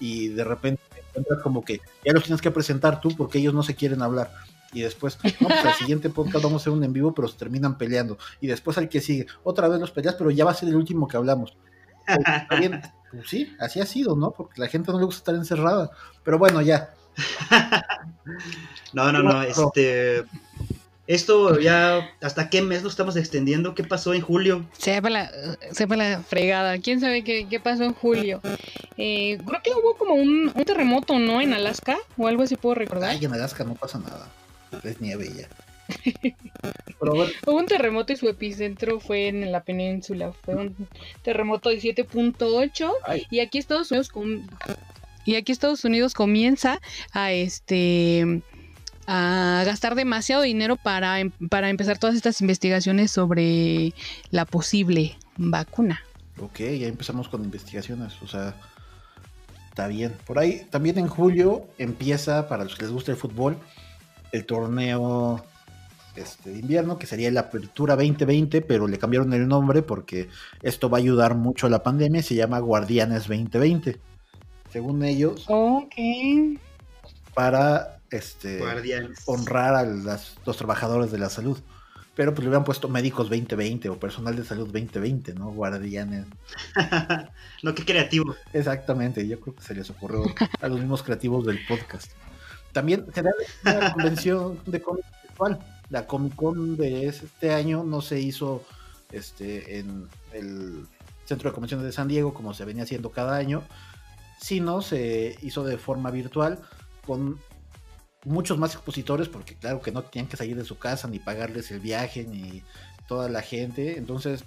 y 0.00 0.28
de 0.28 0.42
repente 0.42 0.82
te 0.89 0.89
encuentras 1.20 1.42
como 1.42 1.64
que 1.64 1.80
ya 2.04 2.12
los 2.12 2.24
tienes 2.24 2.40
que 2.40 2.50
presentar 2.50 3.00
tú 3.00 3.16
porque 3.16 3.38
ellos 3.38 3.54
no 3.54 3.62
se 3.62 3.74
quieren 3.74 4.02
hablar. 4.02 4.30
Y 4.72 4.82
después, 4.82 5.18
no, 5.40 5.48
pues 5.48 5.64
al 5.64 5.74
siguiente 5.74 6.10
podcast 6.10 6.44
vamos 6.44 6.60
a 6.60 6.62
hacer 6.62 6.72
un 6.72 6.84
en 6.84 6.92
vivo, 6.92 7.12
pero 7.12 7.28
se 7.28 7.36
terminan 7.36 7.76
peleando. 7.76 8.18
Y 8.40 8.46
después 8.46 8.78
al 8.78 8.88
que 8.88 9.00
sigue, 9.00 9.26
otra 9.42 9.68
vez 9.68 9.80
los 9.80 9.90
peleas, 9.90 10.14
pero 10.14 10.30
ya 10.30 10.44
va 10.44 10.52
a 10.52 10.54
ser 10.54 10.68
el 10.68 10.76
último 10.76 11.08
que 11.08 11.16
hablamos. 11.16 11.56
Bien, 12.58 12.80
pues 13.10 13.28
sí, 13.28 13.54
así 13.58 13.80
ha 13.80 13.86
sido, 13.86 14.16
¿no? 14.16 14.30
Porque 14.30 14.60
la 14.60 14.68
gente 14.68 14.92
no 14.92 14.98
le 14.98 15.04
gusta 15.04 15.18
estar 15.18 15.34
encerrada. 15.34 15.90
Pero 16.22 16.38
bueno, 16.38 16.60
ya. 16.60 16.94
no, 18.92 19.12
no, 19.12 19.22
no, 19.22 19.42
este... 19.42 20.24
Esto 21.10 21.58
ya, 21.58 22.08
¿hasta 22.20 22.48
qué 22.50 22.62
mes 22.62 22.84
nos 22.84 22.92
estamos 22.92 23.16
extendiendo? 23.16 23.74
¿Qué 23.74 23.82
pasó 23.82 24.14
en 24.14 24.20
julio? 24.20 24.64
Sepa 24.78 25.10
la, 25.10 25.28
sepa 25.72 25.96
la 25.96 26.22
fregada. 26.22 26.78
¿Quién 26.78 27.00
sabe 27.00 27.24
qué, 27.24 27.48
qué 27.50 27.58
pasó 27.58 27.82
en 27.82 27.94
julio? 27.94 28.40
Eh, 28.96 29.36
creo 29.44 29.60
que 29.60 29.72
hubo 29.72 29.96
como 29.96 30.14
un, 30.14 30.52
un, 30.54 30.64
terremoto, 30.64 31.18
¿no? 31.18 31.40
En 31.40 31.52
Alaska 31.52 31.98
o 32.16 32.28
algo 32.28 32.44
así 32.44 32.54
puedo 32.54 32.76
recordar. 32.76 33.10
Ay, 33.10 33.24
en 33.24 33.32
Alaska 33.32 33.64
no 33.64 33.74
pasa 33.74 33.98
nada. 33.98 34.30
Es 34.84 35.00
nieve 35.00 35.28
ya. 35.36 35.48
Pero 37.00 37.14
bueno. 37.16 37.32
Hubo 37.44 37.56
un 37.56 37.66
terremoto 37.66 38.12
y 38.12 38.16
su 38.16 38.28
epicentro 38.28 39.00
fue 39.00 39.26
en 39.26 39.50
la 39.50 39.64
península. 39.64 40.32
Fue 40.44 40.54
un 40.54 40.76
terremoto 41.24 41.70
de 41.70 41.80
7.8 41.80 42.92
y 43.32 43.40
aquí 43.40 43.58
Estados 43.58 43.90
Unidos 43.90 44.10
com 44.10 44.46
y 45.24 45.34
aquí 45.34 45.52
Estados 45.52 45.84
Unidos 45.84 46.14
comienza 46.14 46.80
a 47.12 47.32
este 47.32 48.42
a 49.12 49.64
gastar 49.64 49.96
demasiado 49.96 50.42
dinero 50.42 50.76
para, 50.76 51.16
para 51.48 51.68
empezar 51.68 51.98
todas 51.98 52.14
estas 52.14 52.40
investigaciones 52.40 53.10
sobre 53.10 53.92
la 54.30 54.44
posible 54.44 55.16
vacuna. 55.36 56.00
Ok, 56.38 56.60
ya 56.60 56.86
empezamos 56.86 57.28
con 57.28 57.42
investigaciones, 57.42 58.14
o 58.22 58.28
sea, 58.28 58.54
está 59.68 59.88
bien. 59.88 60.14
Por 60.24 60.38
ahí, 60.38 60.64
también 60.70 60.96
en 60.96 61.08
julio 61.08 61.66
empieza, 61.76 62.46
para 62.48 62.62
los 62.62 62.76
que 62.76 62.84
les 62.84 62.92
gusta 62.92 63.10
el 63.10 63.18
fútbol, 63.18 63.58
el 64.30 64.46
torneo 64.46 65.44
este, 66.14 66.50
de 66.50 66.60
invierno, 66.60 66.96
que 66.96 67.06
sería 67.06 67.32
la 67.32 67.40
Apertura 67.40 67.96
2020, 67.96 68.62
pero 68.62 68.86
le 68.86 68.98
cambiaron 68.98 69.32
el 69.32 69.48
nombre 69.48 69.82
porque 69.82 70.28
esto 70.62 70.88
va 70.88 70.98
a 70.98 71.00
ayudar 71.00 71.34
mucho 71.34 71.66
a 71.66 71.70
la 71.70 71.82
pandemia, 71.82 72.22
se 72.22 72.36
llama 72.36 72.60
Guardianes 72.60 73.26
2020. 73.26 73.98
Según 74.70 75.02
ellos, 75.02 75.46
ok 75.48 75.96
para 77.34 77.99
este, 78.10 78.58
Guardianes. 78.58 79.20
honrar 79.26 79.74
a 79.74 79.84
las, 79.84 80.36
los 80.44 80.56
trabajadores 80.56 81.10
de 81.10 81.18
la 81.18 81.30
salud. 81.30 81.58
Pero 82.16 82.34
pues 82.34 82.42
le 82.42 82.48
hubieran 82.48 82.64
puesto 82.64 82.88
médicos 82.88 83.30
2020 83.30 83.88
o 83.88 83.98
personal 83.98 84.36
de 84.36 84.44
salud 84.44 84.66
2020, 84.66 85.34
¿no? 85.34 85.52
Guardianes. 85.52 86.26
no, 87.62 87.74
qué 87.74 87.84
creativo. 87.84 88.34
Exactamente, 88.52 89.26
yo 89.26 89.40
creo 89.40 89.54
que 89.54 89.62
se 89.62 89.74
les 89.74 89.88
ocurrió 89.90 90.24
a 90.60 90.68
los 90.68 90.80
mismos 90.80 91.02
creativos 91.02 91.46
del 91.46 91.64
podcast. 91.66 92.10
También 92.72 93.06
será 93.14 93.30
una 93.64 93.92
convención 93.92 94.60
de 94.66 94.82
cómic 94.82 95.04
virtual. 95.22 95.58
La 95.88 96.06
Comic 96.06 96.34
Con 96.34 96.76
de 96.76 97.06
este 97.06 97.52
año 97.52 97.84
no 97.84 98.00
se 98.00 98.20
hizo 98.20 98.64
este, 99.12 99.78
en 99.78 100.08
el 100.32 100.86
Centro 101.24 101.50
de 101.50 101.54
Convenciones 101.54 101.86
de 101.86 101.92
San 101.92 102.08
Diego 102.08 102.34
como 102.34 102.54
se 102.54 102.64
venía 102.64 102.84
haciendo 102.84 103.10
cada 103.10 103.36
año, 103.36 103.62
sino 104.40 104.82
se 104.82 105.36
hizo 105.42 105.64
de 105.64 105.78
forma 105.78 106.10
virtual 106.10 106.60
con 107.06 107.38
muchos 108.24 108.58
más 108.58 108.74
expositores, 108.74 109.28
porque 109.28 109.54
claro 109.54 109.80
que 109.80 109.92
no 109.92 110.02
tenían 110.02 110.28
que 110.28 110.36
salir 110.36 110.56
de 110.56 110.64
su 110.64 110.78
casa 110.78 111.08
ni 111.08 111.18
pagarles 111.18 111.70
el 111.70 111.80
viaje 111.80 112.24
ni 112.24 112.62
toda 113.08 113.28
la 113.28 113.42
gente. 113.42 113.98
Entonces, 113.98 114.44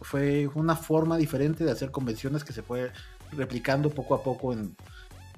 fue 0.00 0.48
una 0.54 0.76
forma 0.76 1.16
diferente 1.16 1.64
de 1.64 1.70
hacer 1.70 1.90
convenciones 1.90 2.44
que 2.44 2.52
se 2.52 2.62
fue 2.62 2.92
replicando 3.32 3.90
poco 3.90 4.14
a 4.14 4.22
poco 4.22 4.52
en, 4.52 4.76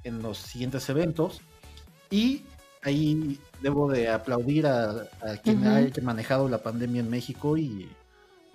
en 0.05 0.23
los 0.23 0.39
siguientes 0.39 0.89
eventos. 0.89 1.41
Y 2.11 2.45
ahí 2.83 3.41
debo 3.63 3.91
de 3.91 4.09
aplaudir 4.11 4.67
a, 4.67 5.09
a 5.21 5.37
quien 5.43 5.67
haya 5.67 6.03
manejado 6.03 6.49
la 6.49 6.63
pandemia 6.63 7.01
en 7.01 7.11
México 7.11 7.57
y, 7.57 7.91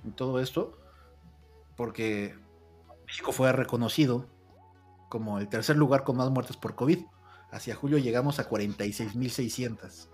y 0.04 0.12
todo 0.16 0.40
esto, 0.40 0.78
porque 1.76 2.36
México 3.06 3.32
fue 3.32 3.52
reconocido 3.52 4.28
como 5.10 5.40
el 5.40 5.50
tercer 5.50 5.76
lugar 5.76 6.04
con 6.04 6.16
más 6.16 6.30
muertes 6.30 6.56
por 6.56 6.76
COVID. 6.76 7.00
Hacia 7.52 7.76
julio 7.76 7.98
llegamos 7.98 8.40
a 8.40 8.50
46.600. 8.50 10.08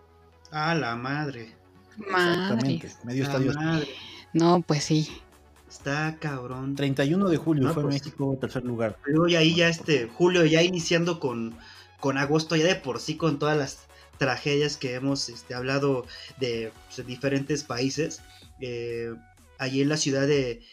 Ah, 0.52 0.74
la 0.76 0.96
madre. 0.96 1.56
Exactamente. 2.00 2.88
Madre. 2.88 3.00
Medio 3.04 3.24
La 3.24 3.30
estadio. 3.30 3.54
madre. 3.54 3.88
No, 4.34 4.62
pues 4.62 4.84
sí. 4.84 5.22
Está 5.70 6.18
cabrón. 6.20 6.76
31 6.76 7.30
de 7.30 7.38
julio 7.38 7.68
No, 7.68 7.74
fue 7.74 7.84
pues. 7.84 7.96
México 7.96 8.38
tercer 8.40 8.64
lugar. 8.64 8.98
Pero 9.06 9.28
y 9.28 9.36
ahí 9.36 9.56
ya 9.56 9.70
este, 9.70 10.08
Julio, 10.08 10.46
ya 10.46 10.64
iniciando 10.64 11.20
con, 11.20 11.56
con 12.00 12.18
agosto, 12.18 12.56
ya 12.56 12.66
de 12.66 12.76
por 12.76 13.00
sí 13.00 13.18
con 13.18 13.40
todas 13.40 13.58
las 13.58 13.80
tragedias 14.18 14.78
que 14.78 14.96
hemos 14.96 15.30
este, 15.30 15.54
hablado 15.54 16.06
de, 16.40 16.72
pues, 16.88 17.06
diferentes 17.06 17.64
países. 17.64 18.22
Eh, 18.62 19.14
allí 19.60 19.82
en 19.82 19.90
la 19.90 19.98
ciudad 19.98 20.26
de, 20.28 20.64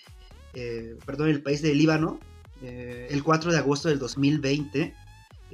eh, 0.54 0.96
perdón, 1.04 1.28
el 1.28 1.42
país 1.42 1.60
de 1.62 1.74
Líbano, 1.74 2.20
eh, 2.62 3.08
el 3.10 3.22
4 3.22 3.52
de 3.52 3.58
agosto 3.58 3.88
del 3.88 3.98
2020, 3.98 4.94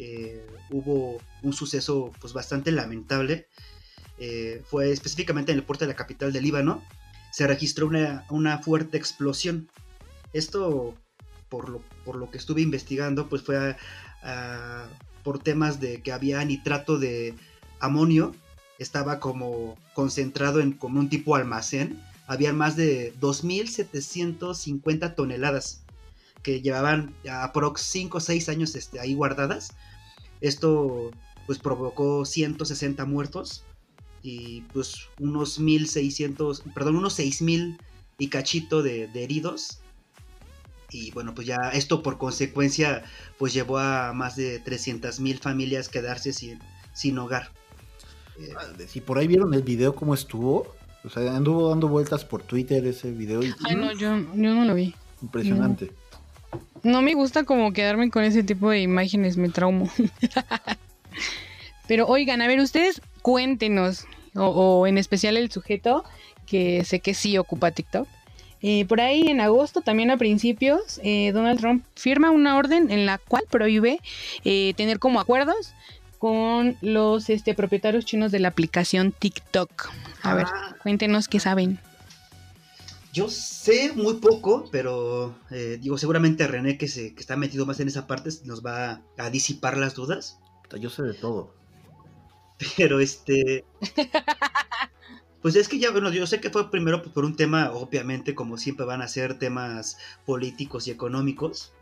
eh, 0.02 0.46
hubo 0.70 1.18
un 1.42 1.52
suceso 1.52 2.10
pues 2.20 2.32
bastante 2.32 2.72
lamentable. 2.72 3.48
Eh, 4.18 4.62
fue 4.66 4.92
específicamente 4.92 5.52
en 5.52 5.58
el 5.58 5.64
puerto 5.64 5.84
de 5.84 5.90
la 5.90 5.96
capital 5.96 6.32
de 6.32 6.40
Líbano. 6.40 6.82
Se 7.32 7.46
registró 7.46 7.86
una, 7.86 8.24
una 8.30 8.58
fuerte 8.58 8.96
explosión. 8.96 9.68
Esto 10.32 10.94
por 11.50 11.68
lo, 11.68 11.82
por 12.06 12.16
lo 12.16 12.30
que 12.30 12.38
estuve 12.38 12.62
investigando, 12.62 13.28
pues 13.28 13.42
fue 13.42 13.76
por 15.22 15.38
temas 15.38 15.80
de 15.80 16.00
que 16.02 16.12
había 16.12 16.42
nitrato 16.44 16.98
de 16.98 17.34
amonio, 17.78 18.34
estaba 18.78 19.20
como 19.20 19.76
concentrado 19.94 20.60
en 20.60 20.72
como 20.72 20.98
un 21.00 21.10
tipo 21.10 21.36
almacén, 21.36 22.00
había 22.26 22.52
más 22.52 22.76
de 22.76 23.12
2.750 23.20 25.14
toneladas 25.14 25.82
que 26.42 26.62
llevaban 26.62 27.14
aprox 27.30 27.82
5 27.82 28.18
o 28.18 28.20
6 28.20 28.48
años 28.48 28.74
este, 28.74 29.00
ahí 29.00 29.14
guardadas. 29.14 29.72
Esto 30.40 31.10
pues 31.46 31.58
provocó 31.58 32.24
160 32.24 33.04
muertos 33.06 33.64
y 34.22 34.62
pues 34.72 35.08
unos 35.18 35.60
1.600, 35.60 36.62
perdón, 36.74 36.96
unos 36.96 37.18
6.000 37.18 37.78
y 38.18 38.28
cachito 38.28 38.82
de, 38.82 39.08
de 39.08 39.24
heridos 39.24 39.80
y 40.92 41.10
bueno, 41.12 41.34
pues 41.34 41.46
ya 41.46 41.56
esto 41.72 42.02
por 42.02 42.18
consecuencia 42.18 43.04
pues 43.38 43.54
llevó 43.54 43.78
a 43.78 44.12
más 44.12 44.36
de 44.36 44.58
300 44.58 45.20
mil 45.20 45.38
familias 45.38 45.88
quedarse 45.88 46.32
sin, 46.32 46.58
sin 46.92 47.18
hogar. 47.18 47.50
Eh, 48.38 48.86
Si 48.88 49.00
por 49.00 49.18
ahí 49.18 49.26
vieron 49.26 49.54
el 49.54 49.62
video 49.62 49.94
cómo 49.94 50.14
estuvo, 50.14 50.74
o 51.04 51.08
sea, 51.08 51.34
anduvo 51.36 51.68
dando 51.70 51.88
vueltas 51.88 52.24
por 52.24 52.42
Twitter 52.42 52.84
ese 52.86 53.12
video 53.12 53.42
y 53.42 53.54
Ay, 53.64 53.76
no, 53.76 53.92
yo, 53.92 54.18
yo 54.18 54.54
no 54.54 54.64
lo 54.64 54.74
vi. 54.74 54.94
impresionante. 55.22 55.86
No 55.86 55.99
me 56.82 57.14
gusta 57.14 57.44
como 57.44 57.72
quedarme 57.72 58.10
con 58.10 58.24
ese 58.24 58.42
tipo 58.42 58.70
de 58.70 58.80
imágenes, 58.80 59.36
me 59.36 59.48
traumo. 59.48 59.88
Pero 61.86 62.06
oigan, 62.06 62.40
a 62.42 62.46
ver, 62.46 62.60
ustedes 62.60 63.00
cuéntenos, 63.22 64.06
o, 64.34 64.44
o 64.46 64.86
en 64.86 64.96
especial 64.98 65.36
el 65.36 65.50
sujeto, 65.50 66.04
que 66.46 66.84
sé 66.84 67.00
que 67.00 67.14
sí 67.14 67.36
ocupa 67.38 67.70
TikTok. 67.72 68.06
Eh, 68.62 68.84
por 68.84 69.00
ahí 69.00 69.26
en 69.28 69.40
agosto, 69.40 69.80
también 69.80 70.10
a 70.10 70.18
principios, 70.18 71.00
eh, 71.02 71.32
Donald 71.32 71.58
Trump 71.60 71.84
firma 71.96 72.30
una 72.30 72.56
orden 72.58 72.90
en 72.90 73.06
la 73.06 73.16
cual 73.18 73.44
prohíbe 73.50 73.98
eh, 74.44 74.74
tener 74.76 74.98
como 74.98 75.18
acuerdos 75.18 75.72
con 76.18 76.76
los 76.82 77.30
este, 77.30 77.54
propietarios 77.54 78.04
chinos 78.04 78.30
de 78.30 78.38
la 78.40 78.48
aplicación 78.48 79.12
TikTok. 79.12 79.88
A 80.22 80.34
ver, 80.34 80.46
Ah. 80.46 80.76
cuéntenos 80.82 81.26
qué 81.26 81.40
saben. 81.40 81.78
Yo 83.12 83.28
sé 83.28 83.92
muy 83.94 84.14
poco, 84.14 84.68
pero 84.70 85.34
eh, 85.50 85.78
digo, 85.80 85.98
seguramente 85.98 86.46
René, 86.46 86.78
que, 86.78 86.86
se, 86.86 87.12
que 87.14 87.20
está 87.20 87.36
metido 87.36 87.66
más 87.66 87.80
en 87.80 87.88
esa 87.88 88.06
parte, 88.06 88.30
nos 88.44 88.64
va 88.64 89.02
a, 89.18 89.30
disipar 89.30 89.76
las 89.76 89.94
dudas. 89.94 90.38
Yo 90.78 90.90
sé 90.90 91.02
de 91.02 91.14
todo. 91.14 91.52
Pero 92.76 93.00
este. 93.00 93.64
Pues 95.42 95.56
es 95.56 95.68
que 95.68 95.78
ya, 95.78 95.90
bueno, 95.90 96.12
yo 96.12 96.26
sé 96.26 96.38
que 96.38 96.50
fue 96.50 96.70
primero 96.70 97.00
pues, 97.00 97.14
por 97.14 97.24
un 97.24 97.34
tema, 97.34 97.72
obviamente, 97.72 98.34
como 98.34 98.58
siempre 98.58 98.84
van 98.84 99.00
a 99.00 99.08
ser 99.08 99.38
temas 99.38 99.96
políticos 100.26 100.86
y 100.86 100.90
económicos, 100.90 101.72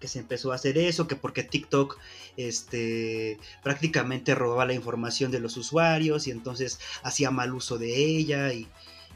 que 0.00 0.08
se 0.08 0.18
empezó 0.18 0.50
a 0.50 0.56
hacer 0.56 0.76
eso, 0.76 1.06
que 1.06 1.14
porque 1.14 1.44
TikTok 1.44 1.96
este, 2.36 3.38
prácticamente 3.62 4.34
robaba 4.34 4.66
la 4.66 4.74
información 4.74 5.30
de 5.30 5.38
los 5.38 5.56
usuarios 5.56 6.26
y 6.26 6.32
entonces 6.32 6.80
hacía 7.04 7.30
mal 7.30 7.54
uso 7.54 7.78
de 7.78 7.94
ella 7.94 8.52
y, 8.52 8.66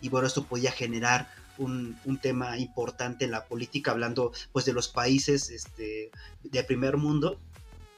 y 0.00 0.08
bueno, 0.08 0.26
esto 0.26 0.44
podía 0.44 0.72
generar 0.72 1.28
un, 1.58 1.96
un 2.04 2.18
tema 2.18 2.58
importante 2.58 3.24
en 3.24 3.30
la 3.30 3.44
política, 3.44 3.90
hablando 3.90 4.32
pues 4.52 4.64
de 4.64 4.72
los 4.72 4.88
países 4.88 5.50
este, 5.50 6.10
de 6.42 6.64
primer 6.64 6.96
mundo 6.96 7.38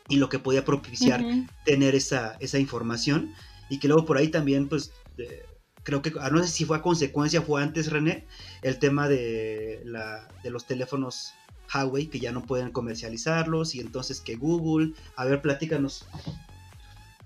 y 0.09 0.17
lo 0.17 0.29
que 0.29 0.39
podía 0.39 0.65
propiciar 0.65 1.25
tener 1.65 1.95
esa, 1.95 2.37
esa 2.41 2.59
información. 2.59 3.35
Y 3.69 3.79
que 3.79 3.89
luego 3.89 4.05
por 4.05 4.17
ahí 4.17 4.29
también 4.29 4.69
pues 4.69 4.93
eh, 5.19 5.45
creo 5.83 6.03
que 6.03 6.13
ah, 6.21 6.31
no 6.31 6.43
sé 6.43 6.49
si 6.49 6.65
fue 6.65 6.77
a 6.77 6.83
consecuencia 6.83 7.43
fue 7.43 7.63
antes 7.63 7.91
René 7.91 8.27
el 8.63 8.79
tema 8.79 9.09
de 9.09 9.81
la 9.85 10.29
de 10.43 10.51
los 10.51 10.67
teléfonos 10.67 11.33
Huawei 11.73 12.07
que 12.07 12.21
ya 12.21 12.31
no 12.31 12.45
pueden 12.45 12.71
comercializarlos 12.71 13.75
y 13.75 13.81
entonces 13.81 14.21
que 14.21 14.37
Google 14.37 14.93
a 15.17 15.25
ver 15.25 15.43
platícanos. 15.43 16.07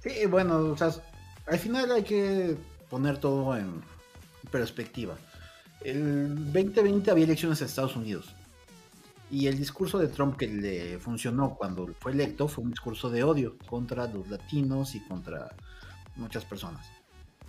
Sí, 0.03 0.25
bueno, 0.27 0.57
o 0.61 0.77
sea, 0.79 0.93
al 1.47 1.59
final 1.59 1.93
hay 1.93 2.05
que 2.05 2.57
poner 2.89 3.19
todo 3.19 3.55
en 3.57 3.83
perspectiva. 4.51 5.17
El 5.83 6.53
2020 6.53 7.11
había 7.11 7.25
elecciones 7.25 7.61
en 7.61 7.67
Estados 7.67 7.97
Unidos. 7.97 8.35
Y 9.31 9.47
el 9.47 9.57
discurso 9.57 9.99
de 9.99 10.09
Trump 10.09 10.37
que 10.37 10.49
le 10.49 10.99
funcionó 10.99 11.55
cuando 11.55 11.89
fue 12.01 12.13
electo 12.13 12.49
fue 12.49 12.65
un 12.65 12.71
discurso 12.71 13.11
de 13.11 13.23
odio 13.23 13.57
contra 13.67 14.07
los 14.09 14.29
latinos 14.29 14.95
y 14.95 15.01
contra 15.01 15.55
muchas 16.17 16.45
personas. 16.45 16.87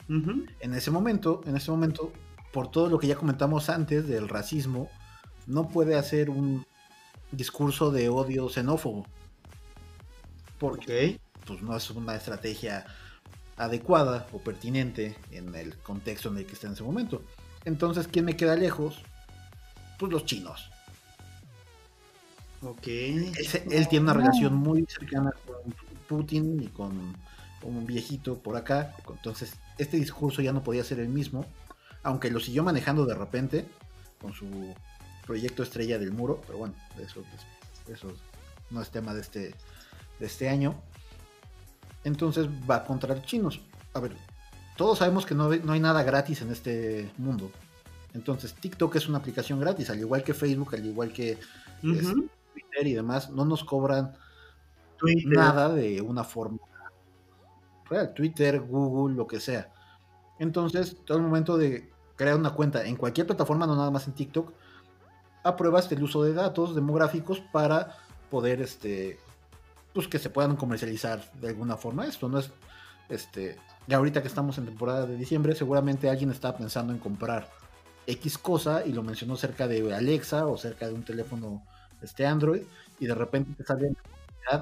En 0.08 0.74
ese 0.74 0.91
momento, 0.91 1.41
en 1.45 1.56
ese 1.56 1.72
momento, 1.72 2.12
por 2.52 2.70
todo 2.70 2.89
lo 2.89 2.99
que 2.99 3.08
ya 3.08 3.16
comentamos 3.16 3.70
antes 3.70 4.08
del 4.08 4.28
racismo, 4.28 4.89
no 5.47 5.70
puede 5.70 5.95
hacer 5.95 6.30
un 6.30 6.66
discurso 7.32 7.91
de 7.91 8.10
odio 8.10 8.49
xenófobo. 8.49 9.08
Porque 10.60 11.20
pues 11.45 11.62
no 11.62 11.76
es 11.76 11.89
una 11.91 12.16
estrategia 12.16 12.86
adecuada 13.64 14.28
o 14.34 14.39
pertinente 14.39 15.16
en 15.32 15.53
el 15.55 15.78
contexto 15.78 16.30
en 16.30 16.38
el 16.38 16.45
que 16.45 16.53
está 16.53 16.68
en 16.68 16.74
ese 16.74 16.84
momento. 16.84 17.22
Entonces, 17.66 18.07
¿quién 18.07 18.26
me 18.26 18.36
queda 18.36 18.55
lejos? 18.55 19.01
Pues 19.99 20.12
los 20.12 20.26
chinos. 20.26 20.70
ok 22.64 22.88
Ese- 22.88 23.66
él 23.72 23.88
tiene 23.88 24.03
una 24.05 24.14
relación 24.14 24.55
muy 24.55 24.86
cercana 24.88 25.32
con 25.45 25.74
Putin 26.07 26.62
y 26.64 26.68
con 26.68 27.16
un 27.64 27.86
viejito 27.86 28.38
por 28.39 28.55
acá. 28.57 28.95
Entonces, 29.07 29.53
este 29.78 29.97
discurso 29.97 30.41
ya 30.41 30.51
no 30.53 30.64
podía 30.64 30.84
ser 30.84 30.99
el 30.99 31.09
mismo, 31.09 31.45
aunque 32.03 32.32
lo 32.32 32.39
siguió 32.39 32.64
manejando 32.64 33.05
de 33.05 33.14
repente 33.16 33.66
con 34.20 34.34
su 34.34 34.74
proyecto 35.26 35.62
estrella 35.64 35.99
del 35.99 36.12
muro. 36.12 36.41
Pero 36.47 36.57
bueno, 36.59 36.74
eso, 36.99 37.24
eso 37.88 38.12
no 38.72 38.82
es 38.82 38.89
tema 38.89 39.14
de 39.14 39.22
este, 39.22 39.53
de 40.20 40.26
este 40.26 40.49
año. 40.49 40.82
Entonces 42.04 42.47
va 42.70 42.84
contra 42.86 43.16
los 43.16 43.26
chinos. 43.26 43.62
A 43.93 43.99
ver, 43.99 44.16
todos 44.78 44.97
sabemos 44.99 45.26
que 45.26 45.36
no, 45.36 45.49
hay- 45.52 45.62
no 45.64 45.74
hay 45.74 45.80
nada 45.80 46.04
gratis 46.04 46.41
en 46.41 46.52
este 46.52 47.12
mundo. 47.18 47.52
Entonces, 48.14 48.54
TikTok 48.54 48.95
es 48.95 49.08
una 49.08 49.20
aplicación 49.20 49.60
gratis, 49.60 49.89
al 49.89 49.99
igual 49.99 50.24
que 50.24 50.34
Facebook, 50.34 50.76
al 50.76 50.86
igual 50.86 51.14
que 51.14 51.38
Ujú, 51.84 52.28
Twitter 52.54 52.88
y 52.88 52.93
demás, 52.93 53.30
no 53.30 53.45
nos 53.45 53.64
cobran 53.64 54.14
Twitter. 54.97 55.38
nada 55.38 55.70
de 55.70 56.02
una 56.02 56.24
forma 56.24 56.60
real. 57.89 58.14
Twitter, 58.14 58.60
Google, 58.62 59.16
lo 59.16 59.28
que 59.28 59.39
sea. 59.39 59.70
Entonces, 60.39 60.97
todo 61.06 61.18
el 61.20 61.24
momento 61.24 61.58
de 61.58 61.89
crear 62.16 62.36
una 62.38 62.52
cuenta 62.52 62.84
en 62.86 62.95
cualquier 62.97 63.28
plataforma, 63.28 63.66
no 63.66 63.76
nada 63.76 63.91
más 63.91 64.08
en 64.08 64.14
TikTok, 64.14 64.52
apruebas 65.43 65.91
el 65.91 66.04
uso 66.04 66.24
de 66.24 66.34
datos 66.34 66.76
demográficos 66.76 67.39
para 67.52 67.95
poder, 68.30 68.62
este, 68.62 69.20
pues 69.94 70.08
que 70.08 70.20
se 70.20 70.30
puedan 70.30 70.56
comercializar 70.56 71.32
de 71.34 71.50
alguna 71.50 71.78
forma. 71.78 72.06
Esto 72.06 72.30
no 72.30 72.39
es, 72.39 72.52
este, 73.10 73.58
ya 73.88 73.98
ahorita 73.98 74.22
que 74.22 74.28
estamos 74.28 74.58
en 74.58 74.66
temporada 74.66 75.06
de 75.06 75.18
diciembre, 75.18 75.56
seguramente 75.56 76.10
alguien 76.10 76.32
está 76.32 76.56
pensando 76.56 76.94
en 76.94 77.00
comprar 77.00 77.50
X 78.08 78.38
cosa 78.38 78.86
y 78.86 78.94
lo 78.94 79.04
mencionó 79.04 79.36
cerca 79.36 79.68
de 79.68 79.94
Alexa 79.94 80.48
o 80.48 80.58
cerca 80.58 80.88
de 80.88 80.94
un 80.94 81.04
teléfono 81.04 81.64
este 82.02 82.26
Android 82.26 82.64
y 83.00 83.06
de 83.06 83.16
repente 83.16 83.54
te 83.56 83.64
sale 83.64 83.94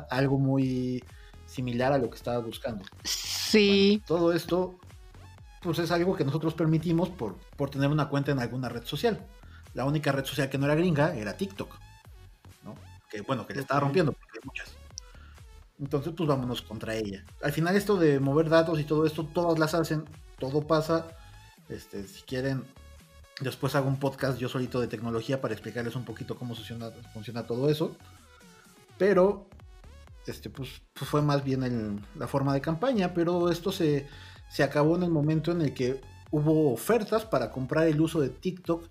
algo 0.09 0.37
muy 0.37 1.03
similar 1.45 1.93
a 1.93 1.97
lo 1.97 2.09
que 2.09 2.17
estabas 2.17 2.45
buscando. 2.45 2.83
Sí. 3.03 4.01
Bueno, 4.07 4.19
todo 4.19 4.33
esto 4.33 4.79
pues 5.61 5.79
es 5.79 5.91
algo 5.91 6.15
que 6.15 6.23
nosotros 6.23 6.53
permitimos 6.53 7.09
por, 7.09 7.35
por 7.57 7.69
tener 7.69 7.89
una 7.89 8.07
cuenta 8.09 8.31
en 8.31 8.39
alguna 8.39 8.69
red 8.69 8.85
social. 8.85 9.25
La 9.73 9.85
única 9.85 10.11
red 10.11 10.25
social 10.25 10.49
que 10.49 10.57
no 10.57 10.65
era 10.65 10.75
gringa 10.75 11.15
era 11.15 11.35
TikTok, 11.35 11.75
¿no? 12.63 12.75
Que 13.09 13.21
bueno, 13.21 13.45
que 13.45 13.53
le 13.53 13.61
estaba 13.61 13.79
rompiendo, 13.81 14.13
porque 14.13 14.39
hay 14.39 14.45
muchas. 14.45 14.78
Entonces, 15.79 16.13
pues 16.15 16.27
vámonos 16.27 16.61
contra 16.61 16.95
ella. 16.95 17.23
Al 17.41 17.53
final 17.53 17.75
esto 17.75 17.95
de 17.95 18.19
mover 18.19 18.49
datos 18.49 18.79
y 18.79 18.83
todo 18.83 19.05
esto, 19.05 19.23
todas 19.25 19.57
las 19.59 19.73
hacen, 19.73 20.03
todo 20.37 20.67
pasa. 20.67 21.07
Este, 21.69 22.05
si 22.05 22.21
quieren, 22.23 22.65
después 23.39 23.75
hago 23.75 23.87
un 23.87 23.97
podcast 23.99 24.37
yo 24.39 24.49
solito 24.49 24.81
de 24.81 24.87
tecnología 24.87 25.39
para 25.39 25.53
explicarles 25.53 25.95
un 25.95 26.03
poquito 26.03 26.35
cómo 26.35 26.53
funciona, 26.55 26.91
funciona 27.13 27.47
todo 27.47 27.69
eso. 27.69 27.95
Pero, 28.97 29.47
este, 30.27 30.49
pues, 30.49 30.81
pues 30.93 31.09
fue 31.09 31.21
más 31.21 31.43
bien 31.43 32.01
la 32.15 32.27
forma 32.27 32.53
de 32.53 32.61
campaña, 32.61 33.13
pero 33.13 33.49
esto 33.49 33.71
se, 33.71 34.07
se 34.49 34.63
acabó 34.63 34.97
en 34.97 35.03
el 35.03 35.09
momento 35.11 35.51
en 35.51 35.61
el 35.61 35.73
que 35.73 36.01
hubo 36.31 36.73
ofertas 36.73 37.25
para 37.25 37.51
comprar 37.51 37.87
el 37.87 38.01
uso 38.01 38.19
de 38.19 38.29
TikTok 38.29 38.83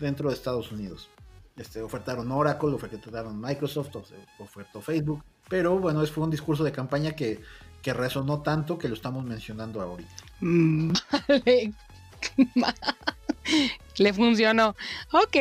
dentro 0.00 0.28
de 0.28 0.34
Estados 0.34 0.72
Unidos. 0.72 1.08
Este, 1.56 1.80
ofertaron 1.82 2.32
Oracle, 2.32 2.70
ofertaron 2.70 3.40
Microsoft, 3.40 3.94
of- 3.94 4.10
ofertó 4.40 4.80
Facebook, 4.80 5.22
pero 5.48 5.78
bueno, 5.78 6.02
es 6.02 6.10
fue 6.10 6.24
un 6.24 6.30
discurso 6.30 6.64
de 6.64 6.72
campaña 6.72 7.12
que, 7.12 7.40
que 7.82 7.92
resonó 7.92 8.42
tanto 8.42 8.78
que 8.78 8.88
lo 8.88 8.94
estamos 8.94 9.24
mencionando 9.24 9.80
ahorita. 9.80 10.10
Mm, 10.40 10.92
Vale. 12.54 12.76
Le 13.98 14.12
funcionó. 14.12 14.76
Ok. 15.12 15.36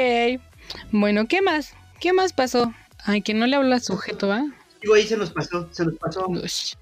Bueno, 0.92 1.28
¿qué 1.28 1.42
más? 1.42 1.74
¿Qué 2.00 2.14
más 2.14 2.34
pasó? 2.34 2.74
Ay, 3.04 3.22
que 3.22 3.34
no 3.34 3.48
le 3.48 3.56
habla 3.56 3.76
al 3.76 3.82
sujeto, 3.82 4.28
¿va? 4.28 4.46
Digo, 4.82 4.96
ahí 4.96 5.06
se 5.06 5.18
nos 5.18 5.32
pasó, 5.32 5.70
se 5.72 5.86
nos 5.86 5.96
pasó, 5.96 6.28
Ush. 6.28 6.74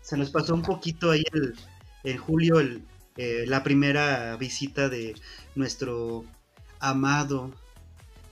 se 0.00 0.16
nos 0.16 0.30
pasó 0.30 0.54
un 0.54 0.62
poquito 0.62 1.10
ahí 1.10 1.22
el, 1.32 1.54
en 2.02 2.18
julio 2.18 2.60
el, 2.60 2.82
eh, 3.16 3.44
la 3.46 3.62
primera 3.62 4.36
visita 4.36 4.88
de 4.88 5.14
nuestro 5.54 6.24
amado, 6.80 7.50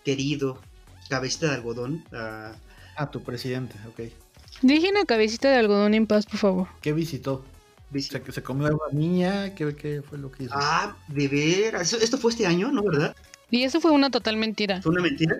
querido 0.05 0.61
cabecita 1.09 1.49
de 1.49 1.55
algodón 1.57 2.05
a 2.13 2.55
Ah, 2.97 3.11
tu 3.11 3.23
presidente, 3.23 3.77
ok. 3.89 4.13
Dije 4.63 4.91
una 4.91 5.05
cabecita 5.05 5.51
de 5.51 5.57
algodón 5.57 5.95
en 5.95 6.07
paz, 6.07 6.27
por 6.27 6.39
favor. 6.39 6.69
¿Qué 6.81 6.93
visitó? 6.93 7.45
visita. 7.93 8.21
¿Se, 8.25 8.33
se 8.33 8.43
comió 8.43 8.69
a 8.69 8.71
una 8.71 8.99
niña? 8.99 9.55
¿Qué, 9.55 9.75
qué 9.77 10.03
fue 10.03 10.19
lo 10.19 10.31
que 10.31 10.45
hizo? 10.45 10.55
Ah, 10.57 10.97
de 11.09 11.29
veras. 11.29 11.93
Esto 11.93 12.19
fue 12.19 12.31
este 12.31 12.47
año, 12.47 12.73
¿no? 12.73 12.83
¿Verdad? 12.83 13.15
Y 13.51 13.65
eso 13.65 13.81
fue 13.81 13.91
una 13.91 14.11
total 14.11 14.37
mentira. 14.37 14.81
¿Fue 14.81 14.93
una 14.93 15.03
mentira? 15.03 15.37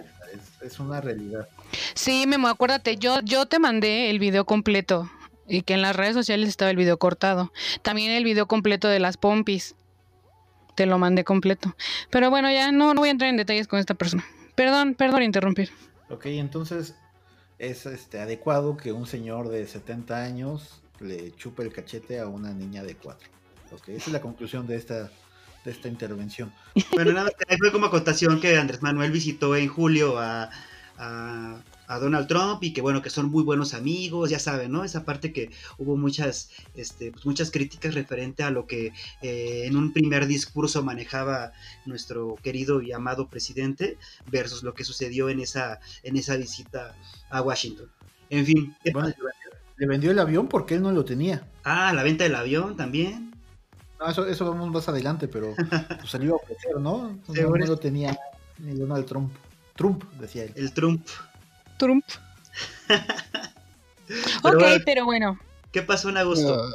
Es, 0.61 0.73
es 0.73 0.79
una 0.81 1.01
realidad. 1.01 1.49
Sí, 1.95 2.27
Memo, 2.27 2.49
acuérdate, 2.49 2.97
yo, 2.97 3.21
yo 3.23 3.47
te 3.47 3.59
mandé 3.59 4.11
el 4.11 4.19
video 4.19 4.45
completo 4.45 5.11
y 5.49 5.63
que 5.63 5.75
en 5.75 5.83
las 5.83 5.97
redes 5.97 6.15
sociales 6.15 6.49
estaba 6.49 6.71
el 6.71 6.77
video 6.77 6.99
cortado. 6.99 7.53
También 7.83 8.13
el 8.13 8.25
video 8.25 8.47
completo 8.47 8.89
de 8.89 9.01
las 9.01 9.17
pompis. 9.17 9.75
Te 10.75 10.87
lo 10.87 10.99
mandé 10.99 11.25
completo. 11.25 11.75
Pero 12.11 12.31
bueno, 12.31 12.51
ya 12.51 12.73
no, 12.73 12.95
no 12.95 13.01
voy 13.01 13.09
a 13.09 13.13
entrar 13.13 13.31
en 13.31 13.37
detalles 13.37 13.67
con 13.67 13.79
esta 13.79 13.95
persona. 13.95 14.25
Perdón, 14.55 14.95
perdón 14.95 15.15
por 15.17 15.23
interrumpir. 15.23 15.71
Ok, 16.11 16.27
entonces 16.27 16.95
es 17.59 17.87
este, 17.87 18.21
adecuado 18.21 18.77
que 18.77 18.93
un 18.93 19.07
señor 19.07 19.49
de 19.49 19.67
70 19.67 20.23
años 20.23 20.83
le 21.01 21.33
chupe 21.33 21.63
el 21.63 21.73
cachete 21.73 22.21
a 22.21 22.27
una 22.27 22.53
niña 22.53 22.83
de 22.83 22.97
4. 22.97 23.29
Ok, 23.73 23.89
esa 23.89 24.07
es 24.07 24.13
la 24.13 24.21
conclusión 24.21 24.67
de 24.67 24.77
esta, 24.77 25.11
de 25.65 25.71
esta 25.71 25.89
intervención. 25.89 26.53
Bueno, 26.93 27.13
nada, 27.13 27.31
fue 27.59 27.73
como 27.73 27.87
acotación 27.87 28.41
que 28.41 28.57
Andrés 28.57 28.83
Manuel 28.83 29.11
visitó 29.11 29.57
en 29.57 29.69
julio 29.69 30.19
a, 30.19 30.51
a, 30.99 31.63
a 31.93 31.99
Donald 31.99 32.27
Trump 32.27 32.63
y 32.63 32.73
que 32.73 32.81
bueno, 32.81 33.03
que 33.03 33.11
son 33.11 33.31
muy 33.31 33.43
buenos 33.43 33.75
amigos, 33.75 34.31
ya 34.31 34.39
saben, 34.39 34.73
¿no? 34.73 34.85
Esa 34.85 35.05
parte 35.05 35.33
que 35.33 35.51
hubo 35.79 35.97
muchas, 35.97 36.51
este, 36.75 37.13
pues, 37.13 37.27
muchas 37.27 37.51
críticas 37.51 37.95
referente 37.95 38.43
a 38.43 38.51
lo 38.51 38.67
que 38.67 38.93
eh, 39.21 39.65
en 39.67 39.77
un 39.77 39.93
primer 39.93 40.27
discurso 40.27 40.83
manejaba 40.83 41.53
nuestro 41.85 42.37
querido 42.43 42.81
y 42.81 42.93
amado 42.93 43.29
presidente 43.29 43.99
versus 44.31 44.63
lo 44.63 44.75
que 44.75 44.85
sucedió 44.85 45.29
en 45.29 45.41
esa, 45.41 45.81
en 46.03 46.17
esa 46.17 46.37
visita 46.37 46.95
a 47.31 47.43
Washington. 47.43 47.91
En 48.31 48.47
fin, 48.47 48.75
le 49.77 49.87
vendió 49.87 50.11
el 50.11 50.19
avión 50.19 50.49
porque 50.49 50.77
él 50.77 50.83
no 50.83 50.93
lo 50.93 51.05
tenía. 51.05 51.47
ah, 51.65 51.93
la 51.93 52.03
venta 52.03 52.25
del 52.25 52.35
avión 52.35 52.77
también. 52.77 53.33
No, 54.01 54.09
eso, 54.09 54.27
eso 54.27 54.49
vamos 54.49 54.71
más 54.71 54.89
adelante, 54.89 55.29
pero 55.29 55.55
pues, 56.01 56.15
iba 56.15 56.33
a 56.33 56.37
ofrecer, 56.37 56.81
¿no? 56.81 57.19
No, 57.29 57.57
lo 57.57 57.77
tenía 57.77 58.19
ni 58.59 58.75
Donald 58.75 59.05
Trump. 59.07 59.33
Trump, 59.77 60.05
decía 60.21 60.45
él. 60.45 60.53
El 60.57 60.73
Trump. 60.73 61.07
Trump. 61.87 62.05
Pero 64.09 64.57
ok, 64.57 64.61
bueno. 64.63 64.83
pero 64.85 65.05
bueno. 65.05 65.39
¿Qué 65.73 65.83
pasó 65.83 66.11
en 66.11 66.19
agosto? 66.19 66.69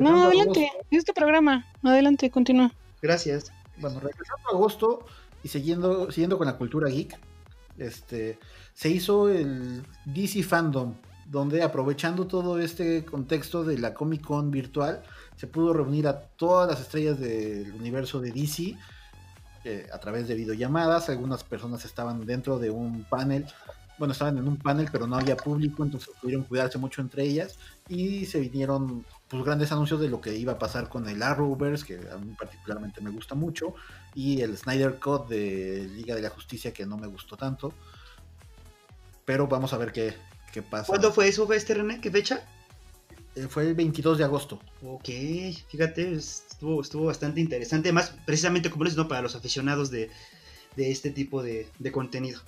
No, 0.00 0.24
adelante. 0.26 0.66
agosto- 0.66 0.86
Es 0.90 1.04
tu 1.04 1.12
programa. 1.14 1.66
Adelante, 1.84 2.30
continúa. 2.30 2.72
Gracias. 3.00 3.52
Bueno, 3.76 4.00
regresando 4.00 4.48
a 4.48 4.50
agosto 4.54 5.06
y 5.44 5.48
siguiendo, 5.48 6.10
siguiendo 6.10 6.36
con 6.38 6.46
la 6.46 6.56
cultura 6.56 6.88
geek, 6.88 7.16
este, 7.78 8.38
se 8.74 8.88
hizo 8.88 9.28
el 9.28 9.84
DC 10.04 10.42
Fandom, 10.42 10.94
donde 11.26 11.62
aprovechando 11.62 12.26
todo 12.26 12.58
este 12.58 13.04
contexto 13.04 13.62
de 13.64 13.78
la 13.78 13.94
Comic 13.94 14.22
Con 14.22 14.50
virtual, 14.50 15.02
se 15.36 15.46
pudo 15.46 15.72
reunir 15.72 16.08
a 16.08 16.20
todas 16.20 16.68
las 16.68 16.80
estrellas 16.80 17.20
del 17.20 17.72
universo 17.72 18.20
de 18.20 18.32
DC 18.32 18.76
eh, 19.64 19.86
a 19.92 19.98
través 19.98 20.26
de 20.26 20.34
videollamadas. 20.34 21.08
Algunas 21.08 21.44
personas 21.44 21.84
estaban 21.84 22.26
dentro 22.26 22.58
de 22.58 22.70
un 22.70 23.04
panel, 23.04 23.46
bueno, 24.02 24.14
estaban 24.14 24.36
en 24.36 24.48
un 24.48 24.56
panel, 24.56 24.88
pero 24.90 25.06
no 25.06 25.14
había 25.14 25.36
público, 25.36 25.84
entonces 25.84 26.10
pudieron 26.20 26.42
cuidarse 26.42 26.76
mucho 26.76 27.00
entre 27.00 27.22
ellas 27.22 27.56
y 27.88 28.26
se 28.26 28.40
vinieron 28.40 29.06
pues 29.28 29.44
grandes 29.44 29.70
anuncios 29.70 30.00
de 30.00 30.08
lo 30.08 30.20
que 30.20 30.34
iba 30.34 30.54
a 30.54 30.58
pasar 30.58 30.88
con 30.88 31.08
el 31.08 31.22
Arrowverse, 31.22 31.86
que 31.86 32.10
a 32.10 32.18
mí 32.18 32.34
particularmente 32.36 33.00
me 33.00 33.10
gusta 33.10 33.36
mucho, 33.36 33.76
y 34.12 34.40
el 34.40 34.58
Snyder 34.58 34.98
Cut 34.98 35.28
de 35.28 35.88
Liga 35.94 36.16
de 36.16 36.22
la 36.22 36.30
Justicia, 36.30 36.72
que 36.72 36.84
no 36.84 36.98
me 36.98 37.06
gustó 37.06 37.36
tanto. 37.36 37.74
Pero 39.24 39.46
vamos 39.46 39.72
a 39.72 39.78
ver 39.78 39.92
qué, 39.92 40.14
qué 40.52 40.62
pasa. 40.62 40.88
¿Cuándo 40.88 41.12
fue 41.12 41.28
eso, 41.28 41.52
este 41.52 41.74
René? 41.74 42.00
¿Qué 42.00 42.10
fecha? 42.10 42.44
Eh, 43.36 43.46
Fue 43.48 43.68
el 43.68 43.76
22 43.76 44.18
de 44.18 44.24
agosto. 44.24 44.58
Ok, 44.84 45.10
fíjate, 45.68 46.14
estuvo, 46.14 46.82
estuvo 46.82 47.04
bastante 47.04 47.40
interesante, 47.40 47.92
más 47.92 48.16
precisamente 48.26 48.68
como 48.68 48.84
es, 48.84 48.96
¿no? 48.96 49.06
Para 49.06 49.22
los 49.22 49.36
aficionados 49.36 49.92
de, 49.92 50.10
de 50.74 50.90
este 50.90 51.12
tipo 51.12 51.40
de, 51.40 51.68
de 51.78 51.92
contenido. 51.92 52.40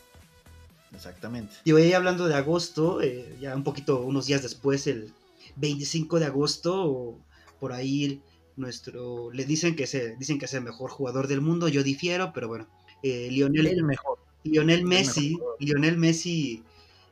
Exactamente. 0.94 1.54
Y 1.64 1.72
hoy 1.72 1.92
hablando 1.92 2.26
de 2.28 2.34
agosto, 2.34 3.02
eh, 3.02 3.36
ya 3.40 3.54
un 3.54 3.64
poquito, 3.64 4.00
unos 4.00 4.26
días 4.26 4.42
después, 4.42 4.86
el 4.86 5.12
25 5.56 6.20
de 6.20 6.26
agosto, 6.26 7.18
por 7.60 7.72
ahí 7.72 8.22
nuestro, 8.56 9.30
le 9.32 9.44
dicen 9.44 9.76
que 9.76 9.86
se, 9.86 10.16
dicen 10.16 10.38
que 10.38 10.44
es 10.44 10.54
el 10.54 10.62
mejor 10.62 10.90
jugador 10.90 11.26
del 11.26 11.40
mundo, 11.40 11.68
yo 11.68 11.82
difiero, 11.82 12.32
pero 12.32 12.48
bueno, 12.48 12.66
eh, 13.02 13.28
Lionel, 13.30 13.66
El 13.66 13.84
mejor. 13.84 14.18
Lionel 14.44 14.84
Messi, 14.84 15.34
mejor. 15.34 15.56
Lionel 15.58 15.96
Messi, 15.96 16.62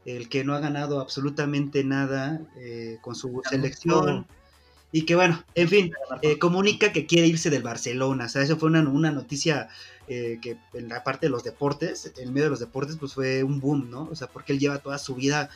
el 0.05 0.29
que 0.29 0.45
no 0.45 0.55
ha 0.55 0.61
ganado 0.61 1.01
absolutamente 1.01 1.85
nada 1.85 2.41
eh, 2.57 2.99
con 3.01 3.15
su 3.15 3.43
selección. 3.49 4.27
Y 4.93 5.07
que 5.07 5.15
bueno, 5.15 5.43
en 5.55 5.69
fin, 5.69 5.93
eh, 6.21 6.39
comunica 6.39 6.93
que 6.93 7.07
quiere 7.07 7.27
irse 7.27 7.49
del 7.49 7.63
Barcelona. 7.63 8.27
O 8.27 8.29
sea, 8.29 8.43
eso 8.43 8.59
fue 8.59 8.69
una, 8.69 8.81
una 8.81 9.11
noticia 9.11 9.69
eh, 10.07 10.39
que 10.43 10.59
en 10.75 10.89
la 10.89 11.03
parte 11.03 11.27
de 11.27 11.31
los 11.31 11.45
deportes, 11.45 12.13
en 12.19 12.33
medio 12.33 12.45
de 12.45 12.51
los 12.51 12.61
deportes, 12.61 12.97
pues 12.97 13.15
fue 13.15 13.43
un 13.43 13.61
boom, 13.61 13.91
¿no? 13.91 14.09
O 14.11 14.15
sea, 14.15 14.29
porque 14.29 14.53
él 14.53 14.59
lleva 14.59 14.79
toda 14.79 14.99
su 14.99 15.15
vida 15.15 15.49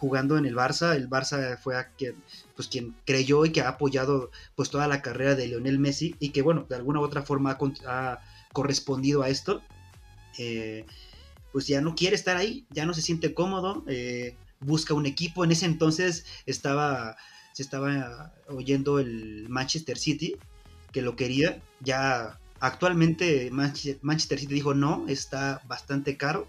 jugando 0.00 0.38
en 0.38 0.46
el 0.46 0.56
Barça. 0.56 0.96
El 0.96 1.08
Barça 1.08 1.58
fue 1.58 1.76
a 1.76 1.88
quien, 1.90 2.16
pues, 2.56 2.66
quien 2.68 2.96
creyó 3.04 3.44
y 3.44 3.52
que 3.52 3.60
ha 3.60 3.68
apoyado 3.68 4.30
pues 4.56 4.70
toda 4.70 4.88
la 4.88 5.02
carrera 5.02 5.34
de 5.34 5.46
Lionel 5.46 5.78
Messi 5.78 6.16
y 6.18 6.30
que 6.30 6.42
bueno, 6.42 6.64
de 6.68 6.74
alguna 6.74 7.00
u 7.00 7.02
otra 7.02 7.22
forma 7.22 7.58
ha, 7.86 8.18
correspondido 8.52 9.22
a 9.22 9.28
esto. 9.28 9.62
Eh, 10.38 10.86
pues 11.52 11.66
ya 11.66 11.80
no 11.80 11.94
quiere 11.94 12.16
estar 12.16 12.36
ahí, 12.36 12.64
ya 12.70 12.86
no 12.86 12.94
se 12.94 13.02
siente 13.02 13.34
cómodo, 13.34 13.84
eh, 13.86 14.36
busca 14.60 14.94
un 14.94 15.06
equipo. 15.06 15.44
En 15.44 15.52
ese 15.52 15.66
entonces 15.66 16.24
estaba, 16.46 17.16
se 17.60 17.64
estaba 17.64 18.32
oyendo 18.48 18.98
el 18.98 19.46
Manchester 19.50 19.98
City, 19.98 20.36
que 20.92 21.02
lo 21.02 21.14
quería. 21.14 21.60
Ya 21.80 22.38
actualmente 22.58 23.50
Manche- 23.52 23.98
Manchester 24.00 24.38
City 24.40 24.54
dijo 24.54 24.72
no, 24.72 25.04
está 25.08 25.60
bastante 25.68 26.16
caro. 26.16 26.48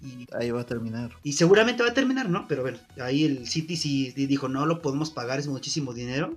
Y, 0.00 0.26
Ahí 0.34 0.50
va 0.50 0.62
a 0.62 0.66
terminar. 0.66 1.10
y 1.22 1.34
seguramente 1.34 1.82
va 1.82 1.90
a 1.90 1.94
terminar, 1.94 2.28
¿no? 2.30 2.48
Pero 2.48 2.62
bueno, 2.62 2.78
ahí 3.00 3.24
el 3.24 3.46
City 3.46 3.76
sí 3.76 4.10
dijo 4.16 4.48
no 4.48 4.64
lo 4.66 4.80
podemos 4.80 5.10
pagar, 5.10 5.38
es 5.38 5.46
muchísimo 5.48 5.92
dinero. 5.92 6.34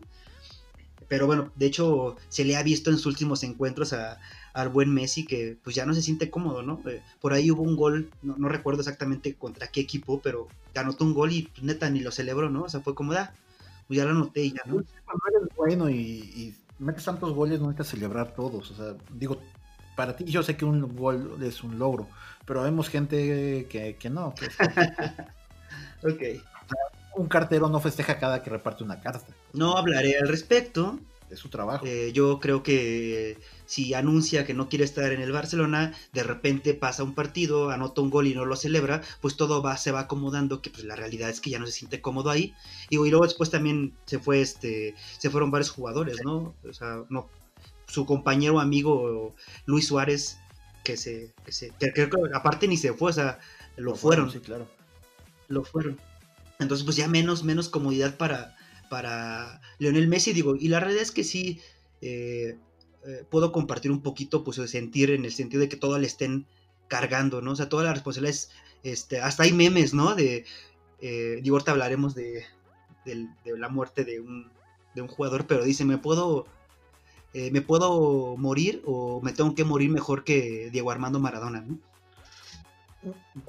Pero 1.08 1.26
bueno, 1.28 1.52
de 1.56 1.68
hecho 1.68 2.16
se 2.30 2.44
le 2.46 2.58
ha 2.58 2.64
visto 2.64 2.90
en 2.90 2.98
sus 2.98 3.06
últimos 3.06 3.44
encuentros 3.44 3.94
a, 3.94 4.20
al 4.54 4.70
buen 4.70 4.92
Messi 4.94 5.26
que 5.26 5.58
pues 5.64 5.76
ya 5.76 5.86
no 5.86 5.94
se 5.94 6.02
siente 6.02 6.30
cómodo, 6.30 6.62
¿no? 6.64 6.82
Eh, 6.90 7.02
por 7.22 7.34
ahí 7.34 7.50
hubo 7.52 7.62
un 7.64 7.76
gol, 7.76 8.12
no, 8.24 8.36
no 8.38 8.50
recuerdo 8.50 8.82
exactamente 8.82 9.34
contra 9.36 9.68
qué 9.68 9.82
equipo, 9.82 10.20
pero 10.22 10.48
anotó 10.76 11.04
un 11.06 11.14
gol 11.14 11.32
y 11.32 11.44
pues, 11.44 11.64
neta 11.64 11.90
ni 11.90 12.02
lo 12.02 12.12
celebró, 12.12 12.50
¿no? 12.50 12.64
O 12.64 12.70
sea, 12.70 12.82
fue 12.82 12.94
como 12.96 13.14
da, 13.14 13.34
pues 13.88 13.98
ya 13.98 14.06
lo 14.06 14.12
anoté 14.12 14.42
y 14.46 14.52
ya, 14.52 14.62
¿no? 14.66 14.84
Bueno 15.56 15.90
y, 15.90 15.96
y 15.96 16.56
metes 16.80 17.06
tantos 17.06 17.34
goles, 17.34 17.60
no 17.60 17.68
necesitas 17.68 17.88
celebrar 17.88 18.34
todos. 18.36 18.72
O 18.72 18.76
sea, 18.76 18.96
digo, 19.14 19.42
para 19.96 20.16
ti 20.16 20.26
yo 20.26 20.44
sé 20.44 20.58
que 20.58 20.66
un 20.66 20.96
gol 20.96 21.38
es 21.42 21.64
un 21.64 21.80
logro, 21.80 22.08
pero 22.46 22.64
vemos 22.64 22.90
gente 22.90 23.68
que, 23.70 23.96
que 23.98 24.10
no. 24.10 24.34
que 26.02 26.38
Ok. 26.38 26.42
un 27.16 27.28
cartero 27.28 27.70
no 27.70 27.80
festeja 27.80 28.20
cada 28.20 28.44
que 28.44 28.50
reparte 28.50 28.84
una 28.84 29.00
carta. 29.00 29.26
No 29.54 29.78
hablaré 29.78 30.18
al 30.20 30.28
respecto. 30.28 31.00
Es 31.36 31.42
su 31.42 31.50
trabajo. 31.50 31.86
Eh, 31.86 32.12
yo 32.14 32.40
creo 32.40 32.64
que 32.64 33.38
si 33.66 33.94
anuncia 33.94 34.46
que 34.46 34.54
no 34.54 34.70
quiere 34.70 34.86
estar 34.86 35.12
en 35.12 35.20
el 35.22 35.34
Barcelona, 35.34 35.94
de 36.14 36.24
repente 36.24 36.74
pasa 36.74 37.04
un 37.04 37.14
partido, 37.14 37.72
anota 37.72 38.00
un 38.00 38.10
gol 38.10 38.28
y 38.28 38.34
no 38.34 38.46
lo 38.46 38.56
celebra, 38.56 39.02
pues 39.20 39.36
todo 39.36 39.62
va, 39.62 39.76
se 39.76 39.92
va 39.92 40.00
acomodando, 40.02 40.62
que 40.62 40.70
pues 40.70 40.86
la 40.86 40.96
realidad 40.96 41.30
es 41.30 41.42
que 41.42 41.50
ya 41.50 41.60
no 41.60 41.66
se 41.66 41.74
siente 41.74 42.00
cómodo 42.00 42.30
ahí. 42.30 42.54
Y, 42.90 42.96
y 42.96 43.10
luego 43.10 43.26
después 43.26 43.50
también 43.50 43.94
se 44.06 44.18
fue 44.18 44.40
este, 44.40 44.96
se 45.18 45.30
fueron 45.30 45.52
varios 45.52 45.72
jugadores, 45.72 46.18
¿no? 46.24 46.56
O 46.68 46.74
sea, 46.74 47.04
no, 47.10 47.30
su 47.88 48.06
compañero 48.06 48.62
amigo 48.62 49.36
Luis 49.66 49.88
Suárez, 49.88 50.38
que 50.86 50.96
se, 50.96 51.34
que 51.44 51.52
se 51.52 51.72
que 51.78 51.92
creo 51.92 52.10
que 52.10 52.18
aparte 52.34 52.68
ni 52.70 52.78
se 52.78 52.94
fue, 52.94 53.10
o 53.10 53.14
sea, 53.14 53.40
lo 53.76 53.96
fueron, 53.96 54.32
Sí, 54.32 54.40
claro. 54.40 54.68
lo 55.50 55.66
fueron. 55.66 56.00
Entonces, 56.60 56.86
pues 56.86 56.96
ya 56.96 57.10
menos, 57.10 57.44
menos 57.44 57.68
comodidad 57.68 58.16
para, 58.16 58.55
para 58.90 59.62
Lionel 59.80 60.08
Messi, 60.08 60.34
digo, 60.34 60.56
y 60.56 60.68
la 60.68 60.80
realidad 60.80 61.04
es 61.04 61.12
que 61.12 61.24
sí 61.24 61.60
eh, 62.02 62.58
eh, 63.06 63.24
puedo 63.30 63.52
compartir 63.52 63.92
un 63.92 64.02
poquito, 64.02 64.44
pues, 64.44 64.58
de 64.58 64.68
sentir 64.68 65.12
en 65.12 65.26
el 65.26 65.32
sentido 65.32 65.62
de 65.62 65.70
que 65.70 65.78
todo 65.78 66.00
le 66.00 66.08
estén 66.08 66.48
cargando, 66.88 67.42
¿no? 67.42 67.52
O 67.52 67.56
sea, 67.56 67.70
toda 67.70 67.84
la 67.84 67.94
responsabilidad 67.94 68.36
es, 68.36 68.52
este, 68.84 69.20
hasta 69.20 69.44
hay 69.44 69.54
memes, 69.54 69.94
¿no? 69.94 70.16
De, 70.16 70.46
eh, 71.02 71.40
digo, 71.44 71.56
ahorita 71.56 71.72
hablaremos 71.72 72.16
de, 72.16 72.46
la 73.46 73.70
muerte 73.70 74.06
de 74.06 74.20
un, 74.20 74.50
de 74.96 75.02
un 75.02 75.08
jugador, 75.08 75.46
pero 75.46 75.64
dice, 75.64 75.86
me 75.86 75.98
puedo, 75.98 76.48
eh, 77.34 77.52
me 77.52 77.62
puedo 77.62 78.36
morir 78.38 78.82
o 78.86 79.22
me 79.22 79.34
tengo 79.34 79.54
que 79.54 79.64
morir 79.64 79.90
mejor 79.92 80.24
que 80.24 80.70
Diego 80.72 80.90
Armando 80.90 81.20
Maradona, 81.20 81.62
¿no? 81.62 81.78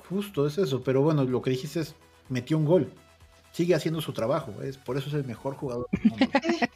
Justo 0.08 0.46
es 0.46 0.58
eso, 0.58 0.82
pero 0.82 1.00
bueno, 1.00 1.24
lo 1.24 1.40
que 1.40 1.50
dijiste 1.50 1.80
es, 1.80 1.94
metió 2.28 2.58
un 2.58 2.66
gol. 2.66 2.92
Sigue 3.56 3.74
haciendo 3.74 4.02
su 4.02 4.12
trabajo, 4.12 4.52
es 4.62 4.76
por 4.76 4.98
eso 4.98 5.08
es 5.08 5.14
el 5.14 5.24
mejor 5.24 5.54
jugador 5.54 5.86
del 5.90 6.10
mundo. 6.10 6.26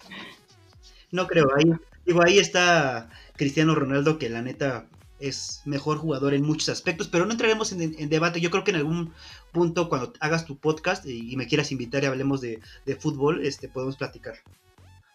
No 1.12 1.26
creo, 1.26 1.49
ahí, 1.57 1.64
digo, 2.07 2.22
ahí 2.24 2.39
está 2.39 3.11
Cristiano 3.35 3.74
Ronaldo, 3.74 4.16
que 4.16 4.31
la 4.31 4.43
neta 4.43 4.87
es 5.18 5.61
mejor 5.64 5.99
jugador 5.99 6.35
en 6.35 6.45
muchos 6.45 6.68
aspectos, 6.68 7.09
pero 7.09 7.26
no 7.26 7.33
entraremos 7.33 7.72
en, 7.72 7.83
en 7.99 8.09
debate. 8.09 8.41
Yo 8.41 8.51
creo 8.51 8.62
que 8.62 8.70
en 8.70 8.76
algún 8.76 9.12
punto, 9.51 9.89
cuando 9.89 10.12
hagas 10.20 10.47
tu 10.47 10.57
podcast 10.57 11.05
y, 11.05 11.33
y 11.33 11.37
me 11.37 11.49
quieras 11.49 11.72
invitar 11.72 12.05
y 12.05 12.07
hablemos 12.07 12.41
de, 12.41 12.61
de 12.87 12.95
fútbol, 12.95 13.45
este, 13.45 13.68
podemos 13.68 13.97
platicar. 13.97 14.37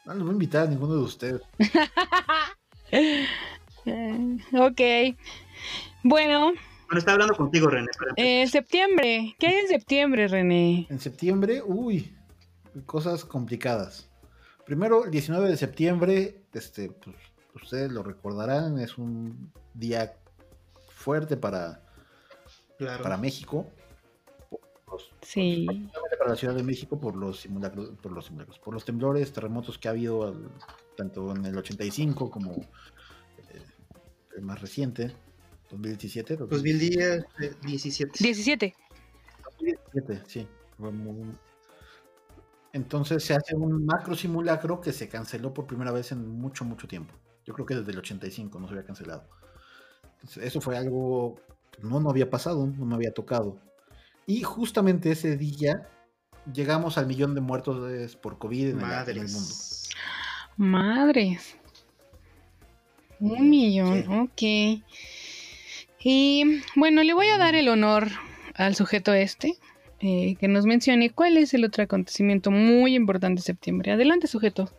No 0.06 0.14
los 0.14 0.24
voy 0.24 0.32
a 0.32 0.34
invitar 0.34 0.68
a 0.68 0.70
ninguno 0.70 0.96
de 0.96 1.02
ustedes. 1.02 1.42
Ok. 4.54 4.82
Bueno, 6.04 6.54
Bueno, 6.88 7.00
está 7.00 7.14
hablando 7.14 7.36
contigo, 7.36 7.68
René. 7.68 7.88
eh, 8.16 8.48
septiembre. 8.48 9.36
¿Qué 9.40 9.48
hay 9.48 9.56
en 9.56 9.68
septiembre, 9.68 10.28
René? 10.28 10.88
En 10.90 11.00
septiembre, 11.00 11.62
uy, 11.66 12.16
cosas 12.86 13.26
complicadas. 13.26 14.10
Primero, 14.66 15.06
el 15.06 15.12
19 15.12 15.48
de 15.50 15.58
septiembre, 15.58 16.44
este, 16.54 16.90
pues, 16.92 17.16
ustedes 17.56 17.92
lo 17.92 18.04
recordarán, 18.04 18.80
es 18.80 18.98
un 18.98 19.52
día 19.74 20.14
fuerte 20.90 21.38
para, 21.38 21.82
claro. 22.78 23.04
para 23.04 23.18
México. 23.18 23.66
los- 24.92 25.12
Sí. 25.24 25.68
para 26.20 26.30
la 26.30 26.36
Ciudad 26.38 26.54
de 26.54 26.64
México 26.64 27.00
por 27.00 27.16
los 27.18 27.42
simulacros, 27.42 27.90
por 28.02 28.12
los 28.14 28.26
simulacros, 28.28 28.60
por 28.60 28.74
los 28.74 28.86
temblores, 28.86 29.34
terremotos 29.34 29.78
que 29.78 29.88
ha 29.88 29.92
habido 29.92 30.24
al- 30.28 30.50
tanto 30.96 31.32
en 31.36 31.46
el 31.46 31.58
85 31.58 32.30
como 32.32 32.54
eh, 32.54 33.62
el 34.38 34.42
más 34.44 34.62
reciente, 34.62 35.14
2017. 35.72 36.38
2010, 36.38 37.26
eh, 37.42 37.54
17. 37.66 38.12
17. 38.20 38.76
2017, 39.44 40.22
sí. 40.28 40.48
muy- 40.78 41.34
Entonces 42.74 43.24
se 43.24 43.34
hace 43.34 43.56
un 43.56 43.86
macro 43.86 44.16
simulacro 44.16 44.82
que 44.82 44.92
se 44.92 45.08
canceló 45.08 45.54
por 45.54 45.66
primera 45.66 45.92
vez 45.92 46.12
en 46.12 46.28
mucho, 46.28 46.66
mucho 46.66 46.88
tiempo. 46.88 47.14
Yo 47.46 47.54
creo 47.54 47.66
que 47.66 47.76
desde 47.76 47.92
el 47.92 48.00
85 48.00 48.60
no 48.60 48.68
se 48.68 48.74
había 48.74 48.86
cancelado. 48.86 49.28
Entonces, 50.16 50.44
eso 50.44 50.60
fue 50.60 50.78
algo, 50.78 51.40
no, 51.82 52.00
no 52.00 52.10
había 52.10 52.30
pasado, 52.30 52.66
no 52.68 52.86
me 52.86 52.96
había 52.96 53.14
tocado. 53.14 53.60
Y 54.26 54.42
justamente 54.44 55.12
ese 55.12 55.38
día 55.38 55.88
llegamos 56.52 56.98
al 56.98 57.06
millón 57.08 57.34
de 57.36 57.42
muertos 57.42 57.88
de- 57.90 58.08
por 58.18 58.38
COVID 58.40 58.70
en 58.72 58.78
el, 58.80 58.84
en 59.10 59.18
el 59.26 59.32
mundo. 59.32 59.50
Madres. 60.58 60.58
Madres. 60.58 61.56
Un 63.20 63.50
millón, 63.50 64.00
ok. 64.10 64.42
Y 66.08 66.62
bueno, 66.76 67.02
le 67.02 67.16
voy 67.16 67.26
a 67.30 67.40
dar 67.40 67.56
el 67.56 67.68
honor 67.68 68.10
al 68.54 68.76
sujeto 68.76 69.12
este 69.12 69.58
eh, 70.00 70.36
que 70.40 70.48
nos 70.48 70.68
mencione 70.68 71.10
cuál 71.10 71.36
es 71.36 71.56
el 71.56 71.66
otro 71.66 71.84
acontecimiento 71.84 72.52
muy 72.52 72.94
importante 72.94 73.40
de 73.40 73.46
septiembre. 73.46 73.92
Adelante, 73.92 74.28
sujeto. 74.28 74.70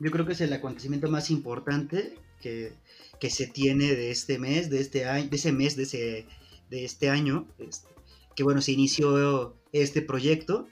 Yo 0.00 0.10
creo 0.10 0.26
que 0.26 0.34
es 0.34 0.40
el 0.42 0.52
acontecimiento 0.52 1.08
más 1.08 1.30
importante 1.30 2.14
que, 2.42 2.74
que 3.18 3.30
se 3.30 3.46
tiene 3.46 3.94
de 3.94 4.10
este 4.10 4.38
mes, 4.38 4.68
de 4.68 4.82
este 4.82 5.06
año, 5.06 5.30
de 5.30 5.36
ese 5.36 5.52
mes, 5.52 5.76
de 5.76 5.82
ese, 5.84 6.26
de 6.68 6.84
este 6.84 7.08
año, 7.08 7.46
este, 7.58 7.88
que 8.36 8.42
bueno, 8.42 8.60
se 8.60 8.72
inició 8.72 9.56
este 9.72 10.02
proyecto, 10.02 10.68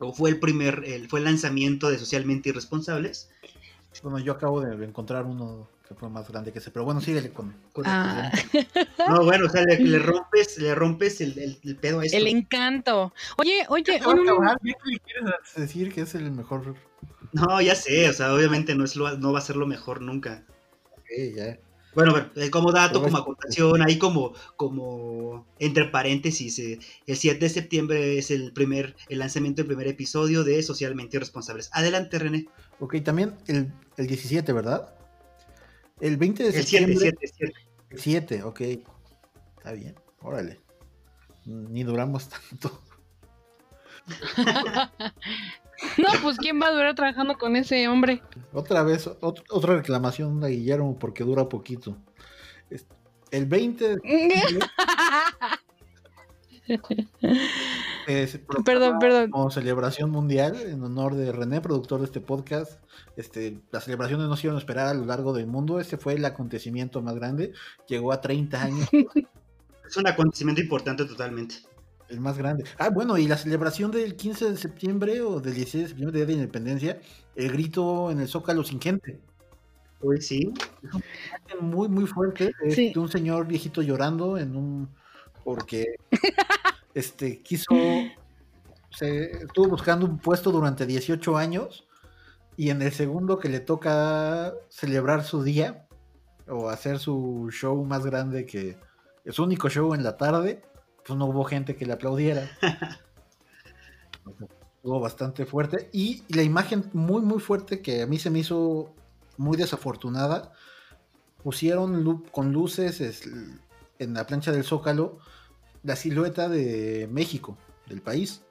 o 0.00 0.12
fue 0.12 0.28
el 0.28 0.38
primer, 0.38 0.84
el, 0.84 1.08
fue 1.08 1.20
el 1.20 1.24
lanzamiento 1.24 1.88
de 1.88 1.96
Socialmente 1.96 2.50
Irresponsables. 2.50 3.30
Bueno, 4.02 4.18
yo 4.18 4.32
acabo 4.32 4.60
de 4.60 4.84
encontrar 4.84 5.24
uno 5.24 5.66
que 5.92 5.98
fue 6.00 6.08
más 6.10 6.28
grande 6.28 6.52
que 6.52 6.58
ese, 6.58 6.70
pero 6.70 6.84
bueno, 6.84 7.00
síguele 7.00 7.30
con... 7.30 7.54
con- 7.72 7.84
Ah, 7.86 8.30
No, 9.08 9.24
bueno, 9.24 9.46
o 9.46 9.48
sea, 9.48 9.62
le, 9.62 9.78
le 9.78 9.98
rompes, 9.98 10.58
le 10.58 10.74
rompes 10.74 11.20
el, 11.20 11.38
el- 11.38 11.58
el 11.64 11.76
pedo 11.76 12.00
a 12.00 12.04
esto. 12.04 12.16
el 12.16 12.26
encanto. 12.26 13.12
Oye, 13.38 13.64
oye, 13.68 13.98
a 13.98 14.08
un- 14.08 14.28
acabar, 14.28 14.58
¿ya 14.62 14.72
que 14.74 14.90
le 14.90 14.98
quieres 15.00 15.30
decir 15.56 15.92
que 15.92 16.02
es 16.02 16.14
el 16.14 16.30
mejor... 16.30 16.74
No, 17.32 17.60
ya 17.60 17.74
sé, 17.74 18.08
o 18.08 18.12
sea, 18.12 18.34
obviamente 18.34 18.74
no, 18.74 18.84
es 18.84 18.94
lo, 18.96 19.16
no 19.18 19.32
va 19.32 19.38
a 19.38 19.42
ser 19.42 19.56
lo 19.56 19.66
mejor 19.66 20.00
nunca. 20.02 20.44
Ya. 21.36 21.58
Bueno, 21.94 22.12
bueno, 22.12 22.30
eh, 22.36 22.48
como 22.48 22.72
dato, 22.72 23.00
Pero 23.02 23.04
como 23.04 23.16
es- 23.18 23.22
acotación, 23.22 23.82
ahí 23.82 23.98
como, 23.98 24.32
como 24.56 25.46
entre 25.58 25.84
paréntesis, 25.86 26.58
eh, 26.58 26.78
el 27.06 27.16
7 27.16 27.38
de 27.38 27.48
septiembre 27.50 28.16
es 28.18 28.30
el 28.30 28.52
primer, 28.54 28.96
el 29.10 29.18
lanzamiento 29.18 29.58
del 29.60 29.66
primer 29.66 29.88
episodio 29.88 30.42
de 30.42 30.62
Socialmente 30.62 31.16
Irresponsables. 31.18 31.68
Adelante, 31.74 32.18
René. 32.18 32.46
Ok, 32.80 32.96
también 33.04 33.34
el, 33.46 33.70
el 33.98 34.06
17, 34.06 34.52
¿verdad? 34.54 34.94
El 36.02 36.16
20 36.16 36.42
de 36.42 36.48
El 36.48 36.64
7, 36.64 36.86
septiembre... 36.94 37.14
7, 37.20 37.32
7. 37.38 37.52
El 37.90 37.98
7, 37.98 38.42
ok. 38.42 38.60
Está 39.56 39.72
bien, 39.72 39.94
órale. 40.20 40.60
Ni 41.46 41.82
duramos 41.84 42.28
tanto. 42.28 42.82
no, 45.98 46.08
pues 46.22 46.36
quién 46.38 46.60
va 46.60 46.66
a 46.66 46.72
durar 46.72 46.94
trabajando 46.96 47.38
con 47.38 47.54
ese 47.56 47.86
hombre. 47.88 48.20
Otra 48.52 48.82
vez, 48.82 49.06
ot- 49.06 49.44
otra 49.50 49.76
reclamación 49.76 50.42
a 50.42 50.48
Guillermo 50.48 50.98
porque 50.98 51.22
dura 51.24 51.48
poquito. 51.48 51.96
El 53.30 53.46
20 53.46 53.88
de 53.88 53.94
septiembre 54.02 54.66
eh, 58.06 58.28
perdón, 58.64 58.98
perdón. 58.98 59.30
como 59.30 59.50
celebración 59.50 60.10
mundial 60.10 60.56
en 60.56 60.82
honor 60.82 61.14
de 61.14 61.32
René, 61.32 61.60
productor 61.60 62.00
de 62.00 62.06
este 62.06 62.20
podcast. 62.20 62.80
Este, 63.16 63.60
las 63.70 63.84
celebraciones 63.84 64.26
no 64.28 64.36
se 64.36 64.46
iban 64.46 64.56
a 64.56 64.58
esperar 64.58 64.88
a 64.88 64.94
lo 64.94 65.04
largo 65.04 65.32
del 65.32 65.46
mundo. 65.46 65.80
Este 65.80 65.96
fue 65.98 66.14
el 66.14 66.24
acontecimiento 66.24 67.00
más 67.02 67.14
grande. 67.14 67.52
Llegó 67.88 68.12
a 68.12 68.20
30 68.20 68.62
años, 68.62 68.88
Es 69.86 69.96
un 69.98 70.06
acontecimiento 70.06 70.62
importante 70.62 71.04
totalmente. 71.04 71.56
el 72.08 72.20
más 72.20 72.38
grande. 72.38 72.64
Ah, 72.78 72.88
bueno, 72.88 73.18
y 73.18 73.26
la 73.28 73.36
celebración 73.36 73.90
del 73.90 74.16
15 74.16 74.50
de 74.52 74.56
septiembre 74.56 75.20
o 75.20 75.40
del 75.40 75.54
16 75.54 75.82
de 75.82 75.88
septiembre, 75.88 76.16
Día 76.18 76.26
de 76.26 76.32
la 76.32 76.38
Independencia, 76.40 77.00
el 77.36 77.52
grito 77.52 78.10
en 78.10 78.20
el 78.20 78.28
Zócalo 78.28 78.64
sin 78.64 78.80
gente. 78.80 79.20
Uy, 80.00 80.20
sí. 80.20 80.52
Muy, 81.60 81.88
muy 81.88 82.06
fuerte. 82.06 82.52
es 82.64 82.74
Sí. 82.74 82.92
de 82.92 82.98
un 83.00 83.08
señor 83.08 83.46
viejito 83.46 83.82
llorando 83.82 84.36
en 84.38 84.56
un. 84.56 84.88
porque 85.44 85.86
este 86.94 87.42
quiso. 87.42 87.66
Se 88.90 89.30
estuvo 89.44 89.68
buscando 89.68 90.04
un 90.06 90.18
puesto 90.18 90.50
durante 90.50 90.86
18 90.86 91.36
años. 91.36 91.86
Y 92.56 92.68
en 92.70 92.82
el 92.82 92.92
segundo 92.92 93.38
que 93.38 93.48
le 93.48 93.60
toca 93.60 94.52
celebrar 94.68 95.24
su 95.24 95.42
día 95.42 95.86
o 96.48 96.68
hacer 96.68 96.98
su 96.98 97.48
show 97.50 97.82
más 97.84 98.04
grande 98.04 98.44
que 98.44 98.76
su 99.30 99.44
único 99.44 99.70
show 99.70 99.94
en 99.94 100.02
la 100.02 100.18
tarde, 100.18 100.62
pues 101.06 101.18
no 101.18 101.26
hubo 101.26 101.44
gente 101.44 101.76
que 101.76 101.86
le 101.86 101.94
aplaudiera. 101.94 102.50
Estuvo 104.76 105.00
bastante 105.00 105.46
fuerte. 105.46 105.88
Y 105.92 106.24
la 106.28 106.42
imagen 106.42 106.90
muy, 106.92 107.22
muy 107.22 107.40
fuerte 107.40 107.80
que 107.82 108.02
a 108.02 108.06
mí 108.06 108.18
se 108.18 108.30
me 108.30 108.40
hizo 108.40 108.94
muy 109.36 109.56
desafortunada. 109.56 110.52
Pusieron 111.42 112.22
con 112.32 112.52
luces 112.52 113.00
es- 113.00 113.28
en 113.98 114.14
la 114.14 114.26
plancha 114.26 114.52
del 114.52 114.64
Zócalo 114.64 115.18
la 115.82 115.96
silueta 115.96 116.48
de 116.48 117.08
México, 117.10 117.56
del 117.88 118.00
país. 118.00 118.42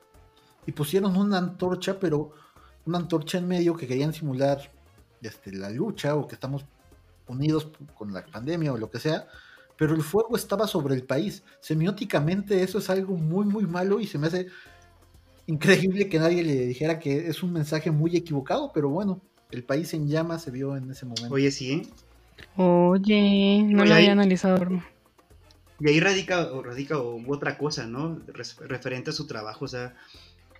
Y 0.65 0.71
pusieron 0.73 1.15
una 1.17 1.37
antorcha, 1.37 1.99
pero 1.99 2.31
una 2.85 2.97
antorcha 2.99 3.37
en 3.37 3.47
medio 3.47 3.75
que 3.75 3.87
querían 3.87 4.13
simular 4.13 4.71
este, 5.21 5.51
la 5.53 5.69
lucha 5.69 6.15
o 6.15 6.27
que 6.27 6.35
estamos 6.35 6.65
unidos 7.27 7.69
con 7.95 8.13
la 8.13 8.25
pandemia 8.25 8.73
o 8.73 8.77
lo 8.77 8.89
que 8.91 8.99
sea. 8.99 9.27
Pero 9.77 9.95
el 9.95 10.03
fuego 10.03 10.35
estaba 10.35 10.67
sobre 10.67 10.93
el 10.95 11.03
país. 11.03 11.43
Semióticamente 11.59 12.61
eso 12.61 12.77
es 12.79 12.89
algo 12.89 13.15
muy, 13.15 13.45
muy 13.45 13.65
malo 13.65 13.99
y 13.99 14.05
se 14.07 14.17
me 14.19 14.27
hace 14.27 14.47
increíble 15.47 16.07
que 16.09 16.19
nadie 16.19 16.43
le 16.43 16.67
dijera 16.67 16.99
que 16.99 17.27
es 17.27 17.41
un 17.43 17.51
mensaje 17.53 17.89
muy 17.91 18.15
equivocado, 18.15 18.71
pero 18.73 18.89
bueno, 18.89 19.21
El 19.51 19.63
país 19.65 19.93
en 19.93 20.07
llamas 20.07 20.43
se 20.43 20.51
vio 20.51 20.77
en 20.77 20.89
ese 20.91 21.05
momento. 21.05 21.33
Oye, 21.33 21.51
sí, 21.51 21.73
¿eh? 21.73 21.81
Oye, 22.55 23.63
no 23.63 23.81
Oye, 23.81 23.89
lo 23.89 23.95
ahí- 23.95 24.01
había 24.03 24.11
analizado. 24.13 24.55
hermano. 24.57 24.83
Y 25.83 25.89
ahí 25.89 25.99
radica, 25.99 26.51
o 26.53 26.61
radica 26.61 26.99
o- 26.99 27.21
otra 27.33 27.57
cosa, 27.57 27.87
¿no? 27.87 28.21
Referente 28.67 29.09
a 29.09 29.13
su 29.13 29.25
trabajo, 29.25 29.65
o 29.65 29.67
sea, 29.67 29.95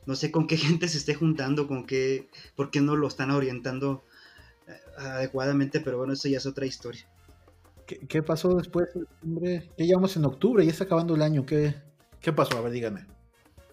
no 0.08 0.16
sé 0.16 0.32
con 0.32 0.48
qué 0.48 0.58
gente 0.58 0.88
se 0.88 0.98
esté 0.98 1.14
juntando, 1.14 1.68
con 1.68 1.86
qué, 1.86 2.28
por 2.56 2.72
qué 2.72 2.82
no 2.82 2.96
lo 2.96 3.08
están 3.08 3.30
orientando 3.32 4.04
eh, 4.68 4.72
adecuadamente, 4.98 5.80
pero 5.80 6.00
bueno, 6.00 6.14
eso 6.14 6.28
ya 6.28 6.38
es 6.38 6.46
otra 6.48 6.66
historia. 6.66 7.06
¿Qué, 7.86 8.00
qué 8.08 8.24
pasó 8.24 8.56
después? 8.56 8.90
Hombre, 9.24 9.70
ya 9.78 9.86
llevamos 9.86 10.16
en 10.18 10.26
octubre, 10.26 10.66
ya 10.66 10.72
está 10.72 10.86
acabando 10.86 11.14
el 11.16 11.22
año. 11.22 11.46
¿Qué, 11.46 11.76
qué 12.20 12.34
pasó? 12.34 12.58
A 12.58 12.62
ver, 12.62 12.72
dígame. 12.72 13.06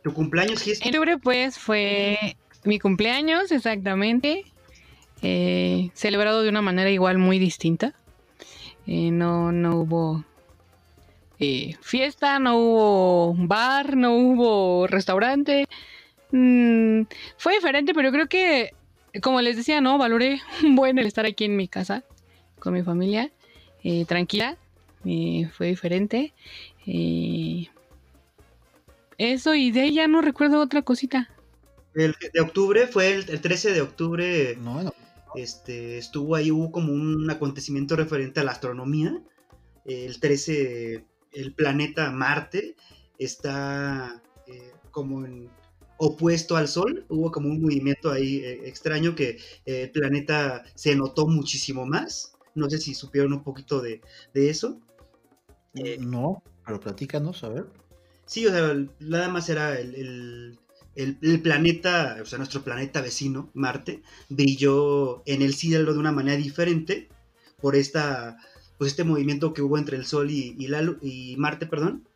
¿Tu 0.03 0.13
cumpleaños, 0.13 0.61
Gis? 0.63 0.81
En 0.83 0.89
octubre, 0.89 1.17
pues, 1.19 1.59
fue 1.59 2.37
mi 2.65 2.79
cumpleaños, 2.79 3.51
exactamente. 3.53 4.45
eh, 5.23 5.91
celebrado 5.95 6.43
de 6.43 6.49
una 6.51 6.63
manera 6.63 6.91
igual 6.91 7.19
muy 7.19 7.39
distinta. 7.39 7.95
Eh, 8.87 9.11
no, 9.11 9.51
no 9.53 9.77
hubo 9.81 10.25
eh, 11.41 11.77
fiesta, 11.81 12.39
no 12.39 12.59
hubo 12.59 13.35
bar, 13.37 13.97
no 13.97 14.15
hubo 14.17 14.87
restaurante. 14.87 15.67
Mm, 16.33 17.03
fue 17.37 17.55
diferente, 17.55 17.95
pero 17.95 18.11
creo 18.13 18.29
que, 18.29 18.73
como 19.23 19.41
les 19.41 19.57
decía, 19.57 19.81
no, 19.81 19.99
valoré 19.99 20.41
un 20.65 20.77
buen 20.77 20.99
el 20.99 21.07
estar 21.07 21.27
aquí 21.27 21.45
en 21.45 21.57
mi 21.57 21.69
casa 21.69 22.05
con 22.59 22.75
mi 22.75 22.83
familia, 22.83 23.31
eh, 23.85 24.05
tranquila. 24.07 24.57
eh, 25.05 25.49
fue 25.57 25.69
diferente. 25.69 26.35
eh, 26.87 27.69
eso 29.19 29.55
y 29.55 29.71
de 29.73 29.81
ahí 29.83 29.95
ya 29.95 30.07
no 30.07 30.21
recuerdo 30.23 30.61
otra 30.61 30.83
cosita. 30.83 31.29
El 31.95 32.15
de 32.33 32.41
octubre 32.41 32.87
fue 32.87 33.15
el, 33.15 33.29
el 33.29 33.41
13 33.41 33.73
de 33.73 33.81
octubre, 33.81 34.57
No, 34.61 34.83
no. 34.83 34.93
este, 35.35 35.99
estuvo 35.99 36.37
ahí, 36.37 36.51
hubo 36.51 36.71
como 36.71 36.93
un 36.93 37.29
acontecimiento 37.31 37.97
referente 37.97 38.41
a 38.41 38.45
la 38.45 38.53
astronomía. 38.53 39.21
El 39.85 40.21
13, 40.21 41.05
el 41.33 41.55
planeta 41.55 42.11
Marte 42.11 42.77
está 43.19 44.23
eh, 44.47 44.73
como 44.91 45.25
en- 45.25 45.51
opuesto 45.99 46.57
al 46.57 46.69
Sol. 46.69 47.05
Hubo 47.09 47.31
como 47.33 47.49
un 47.49 47.61
movimiento 47.61 48.11
ahí 48.11 48.37
eh, 48.39 48.69
extraño 48.69 49.15
que 49.15 49.31
eh, 49.67 49.83
el 49.83 49.91
planeta 49.91 50.65
se 50.75 50.95
notó 50.95 51.27
muchísimo 51.27 51.87
más. 51.87 52.33
No 52.55 52.69
sé 52.71 52.79
si 52.79 52.95
supieron 52.95 53.33
un 53.33 53.43
poquito 53.43 53.81
de, 53.81 54.01
de 54.35 54.51
eso. 54.51 54.81
No, 56.01 56.43
pero 56.67 56.81
platícanos, 56.81 57.45
a 57.45 57.51
ver. 57.51 57.67
Sí, 58.27 58.47
o 58.47 58.51
sea, 58.51 58.75
nada 59.01 59.29
más 59.29 59.49
era 59.49 59.79
el, 59.79 59.95
el- 59.95 60.59
el- 60.97 61.19
el 61.23 61.41
planeta, 61.41 62.19
o 62.21 62.27
sea, 62.27 62.39
nuestro 62.39 62.63
planeta 62.63 63.01
vecino, 63.01 63.51
Marte, 63.55 64.03
brilló 64.29 65.23
en 65.27 65.43
el 65.43 65.55
cielo 65.55 65.93
de 65.93 65.99
una 66.01 66.11
manera 66.13 66.37
diferente 66.37 67.09
por 67.61 67.77
esta, 67.77 68.37
pues 68.79 68.93
este 68.93 69.05
movimiento 69.05 69.53
que 69.53 69.63
hubo 69.63 69.77
entre 69.77 69.97
el 69.97 70.07
Sol 70.07 70.31
y, 70.31 71.37
Marte, 71.37 71.67
perdón, 71.67 72.07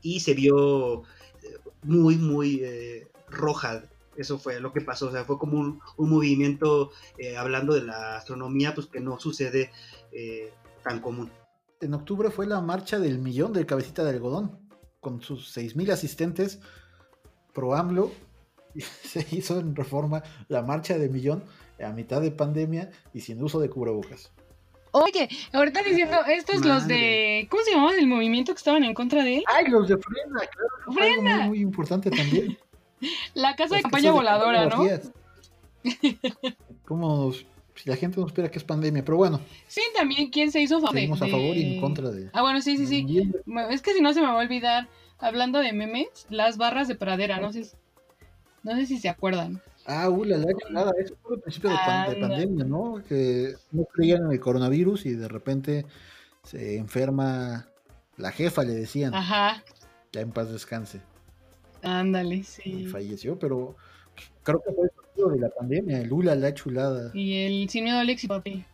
y 0.00 0.20
se 0.20 0.34
vio 0.34 1.02
eh, 1.42 1.58
muy, 1.82 2.16
muy 2.16 2.60
eh, 2.64 3.08
roja. 3.28 3.82
Eso 4.16 4.38
fue 4.38 4.58
lo 4.60 4.72
que 4.72 4.80
pasó, 4.80 5.08
o 5.08 5.12
sea, 5.12 5.24
fue 5.24 5.38
como 5.38 5.58
un, 5.58 5.80
movimiento, 5.98 6.90
eh, 7.18 7.36
hablando 7.36 7.74
de 7.74 7.82
la 7.82 8.16
astronomía, 8.16 8.74
pues 8.74 8.86
que 8.86 9.00
no 9.00 9.20
sucede 9.20 9.70
tan 10.82 11.00
común. 11.00 11.30
En 11.82 11.92
octubre 11.92 12.30
fue 12.30 12.46
la 12.46 12.62
marcha 12.62 12.98
del 12.98 13.18
millón 13.18 13.52
del 13.52 13.66
cabecita 13.66 14.02
de 14.02 14.10
algodón, 14.10 14.58
con 15.00 15.20
sus 15.20 15.54
6.000 15.54 15.92
asistentes 15.92 16.60
pro 17.52 17.74
AMLO. 17.74 18.10
Se 19.02 19.26
hizo 19.30 19.60
en 19.60 19.76
reforma 19.76 20.22
la 20.48 20.62
marcha 20.62 20.96
del 20.96 21.10
millón 21.10 21.44
a 21.78 21.92
mitad 21.92 22.22
de 22.22 22.30
pandemia 22.30 22.90
y 23.12 23.20
sin 23.20 23.42
uso 23.42 23.60
de 23.60 23.68
cubrebocas. 23.68 24.32
Oye, 25.04 25.28
ahorita 25.52 25.82
diciendo, 25.82 26.16
estos 26.26 26.64
los 26.64 26.86
de. 26.88 27.46
¿Cómo 27.50 27.62
se 27.62 27.72
llamaba 27.72 27.94
el 27.94 28.06
movimiento 28.06 28.52
que 28.52 28.58
estaban 28.58 28.82
en 28.84 28.94
contra 28.94 29.22
de 29.22 29.38
él? 29.38 29.44
¡Ay, 29.46 29.66
los 29.68 29.88
de 29.88 29.96
Frena! 29.98 30.38
Claro, 30.38 30.92
fue 30.92 31.10
algo 31.10 31.22
muy, 31.22 31.48
muy 31.48 31.60
importante 31.60 32.10
también. 32.10 32.56
La 33.34 33.54
casa 33.56 33.76
de 33.76 33.82
campaña 33.82 34.04
casas 34.04 34.04
de 34.04 34.10
voladora, 34.10 34.64
¿no? 34.64 34.70
fotografías. 34.70 35.12
¿Cómo 36.86 37.26
nos- 37.26 37.44
si 37.74 37.90
la 37.90 37.96
gente 37.96 38.18
no 38.18 38.26
espera 38.26 38.50
que 38.50 38.58
es 38.58 38.64
pandemia? 38.64 39.04
Pero 39.04 39.18
bueno, 39.18 39.38
Sí, 39.68 39.82
también, 39.94 40.30
¿quién 40.30 40.50
se 40.50 40.62
hizo 40.62 40.76
favor? 40.80 40.94
de- 40.94 41.00
seguimos 41.00 41.20
a 41.20 41.26
favor 41.26 41.56
y 41.56 41.62
en 41.62 41.74
de- 41.74 41.80
contra 41.80 42.10
de. 42.10 42.30
Ah, 42.32 42.40
bueno, 42.40 42.62
sí, 42.62 42.78
sí, 42.78 42.86
sí. 42.86 43.30
Es 43.70 43.82
que 43.82 43.92
si 43.92 44.00
no 44.00 44.14
se 44.14 44.20
me 44.22 44.26
va 44.28 44.32
a 44.32 44.36
olvidar, 44.44 44.88
hablando 45.18 45.58
de 45.60 45.72
memes, 45.74 46.08
las 46.30 46.56
barras 46.56 46.88
de 46.88 46.94
pradera, 46.94 47.38
no 47.38 47.52
sé, 47.52 47.66
no 48.62 48.74
sé 48.76 48.86
si 48.86 48.98
se 48.98 49.10
acuerdan. 49.10 49.60
Ah, 49.86 50.08
uh, 50.10 50.24
la, 50.24 50.38
la 50.38 50.52
chulada, 50.58 50.92
eso 50.98 51.14
fue 51.22 51.36
al 51.36 51.40
principio 51.42 51.70
de, 51.70 51.76
pan- 51.76 52.08
de 52.10 52.14
Anda. 52.16 52.28
pandemia, 52.28 52.64
¿no? 52.64 53.02
Que 53.08 53.54
no 53.70 53.84
creían 53.84 54.24
en 54.26 54.32
el 54.32 54.40
coronavirus 54.40 55.06
y 55.06 55.14
de 55.14 55.28
repente 55.28 55.86
se 56.42 56.76
enferma 56.76 57.68
la 58.16 58.32
jefa, 58.32 58.64
le 58.64 58.74
decían, 58.74 59.14
Ajá, 59.14 59.62
ya 60.12 60.20
en 60.22 60.32
paz 60.32 60.50
descanse, 60.50 61.00
ándale, 61.82 62.36
y 62.36 62.42
sí. 62.44 62.86
falleció, 62.86 63.38
pero 63.38 63.76
creo 64.42 64.60
que 64.62 64.72
fue 64.72 64.84
el 64.84 64.90
partido 64.90 65.28
de 65.30 65.38
la 65.38 65.50
pandemia, 65.50 66.00
el 66.00 66.08
Lula, 66.08 66.34
la 66.34 66.52
chulada. 66.54 67.10
Y 67.14 67.44
el 67.44 67.68
sin 67.68 67.84
miedo 67.84 67.98
al 67.98 68.10
éxito, 68.10 68.34
papi. 68.34 68.64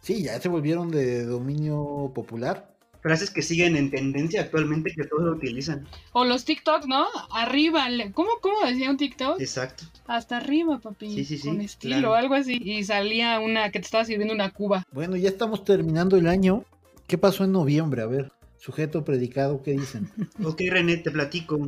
Sí, 0.00 0.22
ya 0.24 0.40
se 0.40 0.48
volvieron 0.48 0.90
de 0.90 1.24
dominio 1.24 2.10
popular. 2.14 2.71
Frases 3.02 3.30
que 3.30 3.42
siguen 3.42 3.76
en 3.76 3.90
tendencia 3.90 4.42
actualmente 4.42 4.92
que 4.94 5.04
todos 5.04 5.24
lo 5.24 5.32
utilizan. 5.32 5.88
O 6.12 6.24
los 6.24 6.44
TikToks, 6.44 6.86
¿no? 6.86 7.06
Arriba, 7.32 7.88
¿cómo, 8.14 8.30
cómo 8.40 8.64
decía 8.64 8.88
un 8.90 8.96
TikTok? 8.96 9.40
Exacto. 9.40 9.84
Hasta 10.06 10.36
arriba, 10.36 10.78
papi. 10.78 11.12
Sí, 11.12 11.24
sí, 11.24 11.36
sí, 11.38 11.48
Con 11.48 11.60
estilo, 11.60 11.96
claro. 11.96 12.14
algo 12.14 12.34
así. 12.34 12.60
Y 12.62 12.84
salía 12.84 13.40
una 13.40 13.70
que 13.72 13.80
te 13.80 13.86
estaba 13.86 14.04
sirviendo 14.04 14.32
una 14.32 14.50
cuba. 14.52 14.86
Bueno, 14.92 15.16
ya 15.16 15.28
estamos 15.28 15.64
terminando 15.64 16.16
el 16.16 16.28
año. 16.28 16.64
¿Qué 17.08 17.18
pasó 17.18 17.42
en 17.42 17.50
noviembre? 17.50 18.02
A 18.02 18.06
ver, 18.06 18.30
sujeto 18.56 19.04
predicado, 19.04 19.62
¿qué 19.62 19.72
dicen? 19.72 20.08
Ok, 20.44 20.62
René, 20.70 20.98
te 20.98 21.10
platico. 21.10 21.58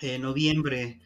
En 0.00 0.20
noviembre, 0.20 0.98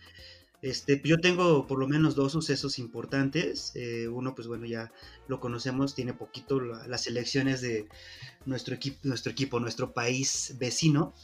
este, 0.71 1.01
yo 1.05 1.19
tengo 1.19 1.67
por 1.67 1.79
lo 1.79 1.89
menos 1.89 2.15
dos 2.15 2.33
sucesos 2.33 2.79
importantes. 2.79 3.73
Eh, 3.75 4.09
uno, 4.09 4.35
pues 4.35 4.49
bueno, 4.49 4.67
ya 4.67 4.93
lo 5.29 5.41
conocemos, 5.41 5.95
tiene 5.95 6.15
poquito 6.15 6.61
la- 6.61 6.87
las 6.89 7.07
elecciones 7.07 7.61
de 7.61 7.89
nuestro 8.47 8.75
equipo, 8.75 8.99
nuestro 9.05 9.33
equipo, 9.33 9.61
nuestro 9.61 9.93
país 9.95 10.55
vecino. 10.59 11.15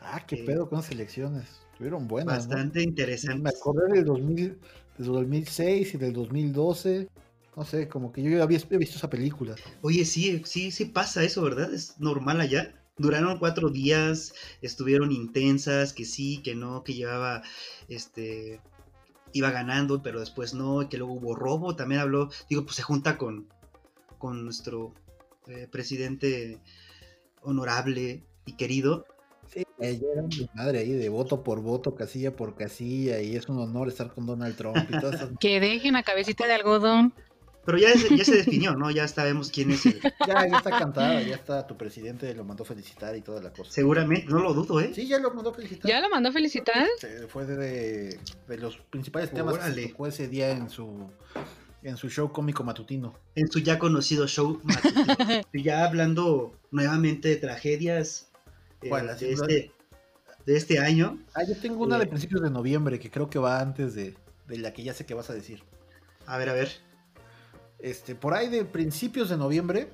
Ah, 0.00 0.24
qué 0.26 0.36
Eh, 0.36 0.44
pedo 0.44 0.68
con 0.68 0.78
las 0.78 0.90
elecciones. 0.90 1.48
Estuvieron 1.72 2.08
buenas, 2.08 2.46
¿no? 2.48 2.54
Bastante 2.54 2.82
Me 3.22 3.50
interesante. 3.50 3.50
acordé 3.50 3.94
del 3.94 4.04
2000, 4.04 4.58
del 4.98 5.06
2006 5.08 5.94
y 5.94 5.98
del 5.98 6.12
2012. 6.12 7.08
No 7.56 7.64
sé, 7.64 7.88
como 7.88 8.12
que 8.12 8.22
yo 8.22 8.42
había 8.42 8.58
visto 8.58 8.96
esa 8.98 9.10
película. 9.10 9.60
Oye, 9.82 10.04
sí, 10.04 10.42
sí, 10.44 10.70
sí 10.70 10.84
pasa 10.86 11.24
eso, 11.24 11.42
¿verdad? 11.42 11.72
Es 11.72 11.98
normal 12.00 12.40
allá. 12.40 12.74
Duraron 12.96 13.38
cuatro 13.38 13.70
días, 13.70 14.34
estuvieron 14.60 15.12
intensas, 15.12 15.92
que 15.92 16.04
sí, 16.04 16.42
que 16.42 16.54
no, 16.56 16.82
que 16.82 16.94
llevaba, 16.94 17.42
este, 17.88 18.60
iba 19.32 19.50
ganando, 19.50 20.02
pero 20.02 20.20
después 20.20 20.54
no, 20.54 20.82
y 20.82 20.88
que 20.88 20.98
luego 20.98 21.14
hubo 21.14 21.34
robo, 21.34 21.76
también 21.76 22.00
habló, 22.00 22.30
digo, 22.48 22.64
pues 22.64 22.76
se 22.76 22.82
junta 22.82 23.18
con, 23.18 23.48
con 24.18 24.44
nuestro 24.44 24.94
eh, 25.46 25.68
presidente 25.70 26.60
honorable 27.42 28.24
y 28.44 28.52
querido. 28.56 29.06
Sí, 29.46 29.64
ella 29.78 30.06
era 30.12 30.22
un 30.22 30.30
madre 30.54 30.80
ahí 30.80 30.92
de 30.92 31.08
voto 31.08 31.42
por 31.42 31.60
voto, 31.62 31.94
casilla 31.94 32.36
por 32.36 32.54
casilla, 32.54 33.20
y 33.20 33.34
es 33.34 33.48
un 33.48 33.58
honor 33.58 33.88
estar 33.88 34.12
con 34.12 34.26
Donald 34.26 34.56
Trump 34.56 34.76
y 34.76 35.00
todas 35.00 35.16
esas. 35.16 35.30
Que 35.40 35.60
dejen 35.60 35.96
a 35.96 36.02
cabecita 36.02 36.46
de 36.46 36.54
algodón. 36.54 37.14
Pero 37.68 37.76
ya, 37.76 37.92
se- 37.98 38.16
ya 38.16 38.24
se 38.24 38.36
definió, 38.36 38.74
¿no? 38.76 38.90
Ya 38.90 39.06
sabemos 39.06 39.50
quién 39.50 39.70
es 39.72 39.84
el... 39.84 40.00
Ya, 40.26 40.48
ya 40.48 40.56
está 40.56 40.70
cantada, 40.70 41.20
ya 41.20 41.34
está 41.34 41.66
tu 41.66 41.76
presidente, 41.76 42.32
lo 42.34 42.42
mandó 42.42 42.64
felicitar 42.64 43.14
y 43.14 43.20
toda 43.20 43.42
la 43.42 43.52
cosa. 43.52 43.70
Seguramente, 43.70 44.24
no 44.26 44.38
lo 44.38 44.54
dudo, 44.54 44.80
¿eh? 44.80 44.90
Sí, 44.94 45.06
ya 45.06 45.18
lo 45.18 45.34
mandó 45.34 45.52
felicitar. 45.52 45.86
¿Ya 45.86 46.00
lo 46.00 46.08
mandó 46.08 46.30
a 46.30 46.32
felicitar? 46.32 46.86
Fue 47.28 47.44
de, 47.44 48.18
de 48.48 48.56
los 48.56 48.78
principales 48.78 49.30
temas 49.32 49.52
que 49.58 49.60
Órale. 49.64 49.82
se 49.82 49.88
tocó 49.90 50.06
ese 50.06 50.28
día 50.28 50.50
en 50.52 50.70
su 50.70 51.10
en 51.82 51.98
su 51.98 52.08
show 52.08 52.32
cómico 52.32 52.64
matutino. 52.64 53.14
en 53.34 53.50
su 53.52 53.58
ya 53.58 53.78
conocido 53.78 54.26
show 54.26 54.60
matutino. 54.64 55.42
Y 55.52 55.62
ya 55.62 55.84
hablando 55.84 56.54
nuevamente 56.70 57.28
de 57.28 57.36
tragedias 57.36 58.30
eh, 58.80 58.88
de, 58.90 59.32
este, 59.32 59.72
de 60.46 60.56
este 60.56 60.78
año. 60.78 61.18
Ah, 61.34 61.42
yo 61.46 61.54
tengo 61.60 61.84
una 61.84 61.98
de 61.98 62.04
Eh. 62.04 62.08
principios 62.08 62.40
de 62.40 62.48
noviembre 62.50 62.98
que 62.98 63.10
creo 63.10 63.28
que 63.28 63.38
va 63.38 63.60
antes 63.60 63.94
de, 63.94 64.14
de 64.46 64.56
la 64.56 64.72
que 64.72 64.82
ya 64.84 64.94
sé 64.94 65.04
que 65.04 65.12
vas 65.12 65.28
a 65.28 65.34
decir. 65.34 65.62
A 66.24 66.38
ver, 66.38 66.48
a 66.48 66.54
ver. 66.54 66.87
Este, 67.78 68.14
por 68.14 68.34
ahí 68.34 68.48
de 68.48 68.64
principios 68.64 69.28
de 69.28 69.36
noviembre, 69.36 69.90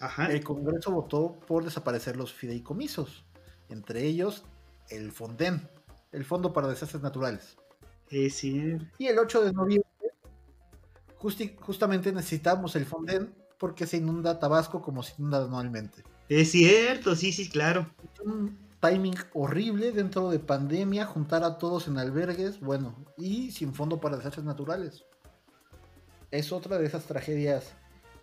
Ajá. 0.00 0.26
el 0.32 0.42
Congreso 0.42 0.90
votó 0.90 1.38
por 1.46 1.64
desaparecer 1.64 2.16
los 2.16 2.32
fideicomisos, 2.32 3.24
entre 3.68 4.04
ellos 4.04 4.44
el 4.88 5.12
FONDEN, 5.12 5.68
el 6.12 6.24
Fondo 6.24 6.52
para 6.52 6.68
Desastres 6.68 7.02
Naturales. 7.02 7.56
Es 8.10 8.36
cierto. 8.36 8.86
Y 8.96 9.06
el 9.06 9.18
8 9.18 9.44
de 9.44 9.52
noviembre, 9.52 9.88
justi- 11.18 11.56
justamente 11.60 12.12
necesitamos 12.12 12.74
el 12.76 12.86
FONDEN 12.86 13.34
porque 13.58 13.86
se 13.86 13.98
inunda 13.98 14.38
Tabasco 14.38 14.80
como 14.80 15.02
se 15.02 15.14
inunda 15.18 15.44
anualmente. 15.44 16.04
Es 16.28 16.52
cierto, 16.52 17.14
sí, 17.16 17.32
sí, 17.32 17.50
claro. 17.50 17.90
Un 18.24 18.56
timing 18.80 19.16
horrible 19.34 19.92
dentro 19.92 20.30
de 20.30 20.38
pandemia, 20.38 21.04
juntar 21.04 21.42
a 21.42 21.58
todos 21.58 21.88
en 21.88 21.98
albergues, 21.98 22.60
bueno, 22.60 22.94
y 23.16 23.50
sin 23.50 23.74
fondo 23.74 24.00
para 24.00 24.16
desastres 24.16 24.46
naturales. 24.46 25.04
Es 26.30 26.52
otra 26.52 26.78
de 26.78 26.86
esas 26.86 27.04
tragedias 27.04 27.72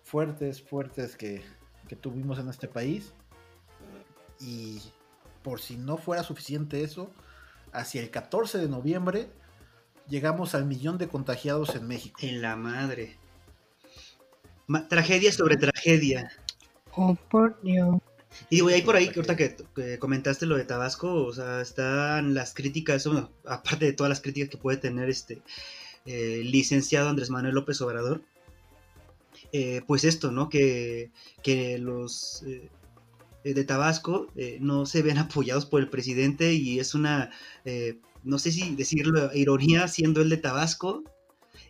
fuertes, 0.02 0.62
fuertes 0.62 1.16
que, 1.16 1.42
que 1.88 1.96
tuvimos 1.96 2.38
en 2.38 2.48
este 2.48 2.68
país. 2.68 3.12
Y 4.40 4.80
por 5.42 5.60
si 5.60 5.76
no 5.76 5.96
fuera 5.96 6.22
suficiente 6.22 6.82
eso, 6.82 7.10
hacia 7.72 8.02
el 8.02 8.10
14 8.10 8.58
de 8.58 8.68
noviembre 8.68 9.28
llegamos 10.08 10.54
al 10.54 10.66
millón 10.66 10.98
de 10.98 11.08
contagiados 11.08 11.74
en 11.74 11.86
México. 11.88 12.18
En 12.22 12.42
la 12.42 12.56
madre. 12.56 13.16
Ma- 14.66 14.86
tragedia 14.88 15.32
sobre 15.32 15.56
tragedia. 15.56 16.30
Oh, 16.92 17.14
por 17.30 17.60
Dios. 17.62 17.96
Y 18.50 18.56
digo, 18.56 18.70
y 18.70 18.74
ahí 18.74 18.82
por 18.82 18.96
ahí, 18.96 19.08
que 19.08 19.20
ahorita 19.20 19.36
que, 19.36 19.56
que 19.74 19.98
comentaste 19.98 20.44
lo 20.46 20.56
de 20.56 20.64
Tabasco, 20.64 21.24
o 21.24 21.32
sea, 21.32 21.62
están 21.62 22.34
las 22.34 22.52
críticas, 22.52 23.06
bueno, 23.06 23.30
aparte 23.46 23.86
de 23.86 23.92
todas 23.94 24.10
las 24.10 24.20
críticas 24.20 24.50
que 24.50 24.58
puede 24.58 24.76
tener 24.76 25.08
este 25.08 25.40
eh, 26.06 26.42
licenciado 26.44 27.08
Andrés 27.08 27.30
Manuel 27.30 27.54
López 27.54 27.80
Obrador, 27.80 28.22
eh, 29.52 29.82
pues 29.86 30.04
esto, 30.04 30.32
¿no? 30.32 30.48
Que, 30.48 31.10
que 31.42 31.78
los 31.78 32.42
eh, 32.46 33.54
de 33.54 33.64
Tabasco 33.64 34.28
eh, 34.36 34.58
no 34.60 34.86
se 34.86 35.02
ven 35.02 35.18
apoyados 35.18 35.66
por 35.66 35.80
el 35.80 35.88
presidente 35.88 36.54
y 36.54 36.78
es 36.80 36.94
una, 36.94 37.30
eh, 37.64 37.98
no 38.24 38.38
sé 38.38 38.52
si 38.52 38.74
decirlo, 38.74 39.32
ironía 39.34 39.88
siendo 39.88 40.20
el 40.20 40.30
de 40.30 40.36
Tabasco 40.36 41.04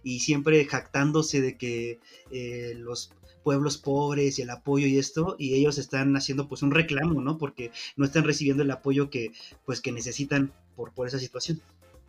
y 0.02 0.20
siempre 0.20 0.64
jactándose 0.64 1.40
de 1.40 1.56
que 1.56 2.00
eh, 2.30 2.74
los 2.76 3.10
pueblos 3.42 3.78
pobres 3.78 4.38
y 4.38 4.42
el 4.42 4.50
apoyo 4.50 4.86
y 4.86 4.98
esto, 4.98 5.36
y 5.38 5.54
ellos 5.54 5.78
están 5.78 6.16
haciendo 6.16 6.48
pues 6.48 6.62
un 6.62 6.72
reclamo, 6.72 7.20
¿no? 7.20 7.38
Porque 7.38 7.70
no 7.96 8.04
están 8.04 8.24
recibiendo 8.24 8.62
el 8.62 8.70
apoyo 8.70 9.08
que 9.10 9.32
pues 9.64 9.80
que 9.80 9.92
necesitan 9.92 10.52
por, 10.74 10.92
por 10.92 11.06
esa 11.06 11.18
situación. 11.18 11.60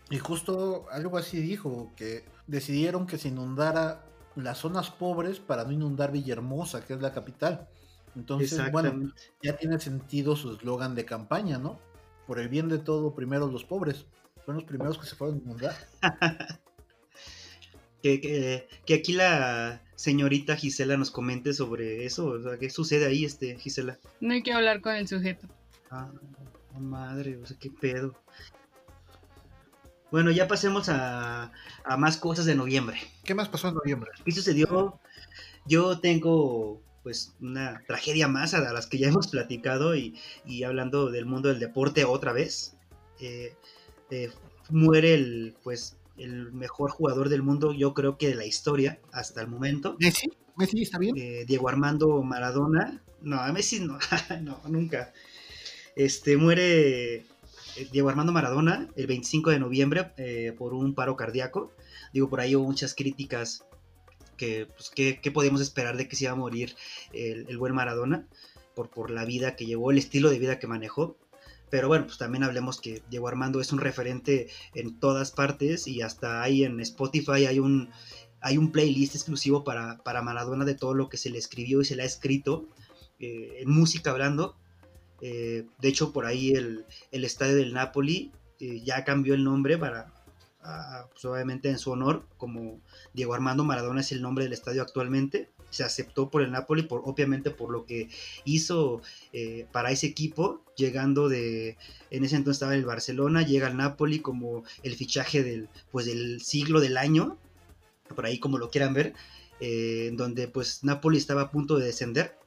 Y 0.10 0.20
justo 0.20 0.86
algo 0.91 1.18
así 1.18 1.39
dijo, 1.41 1.91
que 1.95 2.26
decidieron 2.47 3.08
que 3.08 3.18
se 3.18 3.28
inundara 3.28 4.05
las 4.36 4.60
zonas 4.60 4.89
pobres 4.89 5.39
para 5.39 5.66
no 5.66 5.72
inundar 5.72 6.12
Villahermosa, 6.12 6.86
que 6.86 6.93
es 6.93 7.01
la 7.01 7.14
capital. 7.14 7.68
Entonces, 8.16 8.72
bueno, 8.72 9.12
ya 9.43 9.58
tiene 9.58 9.80
sentido 9.80 10.36
su 10.36 10.53
eslogan 10.53 10.95
de 10.95 11.05
campaña, 11.05 11.58
¿no? 11.58 11.80
Por 12.26 12.39
el 12.39 12.49
bien 12.49 12.68
de 12.70 12.80
todo, 12.80 13.14
primero 13.14 13.47
los 13.47 13.64
pobres. 13.64 14.05
Fueron 14.43 14.62
los 14.62 14.64
primeros 14.64 14.97
que 14.97 15.05
se 15.05 15.16
fueron 15.16 15.38
a 15.38 15.41
inundar. 15.41 15.76
Que, 18.03 18.22
que, 18.22 18.70
que 18.86 18.93
aquí 18.93 19.12
la 19.12 19.82
señorita 19.95 20.55
Gisela 20.55 20.95
nos 20.97 21.10
comente 21.10 21.51
sobre 21.51 22.05
eso, 22.05 22.28
o 22.28 22.41
sea, 22.41 22.58
¿qué 22.60 22.70
sucede 22.70 23.08
ahí, 23.08 23.26
este, 23.26 23.58
Gisela? 23.58 23.97
No 24.22 24.34
hay 24.34 24.43
que 24.43 24.53
hablar 24.53 24.82
con 24.82 24.95
el 24.95 25.08
sujeto. 25.08 25.47
Ah, 25.89 26.12
oh, 26.76 26.80
madre, 26.80 27.38
o 27.38 27.45
sea, 27.45 27.58
qué 27.60 27.72
pedo. 27.72 28.14
Bueno, 30.12 30.32
ya 30.32 30.47
pasemos 30.47 30.89
a, 30.89 31.51
a 31.84 31.97
más 31.97 32.18
cosas 32.18 32.45
de 32.45 32.55
noviembre. 32.55 32.99
¿Qué 33.24 33.36
más 33.36 33.49
pasó 33.49 33.68
en 33.68 33.76
noviembre? 33.76 34.12
¿Qué 34.24 34.32
sucedió? 34.32 34.99
Yo 35.66 35.99
tengo 35.99 36.82
pues 37.03 37.36
una 37.39 37.84
tragedia 37.88 38.28
más 38.28 38.53
a 38.53 38.60
las 38.74 38.88
que 38.88 38.97
ya 38.97 39.08
hemos 39.08 39.28
platicado 39.28 39.95
y, 39.95 40.20
y 40.45 40.64
hablando 40.64 41.10
del 41.10 41.26
mundo 41.26 41.49
del 41.49 41.60
deporte 41.60 42.03
otra 42.05 42.34
vez. 42.34 42.76
Eh, 43.20 43.55
eh, 44.12 44.30
muere 44.70 45.14
el 45.14 45.55
pues 45.64 45.97
el 46.18 46.51
mejor 46.51 46.91
jugador 46.91 47.30
del 47.30 47.43
mundo, 47.43 47.74
yo 47.74 47.93
creo 47.93 48.18
que 48.18 48.28
de 48.28 48.36
la 48.36 48.45
historia 48.45 48.99
hasta 49.12 49.41
el 49.41 49.47
momento. 49.47 49.95
¿Messi? 49.99 50.30
¿Messi 50.55 50.82
está 50.82 50.97
bien? 50.97 51.16
Eh, 51.18 51.45
Diego 51.47 51.70
Armando 51.70 52.22
Maradona. 52.24 53.01
No, 53.22 53.39
a 53.39 53.51
Messi 53.51 53.80
no, 53.80 53.99
no, 54.41 54.62
nunca. 54.68 55.14
Este 55.95 56.38
muere 56.38 57.26
Diego 57.86 58.10
Armando 58.10 58.32
Maradona 58.32 58.88
el 58.96 59.08
25 59.08 59.52
de 59.52 59.60
noviembre 59.60 60.12
eh, 60.18 60.54
por 60.58 60.74
un 60.74 60.94
paro 60.94 61.16
cardíaco. 61.16 61.72
Digo, 62.14 62.30
por 62.30 62.40
ahí 62.40 62.56
hubo 62.56 62.66
muchas 62.66 62.94
críticas 62.94 63.66
que, 64.38 64.68
pues, 64.68 64.90
¿qué, 64.90 65.32
podíamos 65.32 65.62
esperar 65.62 65.98
de 65.98 66.08
que 66.08 66.16
se 66.16 66.26
iba 66.26 66.34
a 66.34 66.36
morir 66.36 66.76
el, 67.14 67.46
el 67.50 67.58
buen 67.58 67.74
Maradona 67.74 68.28
por, 68.78 68.90
por 68.90 69.10
la 69.10 69.26
vida 69.26 69.56
que 69.56 69.66
llevó, 69.66 69.90
el 69.90 69.98
estilo 69.98 70.30
de 70.30 70.38
vida 70.38 70.60
que 70.60 70.68
manejó. 70.68 71.18
Pero 71.70 71.88
bueno, 71.88 72.06
pues 72.06 72.18
también 72.18 72.44
hablemos 72.44 72.80
que 72.80 73.02
Diego 73.10 73.28
Armando 73.28 73.60
es 73.60 73.74
un 73.74 73.80
referente 73.80 74.48
en 74.76 75.00
todas 75.00 75.32
partes 75.32 75.88
y 75.88 76.02
hasta 76.02 76.44
ahí 76.44 76.64
en 76.64 76.80
Spotify 76.80 77.46
hay 77.48 77.60
un, 77.60 77.90
hay 78.40 78.58
un 78.58 78.72
playlist 78.72 79.16
exclusivo 79.16 79.64
para, 79.64 79.98
para 80.04 80.22
Maradona 80.22 80.64
de 80.64 80.76
todo 80.76 80.94
lo 80.94 81.10
que 81.10 81.18
se 81.18 81.30
le 81.30 81.40
escribió 81.40 81.82
y 81.82 81.86
se 81.86 81.96
le 81.96 82.04
ha 82.04 82.06
escrito 82.06 82.68
eh, 83.20 83.58
en 83.62 83.70
música 83.70 84.12
hablando. 84.12 84.56
Eh, 85.22 85.65
de 85.80 85.88
hecho, 85.88 86.13
por 86.13 86.26
ahí 86.26 86.51
el, 86.51 86.86
el 87.11 87.24
estadio 87.24 87.55
del 87.55 87.74
Napoli 87.74 88.32
eh, 88.59 88.82
ya 88.84 89.03
cambió 89.03 89.34
el 89.34 89.43
nombre 89.43 89.78
para, 89.78 90.13
a- 90.61 91.07
pues 91.11 91.26
obviamente 91.26 91.70
en 91.70 91.80
su 91.80 91.91
honor, 91.91 92.26
como 92.38 92.80
Diego 93.13 93.34
Armando 93.34 93.63
Maradona 93.63 94.01
es 94.01 94.11
el 94.11 94.22
nombre 94.22 94.43
del 94.43 94.53
estadio 94.53 94.82
actualmente. 94.82 95.49
Se 95.70 95.84
aceptó 95.84 96.30
por 96.30 96.41
el 96.43 96.51
Napoli, 96.51 96.84
por, 96.84 97.01
obviamente 97.03 97.51
por 97.51 97.72
lo 97.72 97.86
que 97.86 98.09
hizo 98.45 99.01
eh, 99.34 99.65
para 99.74 99.91
ese 99.91 100.07
equipo, 100.07 100.63
llegando 100.78 101.28
de, 101.28 101.78
en 102.09 102.24
ese 102.24 102.38
entonces 102.38 102.57
estaba 102.57 102.74
el 102.76 102.86
Barcelona, 102.86 103.41
llega 103.41 103.68
al 103.68 103.76
Napoli 103.76 104.20
como 104.20 104.63
el 104.84 104.95
fichaje 104.95 105.43
del, 105.43 105.68
pues, 105.91 106.05
del 106.05 106.39
siglo 106.41 106.80
del 106.80 106.95
año, 106.95 107.38
por 108.15 108.26
ahí 108.26 108.39
como 108.39 108.57
lo 108.57 108.70
quieran 108.70 108.93
ver, 108.93 109.13
eh, 109.59 110.11
donde 110.13 110.47
pues 110.47 110.86
Napoli 110.86 111.18
estaba 111.18 111.41
a 111.41 111.51
punto 111.51 111.78
de 111.78 111.88
descender, 111.88 112.38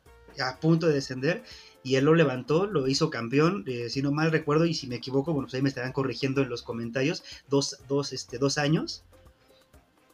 a 0.42 0.58
punto 0.58 0.86
de 0.86 0.94
descender, 0.94 1.42
y 1.82 1.94
él 1.96 2.04
lo 2.04 2.14
levantó, 2.14 2.66
lo 2.66 2.86
hizo 2.88 3.10
campeón, 3.10 3.64
eh, 3.66 3.88
si 3.88 4.02
no 4.02 4.12
mal 4.12 4.30
recuerdo, 4.30 4.66
y 4.66 4.74
si 4.74 4.86
me 4.86 4.96
equivoco, 4.96 5.32
bueno, 5.32 5.46
pues 5.46 5.54
ahí 5.54 5.62
me 5.62 5.68
estarán 5.68 5.92
corrigiendo 5.92 6.42
en 6.42 6.48
los 6.48 6.62
comentarios, 6.62 7.22
dos, 7.48 7.78
dos, 7.88 8.12
este, 8.12 8.38
dos 8.38 8.58
años. 8.58 9.04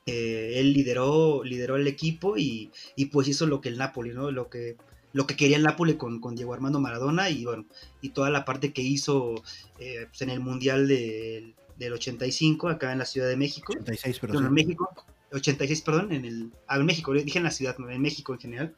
Eh, 0.06 0.60
él 0.60 0.72
lideró, 0.72 1.42
lideró 1.42 1.76
el 1.76 1.88
equipo 1.88 2.36
y, 2.36 2.70
y, 2.94 3.06
pues 3.06 3.26
hizo 3.26 3.46
lo 3.46 3.60
que 3.60 3.68
el 3.68 3.78
Napoli, 3.78 4.14
¿no? 4.14 4.30
Lo 4.30 4.48
que, 4.48 4.76
lo 5.12 5.26
que 5.26 5.34
quería 5.34 5.56
el 5.56 5.64
Napoli 5.64 5.96
con, 5.96 6.20
con 6.20 6.36
Diego 6.36 6.54
Armando 6.54 6.78
Maradona 6.78 7.28
y 7.30 7.44
bueno, 7.44 7.64
y 8.00 8.10
toda 8.10 8.30
la 8.30 8.44
parte 8.44 8.72
que 8.72 8.82
hizo 8.82 9.42
eh, 9.80 10.06
pues, 10.08 10.22
en 10.22 10.30
el 10.30 10.38
Mundial 10.38 10.86
de, 10.86 11.54
del 11.76 11.92
85 11.92 12.68
acá 12.68 12.92
en 12.92 12.98
la 12.98 13.04
Ciudad 13.04 13.26
de 13.26 13.36
México. 13.36 13.72
86, 13.72 14.18
pero 14.20 14.34
No, 14.34 14.46
en 14.46 14.52
México, 14.52 14.88
86, 15.32 15.82
perdón, 15.82 16.12
en 16.12 16.24
el 16.24 16.52
ah, 16.68 16.76
en 16.76 16.86
México, 16.86 17.12
dije 17.12 17.38
en 17.38 17.44
la 17.44 17.50
ciudad, 17.50 17.74
en 17.78 18.00
México 18.00 18.32
en 18.32 18.38
general. 18.38 18.76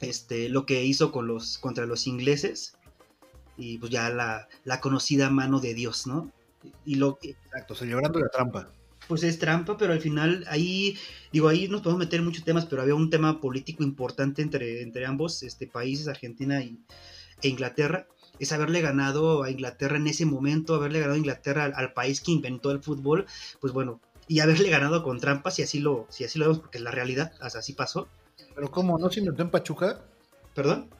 Este, 0.00 0.48
lo 0.48 0.64
que 0.66 0.84
hizo 0.84 1.12
con 1.12 1.26
los 1.26 1.58
contra 1.58 1.86
los 1.86 2.06
ingleses 2.06 2.74
y 3.56 3.78
pues 3.78 3.92
ya 3.92 4.08
la, 4.10 4.48
la 4.64 4.80
conocida 4.80 5.30
mano 5.30 5.60
de 5.60 5.74
Dios, 5.74 6.06
¿no? 6.06 6.32
Y 6.84 6.96
lo 6.96 7.18
Exacto, 7.22 7.74
celebrando 7.74 8.18
la 8.18 8.28
trampa. 8.30 8.72
pues 9.06 9.22
es 9.24 9.38
trampa, 9.38 9.76
pero 9.76 9.92
al 9.92 10.00
final 10.00 10.44
ahí, 10.48 10.96
digo, 11.32 11.48
ahí 11.48 11.68
nos 11.68 11.82
podemos 11.82 11.98
meter 12.00 12.20
en 12.20 12.26
muchos 12.26 12.44
temas, 12.44 12.66
pero 12.66 12.82
había 12.82 12.94
un 12.94 13.10
tema 13.10 13.40
político 13.40 13.82
importante 13.82 14.40
entre, 14.42 14.82
entre 14.82 15.04
ambos 15.06 15.42
este, 15.42 15.66
países, 15.66 16.08
Argentina 16.08 16.62
y, 16.62 16.78
e 17.42 17.48
Inglaterra, 17.48 18.06
es 18.38 18.52
haberle 18.52 18.80
ganado 18.80 19.42
a 19.42 19.50
Inglaterra 19.50 19.96
en 19.96 20.06
ese 20.06 20.26
momento, 20.26 20.74
haberle 20.74 21.00
ganado 21.00 21.16
a 21.16 21.18
Inglaterra 21.18 21.64
al, 21.64 21.74
al 21.74 21.92
país 21.92 22.20
que 22.20 22.32
inventó 22.32 22.70
el 22.70 22.82
fútbol, 22.82 23.26
pues 23.60 23.72
bueno, 23.72 24.00
y 24.28 24.40
haberle 24.40 24.70
ganado 24.70 25.02
con 25.02 25.18
trampas, 25.20 25.56
si 25.56 25.62
así 25.62 25.80
lo, 25.80 26.06
si 26.10 26.24
así 26.24 26.38
lo 26.38 26.46
vemos, 26.46 26.60
porque 26.60 26.78
es 26.78 26.84
la 26.84 26.90
realidad, 26.92 27.32
o 27.42 27.50
sea, 27.50 27.60
así 27.60 27.72
pasó. 27.72 28.08
Pero 28.60 28.70
¿cómo? 28.72 28.98
¿No 28.98 29.08
se 29.10 29.20
inventó 29.20 29.40
en 29.42 29.48
Pachuca? 29.50 30.02
¿Perdón? 30.54 30.90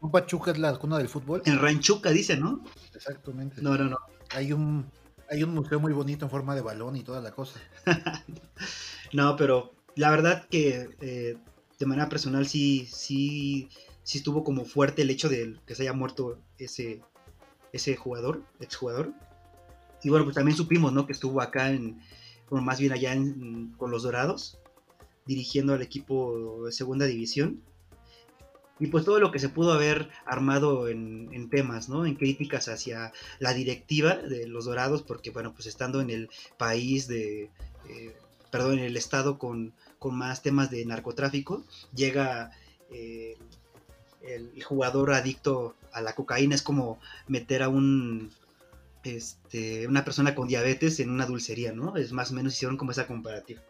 ¿Un 0.00 0.10
Pachuca 0.10 0.52
es 0.52 0.58
la 0.58 0.74
cuna 0.78 0.96
del 0.96 1.06
fútbol? 1.06 1.42
En 1.44 1.58
Ranchuca 1.58 2.08
dice, 2.08 2.34
¿no? 2.38 2.64
Exactamente. 2.94 3.60
No, 3.60 3.76
no, 3.76 3.84
no. 3.84 3.98
Hay 4.30 4.54
un 4.54 4.90
hay 5.28 5.42
un 5.42 5.52
museo 5.52 5.78
muy 5.80 5.92
bonito 5.92 6.24
en 6.24 6.30
forma 6.30 6.54
de 6.54 6.62
balón 6.62 6.96
y 6.96 7.02
toda 7.02 7.20
la 7.20 7.32
cosa. 7.32 7.60
No, 9.12 9.36
pero 9.36 9.74
la 9.96 10.10
verdad 10.10 10.46
que 10.48 10.88
eh, 11.02 11.36
de 11.78 11.86
manera 11.86 12.08
personal 12.08 12.46
sí, 12.46 12.88
sí, 12.90 13.68
sí 14.02 14.16
estuvo 14.18 14.42
como 14.42 14.64
fuerte 14.64 15.02
el 15.02 15.10
hecho 15.10 15.28
de 15.28 15.56
que 15.66 15.74
se 15.74 15.82
haya 15.82 15.92
muerto 15.92 16.38
ese, 16.56 17.02
ese 17.74 17.96
jugador, 17.96 18.42
exjugador. 18.60 19.12
Y 20.02 20.08
bueno, 20.08 20.24
pues 20.24 20.34
también 20.36 20.56
supimos, 20.56 20.90
¿no? 20.94 21.06
Que 21.06 21.12
estuvo 21.12 21.42
acá 21.42 21.70
en, 21.70 22.00
bueno, 22.48 22.64
más 22.64 22.80
bien 22.80 22.92
allá 22.94 23.12
en- 23.12 23.72
con 23.76 23.90
los 23.90 24.04
Dorados, 24.04 24.58
dirigiendo 25.26 25.74
al 25.74 25.82
equipo 25.82 26.64
de 26.64 26.72
segunda 26.72 27.06
división. 27.06 27.60
Y 28.78 28.88
pues 28.88 29.04
todo 29.04 29.20
lo 29.20 29.32
que 29.32 29.38
se 29.38 29.48
pudo 29.48 29.72
haber 29.72 30.10
armado 30.26 30.88
en, 30.88 31.48
temas, 31.48 31.88
¿no? 31.88 32.04
En 32.04 32.14
críticas 32.14 32.68
hacia 32.68 33.12
la 33.38 33.54
directiva 33.54 34.16
de 34.16 34.46
los 34.46 34.66
Dorados, 34.66 35.02
porque 35.02 35.30
bueno, 35.30 35.54
pues 35.54 35.66
estando 35.66 36.00
en 36.00 36.10
el 36.10 36.28
país 36.58 37.08
de, 37.08 37.50
eh, 37.88 38.16
perdón, 38.50 38.78
en 38.78 38.84
el 38.84 38.96
estado 38.96 39.38
con, 39.38 39.72
con 39.98 40.14
más 40.14 40.42
temas 40.42 40.70
de 40.70 40.84
narcotráfico, 40.84 41.64
llega 41.94 42.50
eh, 42.90 43.38
el 44.20 44.62
jugador 44.62 45.14
adicto 45.14 45.74
a 45.92 46.02
la 46.02 46.14
cocaína, 46.14 46.54
es 46.54 46.62
como 46.62 46.98
meter 47.28 47.62
a 47.62 47.70
un 47.70 48.30
este, 49.04 49.86
una 49.86 50.04
persona 50.04 50.34
con 50.34 50.48
diabetes 50.48 50.98
en 51.00 51.10
una 51.10 51.26
dulcería, 51.26 51.72
¿no? 51.72 51.96
Es 51.96 52.12
más 52.12 52.32
o 52.32 52.34
menos 52.34 52.54
hicieron 52.54 52.76
como 52.76 52.90
esa 52.90 53.06
comparativa. 53.06 53.62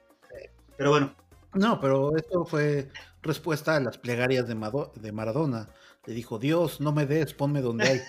Pero 0.77 0.91
bueno, 0.91 1.15
No, 1.57 1.81
pero 1.81 2.17
esto 2.17 2.45
fue 2.45 2.89
respuesta 3.23 3.77
a 3.77 3.81
las 3.81 3.99
plegarias 3.99 4.47
de, 4.47 4.55
Mado- 4.55 4.93
de 4.97 5.13
Maradona. 5.13 5.69
Le 6.07 6.15
dijo, 6.15 6.39
Dios, 6.39 6.81
no 6.81 6.93
me 6.93 7.07
des, 7.07 7.35
ponme 7.35 7.61
donde 7.61 7.85
hay. 7.89 8.01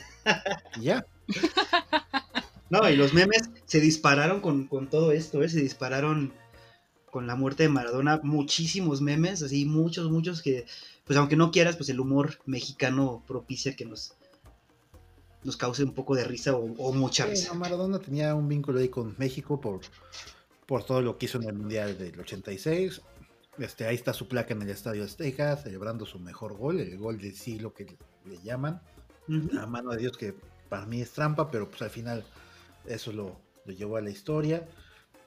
y 0.79 0.83
ya. 0.83 1.05
no, 2.69 2.87
y 2.89 2.95
los 2.95 3.13
memes 3.13 3.49
se 3.65 3.79
dispararon 3.79 4.41
con, 4.41 4.67
con 4.67 4.89
todo 4.89 5.11
esto, 5.11 5.41
¿eh? 5.43 5.49
Se 5.49 5.61
dispararon 5.61 6.33
con 7.11 7.25
la 7.25 7.35
muerte 7.35 7.63
de 7.63 7.69
Maradona 7.69 8.19
muchísimos 8.23 9.01
memes, 9.01 9.41
así 9.41 9.65
muchos, 9.65 10.11
muchos 10.11 10.41
que, 10.41 10.65
pues 11.05 11.17
aunque 11.17 11.35
no 11.35 11.51
quieras, 11.51 11.77
pues 11.77 11.89
el 11.89 11.99
humor 11.99 12.37
mexicano 12.45 13.23
propicia 13.25 13.75
que 13.75 13.85
nos, 13.85 14.13
nos 15.43 15.55
cause 15.57 15.83
un 15.83 15.93
poco 15.93 16.15
de 16.15 16.25
risa 16.25 16.53
o, 16.55 16.65
o 16.77 16.93
mucha 16.93 17.23
Sí, 17.23 17.29
risa. 17.31 17.53
no, 17.53 17.59
Maradona 17.59 17.99
tenía 17.99 18.35
un 18.35 18.47
vínculo 18.47 18.79
ahí 18.79 18.89
con 18.89 19.15
México 19.17 19.59
por, 19.59 19.79
por 20.65 20.83
todo 20.83 21.01
lo 21.01 21.17
que 21.17 21.25
hizo 21.25 21.39
en 21.41 21.47
el 21.47 21.53
Mundial 21.53 21.97
del 21.97 22.19
86. 22.19 23.01
Este, 23.57 23.85
ahí 23.87 23.95
está 23.95 24.13
su 24.13 24.27
placa 24.27 24.53
en 24.53 24.61
el 24.61 24.69
Estadio 24.69 25.03
Azteca, 25.03 25.55
celebrando 25.57 26.05
su 26.05 26.19
mejor 26.19 26.55
gol, 26.57 26.79
el 26.79 26.97
gol 26.97 27.17
del 27.17 27.35
siglo 27.35 27.73
que 27.73 27.97
le 28.25 28.37
llaman. 28.43 28.81
A 29.59 29.65
mano 29.65 29.91
de 29.91 29.97
Dios 29.97 30.17
que 30.17 30.35
para 30.69 30.85
mí 30.85 31.01
es 31.01 31.11
trampa, 31.11 31.49
pero 31.49 31.67
pues 31.69 31.81
al 31.81 31.89
final 31.89 32.23
eso 32.85 33.11
lo, 33.11 33.39
lo 33.65 33.73
llevó 33.73 33.97
a 33.97 34.01
la 34.01 34.09
historia. 34.09 34.67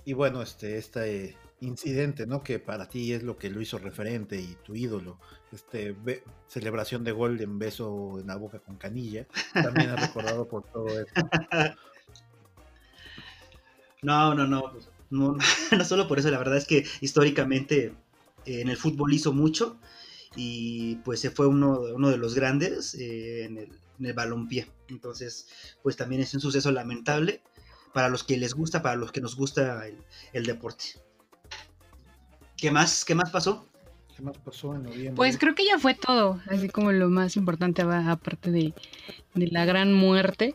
Y 0.05 0.13
bueno, 0.15 0.43
este, 0.43 0.79
este 0.79 1.37
incidente, 1.61 2.27
¿no? 2.27 2.43
Que 2.43 2.59
para 2.59 2.89
ti 2.89 3.13
es 3.13 3.23
lo 3.23 3.37
que 3.37 3.51
lo 3.51 3.61
hizo 3.61 3.79
referente 3.79 4.37
y 4.41 4.57
tu 4.65 4.75
ídolo. 4.75 5.19
Este 5.53 5.93
be- 5.93 6.23
celebración 6.47 7.05
de 7.05 7.13
gol 7.13 7.41
en 7.41 7.59
beso 7.59 8.19
en 8.21 8.29
la 8.29 8.37
boca 8.37 8.61
con 8.61 8.77
canilla. 8.77 9.27
También 9.53 9.91
has 9.91 10.01
recordado 10.01 10.49
por 10.49 10.63
todo 10.71 10.89
esto. 10.89 11.21
No, 14.03 14.35
no, 14.35 14.47
no, 14.47 14.73
no, 15.11 15.37
no 15.77 15.85
solo 15.85 16.09
por 16.09 16.19
eso, 16.19 16.31
la 16.31 16.39
verdad 16.39 16.57
es 16.57 16.67
que 16.67 16.87
históricamente 17.01 17.95
en 18.47 18.69
el 18.69 18.77
fútbol 18.77 19.13
hizo 19.13 19.33
mucho 19.33 19.79
y 20.37 20.97
pues 20.97 21.21
se 21.21 21.31
fue 21.31 21.47
uno, 21.47 21.81
uno 21.95 22.09
de 22.11 22.17
los 22.17 22.35
grandes 22.35 22.95
eh, 22.95 23.45
en, 23.45 23.59
el, 23.59 23.69
en 23.99 24.07
el 24.07 24.13
balompié. 24.13 24.67
Entonces, 24.89 25.49
pues 25.83 25.97
también 25.97 26.23
es 26.23 26.33
un 26.35 26.41
suceso 26.41 26.71
lamentable 26.73 27.43
para 27.93 28.09
los 28.09 28.23
que 28.25 28.37
les 28.37 28.55
gusta, 28.55 28.83
para 28.83 28.97
los 28.97 29.11
que 29.13 29.21
nos 29.21 29.35
gusta 29.37 29.87
el, 29.87 29.97
el 30.33 30.45
deporte. 30.47 30.85
¿Qué 32.57 32.71
más, 32.71 33.05
¿Qué 33.05 33.15
más 33.15 33.31
pasó? 33.31 33.67
¿Qué 34.17 34.23
más 34.23 34.37
pasó 34.39 34.75
en 34.75 34.83
noviembre? 34.83 35.15
Pues 35.17 35.39
creo 35.39 35.55
que 35.55 35.65
ya 35.65 35.79
fue 35.79 35.95
todo, 35.95 36.41
así 36.49 36.69
como 36.69 36.93
lo 36.93 37.09
más 37.09 37.37
importante 37.37 37.85
va- 37.85 38.11
aparte 38.11 38.51
de, 38.51 38.75
de 39.35 39.47
la 39.49 39.65
gran 39.65 39.93
muerte, 39.95 40.55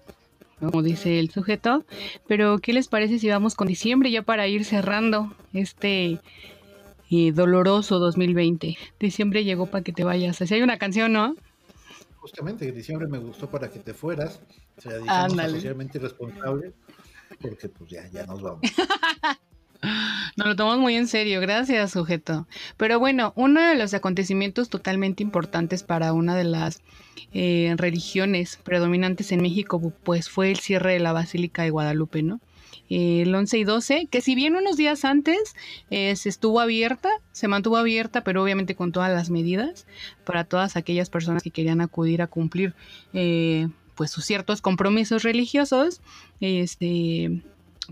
como 0.59 0.83
dice 0.83 1.19
el 1.19 1.31
sujeto. 1.31 1.83
Pero, 2.27 2.59
¿qué 2.59 2.73
les 2.73 2.87
parece 2.87 3.19
si 3.19 3.27
vamos 3.27 3.55
con 3.55 3.67
diciembre 3.67 4.11
ya 4.11 4.21
para 4.21 4.47
ir 4.47 4.65
cerrando 4.65 5.35
este 5.53 6.19
eh, 7.15 7.31
doloroso 7.31 7.99
2020? 7.99 8.77
Diciembre 8.99 9.43
llegó 9.43 9.67
para 9.67 9.83
que 9.83 9.91
te 9.91 10.03
vayas. 10.03 10.41
Así 10.41 10.53
hay 10.53 10.61
una 10.61 10.77
canción, 10.77 11.13
¿no? 11.13 11.35
Justamente, 12.17 12.67
en 12.67 12.75
diciembre 12.75 13.07
me 13.07 13.19
gustó 13.19 13.49
para 13.49 13.69
que 13.69 13.79
te 13.79 13.93
fueras. 13.93 14.41
O 14.77 14.81
sea, 14.81 14.99
socialmente 15.49 15.97
irresponsable. 15.97 16.73
Porque 17.41 17.69
pues 17.69 17.89
ya, 17.89 18.07
ya 18.09 18.25
nos 18.25 18.41
vamos. 18.41 18.61
Nos 20.35 20.47
lo 20.47 20.55
tomamos 20.55 20.79
muy 20.79 20.95
en 20.95 21.07
serio, 21.07 21.39
gracias, 21.39 21.91
sujeto. 21.91 22.47
Pero 22.75 22.99
bueno, 22.99 23.33
uno 23.35 23.61
de 23.61 23.75
los 23.75 23.93
acontecimientos 23.93 24.69
totalmente 24.69 25.23
importantes 25.23 25.83
para 25.83 26.11
una 26.11 26.35
de 26.35 26.43
las 26.43 26.81
eh, 27.33 27.73
religiones 27.77 28.57
predominantes 28.63 29.31
en 29.31 29.41
México, 29.41 29.93
pues 30.03 30.29
fue 30.29 30.51
el 30.51 30.57
cierre 30.57 30.93
de 30.93 30.99
la 30.99 31.13
Basílica 31.13 31.63
de 31.63 31.69
Guadalupe, 31.69 32.23
¿no? 32.23 32.41
El 32.89 33.33
11 33.33 33.57
y 33.57 33.63
12, 33.63 34.07
que 34.11 34.21
si 34.21 34.35
bien 34.35 34.55
unos 34.55 34.77
días 34.77 35.05
antes 35.05 35.55
eh, 35.89 36.15
se 36.15 36.29
estuvo 36.29 36.59
abierta, 36.59 37.09
se 37.31 37.47
mantuvo 37.47 37.77
abierta, 37.77 38.23
pero 38.23 38.43
obviamente 38.43 38.75
con 38.75 38.91
todas 38.91 39.11
las 39.11 39.29
medidas 39.29 39.87
para 40.23 40.43
todas 40.43 40.75
aquellas 40.75 41.09
personas 41.09 41.43
que 41.43 41.51
querían 41.51 41.81
acudir 41.81 42.21
a 42.21 42.27
cumplir 42.27 42.73
eh, 43.13 43.67
pues 43.95 44.11
sus 44.11 44.25
ciertos 44.25 44.61
compromisos 44.61 45.23
religiosos, 45.23 46.01
este, 46.41 47.41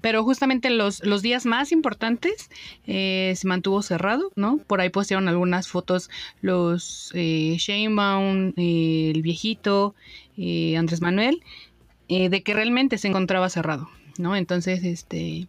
pero 0.01 0.23
justamente 0.23 0.69
los, 0.69 1.03
los 1.03 1.21
días 1.21 1.45
más 1.45 1.71
importantes 1.71 2.49
eh, 2.87 3.33
se 3.35 3.47
mantuvo 3.47 3.81
cerrado, 3.81 4.31
¿no? 4.35 4.57
Por 4.57 4.81
ahí 4.81 4.89
postearon 4.89 5.27
algunas 5.27 5.67
fotos 5.67 6.09
los 6.41 7.11
eh, 7.13 7.55
Sheinbaum, 7.57 8.53
eh, 8.57 9.11
el 9.13 9.21
viejito, 9.21 9.95
Andrés 10.77 11.01
Manuel, 11.01 11.43
de 12.09 12.43
que 12.43 12.53
realmente 12.53 12.97
se 12.97 13.07
encontraba 13.07 13.49
cerrado, 13.49 13.89
¿no? 14.17 14.35
Entonces, 14.35 14.83
este... 14.83 15.47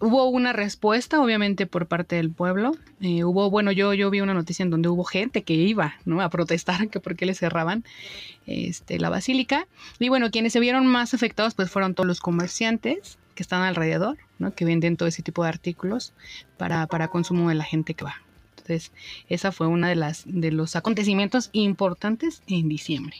Hubo 0.00 0.28
una 0.30 0.52
respuesta, 0.52 1.20
obviamente, 1.20 1.68
por 1.68 1.86
parte 1.86 2.16
del 2.16 2.32
pueblo. 2.32 2.72
Eh, 3.00 3.22
hubo, 3.22 3.50
bueno, 3.50 3.70
yo, 3.70 3.94
yo 3.94 4.10
vi 4.10 4.20
una 4.20 4.34
noticia 4.34 4.64
en 4.64 4.70
donde 4.70 4.88
hubo 4.88 5.04
gente 5.04 5.44
que 5.44 5.54
iba, 5.54 5.94
¿no? 6.04 6.20
A 6.20 6.28
protestar 6.28 6.88
que 6.90 6.98
por 6.98 7.14
qué 7.14 7.24
le 7.24 7.34
cerraban 7.34 7.84
este, 8.48 8.98
la 8.98 9.10
basílica. 9.10 9.68
Y 10.00 10.08
bueno, 10.08 10.32
quienes 10.32 10.54
se 10.54 10.58
vieron 10.58 10.88
más 10.88 11.14
afectados, 11.14 11.54
pues 11.54 11.70
fueron 11.70 11.94
todos 11.94 12.08
los 12.08 12.20
comerciantes 12.20 13.16
que 13.36 13.44
están 13.44 13.62
alrededor, 13.62 14.18
¿no? 14.40 14.52
Que 14.52 14.64
venden 14.64 14.96
todo 14.96 15.08
ese 15.08 15.22
tipo 15.22 15.44
de 15.44 15.50
artículos 15.50 16.14
para, 16.58 16.88
para 16.88 17.06
consumo 17.06 17.48
de 17.48 17.54
la 17.54 17.64
gente 17.64 17.94
que 17.94 18.04
va. 18.04 18.16
Entonces, 18.56 18.92
esa 19.28 19.52
fue 19.52 19.66
una 19.66 19.88
de 19.88 19.96
las 19.96 20.24
de 20.26 20.52
los 20.52 20.76
acontecimientos 20.76 21.50
importantes 21.52 22.42
en 22.46 22.68
diciembre. 22.68 23.16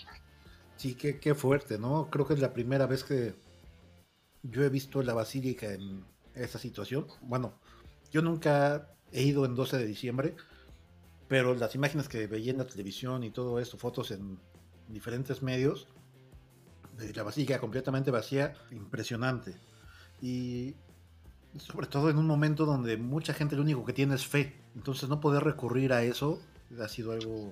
Sí, 0.76 0.94
qué, 0.94 1.18
qué 1.18 1.34
fuerte, 1.34 1.78
¿no? 1.78 2.08
Creo 2.10 2.26
que 2.26 2.34
es 2.34 2.40
la 2.40 2.52
primera 2.52 2.86
vez 2.86 3.04
que 3.04 3.34
yo 4.42 4.62
he 4.64 4.68
visto 4.68 5.02
la 5.02 5.14
basílica 5.14 5.72
en 5.72 6.04
esa 6.34 6.58
situación. 6.58 7.06
Bueno, 7.22 7.54
yo 8.10 8.22
nunca 8.22 8.88
he 9.12 9.22
ido 9.22 9.44
en 9.44 9.54
12 9.54 9.78
de 9.78 9.86
diciembre, 9.86 10.36
pero 11.28 11.54
las 11.54 11.74
imágenes 11.74 12.08
que 12.08 12.26
veía 12.26 12.52
en 12.52 12.58
la 12.58 12.66
televisión 12.66 13.24
y 13.24 13.30
todo 13.30 13.58
esto, 13.58 13.78
fotos 13.78 14.10
en 14.10 14.38
diferentes 14.88 15.42
medios, 15.42 15.88
de 16.96 17.12
la 17.14 17.22
basílica 17.22 17.58
completamente 17.58 18.10
vacía, 18.10 18.54
impresionante. 18.70 19.56
Y 20.20 20.74
sobre 21.58 21.86
todo 21.86 22.10
en 22.10 22.18
un 22.18 22.26
momento 22.26 22.64
donde 22.66 22.96
mucha 22.96 23.34
gente 23.34 23.56
lo 23.56 23.62
único 23.62 23.84
que 23.84 23.92
tiene 23.92 24.14
es 24.14 24.26
fe. 24.26 24.54
Entonces 24.74 25.08
no 25.08 25.20
poder 25.20 25.44
recurrir 25.44 25.92
a 25.92 26.02
eso 26.02 26.40
ha 26.80 26.88
sido 26.88 27.12
algo 27.12 27.50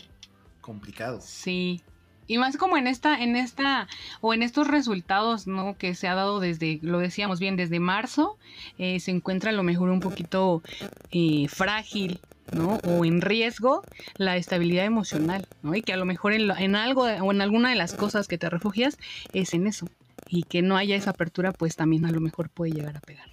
complicado. 0.60 1.20
Sí. 1.20 1.82
Y 2.30 2.38
más 2.38 2.56
como 2.56 2.76
en 2.76 2.86
esta, 2.86 3.20
en 3.20 3.34
esta, 3.34 3.88
o 4.20 4.32
en 4.34 4.42
estos 4.44 4.68
resultados, 4.68 5.48
¿no? 5.48 5.76
Que 5.76 5.96
se 5.96 6.06
ha 6.06 6.14
dado 6.14 6.38
desde, 6.38 6.78
lo 6.80 7.00
decíamos 7.00 7.40
bien, 7.40 7.56
desde 7.56 7.80
marzo, 7.80 8.38
eh, 8.78 9.00
se 9.00 9.10
encuentra 9.10 9.50
a 9.50 9.52
lo 9.52 9.64
mejor 9.64 9.90
un 9.90 9.98
poquito 9.98 10.62
eh, 11.10 11.48
frágil, 11.48 12.20
¿no? 12.52 12.78
O 12.86 13.04
en 13.04 13.20
riesgo 13.20 13.82
la 14.16 14.36
estabilidad 14.36 14.84
emocional, 14.84 15.44
¿no? 15.62 15.74
Y 15.74 15.82
que 15.82 15.92
a 15.92 15.96
lo 15.96 16.04
mejor 16.04 16.32
en, 16.32 16.46
lo- 16.46 16.56
en 16.56 16.76
algo 16.76 17.02
o 17.02 17.32
en 17.32 17.40
alguna 17.40 17.70
de 17.70 17.74
las 17.76 17.94
cosas 17.94 18.28
que 18.28 18.38
te 18.38 18.48
refugias 18.48 18.96
es 19.32 19.52
en 19.52 19.66
eso. 19.66 19.88
Y 20.28 20.44
que 20.44 20.62
no 20.62 20.76
haya 20.76 20.94
esa 20.94 21.10
apertura, 21.10 21.50
pues 21.50 21.74
también 21.74 22.04
a 22.06 22.12
lo 22.12 22.20
mejor 22.20 22.48
puede 22.50 22.70
llegar 22.70 22.96
a 22.96 23.00
pegar, 23.00 23.26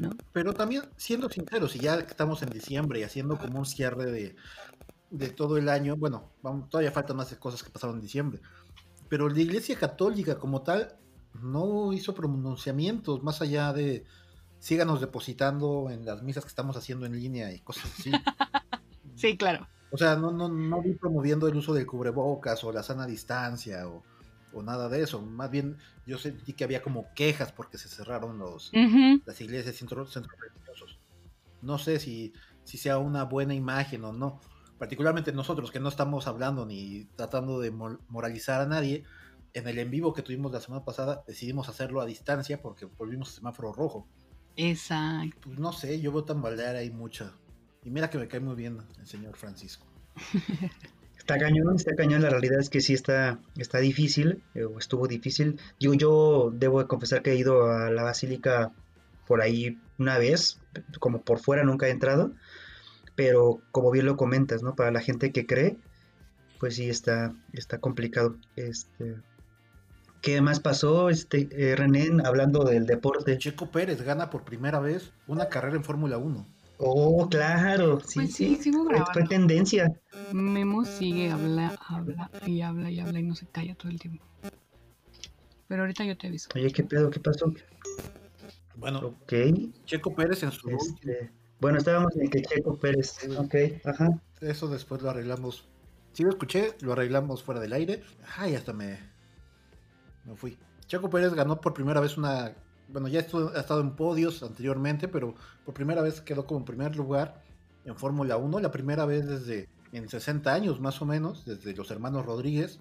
¿no? 0.00 0.10
Pero 0.32 0.52
también, 0.54 0.82
siendo 0.96 1.28
sinceros, 1.30 1.76
y 1.76 1.78
ya 1.78 1.94
estamos 1.96 2.42
en 2.42 2.50
diciembre 2.50 2.98
y 2.98 3.02
haciendo 3.04 3.38
como 3.38 3.60
un 3.60 3.66
cierre 3.66 4.06
de, 4.06 4.34
de 5.10 5.30
todo 5.30 5.56
el 5.56 5.68
año, 5.68 5.96
bueno, 5.96 6.32
vamos, 6.42 6.68
todavía 6.68 6.92
faltan 6.92 7.16
más 7.16 7.34
cosas 7.36 7.62
que 7.62 7.70
pasaron 7.70 7.96
en 7.96 8.02
diciembre, 8.02 8.40
pero 9.08 9.28
la 9.28 9.40
Iglesia 9.40 9.78
Católica 9.78 10.38
como 10.38 10.62
tal 10.62 10.96
no 11.42 11.92
hizo 11.92 12.14
pronunciamientos 12.14 13.22
más 13.22 13.40
allá 13.40 13.72
de 13.72 14.04
síganos 14.58 15.00
depositando 15.00 15.88
en 15.90 16.04
las 16.04 16.22
misas 16.22 16.44
que 16.44 16.48
estamos 16.48 16.76
haciendo 16.76 17.06
en 17.06 17.12
línea 17.12 17.52
y 17.52 17.60
cosas 17.60 17.92
así. 17.98 18.10
Sí, 19.16 19.36
claro. 19.36 19.66
O 19.90 19.98
sea, 19.98 20.14
no, 20.16 20.30
no, 20.30 20.48
no 20.48 20.80
vi 20.82 20.94
promoviendo 20.94 21.48
el 21.48 21.56
uso 21.56 21.74
del 21.74 21.86
cubrebocas 21.86 22.62
o 22.62 22.70
la 22.70 22.84
sana 22.84 23.06
distancia 23.06 23.88
o, 23.88 24.04
o 24.52 24.62
nada 24.62 24.88
de 24.88 25.02
eso. 25.02 25.20
Más 25.22 25.50
bien 25.50 25.76
yo 26.06 26.18
sentí 26.18 26.52
que 26.52 26.64
había 26.64 26.82
como 26.82 27.12
quejas 27.14 27.50
porque 27.52 27.78
se 27.78 27.88
cerraron 27.88 28.38
los, 28.38 28.72
Ujú. 28.72 29.20
las 29.24 29.40
iglesias 29.40 29.74
centros, 29.74 30.12
centros 30.12 30.38
religiosos. 30.40 31.00
No 31.62 31.78
sé 31.78 31.98
si, 31.98 32.32
si 32.64 32.78
sea 32.78 32.98
una 32.98 33.24
buena 33.24 33.54
imagen 33.54 34.04
o 34.04 34.12
no. 34.12 34.40
Particularmente 34.78 35.32
nosotros 35.32 35.70
que 35.70 35.80
no 35.80 35.88
estamos 35.88 36.26
hablando 36.26 36.64
ni 36.64 37.04
tratando 37.16 37.60
de 37.60 37.70
moralizar 37.70 38.60
a 38.60 38.66
nadie. 38.66 39.04
En 39.54 39.66
el 39.66 39.78
en 39.78 39.90
vivo 39.90 40.12
que 40.12 40.22
tuvimos 40.22 40.52
la 40.52 40.60
semana 40.60 40.84
pasada 40.84 41.24
decidimos 41.26 41.68
hacerlo 41.68 42.00
a 42.00 42.06
distancia 42.06 42.62
porque 42.62 42.84
volvimos 42.84 43.30
a 43.30 43.32
semáforo 43.32 43.72
rojo. 43.72 44.06
Exacto. 44.56 45.38
Pues 45.42 45.58
no 45.58 45.72
sé, 45.72 46.00
yo 46.00 46.12
veo 46.12 46.24
tambalear 46.24 46.76
ahí 46.76 46.90
mucha. 46.90 47.32
Y 47.84 47.90
mira 47.90 48.10
que 48.10 48.18
me 48.18 48.28
cae 48.28 48.40
muy 48.40 48.54
bien 48.54 48.78
el 48.98 49.06
señor 49.06 49.36
Francisco. 49.36 49.86
Está 51.28 51.36
cañón, 51.36 51.76
está 51.76 51.94
cañón. 51.94 52.22
La 52.22 52.30
realidad 52.30 52.58
es 52.58 52.70
que 52.70 52.80
sí 52.80 52.94
está, 52.94 53.38
está 53.58 53.80
difícil, 53.80 54.42
eh, 54.54 54.64
o 54.64 54.78
estuvo 54.78 55.06
difícil. 55.06 55.60
Yo, 55.78 55.92
yo 55.92 56.50
debo 56.54 56.78
de 56.78 56.86
confesar 56.86 57.20
que 57.20 57.32
he 57.32 57.36
ido 57.36 57.70
a 57.70 57.90
la 57.90 58.02
basílica 58.02 58.72
por 59.26 59.42
ahí 59.42 59.78
una 59.98 60.16
vez, 60.16 60.58
como 61.00 61.20
por 61.20 61.38
fuera 61.38 61.64
nunca 61.64 61.86
he 61.86 61.90
entrado, 61.90 62.32
pero 63.18 63.60
como 63.72 63.90
bien 63.90 64.06
lo 64.06 64.16
comentas, 64.16 64.62
¿no? 64.62 64.76
Para 64.76 64.92
la 64.92 65.00
gente 65.00 65.32
que 65.32 65.44
cree, 65.44 65.76
pues 66.60 66.76
sí 66.76 66.88
está, 66.88 67.34
está 67.52 67.78
complicado. 67.78 68.36
Este, 68.54 69.16
¿qué 70.22 70.40
más 70.40 70.60
pasó, 70.60 71.10
este, 71.10 71.48
eh, 71.50 71.74
René, 71.74 72.10
hablando 72.24 72.62
del 72.62 72.86
deporte? 72.86 73.36
Checo 73.36 73.72
Pérez 73.72 74.02
gana 74.02 74.30
por 74.30 74.44
primera 74.44 74.78
vez 74.78 75.10
una 75.26 75.48
carrera 75.48 75.74
en 75.74 75.82
Fórmula 75.82 76.16
1. 76.16 76.46
Oh, 76.78 77.28
claro, 77.28 77.98
sí, 77.98 78.20
Pues 78.20 78.34
sí, 78.34 78.54
sí, 78.54 78.62
sigo 78.62 78.84
fue, 79.12 79.24
tendencia. 79.24 79.92
Memo 80.32 80.84
sigue, 80.84 81.32
habla, 81.32 81.76
habla 81.88 82.30
y 82.46 82.60
habla 82.60 82.88
y 82.88 83.00
habla 83.00 83.18
y 83.18 83.24
no 83.24 83.34
se 83.34 83.46
calla 83.48 83.74
todo 83.74 83.90
el 83.90 83.98
tiempo. 83.98 84.24
Pero 85.66 85.82
ahorita 85.82 86.04
yo 86.04 86.16
te 86.16 86.28
aviso. 86.28 86.50
Oye, 86.54 86.70
¿qué 86.70 86.84
pedo? 86.84 87.10
¿Qué 87.10 87.18
pasó? 87.18 87.52
Bueno, 88.76 89.00
Ok, 89.00 89.32
Checo 89.86 90.14
Pérez 90.14 90.44
en 90.44 90.52
su, 90.52 90.70
este, 90.70 91.32
Bueno, 91.60 91.78
estábamos 91.78 92.16
en 92.16 92.30
que 92.30 92.42
Checo 92.42 92.76
Pérez. 92.78 93.16
Ok, 93.36 93.54
ajá. 93.84 94.20
Eso 94.40 94.68
después 94.68 95.02
lo 95.02 95.10
arreglamos. 95.10 95.64
Sí 96.12 96.22
lo 96.22 96.30
escuché, 96.30 96.74
lo 96.80 96.92
arreglamos 96.92 97.42
fuera 97.42 97.60
del 97.60 97.72
aire. 97.72 98.02
Ay, 98.36 98.54
hasta 98.54 98.72
me, 98.72 98.98
me 100.24 100.36
fui. 100.36 100.56
Checo 100.86 101.10
Pérez 101.10 101.34
ganó 101.34 101.60
por 101.60 101.74
primera 101.74 102.00
vez 102.00 102.16
una... 102.16 102.52
Bueno, 102.88 103.08
ya 103.08 103.20
estuvo- 103.20 103.50
ha 103.54 103.60
estado 103.60 103.80
en 103.82 103.94
podios 103.96 104.42
anteriormente, 104.42 105.08
pero 105.08 105.34
por 105.64 105.74
primera 105.74 106.00
vez 106.00 106.20
quedó 106.20 106.46
como 106.46 106.60
en 106.60 106.64
primer 106.64 106.96
lugar 106.96 107.42
en 107.84 107.96
Fórmula 107.96 108.36
1. 108.36 108.60
La 108.60 108.70
primera 108.70 109.04
vez 109.04 109.26
desde 109.26 109.68
en 109.92 110.08
60 110.08 110.52
años 110.54 110.80
más 110.80 111.02
o 111.02 111.06
menos, 111.06 111.44
desde 111.44 111.74
los 111.74 111.90
hermanos 111.90 112.24
Rodríguez. 112.24 112.78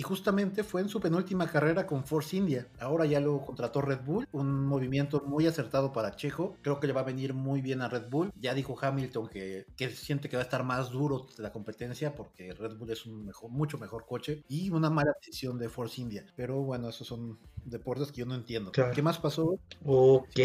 Y 0.00 0.02
justamente 0.02 0.64
fue 0.64 0.80
en 0.80 0.88
su 0.88 0.98
penúltima 0.98 1.46
carrera 1.46 1.86
con 1.86 2.04
Force 2.04 2.34
India. 2.34 2.66
Ahora 2.78 3.04
ya 3.04 3.20
lo 3.20 3.44
contrató 3.44 3.82
Red 3.82 4.00
Bull. 4.02 4.26
Un 4.32 4.64
movimiento 4.64 5.22
muy 5.26 5.46
acertado 5.46 5.92
para 5.92 6.16
Checo. 6.16 6.56
Creo 6.62 6.80
que 6.80 6.86
le 6.86 6.94
va 6.94 7.02
a 7.02 7.04
venir 7.04 7.34
muy 7.34 7.60
bien 7.60 7.82
a 7.82 7.88
Red 7.90 8.08
Bull. 8.08 8.32
Ya 8.40 8.54
dijo 8.54 8.78
Hamilton 8.80 9.28
que, 9.28 9.66
que 9.76 9.90
siente 9.90 10.30
que 10.30 10.38
va 10.38 10.42
a 10.42 10.44
estar 10.44 10.64
más 10.64 10.88
duro 10.90 11.26
la 11.36 11.52
competencia 11.52 12.14
porque 12.14 12.54
Red 12.54 12.78
Bull 12.78 12.88
es 12.88 13.04
un 13.04 13.26
mejor, 13.26 13.50
mucho 13.50 13.76
mejor 13.76 14.06
coche. 14.06 14.42
Y 14.48 14.70
una 14.70 14.88
mala 14.88 15.12
decisión 15.20 15.58
de 15.58 15.68
Force 15.68 16.00
India. 16.00 16.24
Pero 16.34 16.62
bueno, 16.62 16.88
esos 16.88 17.06
son 17.06 17.38
deportes 17.66 18.10
que 18.10 18.20
yo 18.20 18.24
no 18.24 18.34
entiendo. 18.34 18.72
Claro. 18.72 18.94
¿Qué 18.94 19.02
más 19.02 19.18
pasó? 19.18 19.58
Ok, 19.84 20.40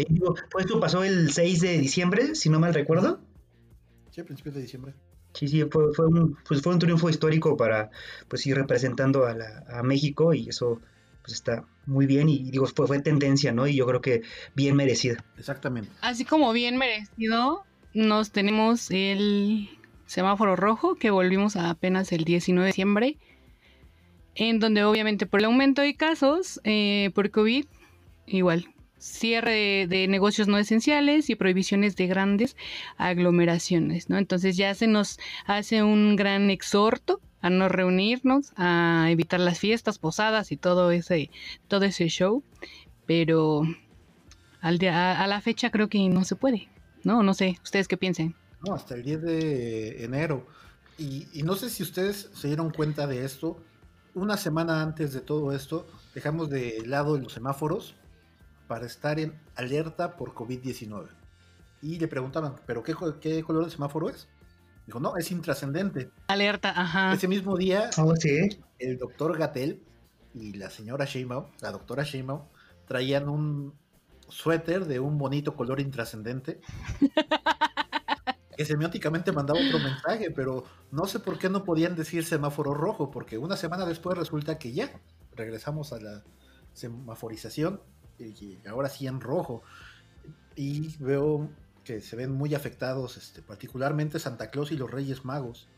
pues 0.50 0.66
esto 0.66 0.78
pasó 0.78 1.02
el 1.02 1.32
6 1.32 1.60
de 1.62 1.78
diciembre, 1.78 2.34
si 2.34 2.50
no 2.50 2.60
mal 2.60 2.74
recuerdo. 2.74 3.20
Sí, 4.10 4.20
a 4.20 4.24
principios 4.26 4.54
de 4.56 4.60
diciembre. 4.60 4.92
Sí, 5.36 5.48
sí, 5.48 5.62
fue, 5.70 5.92
fue, 5.94 6.06
un, 6.06 6.36
pues 6.48 6.62
fue 6.62 6.72
un 6.72 6.78
triunfo 6.78 7.10
histórico 7.10 7.56
para 7.56 7.90
pues 8.28 8.46
ir 8.46 8.56
representando 8.56 9.26
a, 9.26 9.34
la- 9.34 9.64
a 9.68 9.82
México 9.82 10.32
y 10.34 10.48
eso 10.48 10.80
pues 11.22 11.34
está 11.34 11.64
muy 11.86 12.06
bien 12.06 12.28
y 12.28 12.50
digo, 12.50 12.66
fue, 12.66 12.86
fue 12.86 13.00
tendencia, 13.00 13.52
¿no? 13.52 13.66
Y 13.66 13.74
yo 13.76 13.86
creo 13.86 14.00
que 14.00 14.22
bien 14.54 14.76
merecida. 14.76 15.22
Exactamente. 15.36 15.90
Así 16.00 16.24
como 16.24 16.52
bien 16.52 16.76
merecido, 16.78 17.64
nos 17.94 18.30
tenemos 18.30 18.90
el 18.90 19.68
semáforo 20.06 20.56
rojo 20.56 20.94
que 20.94 21.10
volvimos 21.10 21.56
a 21.56 21.68
apenas 21.70 22.12
el 22.12 22.24
19 22.24 22.64
de 22.66 22.68
diciembre, 22.72 23.18
en 24.34 24.60
donde 24.60 24.84
obviamente 24.84 25.26
por 25.26 25.40
el 25.40 25.46
aumento 25.46 25.82
de 25.82 25.96
casos 25.96 26.60
eh, 26.64 27.10
por 27.14 27.30
COVID, 27.30 27.64
igual, 28.26 28.66
cierre 29.06 29.52
de, 29.52 29.86
de 29.88 30.08
negocios 30.08 30.48
no 30.48 30.58
esenciales 30.58 31.30
y 31.30 31.34
prohibiciones 31.36 31.96
de 31.96 32.06
grandes 32.06 32.56
aglomeraciones, 32.96 34.10
¿no? 34.10 34.18
Entonces 34.18 34.56
ya 34.56 34.74
se 34.74 34.86
nos 34.86 35.18
hace 35.46 35.82
un 35.82 36.16
gran 36.16 36.50
exhorto 36.50 37.20
a 37.40 37.50
no 37.50 37.68
reunirnos, 37.68 38.52
a 38.56 39.06
evitar 39.10 39.40
las 39.40 39.58
fiestas, 39.58 39.98
posadas 39.98 40.52
y 40.52 40.56
todo 40.56 40.90
ese, 40.90 41.30
todo 41.68 41.84
ese 41.84 42.08
show, 42.08 42.42
pero 43.06 43.62
al 44.60 44.78
día- 44.78 45.12
a, 45.12 45.24
a 45.24 45.26
la 45.26 45.40
fecha 45.40 45.70
creo 45.70 45.88
que 45.88 46.08
no 46.08 46.24
se 46.24 46.36
puede, 46.36 46.68
¿no? 47.04 47.22
No 47.22 47.34
sé, 47.34 47.58
¿ustedes 47.62 47.88
qué 47.88 47.96
piensan? 47.96 48.34
No, 48.66 48.74
hasta 48.74 48.94
el 48.94 49.02
10 49.04 49.22
de 49.22 50.04
enero. 50.04 50.46
Y, 50.98 51.28
y 51.34 51.42
no 51.42 51.54
sé 51.56 51.68
si 51.70 51.82
ustedes 51.82 52.30
se 52.32 52.48
dieron 52.48 52.70
cuenta 52.70 53.06
de 53.06 53.24
esto. 53.24 53.60
Una 54.14 54.38
semana 54.38 54.82
antes 54.82 55.12
de 55.12 55.20
todo 55.20 55.52
esto, 55.52 55.86
dejamos 56.14 56.48
de 56.48 56.82
lado 56.86 57.18
los 57.18 57.34
semáforos 57.34 57.94
para 58.66 58.86
estar 58.86 59.18
en 59.20 59.38
alerta 59.54 60.16
por 60.16 60.34
COVID-19. 60.34 61.08
Y 61.82 61.98
le 61.98 62.08
preguntaban, 62.08 62.56
¿pero 62.66 62.82
qué, 62.82 62.94
qué 63.20 63.42
color 63.42 63.64
de 63.64 63.70
semáforo 63.70 64.08
es? 64.08 64.28
Dijo, 64.86 65.00
no, 65.00 65.16
es 65.16 65.30
intrascendente. 65.30 66.10
Alerta, 66.28 66.70
ajá. 66.70 67.12
Ese 67.12 67.28
mismo 67.28 67.56
día, 67.56 67.90
Oh, 67.98 68.14
sí. 68.16 68.48
el 68.78 68.98
doctor 68.98 69.36
Gatel 69.36 69.82
y 70.34 70.52
la 70.54 70.70
señora 70.70 71.04
Sheinbaum, 71.04 71.46
la 71.60 71.72
doctora 71.72 72.02
Sheinbaum, 72.04 72.42
traían 72.86 73.28
un 73.28 73.74
suéter 74.28 74.84
de 74.86 75.00
un 75.00 75.18
bonito 75.18 75.54
color 75.54 75.80
intrascendente. 75.80 76.60
que 78.56 78.64
semióticamente 78.64 79.32
mandaba 79.32 79.60
otro 79.60 79.78
mensaje, 79.78 80.30
pero 80.30 80.64
no 80.90 81.06
sé 81.06 81.20
por 81.20 81.38
qué 81.38 81.50
no 81.50 81.62
podían 81.64 81.94
decir 81.94 82.24
semáforo 82.24 82.72
rojo, 82.72 83.10
porque 83.10 83.36
una 83.38 83.56
semana 83.56 83.84
después 83.84 84.16
resulta 84.16 84.58
que 84.58 84.72
ya 84.72 84.90
regresamos 85.34 85.92
a 85.92 86.00
la 86.00 86.24
semaforización 86.72 87.80
y 88.18 88.58
ahora 88.68 88.88
sí 88.88 89.06
en 89.06 89.20
rojo. 89.20 89.62
Y 90.54 90.96
veo 90.98 91.48
que 91.84 92.00
se 92.00 92.16
ven 92.16 92.32
muy 92.32 92.54
afectados, 92.54 93.16
este, 93.16 93.42
particularmente 93.42 94.18
Santa 94.18 94.50
Claus 94.50 94.72
y 94.72 94.76
los 94.76 94.90
Reyes 94.90 95.24
Magos, 95.24 95.68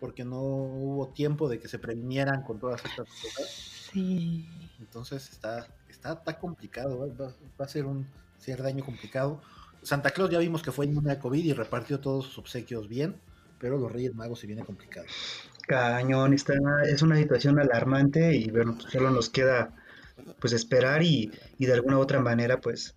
porque 0.00 0.24
no 0.24 0.40
hubo 0.40 1.08
tiempo 1.08 1.48
de 1.48 1.58
que 1.58 1.68
se 1.68 1.78
previnieran 1.78 2.42
con 2.42 2.58
todas 2.58 2.84
estas 2.84 3.06
cosas. 3.08 3.48
Sí. 3.92 4.48
Entonces 4.80 5.30
está, 5.30 5.66
está, 5.88 6.12
está 6.14 6.38
complicado, 6.38 7.06
¿eh? 7.06 7.12
va, 7.18 7.26
va 7.26 7.64
a 7.64 7.68
ser 7.68 7.86
un 7.86 8.06
cierre 8.38 8.64
de 8.64 8.70
año 8.70 8.84
complicado. 8.84 9.40
Santa 9.82 10.10
Claus 10.10 10.30
ya 10.30 10.38
vimos 10.38 10.62
que 10.62 10.72
fue 10.72 10.86
inmune 10.86 11.12
a 11.12 11.18
COVID 11.18 11.44
y 11.44 11.52
repartió 11.52 12.00
todos 12.00 12.26
sus 12.26 12.38
obsequios 12.38 12.88
bien, 12.88 13.16
pero 13.58 13.78
los 13.78 13.90
Reyes 13.90 14.14
Magos 14.14 14.40
se 14.40 14.46
viene 14.46 14.64
complicado. 14.64 15.06
Cañón, 15.66 16.32
está, 16.32 16.54
es 16.84 17.02
una 17.02 17.16
situación 17.16 17.60
alarmante 17.60 18.34
y 18.34 18.50
bueno, 18.50 18.78
solo 18.80 19.10
nos 19.10 19.28
queda 19.28 19.70
pues 20.40 20.52
esperar 20.52 21.02
y, 21.02 21.30
y 21.58 21.66
de 21.66 21.72
alguna 21.74 21.98
u 21.98 22.00
otra 22.00 22.20
manera 22.20 22.60
pues 22.60 22.94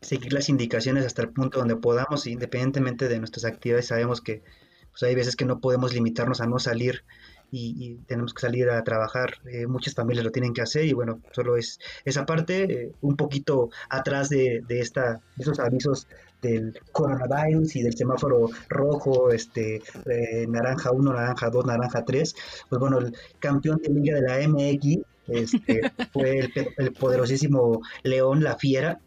seguir 0.00 0.32
las 0.32 0.48
indicaciones 0.48 1.04
hasta 1.04 1.22
el 1.22 1.30
punto 1.30 1.58
donde 1.58 1.76
podamos, 1.76 2.26
independientemente 2.26 3.08
de 3.08 3.18
nuestras 3.18 3.44
actividades, 3.44 3.86
sabemos 3.86 4.20
que 4.20 4.42
pues 4.90 5.02
hay 5.02 5.14
veces 5.14 5.36
que 5.36 5.44
no 5.44 5.60
podemos 5.60 5.92
limitarnos 5.92 6.40
a 6.40 6.46
no 6.46 6.58
salir 6.58 7.04
y, 7.50 7.94
tenemos 8.06 8.34
que 8.34 8.42
salir 8.42 8.68
a 8.68 8.84
trabajar, 8.84 9.34
eh, 9.50 9.66
muchas 9.66 9.94
familias 9.94 10.24
lo 10.24 10.30
tienen 10.30 10.52
que 10.52 10.60
hacer 10.60 10.84
y 10.84 10.92
bueno, 10.92 11.20
solo 11.32 11.56
es 11.56 11.78
esa 12.04 12.26
parte, 12.26 12.64
eh, 12.64 12.92
un 13.00 13.16
poquito 13.16 13.70
atrás 13.88 14.28
de, 14.28 14.62
de, 14.68 14.80
esta, 14.80 15.14
de 15.36 15.42
esos 15.42 15.58
avisos 15.58 16.06
del 16.42 16.78
coronavirus 16.92 17.76
y 17.76 17.82
del 17.82 17.96
semáforo 17.96 18.50
rojo, 18.68 19.30
este, 19.30 19.82
eh, 20.06 20.46
naranja 20.46 20.92
1, 20.92 21.12
naranja 21.12 21.48
2, 21.48 21.66
naranja 21.66 22.04
3, 22.04 22.34
pues 22.68 22.78
bueno, 22.78 22.98
el 22.98 23.16
campeón 23.38 23.80
de 23.82 23.88
liga 23.94 24.16
de 24.16 24.22
la 24.22 24.46
MX 24.46 24.98
este, 25.28 25.92
fue 26.12 26.38
el, 26.38 26.52
el 26.76 26.92
poderosísimo 26.92 27.82
León 28.02 28.42
La 28.42 28.56
Fiera, 28.56 29.00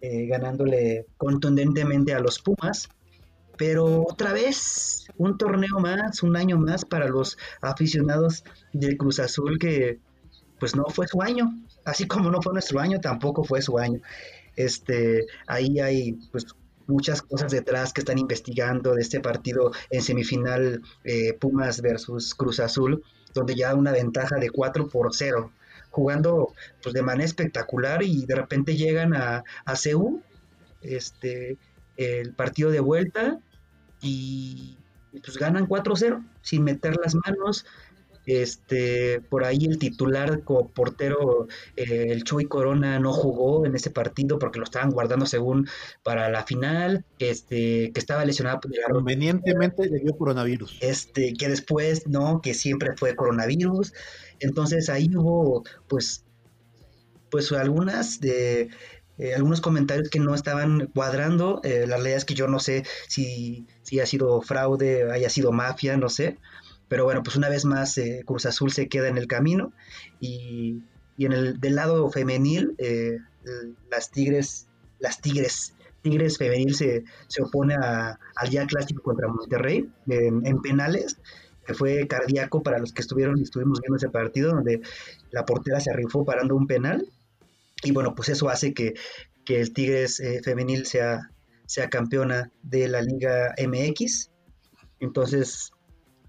eh, 0.00 0.26
ganándole 0.26 1.06
contundentemente 1.16 2.14
a 2.14 2.20
los 2.20 2.38
Pumas. 2.38 2.88
Pero 3.56 4.04
otra 4.06 4.32
vez, 4.32 5.08
un 5.16 5.36
torneo 5.36 5.80
más, 5.80 6.22
un 6.22 6.36
año 6.36 6.56
más 6.58 6.84
para 6.84 7.08
los 7.08 7.36
aficionados 7.60 8.44
del 8.72 8.96
Cruz 8.96 9.18
Azul 9.18 9.58
que 9.58 9.98
pues 10.60 10.76
no 10.76 10.84
fue 10.86 11.08
su 11.08 11.20
año. 11.20 11.50
Así 11.84 12.06
como 12.06 12.30
no 12.30 12.40
fue 12.40 12.52
nuestro 12.52 12.78
año, 12.78 13.00
tampoco 13.00 13.42
fue 13.42 13.60
su 13.60 13.78
año. 13.78 14.00
Este, 14.54 15.26
ahí 15.48 15.80
hay 15.80 16.12
pues 16.30 16.46
muchas 16.86 17.20
cosas 17.22 17.50
detrás 17.50 17.92
que 17.92 18.00
están 18.00 18.18
investigando 18.18 18.94
de 18.94 19.02
este 19.02 19.20
partido 19.20 19.72
en 19.90 20.02
semifinal 20.02 20.82
eh, 21.02 21.32
Pumas 21.34 21.82
versus 21.82 22.34
Cruz 22.34 22.60
Azul, 22.60 23.02
donde 23.34 23.56
ya 23.56 23.74
una 23.74 23.90
ventaja 23.90 24.36
de 24.36 24.50
4 24.50 24.88
por 24.88 25.12
0 25.12 25.52
jugando 25.98 26.54
pues 26.82 26.94
de 26.94 27.02
manera 27.02 27.24
espectacular 27.24 28.02
y 28.02 28.24
de 28.24 28.34
repente 28.34 28.76
llegan 28.76 29.14
a, 29.14 29.42
a 29.66 29.76
este, 30.82 31.58
el 31.96 32.32
partido 32.34 32.70
de 32.70 32.80
vuelta 32.80 33.38
y, 34.00 34.76
y 35.12 35.20
pues 35.20 35.36
ganan 35.36 35.66
4-0 35.66 36.24
sin 36.42 36.64
meter 36.64 36.96
las 37.02 37.14
manos. 37.14 37.66
Este, 38.28 39.22
por 39.22 39.42
ahí 39.42 39.64
el 39.64 39.78
titular 39.78 40.42
como 40.44 40.68
portero, 40.68 41.48
eh, 41.76 42.08
el 42.10 42.24
Chuy 42.24 42.44
Corona, 42.44 42.98
no 42.98 43.14
jugó 43.14 43.64
en 43.64 43.74
ese 43.74 43.88
partido 43.88 44.38
porque 44.38 44.58
lo 44.58 44.66
estaban 44.66 44.90
guardando 44.90 45.24
según 45.24 45.66
para 46.02 46.28
la 46.28 46.44
final, 46.44 47.06
este, 47.18 47.90
que 47.90 47.98
estaba 47.98 48.26
lesionado. 48.26 48.60
Convenientemente 48.92 49.88
le 49.88 50.00
dio 50.00 50.14
coronavirus. 50.14 50.76
Este, 50.82 51.32
que 51.32 51.48
después, 51.48 52.06
no, 52.06 52.42
que 52.42 52.52
siempre 52.52 52.90
fue 52.98 53.16
coronavirus. 53.16 53.94
Entonces 54.40 54.88
ahí 54.88 55.10
hubo, 55.14 55.64
pues, 55.88 56.24
pues 57.30 57.52
algunas 57.52 58.20
de 58.20 58.70
eh, 59.18 59.34
algunos 59.34 59.60
comentarios 59.60 60.08
que 60.10 60.20
no 60.20 60.34
estaban 60.34 60.86
cuadrando. 60.94 61.60
Eh, 61.64 61.86
la 61.86 61.96
realidad 61.96 62.18
es 62.18 62.24
que 62.24 62.34
yo 62.34 62.46
no 62.46 62.60
sé 62.60 62.84
si, 63.08 63.66
si 63.82 64.00
ha 64.00 64.06
sido 64.06 64.40
fraude, 64.40 65.10
haya 65.10 65.28
sido 65.28 65.52
mafia, 65.52 65.96
no 65.96 66.08
sé. 66.08 66.38
Pero 66.88 67.04
bueno, 67.04 67.22
pues 67.22 67.36
una 67.36 67.48
vez 67.48 67.64
más 67.64 67.98
eh, 67.98 68.22
Cruz 68.24 68.46
Azul 68.46 68.72
se 68.72 68.88
queda 68.88 69.08
en 69.08 69.18
el 69.18 69.26
camino 69.26 69.72
y, 70.20 70.82
y 71.16 71.26
en 71.26 71.32
el 71.32 71.60
del 71.60 71.74
lado 71.74 72.08
femenil, 72.10 72.74
eh, 72.78 73.18
las 73.90 74.10
Tigres, 74.10 74.68
las 74.98 75.20
Tigres, 75.20 75.74
Tigres 76.02 76.38
femenil 76.38 76.74
se, 76.74 77.04
se 77.26 77.42
opone 77.42 77.74
a, 77.74 78.18
al 78.36 78.50
ya 78.50 78.66
clásico 78.66 79.02
contra 79.02 79.28
Monterrey 79.28 79.90
en, 80.06 80.46
en 80.46 80.62
penales 80.62 81.18
que 81.68 81.74
fue 81.74 82.08
cardíaco 82.08 82.62
para 82.62 82.78
los 82.78 82.94
que 82.94 83.02
estuvieron 83.02 83.38
y 83.38 83.42
estuvimos 83.42 83.78
viendo 83.82 83.98
ese 83.98 84.08
partido, 84.08 84.54
donde 84.54 84.80
la 85.30 85.44
portera 85.44 85.78
se 85.80 85.92
rifó 85.92 86.24
parando 86.24 86.56
un 86.56 86.66
penal. 86.66 87.06
Y 87.82 87.92
bueno, 87.92 88.14
pues 88.14 88.30
eso 88.30 88.48
hace 88.48 88.72
que, 88.72 88.94
que 89.44 89.60
el 89.60 89.74
Tigres 89.74 90.18
eh, 90.20 90.40
femenil 90.42 90.86
sea, 90.86 91.30
sea 91.66 91.90
campeona 91.90 92.50
de 92.62 92.88
la 92.88 93.02
Liga 93.02 93.54
MX. 93.58 94.30
Entonces, 94.98 95.72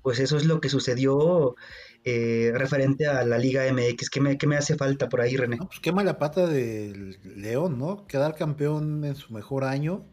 pues 0.01 0.19
eso 0.19 0.35
es 0.35 0.43
lo 0.43 0.59
que 0.59 0.67
sucedió 0.67 1.55
eh, 2.03 2.51
referente 2.53 3.07
a 3.07 3.23
la 3.23 3.37
Liga 3.37 3.63
MX. 3.71 4.09
¿Qué 4.09 4.19
me, 4.19 4.37
¿Qué 4.37 4.45
me, 4.45 4.57
hace 4.57 4.75
falta 4.75 5.07
por 5.07 5.21
ahí, 5.21 5.37
René? 5.37 5.55
No, 5.55 5.67
pues 5.67 5.79
qué 5.79 5.93
mala 5.93 6.19
pata 6.19 6.47
del 6.47 7.17
León, 7.23 7.79
¿no? 7.79 8.05
Quedar 8.07 8.35
campeón 8.35 9.05
en 9.05 9.15
su 9.15 9.31
mejor 9.31 9.63
año 9.63 10.05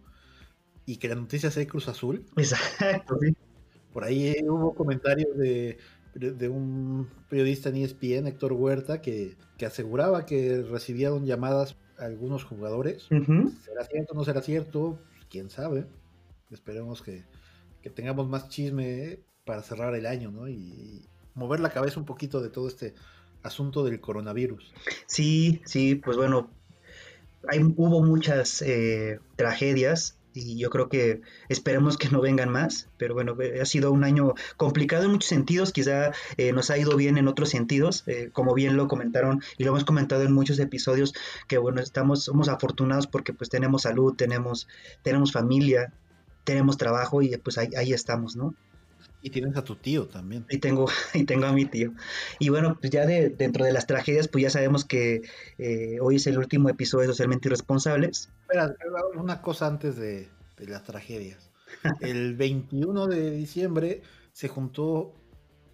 y 0.85 0.99
que 0.99 1.09
la 1.09 1.17
noticia 1.17 1.51
sea 1.51 1.67
Cruz 1.67 1.89
Azul. 1.89 2.25
Exacto, 2.37 3.19
sí. 3.21 3.35
Por 3.97 4.05
ahí 4.05 4.37
hubo 4.47 4.75
comentarios 4.75 5.39
de, 5.39 5.79
de 6.13 6.49
un 6.51 7.09
periodista 7.31 7.71
en 7.71 7.77
ESPN, 7.77 8.27
Héctor 8.27 8.53
Huerta, 8.53 9.01
que, 9.01 9.37
que 9.57 9.65
aseguraba 9.65 10.27
que 10.27 10.61
recibieron 10.61 11.25
llamadas 11.25 11.77
a 11.97 12.05
algunos 12.05 12.45
jugadores. 12.45 13.05
¿Será 13.09 13.87
cierto 13.89 14.13
o 14.13 14.17
no 14.17 14.25
será 14.25 14.43
cierto? 14.43 14.99
Quién 15.31 15.49
sabe. 15.49 15.87
Esperemos 16.51 17.01
que, 17.01 17.25
que 17.81 17.89
tengamos 17.89 18.29
más 18.29 18.51
chisme 18.51 19.21
para 19.47 19.63
cerrar 19.63 19.95
el 19.95 20.05
año, 20.05 20.31
¿no? 20.31 20.47
Y 20.47 21.09
mover 21.33 21.61
la 21.61 21.71
cabeza 21.71 21.99
un 21.99 22.05
poquito 22.05 22.43
de 22.43 22.51
todo 22.51 22.69
este 22.69 22.93
asunto 23.43 23.83
del 23.83 23.99
coronavirus. 23.99 24.75
Sí, 25.07 25.63
sí, 25.65 25.95
pues 25.95 26.19
bueno, 26.19 26.51
hay, 27.49 27.63
hubo 27.63 28.03
muchas 28.03 28.61
eh, 28.61 29.21
tragedias 29.37 30.19
y 30.37 30.59
yo 30.59 30.69
creo 30.69 30.89
que 30.89 31.23
esperemos 31.49 31.97
que 31.97 32.11
no 32.11 32.21
vengan 32.21 32.51
más, 32.51 32.89
pero 32.99 33.15
bueno, 33.15 33.41
eh, 33.41 33.61
ha 33.63 33.65
sido 33.65 33.91
un 33.91 34.05
año 34.05 34.35
complicado 34.57 35.05
en 35.05 35.13
muchos 35.13 35.29
sentidos, 35.29 35.73
quizá 35.73 36.13
eh, 36.37 36.53
nos 36.53 36.71
ha 36.71 36.77
ido 36.77 36.95
bien 36.97 37.17
en 37.17 37.27
otros 37.27 37.49
sentidos, 37.49 38.05
eh, 38.07 38.29
como 38.33 38.55
bien 38.55 38.77
lo 38.77 38.87
comentaron 38.87 39.43
y 39.57 39.65
lo 39.65 39.71
hemos 39.71 39.85
comentado 39.85 40.23
en 40.23 40.33
muchos 40.33 40.59
episodios, 40.59 41.15
que 41.49 41.57
bueno, 41.57 41.81
estamos, 41.81 42.25
somos 42.25 42.49
afortunados 42.49 43.07
porque 43.07 43.33
pues 43.33 43.49
tenemos 43.49 43.83
salud, 43.83 44.15
tenemos, 44.15 44.69
tenemos 45.03 45.33
familia, 45.33 45.95
tenemos 46.45 46.77
trabajo 46.77 47.23
y 47.23 47.35
pues 47.39 47.57
ahí, 47.57 47.71
ahí 47.77 47.93
estamos, 47.93 48.37
¿no? 48.37 48.55
Y 49.23 49.31
tienes 49.31 49.57
a 49.57 49.65
tu 49.65 49.77
tío 49.77 50.07
también. 50.07 50.47
Y 50.51 50.59
tengo, 50.59 50.87
y 51.15 51.25
tengo 51.25 51.47
a 51.47 51.53
mi 51.53 51.65
tío. 51.65 51.93
Y 52.39 52.49
bueno, 52.49 52.77
pues 52.81 52.91
ya 52.91 53.07
de, 53.07 53.31
dentro 53.31 53.65
de 53.65 53.73
las 53.73 53.87
tragedias, 53.87 54.29
pues 54.29 54.43
ya 54.43 54.51
sabemos 54.51 54.85
que 54.85 55.23
eh, 55.59 55.99
hoy 56.01 56.17
es 56.17 56.27
el 56.27 56.39
último 56.39 56.69
episodio 56.69 57.03
de 57.03 57.09
Socialmente 57.09 57.49
Irresponsables. 57.49 58.31
Espera, 58.43 58.75
una 59.17 59.43
cosa 59.43 59.67
antes 59.67 59.97
de, 59.97 60.29
de 60.57 60.67
las 60.67 60.85
tragedias. 60.85 61.51
El 62.01 62.37
21 62.37 63.07
de 63.09 63.31
diciembre 63.33 64.03
se 64.33 64.49
juntó 64.49 65.15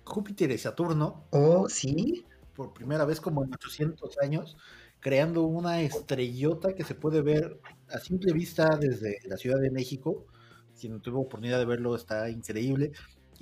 Júpiter 0.05 0.51
y 0.51 0.59
Saturno 0.59 1.27
Oh, 1.31 1.69
sí. 1.69 2.24
por 2.55 2.73
primera 2.73 3.05
vez 3.05 3.20
como 3.20 3.44
en 3.44 3.52
800 3.55 4.19
años, 4.20 4.56
creando 5.01 5.43
una 5.43 5.82
estrellota 5.82 6.74
que 6.74 6.85
se 6.85 6.94
puede 6.94 7.23
ver 7.23 7.60
a 7.89 7.98
simple 7.98 8.32
vista 8.32 8.77
desde 8.81 9.19
la 9.24 9.36
Ciudad 9.36 9.60
de 9.60 9.70
México. 9.70 10.27
Si 10.74 10.89
no 10.89 11.01
tuvo 11.01 11.20
oportunidad 11.20 11.59
de 11.59 11.66
verlo, 11.66 11.94
está 11.94 12.28
increíble. 12.31 12.93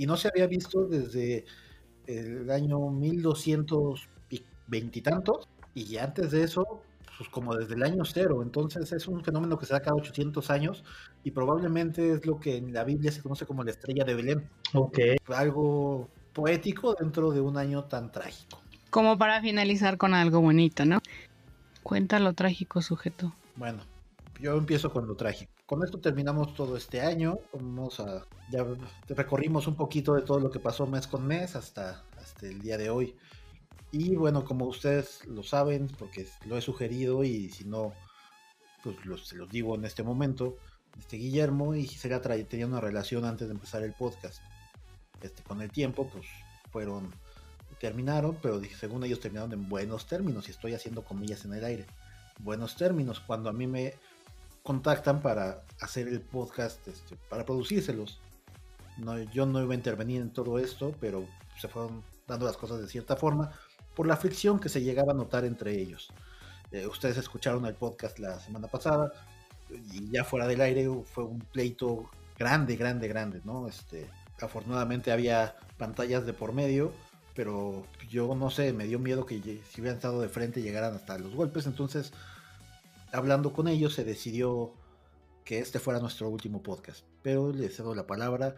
Y 0.01 0.07
no 0.07 0.17
se 0.17 0.29
había 0.29 0.47
visto 0.47 0.87
desde 0.87 1.45
el 2.07 2.51
año 2.51 2.89
1220 2.89 4.99
y 4.99 5.03
tantos. 5.03 5.47
Y 5.75 5.99
antes 5.99 6.31
de 6.31 6.43
eso, 6.43 6.81
pues 7.19 7.29
como 7.29 7.55
desde 7.55 7.75
el 7.75 7.83
año 7.83 8.03
cero. 8.07 8.41
Entonces 8.43 8.91
es 8.93 9.07
un 9.07 9.23
fenómeno 9.23 9.59
que 9.59 9.67
se 9.67 9.75
da 9.75 9.81
cada 9.81 9.97
800 9.97 10.49
años 10.49 10.85
y 11.23 11.33
probablemente 11.33 12.13
es 12.13 12.25
lo 12.25 12.41
que 12.41 12.57
en 12.57 12.73
la 12.73 12.85
Biblia 12.85 13.13
se 13.13 13.21
conoce 13.21 13.45
como 13.45 13.63
la 13.63 13.73
estrella 13.73 14.07
de 14.07 14.15
Belén. 14.15 14.49
Ok. 14.73 15.01
Algo 15.27 16.09
poético 16.33 16.97
dentro 16.99 17.31
de 17.31 17.43
un 17.43 17.59
año 17.59 17.85
tan 17.85 18.11
trágico. 18.11 18.59
Como 18.89 19.19
para 19.19 19.43
finalizar 19.43 19.99
con 19.99 20.15
algo 20.15 20.41
bonito, 20.41 20.87
¿no? 20.87 21.03
Cuenta 21.83 22.21
lo 22.21 22.33
trágico, 22.33 22.81
sujeto. 22.81 23.35
Bueno, 23.55 23.83
yo 24.41 24.57
empiezo 24.57 24.91
con 24.91 25.07
lo 25.07 25.15
trágico. 25.15 25.53
Con 25.71 25.85
esto 25.85 26.01
terminamos 26.01 26.53
todo 26.55 26.77
este 26.77 27.01
año. 27.01 27.39
Vamos 27.53 28.01
a. 28.01 28.27
Ya 28.51 28.67
recorrimos 29.07 29.69
un 29.69 29.77
poquito 29.77 30.15
de 30.15 30.23
todo 30.23 30.41
lo 30.41 30.51
que 30.51 30.59
pasó 30.59 30.85
mes 30.85 31.07
con 31.07 31.25
mes 31.25 31.55
hasta, 31.55 32.03
hasta 32.21 32.49
el 32.49 32.61
día 32.61 32.77
de 32.77 32.91
hoy. 32.91 33.15
Y 33.93 34.17
bueno, 34.17 34.45
como 34.45 34.67
ustedes 34.67 35.25
lo 35.29 35.45
saben, 35.45 35.87
porque 35.97 36.27
lo 36.47 36.59
he 36.59 36.61
sugerido 36.61 37.23
y 37.23 37.51
si 37.51 37.67
no, 37.67 37.93
pues 38.83 38.97
los, 39.07 39.29
se 39.29 39.37
los 39.37 39.49
digo 39.49 39.77
en 39.77 39.85
este 39.85 40.03
momento. 40.03 40.57
Este 40.99 41.19
Guillermo 41.19 41.77
y 41.77 41.87
Gisela 41.87 42.21
tenían 42.21 42.71
una 42.71 42.81
relación 42.81 43.25
antes 43.25 43.47
de 43.47 43.55
empezar 43.55 43.85
el 43.85 43.93
podcast. 43.93 44.43
Este, 45.23 45.41
con 45.45 45.63
el 45.63 45.71
tiempo, 45.71 46.11
pues 46.13 46.27
fueron. 46.73 47.15
Terminaron, 47.79 48.37
pero 48.43 48.61
según 48.77 49.05
ellos 49.05 49.21
terminaron 49.21 49.53
en 49.53 49.69
buenos 49.69 50.09
términos. 50.09 50.49
Y 50.49 50.51
estoy 50.51 50.75
haciendo 50.75 51.05
comillas 51.05 51.45
en 51.45 51.55
el 51.55 51.65
aire. 51.65 51.87
Buenos 52.41 52.75
términos. 52.75 53.21
Cuando 53.21 53.49
a 53.49 53.53
mí 53.53 53.69
me 53.69 53.95
contactan 54.71 55.21
para 55.21 55.65
hacer 55.81 56.07
el 56.07 56.21
podcast, 56.21 56.87
este, 56.87 57.17
para 57.29 57.45
producírselos. 57.45 58.21
No, 58.99 59.19
yo 59.19 59.45
no 59.45 59.61
iba 59.61 59.73
a 59.73 59.75
intervenir 59.75 60.21
en 60.21 60.31
todo 60.31 60.61
esto, 60.61 60.95
pero 61.01 61.27
se 61.61 61.67
fueron 61.67 62.05
dando 62.29 62.47
las 62.47 62.57
cosas 62.57 62.81
de 62.81 62.87
cierta 62.87 63.17
forma 63.17 63.51
por 63.97 64.07
la 64.07 64.17
fricción 64.17 64.61
que 64.61 64.69
se 64.69 64.81
llegaba 64.81 65.11
a 65.11 65.17
notar 65.17 65.45
entre 65.45 65.73
ellos. 65.73 66.13
Eh, 66.71 66.87
ustedes 66.87 67.17
escucharon 67.17 67.67
el 67.67 67.75
podcast 67.75 68.21
la 68.21 68.39
semana 68.39 68.69
pasada 68.69 69.13
y 69.93 70.09
ya 70.13 70.23
fuera 70.23 70.47
del 70.47 70.61
aire 70.61 70.89
fue 71.05 71.25
un 71.25 71.41
pleito 71.41 72.09
grande, 72.39 72.77
grande, 72.77 73.09
grande, 73.09 73.41
¿no? 73.43 73.67
Este, 73.67 74.09
afortunadamente 74.41 75.11
había 75.11 75.57
pantallas 75.79 76.25
de 76.27 76.33
por 76.33 76.53
medio, 76.53 76.93
pero 77.35 77.85
yo 78.09 78.37
no 78.37 78.51
sé, 78.51 78.73
me 78.73 78.85
dio 78.85 79.01
miedo 79.01 79.27
que 79.27 79.43
si 79.69 79.81
hubieran 79.81 79.97
estado 79.97 80.21
de 80.21 80.29
frente 80.29 80.63
llegaran 80.63 80.95
hasta 80.95 81.19
los 81.19 81.35
golpes, 81.35 81.67
entonces 81.67 82.13
hablando 83.13 83.53
con 83.53 83.69
ellos 83.69 83.95
se 83.95 84.05
decidió 84.05 84.75
que 85.45 85.59
este 85.59 85.79
fuera 85.79 86.01
nuestro 86.01 86.29
último 86.29 86.63
podcast. 86.63 87.05
Pero 87.23 87.53
le 87.53 87.69
cedo 87.69 87.95
la 87.95 88.07
palabra 88.07 88.55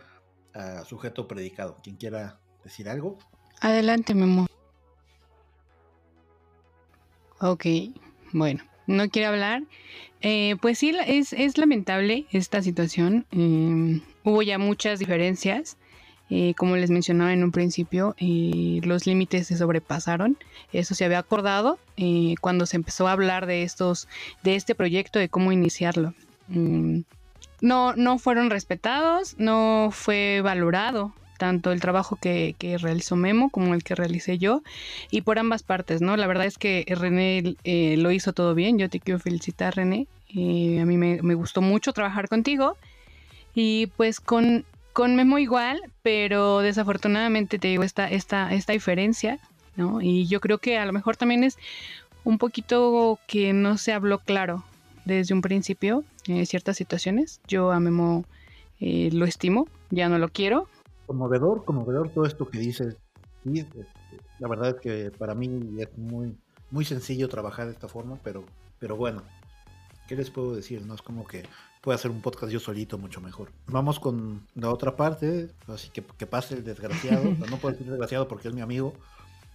a 0.54 0.84
sujeto 0.84 1.26
predicado. 1.26 1.78
Quien 1.82 1.96
quiera 1.96 2.38
decir 2.64 2.88
algo. 2.88 3.18
Adelante, 3.60 4.14
Memo. 4.14 4.46
Ok, 7.40 7.66
bueno, 8.32 8.62
no 8.86 9.08
quiere 9.08 9.26
hablar. 9.26 9.62
Eh, 10.20 10.56
pues 10.60 10.78
sí, 10.78 10.94
es, 11.06 11.32
es 11.32 11.58
lamentable 11.58 12.26
esta 12.30 12.62
situación. 12.62 13.26
Eh, 13.32 14.00
hubo 14.22 14.42
ya 14.42 14.58
muchas 14.58 15.00
diferencias. 15.00 15.76
Eh, 16.34 16.54
como 16.56 16.76
les 16.76 16.88
mencionaba 16.88 17.34
en 17.34 17.44
un 17.44 17.52
principio, 17.52 18.14
eh, 18.16 18.80
los 18.84 19.04
límites 19.06 19.48
se 19.48 19.58
sobrepasaron. 19.58 20.38
Eso 20.72 20.94
se 20.94 21.04
había 21.04 21.18
acordado 21.18 21.78
eh, 21.98 22.36
cuando 22.40 22.64
se 22.64 22.76
empezó 22.76 23.06
a 23.06 23.12
hablar 23.12 23.44
de 23.44 23.64
estos, 23.64 24.08
de 24.42 24.56
este 24.56 24.74
proyecto, 24.74 25.18
de 25.18 25.28
cómo 25.28 25.52
iniciarlo. 25.52 26.14
Mm, 26.48 27.00
no, 27.60 27.94
no 27.96 28.18
fueron 28.18 28.48
respetados, 28.48 29.34
no 29.36 29.90
fue 29.92 30.40
valorado 30.42 31.12
tanto 31.36 31.70
el 31.70 31.82
trabajo 31.82 32.16
que, 32.16 32.54
que 32.58 32.78
realizó 32.78 33.14
Memo 33.14 33.50
como 33.50 33.74
el 33.74 33.84
que 33.84 33.94
realicé 33.94 34.38
yo 34.38 34.62
y 35.10 35.20
por 35.20 35.38
ambas 35.38 35.62
partes, 35.62 36.00
¿no? 36.00 36.16
La 36.16 36.26
verdad 36.26 36.46
es 36.46 36.56
que 36.56 36.86
René 36.88 37.56
eh, 37.64 37.96
lo 37.98 38.10
hizo 38.10 38.32
todo 38.32 38.54
bien, 38.54 38.78
yo 38.78 38.88
te 38.88 39.00
quiero 39.00 39.20
felicitar 39.20 39.76
René, 39.76 40.06
Eh, 40.34 40.80
a 40.80 40.86
mí 40.86 40.96
me, 40.96 41.20
me 41.20 41.34
gustó 41.34 41.60
mucho 41.60 41.92
trabajar 41.92 42.28
contigo 42.28 42.78
y 43.54 43.88
pues 43.98 44.18
con, 44.18 44.64
con 44.92 45.16
Memo 45.16 45.38
igual, 45.38 45.80
pero 46.02 46.60
desafortunadamente 46.60 47.58
te 47.58 47.68
digo 47.68 47.82
esta, 47.82 48.08
esta, 48.08 48.52
esta 48.52 48.72
diferencia, 48.72 49.38
¿no? 49.76 50.00
Y 50.00 50.26
yo 50.26 50.40
creo 50.40 50.58
que 50.58 50.78
a 50.78 50.86
lo 50.86 50.92
mejor 50.92 51.16
también 51.16 51.44
es 51.44 51.58
un 52.24 52.38
poquito 52.38 53.18
que 53.26 53.52
no 53.52 53.78
se 53.78 53.92
habló 53.92 54.18
claro 54.18 54.64
desde 55.04 55.34
un 55.34 55.42
principio 55.42 56.04
en 56.26 56.44
ciertas 56.46 56.76
situaciones. 56.76 57.40
Yo 57.48 57.72
a 57.72 57.80
Memo 57.80 58.24
eh, 58.80 59.10
lo 59.12 59.24
estimo, 59.24 59.66
ya 59.90 60.08
no 60.08 60.18
lo 60.18 60.28
quiero, 60.28 60.68
Conmovedor, 61.06 61.64
conmovedor 61.64 62.08
todo 62.10 62.24
esto 62.24 62.48
que 62.48 62.58
dices. 62.58 62.96
Sí, 63.44 63.58
este, 63.58 63.86
la 64.38 64.48
verdad 64.48 64.70
es 64.70 64.80
que 64.80 65.10
para 65.10 65.34
mí 65.34 65.76
es 65.78 65.98
muy, 65.98 66.36
muy 66.70 66.84
sencillo 66.84 67.28
trabajar 67.28 67.66
de 67.66 67.72
esta 67.72 67.88
forma, 67.88 68.18
pero, 68.22 68.44
pero 68.78 68.96
bueno, 68.96 69.22
¿qué 70.08 70.16
les 70.16 70.30
puedo 70.30 70.54
decir? 70.54 70.86
No 70.86 70.94
es 70.94 71.02
como 71.02 71.26
que 71.26 71.42
pueda 71.82 71.96
hacer 71.96 72.10
un 72.10 72.22
podcast 72.22 72.50
yo 72.50 72.60
solito 72.60 72.96
mucho 72.96 73.20
mejor. 73.20 73.50
Vamos 73.66 74.00
con 74.00 74.46
la 74.54 74.70
otra 74.70 74.96
parte, 74.96 75.50
así 75.66 75.90
que 75.90 76.02
que 76.02 76.26
pase 76.26 76.54
el 76.54 76.64
desgraciado, 76.64 77.24
no 77.50 77.58
puedo 77.58 77.72
decir 77.72 77.90
desgraciado 77.90 78.28
porque 78.28 78.48
es 78.48 78.54
mi 78.54 78.62
amigo. 78.62 78.94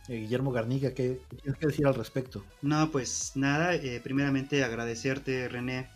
Eh, 0.10 0.20
Guillermo 0.20 0.52
Garnica, 0.52 0.94
¿qué 0.94 1.20
qué 1.30 1.36
tienes 1.38 1.60
que 1.60 1.68
decir 1.68 1.88
al 1.88 1.96
respecto? 1.96 2.44
No, 2.62 2.92
pues 2.92 3.32
nada, 3.36 3.76
eh, 3.76 4.00
primeramente 4.04 4.64
agradecerte, 4.64 5.48
René, 5.50 5.90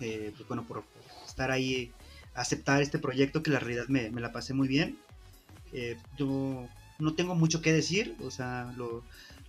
eh, 0.00 0.32
pues 0.36 0.48
bueno, 0.48 0.64
por 0.66 0.84
estar 1.26 1.50
ahí, 1.50 1.92
aceptar 2.34 2.80
este 2.80 2.98
proyecto 2.98 3.42
que 3.42 3.50
la 3.50 3.58
realidad 3.58 3.88
me, 3.88 4.10
me 4.10 4.20
la 4.20 4.32
pasé 4.32 4.54
muy 4.54 4.68
bien. 4.68 4.98
Eh, 5.72 5.96
yo 6.16 6.66
no 6.98 7.14
tengo 7.14 7.34
mucho 7.34 7.60
que 7.60 7.72
decir, 7.72 8.16
o 8.24 8.30
sea, 8.30 8.72
lo, 8.76 9.02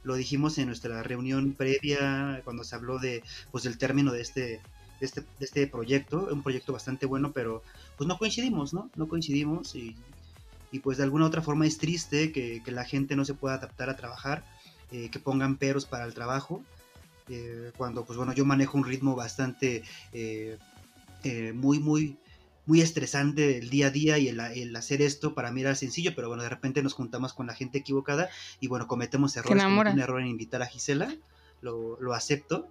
lo 0.03 0.15
dijimos 0.15 0.57
en 0.57 0.67
nuestra 0.67 1.03
reunión 1.03 1.53
previa 1.53 2.41
cuando 2.43 2.63
se 2.63 2.75
habló 2.75 2.99
de, 2.99 3.23
pues, 3.51 3.63
del 3.63 3.77
término 3.77 4.11
de 4.11 4.21
este, 4.21 4.61
de 4.99 5.05
este, 5.05 5.21
de 5.21 5.45
este 5.45 5.67
proyecto, 5.67 6.27
un 6.31 6.43
proyecto 6.43 6.73
bastante 6.73 7.05
bueno, 7.05 7.31
pero 7.31 7.63
pues 7.97 8.07
no 8.07 8.17
coincidimos, 8.17 8.73
¿no? 8.73 8.89
No 8.95 9.07
coincidimos 9.07 9.75
y, 9.75 9.95
y 10.71 10.79
pues 10.79 10.97
de 10.97 11.03
alguna 11.03 11.25
otra 11.25 11.41
forma 11.41 11.65
es 11.65 11.77
triste 11.77 12.31
que, 12.31 12.61
que 12.63 12.71
la 12.71 12.85
gente 12.85 13.15
no 13.15 13.25
se 13.25 13.33
pueda 13.33 13.55
adaptar 13.55 13.89
a 13.89 13.95
trabajar, 13.95 14.43
eh, 14.91 15.09
que 15.09 15.19
pongan 15.19 15.57
peros 15.57 15.85
para 15.85 16.05
el 16.05 16.13
trabajo, 16.13 16.63
eh, 17.29 17.71
cuando 17.77 18.05
pues 18.05 18.17
bueno, 18.17 18.33
yo 18.33 18.43
manejo 18.43 18.77
un 18.77 18.85
ritmo 18.85 19.15
bastante 19.15 19.83
eh, 20.13 20.57
eh, 21.23 21.53
muy, 21.53 21.79
muy, 21.79 22.17
muy 22.65 22.81
estresante 22.81 23.59
el 23.59 23.69
día 23.69 23.87
a 23.87 23.91
día 23.91 24.17
y 24.17 24.29
el, 24.29 24.39
el 24.39 24.75
hacer 24.75 25.01
esto 25.01 25.35
para 25.35 25.51
mí 25.51 25.61
era 25.61 25.75
sencillo, 25.75 26.13
pero 26.15 26.27
bueno, 26.27 26.41
de 26.43 26.49
repente 26.49 26.81
nos 26.81 26.93
juntamos 26.93 27.33
con 27.33 27.45
la 27.45 27.53
gente 27.53 27.77
equivocada 27.77 28.29
y 28.59 28.67
bueno, 28.67 28.87
cometemos 28.87 29.37
errores, 29.37 29.63
un 29.63 29.99
error 29.99 30.21
en 30.21 30.27
invitar 30.27 30.63
a 30.63 30.65
Gisela, 30.65 31.15
lo, 31.61 31.99
lo 32.01 32.13
acepto. 32.13 32.67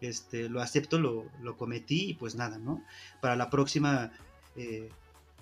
Este, 0.00 0.48
lo 0.48 0.60
acepto, 0.60 0.98
lo, 0.98 1.26
lo 1.42 1.56
cometí 1.56 2.10
y 2.10 2.14
pues 2.14 2.34
nada, 2.34 2.58
¿no? 2.58 2.82
Para 3.20 3.36
la 3.36 3.50
próxima 3.50 4.12
eh, 4.56 4.90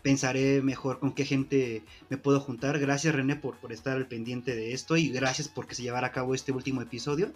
pensaré 0.03 0.61
mejor 0.63 0.99
con 0.99 1.15
qué 1.15 1.25
gente 1.25 1.83
me 2.11 2.19
puedo 2.19 2.41
juntar. 2.41 2.79
Gracias 2.79 3.15
René 3.15 3.37
por, 3.37 3.57
por 3.57 3.73
estar 3.73 3.97
al 3.97 4.07
pendiente 4.07 4.55
de 4.55 4.75
esto 4.75 4.97
y 4.97 5.09
gracias 5.09 5.49
porque 5.49 5.75
se 5.75 5.83
llevara 5.83 6.09
a 6.09 6.13
cabo 6.13 6.35
este 6.35 6.53
último 6.53 6.83
episodio. 6.83 7.33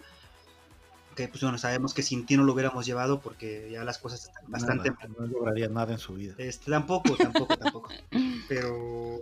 Que 1.15 1.27
pues 1.27 1.41
bueno, 1.41 1.57
sabemos 1.57 1.93
que 1.93 2.03
sin 2.03 2.25
ti 2.25 2.37
no 2.37 2.43
lo 2.43 2.53
hubiéramos 2.53 2.85
llevado 2.85 3.19
porque 3.19 3.69
ya 3.71 3.83
las 3.83 3.97
cosas 3.97 4.25
están 4.25 4.49
bastante... 4.49 4.91
Nada, 4.91 5.09
no 5.17 5.25
lograría 5.25 5.67
nada 5.67 5.93
en 5.93 5.99
su 5.99 6.13
vida. 6.13 6.35
Este, 6.37 6.71
tampoco, 6.71 7.15
tampoco, 7.17 7.57
tampoco. 7.57 7.89
Pero 8.47 9.21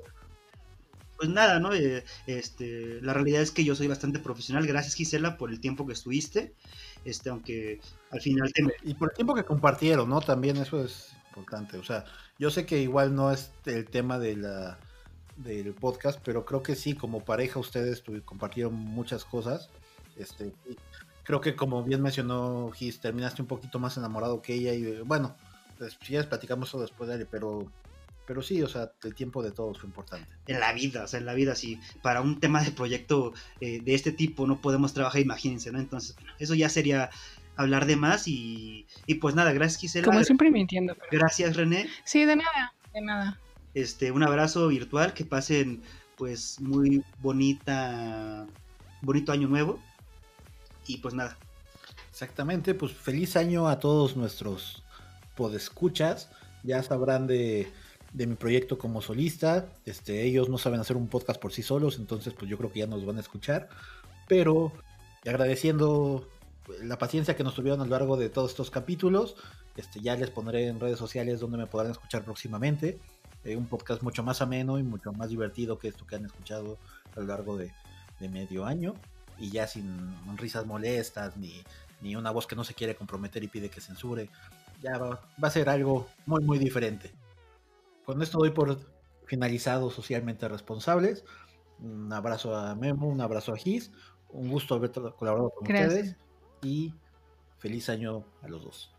pues 1.18 1.30
nada, 1.30 1.60
¿no? 1.60 1.74
Eh, 1.74 2.04
este, 2.28 3.02
la 3.02 3.14
realidad 3.14 3.42
es 3.42 3.52
que 3.52 3.64
yo 3.64 3.76
soy 3.76 3.88
bastante 3.88 4.20
profesional. 4.20 4.68
Gracias 4.68 4.94
Gisela 4.94 5.38
por 5.38 5.50
el 5.50 5.60
tiempo 5.60 5.88
que 5.88 5.94
estuviste. 5.94 6.54
Este, 7.08 7.30
aunque 7.30 7.80
al 8.12 8.20
final. 8.20 8.52
Y 8.84 8.94
por 8.96 9.12
el 9.12 9.16
tiempo 9.16 9.34
que 9.34 9.46
compartieron, 9.46 10.10
¿no? 10.10 10.20
También 10.20 10.58
eso 10.58 10.84
es 10.84 11.14
importante. 11.30 11.78
O 11.78 11.84
sea, 11.84 12.04
yo 12.38 12.52
sé 12.52 12.66
que 12.66 12.82
igual 12.82 13.16
no 13.16 13.32
es 13.32 13.52
el 13.66 13.86
tema 13.86 14.20
de 14.20 14.36
la 14.36 14.78
del 15.38 15.74
podcast, 15.74 16.20
pero 16.22 16.44
creo 16.44 16.62
que 16.64 16.76
sí, 16.76 16.96
como 16.96 17.24
pareja 17.24 17.60
ustedes 17.60 18.04
compartieron 18.26 18.74
muchas 18.74 19.24
cosas. 19.24 19.70
Este, 20.18 20.52
creo 21.24 21.40
que 21.40 21.56
como 21.56 21.82
bien 21.82 22.02
mencionó 22.02 22.72
Gis, 22.72 23.00
terminaste 23.00 23.42
un 23.42 23.48
poquito 23.48 23.80
más 23.80 23.96
enamorado 23.96 24.42
que 24.42 24.56
ella 24.56 24.74
y 24.74 25.02
bueno, 25.04 25.34
pues 25.78 25.94
si 25.94 26.00
quieres 26.00 26.28
platicamos 26.28 26.68
eso 26.68 26.82
después 26.82 27.08
de 27.08 27.16
él, 27.16 27.28
pero 27.32 27.72
pero 28.28 28.42
sí, 28.44 28.62
o 28.62 28.68
sea, 28.68 28.92
el 29.04 29.16
tiempo 29.16 29.42
de 29.42 29.52
todos 29.52 29.80
fue 29.80 29.88
importante. 29.88 30.28
en 30.48 30.60
la 30.60 30.74
vida, 30.74 31.04
o 31.06 31.08
sea, 31.08 31.20
en 31.20 31.26
la 31.26 31.34
vida, 31.34 31.56
si 31.56 31.80
para 32.04 32.22
un 32.22 32.40
tema 32.40 32.62
de 32.62 32.72
proyecto 32.72 33.34
eh, 33.62 33.80
de 33.82 33.96
este 33.96 34.12
tipo 34.12 34.46
no 34.46 34.62
podemos 34.62 34.94
trabajar, 34.94 35.22
imagínense, 35.22 35.72
¿no? 35.72 35.80
Entonces, 35.80 36.16
eso 36.38 36.54
ya 36.54 36.70
sería 36.70 37.10
hablar 37.56 37.86
de 37.88 37.96
más 37.96 38.28
y, 38.28 38.86
y 39.08 39.16
pues 39.16 39.34
nada, 39.34 39.52
gracias 39.54 39.82
Gisela, 39.82 40.06
Como 40.06 40.24
siempre 40.24 40.52
mintiendo. 40.52 40.94
pero- 40.94 41.08
gracias 41.12 41.56
René, 41.56 41.90
Sí, 42.04 42.26
de 42.26 42.36
nada, 42.36 42.74
de 42.94 43.02
nada. 43.02 43.40
este, 43.74 44.12
un 44.12 44.22
abrazo 44.24 44.68
virtual, 44.68 45.14
que 45.14 45.26
pasen 45.26 45.82
pues 46.18 46.60
muy 46.60 47.04
bonita, 47.20 48.46
bonito 49.02 49.32
año 49.32 49.48
nuevo 49.48 49.80
y 50.86 50.98
pues 50.98 51.14
nada, 51.14 51.38
Exactamente, 52.12 52.74
pues 52.74 52.92
feliz 52.94 53.36
año 53.38 53.68
a 53.68 53.80
todos 53.80 54.18
nuestros 54.18 54.82
podescuchas. 55.36 56.30
Ya 56.64 56.82
sabrán 56.82 57.28
de, 57.28 57.72
de 58.18 58.26
mi 58.26 58.36
proyecto 58.36 58.78
como 58.78 59.02
solista. 59.02 59.68
Este, 59.86 60.24
ellos 60.24 60.50
no 60.50 60.58
saben 60.58 60.80
hacer 60.80 60.98
un 60.98 61.08
podcast 61.08 61.40
por 61.40 61.54
sí 61.54 61.62
solos, 61.62 61.98
entonces 62.00 62.34
pues 62.34 62.50
yo 62.50 62.58
creo 62.58 62.72
que 62.72 62.80
ya 62.80 62.88
nos 62.88 63.06
van 63.06 63.18
a 63.18 63.22
escuchar. 63.22 63.70
Pero 64.28 64.74
agradeciendo 65.26 66.28
la 66.82 66.98
paciencia 66.98 67.36
que 67.36 67.44
nos 67.44 67.54
tuvieron 67.54 67.80
a 67.80 67.86
lo 67.86 67.92
largo 67.92 68.18
de 68.18 68.30
todos 68.30 68.52
estos 68.52 68.72
capítulos. 68.72 69.36
Este, 69.76 70.02
ya 70.02 70.16
les 70.16 70.32
pondré 70.32 70.68
en 70.68 70.80
redes 70.80 70.98
sociales 70.98 71.40
donde 71.40 71.60
me 71.60 71.68
podrán 71.68 71.92
escuchar 71.92 72.24
próximamente. 72.24 72.98
Eh, 73.46 73.56
un 73.56 73.68
podcast 73.68 74.02
mucho 74.02 74.24
más 74.24 74.42
ameno 74.42 74.80
y 74.80 74.84
mucho 74.84 75.14
más 75.14 75.30
divertido 75.30 75.78
que 75.78 75.88
esto 75.88 76.08
que 76.08 76.16
han 76.16 76.26
escuchado 76.26 76.80
a 77.16 77.20
lo 77.20 77.28
largo 77.28 77.56
de, 77.56 77.72
de 78.20 78.30
medio 78.30 78.66
año. 78.66 78.96
Y 79.38 79.52
ya 79.52 79.68
sin 79.68 80.16
risas 80.38 80.66
molestas 80.66 81.38
ni, 81.38 81.62
ni 82.02 82.16
una 82.16 82.32
voz 82.32 82.48
que 82.48 82.56
no 82.56 82.64
se 82.64 82.74
quiere 82.74 82.96
comprometer 82.96 83.44
y 83.44 83.48
pide 83.48 83.70
que 83.70 83.80
censure. 83.80 84.28
Ya 84.82 84.98
va, 84.98 85.22
va 85.42 85.48
a 85.48 85.52
ser 85.52 85.70
algo 85.70 86.08
muy, 86.26 86.44
muy 86.44 86.58
diferente. 86.58 87.12
Con 88.08 88.22
esto 88.22 88.38
doy 88.40 88.52
por 88.52 88.80
finalizado 89.26 89.92
socialmente 89.92 90.48
responsables. 90.48 91.26
Un 91.80 92.12
abrazo 92.14 92.56
a 92.56 92.74
Memo, 92.74 93.06
un 93.08 93.20
abrazo 93.20 93.52
a 93.52 93.58
Gis. 93.58 93.92
Un 94.30 94.48
gusto 94.48 94.76
haber 94.76 94.92
colaborado 94.92 95.50
con 95.50 95.68
Gracias. 95.68 95.94
ustedes. 95.94 96.16
Y 96.62 96.94
feliz 97.58 97.90
año 97.90 98.24
a 98.42 98.48
los 98.48 98.64
dos. 98.64 98.96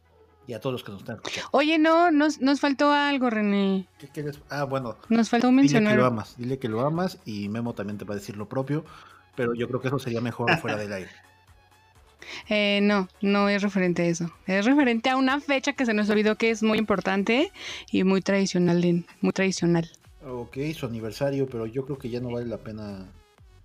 Y 0.47 0.53
a 0.53 0.61
todos 0.61 0.75
los 0.75 0.85
que 0.85 0.93
nos 0.93 1.01
están 1.01 1.17
escuchando. 1.17 1.49
Oye, 1.53 1.79
no, 1.79 2.11
nos, 2.11 2.43
nos 2.43 2.61
faltó 2.61 2.91
algo, 2.93 3.31
René. 3.31 3.89
¿Qué 3.99 4.09
quieres? 4.09 4.43
Ah, 4.51 4.65
bueno, 4.65 4.99
Nos 5.09 5.31
faltó 5.31 5.47
dile 5.49 5.57
que 5.57 5.63
mencionar. 5.63 5.97
lo 5.97 6.05
amas. 6.05 6.37
Dile 6.37 6.59
que 6.59 6.69
lo 6.69 6.83
amas 6.83 7.19
y 7.25 7.49
Memo 7.49 7.75
también 7.75 7.97
te 7.97 8.05
va 8.05 8.13
a 8.13 8.19
decir 8.19 8.37
lo 8.37 8.47
propio. 8.47 8.85
Pero 9.37 9.55
yo 9.55 9.69
creo 9.69 9.81
que 9.81 9.89
eso 9.89 9.99
sería 9.99 10.21
mejor 10.21 10.55
fuera 10.59 10.77
del 10.77 10.93
aire. 10.93 11.11
Eh, 12.49 12.81
no, 12.83 13.09
no 13.21 13.49
es 13.49 13.63
referente 13.63 14.03
a 14.03 14.07
eso. 14.07 14.31
Es 14.47 14.65
referente 14.65 15.11
a 15.11 15.17
una 15.17 15.41
fecha 15.41 15.73
que 15.73 15.87
se 15.87 15.95
nos 15.95 16.09
olvidó 16.11 16.37
que 16.37 16.51
es 16.51 16.63
muy 16.63 16.79
importante 16.79 17.53
y 17.91 18.05
muy 18.05 18.21
tradicional, 18.21 19.05
muy 19.21 19.33
tradicional. 19.33 19.91
Ok, 20.27 20.59
su 20.75 20.87
aniversario, 20.87 21.47
pero 21.47 21.67
yo 21.67 21.85
creo 21.85 21.99
que 21.99 22.11
ya 22.11 22.21
no 22.21 22.31
vale 22.31 22.47
la 22.47 22.59
pena. 22.59 23.07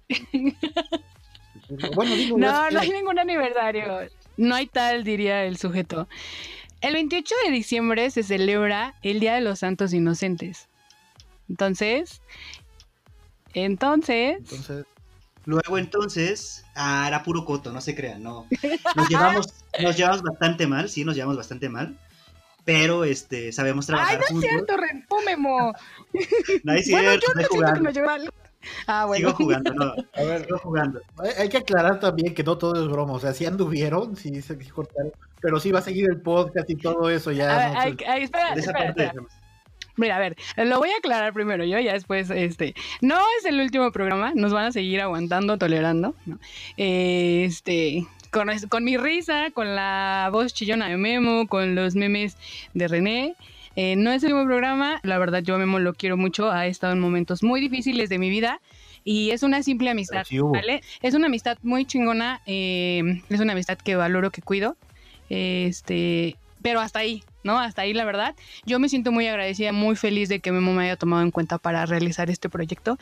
bueno, 1.96 2.16
digo, 2.16 2.38
No, 2.38 2.70
no 2.70 2.80
hay 2.80 2.90
ningún 2.90 3.20
aniversario. 3.20 4.10
No 4.38 4.56
hay 4.56 4.68
tal, 4.68 5.04
diría 5.04 5.46
el 5.46 5.58
sujeto. 5.58 6.08
El 6.82 6.94
28 6.94 7.36
de 7.46 7.52
diciembre 7.52 8.10
se 8.12 8.24
celebra 8.24 8.96
el 9.04 9.20
Día 9.20 9.36
de 9.36 9.42
los 9.42 9.60
Santos 9.60 9.94
Inocentes. 9.94 10.68
Entonces, 11.50 12.22
entonces, 13.54 14.38
Entonces, 14.40 14.86
Luego 15.46 15.78
entonces, 15.78 16.66
ah, 16.76 17.06
era 17.08 17.24
puro 17.24 17.44
coto, 17.46 17.72
no 17.74 17.82
se 17.82 17.96
crean, 17.96 18.24
no. 18.24 18.46
Nos 18.96 19.10
llevamos, 19.10 19.48
nos 19.82 19.98
llevamos 19.98 20.22
bastante 20.22 20.68
mal, 20.68 20.90
sí, 20.90 21.04
nos 21.04 21.16
llevamos 21.16 21.38
bastante 21.38 21.68
mal. 21.70 21.98
Pero 22.66 23.04
este, 23.04 23.52
sabemos 23.52 23.90
¡ay, 23.90 23.94
trabajar 23.96 24.20
no 24.32 24.40
es 24.40 24.46
cierto, 24.46 24.78
Ren! 24.78 25.06
¡Oh, 25.10 25.22
Memo! 25.24 25.74
No 26.64 26.74
es 26.74 26.90
Bueno, 26.90 27.10
cierto, 27.10 27.28
yo 27.28 27.34
no 27.34 27.42
estoy 27.42 27.44
siento 27.44 27.50
que 27.50 27.56
jugando. 27.56 27.82
nos 27.82 27.94
lleva 27.94 28.08
mal. 28.08 28.34
Ah, 28.88 29.06
bueno. 29.06 29.28
Sigo 29.28 29.38
jugando, 29.38 29.74
no. 29.74 29.94
a 30.14 30.24
ver, 30.24 30.46
Sigo 30.46 30.58
jugando. 30.60 31.02
hay, 31.18 31.32
hay 31.38 31.50
que 31.50 31.58
aclarar 31.58 32.00
también 32.00 32.34
que 32.34 32.44
no 32.46 32.58
todo 32.58 32.82
es 32.82 32.90
broma. 32.90 33.12
O 33.12 33.20
sea, 33.20 33.34
sí 33.34 33.46
anduvieron, 33.46 34.16
sí 34.16 34.42
se 34.42 34.58
cortaron, 34.70 35.12
pero 35.42 35.60
sí 35.60 35.72
va 35.74 35.80
a 35.80 35.82
seguir 35.82 36.10
el 36.10 36.22
podcast 36.22 36.70
y 36.70 36.76
todo 36.78 37.10
eso 37.10 37.34
ya. 37.34 37.54
A 37.54 37.58
ver, 37.58 37.74
¿no? 37.74 37.80
ay, 37.82 37.98
ay, 38.08 38.24
espera, 38.24 38.54
De 38.56 38.62
esa 38.62 38.72
espera, 38.72 38.86
parte 38.94 39.04
espera. 39.08 39.24
Mira, 39.96 40.16
a 40.16 40.20
ver, 40.20 40.36
lo 40.58 40.80
voy 40.80 40.90
a 40.90 40.98
aclarar 40.98 41.34
primero 41.34 41.64
yo, 41.66 41.80
ya 41.80 41.94
después, 41.94 42.30
este, 42.30 42.74
no 43.02 43.20
es 43.40 43.46
el 43.46 43.60
último 43.60 43.92
programa, 43.92 44.32
nos 44.36 44.52
van 44.52 44.66
a 44.66 44.72
seguir 44.72 45.02
aguantando, 45.02 45.58
tolerando, 45.58 46.16
¿no? 46.26 46.40
Este, 46.78 48.06
con, 48.32 48.50
con 48.70 48.84
mi 48.84 48.98
risa, 48.98 49.52
con 49.54 49.76
la 49.76 50.30
voz 50.32 50.54
chillona 50.54 50.90
de 50.90 50.98
Memo, 50.98 51.48
con 51.48 51.76
los 51.76 51.96
memes 51.96 52.38
de 52.74 52.88
René. 52.88 53.36
Eh, 53.76 53.96
no 53.96 54.12
es 54.12 54.24
el 54.24 54.34
último 54.34 54.48
programa, 54.48 55.00
la 55.04 55.18
verdad 55.18 55.42
yo 55.44 55.56
a 55.56 55.58
Memo 55.58 55.80
lo 55.80 55.94
quiero 55.94 56.18
mucho, 56.18 56.52
ha 56.52 56.68
estado 56.68 56.94
en 56.94 57.00
momentos 57.00 57.42
muy 57.44 57.62
difíciles 57.62 58.10
de 58.10 58.20
mi 58.20 58.30
vida 58.30 58.62
y 59.04 59.32
es 59.32 59.44
una 59.44 59.64
simple 59.64 59.90
amistad, 59.90 60.26
sí. 60.26 60.40
¿vale? 60.40 60.82
Es 61.02 61.14
una 61.14 61.28
amistad 61.28 61.58
muy 61.64 61.86
chingona, 61.86 62.42
eh, 62.46 63.22
es 63.30 63.40
una 63.40 63.54
amistad 63.54 63.78
que 63.78 63.96
valoro, 63.96 64.32
que 64.32 64.42
cuido, 64.42 64.78
este, 65.30 66.36
pero 66.62 66.80
hasta 66.80 67.00
ahí, 67.00 67.24
¿no? 67.44 67.60
Hasta 67.60 67.84
ahí 67.84 67.94
la 67.94 68.06
verdad. 68.06 68.36
Yo 68.66 68.80
me 68.80 68.90
siento 68.90 69.12
muy 69.12 69.28
agradecida, 69.28 69.72
muy 69.72 69.96
feliz 69.96 70.30
de 70.30 70.40
que 70.40 70.52
Memo 70.52 70.74
me 70.74 70.84
haya 70.86 70.96
tomado 70.98 71.22
en 71.24 71.32
cuenta 71.32 71.58
para 71.58 71.86
realizar 71.86 72.30
este 72.30 72.50
proyecto. 72.50 72.98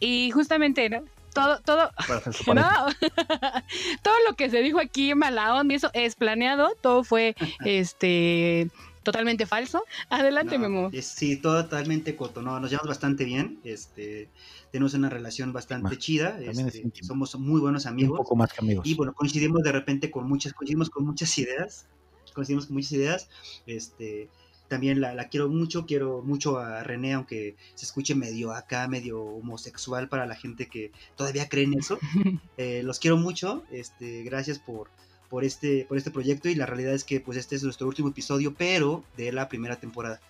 Y 0.00 0.30
justamente, 0.32 0.88
¿no? 0.90 1.02
Todo, 1.32 1.60
todo, 1.62 1.90
no, 2.54 2.62
todo 4.02 4.14
lo 4.28 4.36
que 4.36 4.50
se 4.50 4.60
dijo 4.62 4.78
aquí 4.80 5.10
en 5.10 5.18
mala 5.18 5.54
onda, 5.56 5.74
y 5.74 5.76
eso 5.76 5.90
es 5.92 6.14
planeado, 6.14 6.76
todo 6.80 7.02
fue 7.04 7.34
este 7.64 8.68
totalmente 9.02 9.44
falso. 9.44 9.82
Adelante, 10.08 10.56
No, 10.56 10.62
Memo. 10.68 10.90
es- 10.92 11.06
sí, 11.06 11.36
totalmente 11.36 12.16
coto, 12.16 12.40
no, 12.40 12.58
nos 12.60 12.70
llevamos 12.70 12.88
bastante 12.88 13.24
bien, 13.24 13.58
este, 13.64 14.28
tenemos 14.70 14.94
una 14.94 15.10
relación 15.10 15.52
bastante 15.52 15.88
Más. 15.90 15.98
chida, 15.98 16.38
este, 16.40 16.84
somos 17.02 17.34
muy 17.38 17.60
buenos 17.60 17.84
un 17.84 17.90
amigos. 17.92 18.16
poco 18.18 18.36
más 18.36 18.52
que 18.52 18.60
amigos. 18.60 18.86
Y 18.86 18.94
bueno, 18.94 19.12
coincidimos 19.12 19.62
de 19.62 19.72
repente 19.72 20.10
con 20.10 20.26
muchas, 20.28 20.52
coincidimos 20.54 20.88
con 20.88 21.04
muchas 21.04 21.36
ideas, 21.36 21.86
coincidimos 22.34 22.66
con 22.66 22.74
muchas 22.74 22.92
ideas, 22.92 23.28
este, 23.66 24.28
también 24.68 25.00
la, 25.00 25.14
la 25.14 25.28
quiero 25.28 25.48
mucho, 25.48 25.86
quiero 25.86 26.22
mucho 26.22 26.58
a 26.58 26.82
René, 26.82 27.12
aunque 27.14 27.56
se 27.74 27.84
escuche 27.84 28.14
medio 28.14 28.52
acá, 28.52 28.88
medio 28.88 29.22
homosexual 29.22 30.08
para 30.08 30.26
la 30.26 30.34
gente 30.34 30.66
que 30.68 30.90
todavía 31.16 31.48
cree 31.48 31.64
en 31.64 31.74
eso, 31.74 31.98
Eh, 32.56 32.82
los 32.84 32.98
quiero 32.98 33.16
mucho, 33.16 33.64
este, 33.70 34.22
gracias 34.22 34.58
por, 34.58 34.88
por, 35.28 35.44
este, 35.44 35.86
por 35.88 35.98
este 35.98 36.10
proyecto 36.10 36.48
y 36.48 36.54
la 36.54 36.66
realidad 36.66 36.94
es 36.94 37.04
que 37.04 37.20
pues 37.20 37.36
este 37.36 37.56
es 37.56 37.62
nuestro 37.62 37.86
último 37.86 38.08
episodio, 38.08 38.54
pero 38.54 39.04
de 39.16 39.32
la 39.32 39.48
primera 39.48 39.76
temporada. 39.76 40.20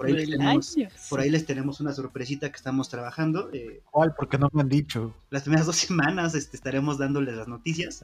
Por 0.00 0.06
ahí, 0.06 0.14
les 0.14 0.30
tenemos, 0.30 0.76
por 1.10 1.20
ahí 1.20 1.28
les 1.28 1.44
tenemos 1.44 1.80
una 1.80 1.92
sorpresita 1.92 2.48
que 2.48 2.56
estamos 2.56 2.88
trabajando. 2.88 3.50
eh, 3.52 3.82
¿Cuál? 3.90 4.14
Porque 4.16 4.38
no 4.38 4.48
me 4.50 4.62
han 4.62 4.68
dicho. 4.70 5.14
las 5.28 5.42
primeras 5.42 5.66
dos 5.66 5.76
semanas 5.88 6.34
este, 6.34 6.56
estaremos 6.56 6.96
dándoles 6.96 7.34
las 7.34 7.48
noticias, 7.48 8.02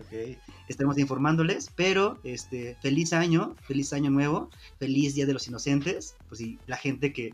estaremos 0.69 0.99
informándoles, 0.99 1.71
pero 1.75 2.19
este, 2.23 2.77
feliz 2.83 3.15
año, 3.15 3.57
feliz 3.63 3.95
año 3.95 4.11
nuevo, 4.11 4.51
feliz 4.79 5.15
Día 5.15 5.25
de 5.25 5.33
los 5.33 5.49
Inocentes, 5.49 6.17
pues 6.29 6.39
sí, 6.39 6.59
la 6.67 6.77
gente 6.77 7.15
que, 7.15 7.33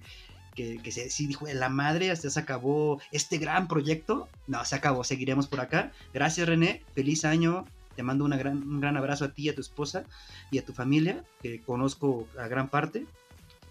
que, 0.54 0.78
que 0.78 0.92
se, 0.92 1.10
sí 1.10 1.26
dijo, 1.26 1.46
la 1.52 1.68
madre, 1.68 2.12
hasta 2.12 2.30
se 2.30 2.38
acabó 2.38 3.00
este 3.10 3.38
gran 3.38 3.66
proyecto, 3.66 4.28
no, 4.46 4.64
se 4.64 4.76
acabó, 4.76 5.02
seguiremos 5.02 5.48
por 5.48 5.58
acá, 5.58 5.90
gracias 6.14 6.48
René, 6.48 6.84
feliz 6.94 7.24
año, 7.24 7.64
te 7.96 8.04
mando 8.04 8.24
una 8.24 8.36
gran, 8.36 8.58
un 8.58 8.80
gran 8.80 8.96
abrazo 8.96 9.24
a 9.24 9.32
ti, 9.32 9.48
a 9.48 9.56
tu 9.56 9.60
esposa 9.60 10.04
y 10.52 10.58
a 10.58 10.64
tu 10.64 10.72
familia, 10.72 11.24
que 11.42 11.60
conozco 11.62 12.28
a 12.38 12.46
gran 12.46 12.68
parte, 12.68 13.06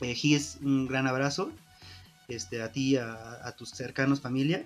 eh, 0.02 0.15
Gis, 0.15 0.57
un 0.61 0.88
gran 0.88 1.07
abrazo, 1.07 1.52
este, 2.28 2.61
a 2.61 2.72
ti, 2.72 2.98
a, 2.98 3.45
a 3.48 3.56
tus 3.56 3.69
cercanos 3.72 4.22
familia, 4.22 4.65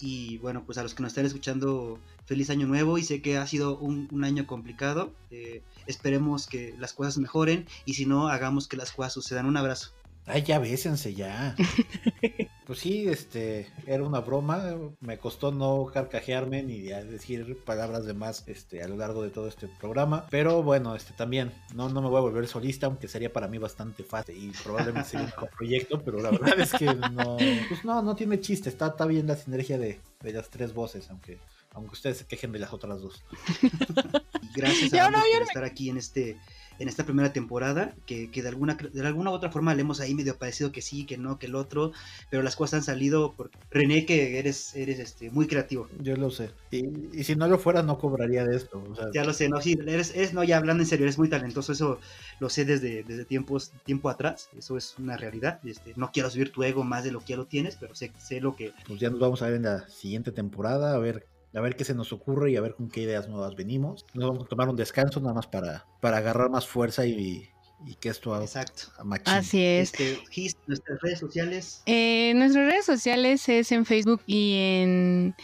Y 0.00 0.38
bueno, 0.38 0.62
pues 0.64 0.78
a 0.78 0.82
los 0.82 0.94
que 0.94 1.02
nos 1.02 1.10
están 1.12 1.26
escuchando, 1.26 1.98
feliz 2.24 2.48
año 2.50 2.66
nuevo 2.66 2.96
y 2.96 3.02
sé 3.04 3.20
que 3.20 3.36
ha 3.36 3.46
sido 3.46 3.76
un, 3.78 4.08
un 4.10 4.24
año 4.24 4.46
complicado. 4.46 5.12
Eh, 5.30 5.62
esperemos 5.86 6.46
que 6.46 6.74
las 6.78 6.92
cosas 6.94 7.18
mejoren 7.18 7.66
y 7.84 7.94
si 7.94 8.06
no, 8.06 8.28
hagamos 8.28 8.66
que 8.66 8.76
las 8.78 8.92
cosas 8.92 9.12
sucedan. 9.12 9.46
Un 9.46 9.56
abrazo. 9.58 9.90
Ay, 10.26 10.42
ya 10.42 10.58
bésense 10.58 11.14
ya. 11.14 11.54
pues 12.70 12.78
sí, 12.78 13.08
este, 13.08 13.66
era 13.84 14.04
una 14.04 14.20
broma. 14.20 14.62
Me 15.00 15.18
costó 15.18 15.50
no 15.50 15.90
carcajearme 15.92 16.62
ni 16.62 16.82
decir 16.82 17.58
palabras 17.64 18.04
de 18.04 18.14
más 18.14 18.44
este, 18.46 18.80
a 18.80 18.86
lo 18.86 18.96
largo 18.96 19.24
de 19.24 19.30
todo 19.30 19.48
este 19.48 19.66
programa. 19.66 20.24
Pero 20.30 20.62
bueno, 20.62 20.94
este 20.94 21.12
también, 21.12 21.50
no, 21.74 21.88
no 21.88 22.00
me 22.00 22.08
voy 22.08 22.18
a 22.18 22.20
volver 22.20 22.46
solista, 22.46 22.86
aunque 22.86 23.08
sería 23.08 23.32
para 23.32 23.48
mí 23.48 23.58
bastante 23.58 24.04
fácil 24.04 24.36
y 24.36 24.52
probablemente 24.62 25.10
sería 25.10 25.34
un 25.36 25.48
proyecto, 25.58 26.00
pero 26.00 26.20
la 26.20 26.30
verdad 26.30 26.60
es 26.60 26.72
que 26.72 26.84
no, 26.84 27.38
pues 27.68 27.84
no, 27.84 28.02
no 28.02 28.14
tiene 28.14 28.38
chiste. 28.38 28.68
Está, 28.68 28.86
está 28.86 29.04
bien 29.04 29.26
la 29.26 29.34
sinergia 29.34 29.76
de, 29.76 29.98
de 30.20 30.32
las 30.32 30.48
tres 30.48 30.72
voces, 30.72 31.10
aunque 31.10 31.40
aunque 31.72 31.92
ustedes 31.92 32.18
se 32.18 32.26
quejen 32.26 32.52
de 32.52 32.60
las 32.60 32.72
otras 32.72 33.00
dos. 33.00 33.24
Gracias 34.54 34.94
a 34.94 35.06
ambos 35.06 35.22
por 35.32 35.42
estar 35.42 35.64
aquí 35.64 35.90
en 35.90 35.96
este 35.96 36.36
en 36.80 36.88
esta 36.88 37.04
primera 37.04 37.32
temporada, 37.32 37.94
que, 38.06 38.30
que, 38.30 38.42
de, 38.42 38.48
alguna, 38.48 38.74
de 38.74 39.06
alguna 39.06 39.30
u 39.30 39.34
otra 39.34 39.50
forma 39.50 39.74
le 39.74 39.82
hemos 39.82 40.00
ahí 40.00 40.14
medio 40.14 40.36
parecido 40.38 40.72
que 40.72 40.80
sí, 40.80 41.04
que 41.04 41.18
no, 41.18 41.38
que 41.38 41.46
el 41.46 41.54
otro, 41.54 41.92
pero 42.30 42.42
las 42.42 42.56
cosas 42.56 42.78
han 42.78 42.82
salido 42.82 43.34
por 43.34 43.50
René, 43.70 44.06
que 44.06 44.38
eres, 44.38 44.74
eres 44.74 44.98
este, 44.98 45.30
muy 45.30 45.46
creativo. 45.46 45.88
Yo 46.00 46.16
lo 46.16 46.30
sé. 46.30 46.50
Y, 46.70 46.86
y 47.12 47.24
si 47.24 47.36
no 47.36 47.48
lo 47.48 47.58
fuera, 47.58 47.82
no 47.82 47.98
cobraría 47.98 48.46
de 48.46 48.56
esto. 48.56 48.82
O 48.90 48.96
sea, 48.96 49.08
ya 49.12 49.24
lo 49.24 49.34
sé, 49.34 49.50
no, 49.50 49.60
sí, 49.60 49.78
eres, 49.86 50.14
eres, 50.14 50.32
no, 50.32 50.42
ya 50.42 50.56
hablando 50.56 50.82
en 50.82 50.88
serio, 50.88 51.04
eres 51.04 51.18
muy 51.18 51.28
talentoso, 51.28 51.72
eso 51.72 52.00
lo 52.40 52.48
sé 52.48 52.64
desde, 52.64 53.02
desde 53.02 53.26
tiempos, 53.26 53.72
tiempo 53.84 54.08
atrás, 54.08 54.48
eso 54.56 54.78
es 54.78 54.94
una 54.98 55.18
realidad. 55.18 55.60
Este, 55.64 55.92
no 55.96 56.10
quiero 56.12 56.30
subir 56.30 56.50
tu 56.50 56.62
ego 56.62 56.82
más 56.82 57.04
de 57.04 57.12
lo 57.12 57.20
que 57.20 57.26
ya 57.26 57.36
lo 57.36 57.44
tienes, 57.44 57.76
pero 57.76 57.94
sé, 57.94 58.10
sé 58.18 58.40
lo 58.40 58.56
que... 58.56 58.72
Pues 58.86 58.98
ya 58.98 59.10
nos 59.10 59.20
vamos 59.20 59.42
a 59.42 59.46
ver 59.46 59.56
en 59.56 59.64
la 59.64 59.86
siguiente 59.88 60.32
temporada, 60.32 60.94
a 60.94 60.98
ver 60.98 61.26
a 61.54 61.60
ver 61.60 61.76
qué 61.76 61.84
se 61.84 61.94
nos 61.94 62.12
ocurre 62.12 62.50
y 62.50 62.56
a 62.56 62.60
ver 62.60 62.74
con 62.74 62.88
qué 62.88 63.02
ideas 63.02 63.28
nuevas 63.28 63.54
venimos. 63.56 64.06
Nos 64.14 64.28
vamos 64.28 64.44
a 64.44 64.48
tomar 64.48 64.68
un 64.68 64.76
descanso 64.76 65.20
nada 65.20 65.34
más 65.34 65.46
para, 65.46 65.86
para 66.00 66.18
agarrar 66.18 66.50
más 66.50 66.66
fuerza 66.66 67.06
y, 67.06 67.48
y 67.86 67.94
que 67.96 68.08
esto 68.08 68.34
haga 68.34 68.44
Exacto. 68.44 68.84
Así 69.26 69.64
es. 69.64 69.92
Este, 69.92 70.18
Gis, 70.30 70.56
nuestras 70.66 71.00
redes 71.00 71.18
sociales. 71.18 71.82
Eh, 71.86 72.32
nuestras 72.36 72.66
redes 72.66 72.84
sociales 72.84 73.48
es 73.48 73.72
en 73.72 73.84
Facebook 73.84 74.20
y 74.26 74.56
en, 74.58 75.34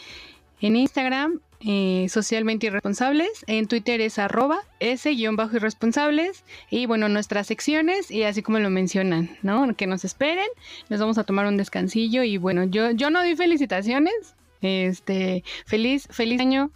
en 0.61 0.75
Instagram. 0.75 1.41
Eh, 1.59 2.05
socialmente 2.07 2.67
irresponsables, 2.67 3.43
en 3.47 3.65
Twitter 3.65 3.99
es 3.99 4.19
arroba 4.19 4.59
s-irresponsables 4.79 6.43
y 6.69 6.85
bueno, 6.85 7.09
nuestras 7.09 7.47
secciones 7.47 8.11
y 8.11 8.21
así 8.21 8.43
como 8.43 8.59
lo 8.59 8.69
mencionan, 8.69 9.35
¿no? 9.41 9.75
Que 9.75 9.87
nos 9.87 10.05
esperen, 10.05 10.45
nos 10.89 10.99
vamos 10.99 11.17
a 11.17 11.23
tomar 11.23 11.47
un 11.47 11.57
descansillo 11.57 12.21
y 12.21 12.37
bueno, 12.37 12.65
yo, 12.65 12.91
yo 12.91 13.09
no 13.09 13.21
doy 13.21 13.35
felicitaciones, 13.35 14.35
este, 14.61 15.43
feliz, 15.65 16.07
feliz 16.11 16.41
año, 16.41 16.71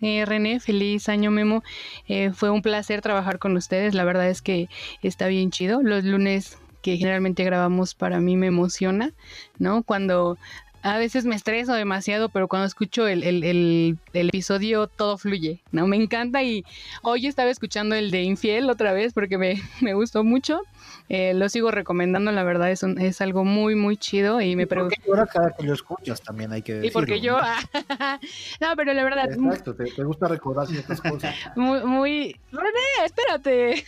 eh, 0.00 0.24
René, 0.26 0.60
feliz 0.60 1.08
año 1.08 1.30
Memo. 1.30 1.62
Eh, 2.08 2.30
fue 2.32 2.50
un 2.50 2.62
placer 2.62 3.00
trabajar 3.00 3.38
con 3.38 3.56
ustedes. 3.56 3.94
La 3.94 4.04
verdad 4.04 4.28
es 4.28 4.42
que 4.42 4.68
está 5.02 5.26
bien 5.26 5.50
chido. 5.50 5.82
Los 5.82 6.04
lunes 6.04 6.58
que 6.82 6.96
generalmente 6.98 7.42
grabamos 7.42 7.94
para 7.94 8.20
mí 8.20 8.36
me 8.36 8.46
emociona, 8.46 9.12
¿no? 9.58 9.82
Cuando 9.82 10.38
a 10.86 10.98
veces 10.98 11.24
me 11.24 11.34
estreso 11.34 11.72
demasiado, 11.74 12.28
pero 12.28 12.46
cuando 12.46 12.66
escucho 12.66 13.08
el, 13.08 13.24
el, 13.24 13.42
el, 13.42 13.98
el, 14.12 14.28
episodio 14.28 14.86
todo 14.86 15.18
fluye, 15.18 15.60
¿no? 15.72 15.88
Me 15.88 15.96
encanta 15.96 16.44
y 16.44 16.64
hoy 17.02 17.26
estaba 17.26 17.50
escuchando 17.50 17.96
el 17.96 18.12
de 18.12 18.22
Infiel 18.22 18.70
otra 18.70 18.92
vez 18.92 19.12
porque 19.12 19.36
me, 19.36 19.60
me 19.80 19.94
gustó 19.94 20.22
mucho. 20.22 20.62
Eh, 21.08 21.34
lo 21.34 21.48
sigo 21.48 21.72
recomendando, 21.72 22.30
la 22.30 22.44
verdad 22.44 22.70
es, 22.70 22.84
un, 22.84 23.00
es 23.00 23.20
algo 23.20 23.44
muy, 23.44 23.74
muy 23.74 23.96
chido 23.96 24.40
y 24.40 24.54
me 24.54 24.68
pregunto... 24.68 24.94
ahora 25.08 25.26
cada 25.26 25.50
que 25.50 25.64
lo 25.64 25.74
escuchas 25.74 26.22
también 26.22 26.52
hay 26.52 26.62
que 26.62 26.74
decirlo. 26.74 26.88
Y 26.88 26.92
porque 26.92 27.20
yo... 27.20 27.38
no, 28.60 28.76
pero 28.76 28.92
la 28.92 29.02
verdad... 29.02 29.32
Exacto, 29.32 29.74
te, 29.74 29.84
te 29.86 30.04
gusta 30.04 30.28
recordar 30.28 30.68
ciertas 30.68 31.00
cosas. 31.00 31.34
Muy, 31.56 31.80
muy... 31.80 32.36
René, 32.52 33.04
espérate. 33.04 33.84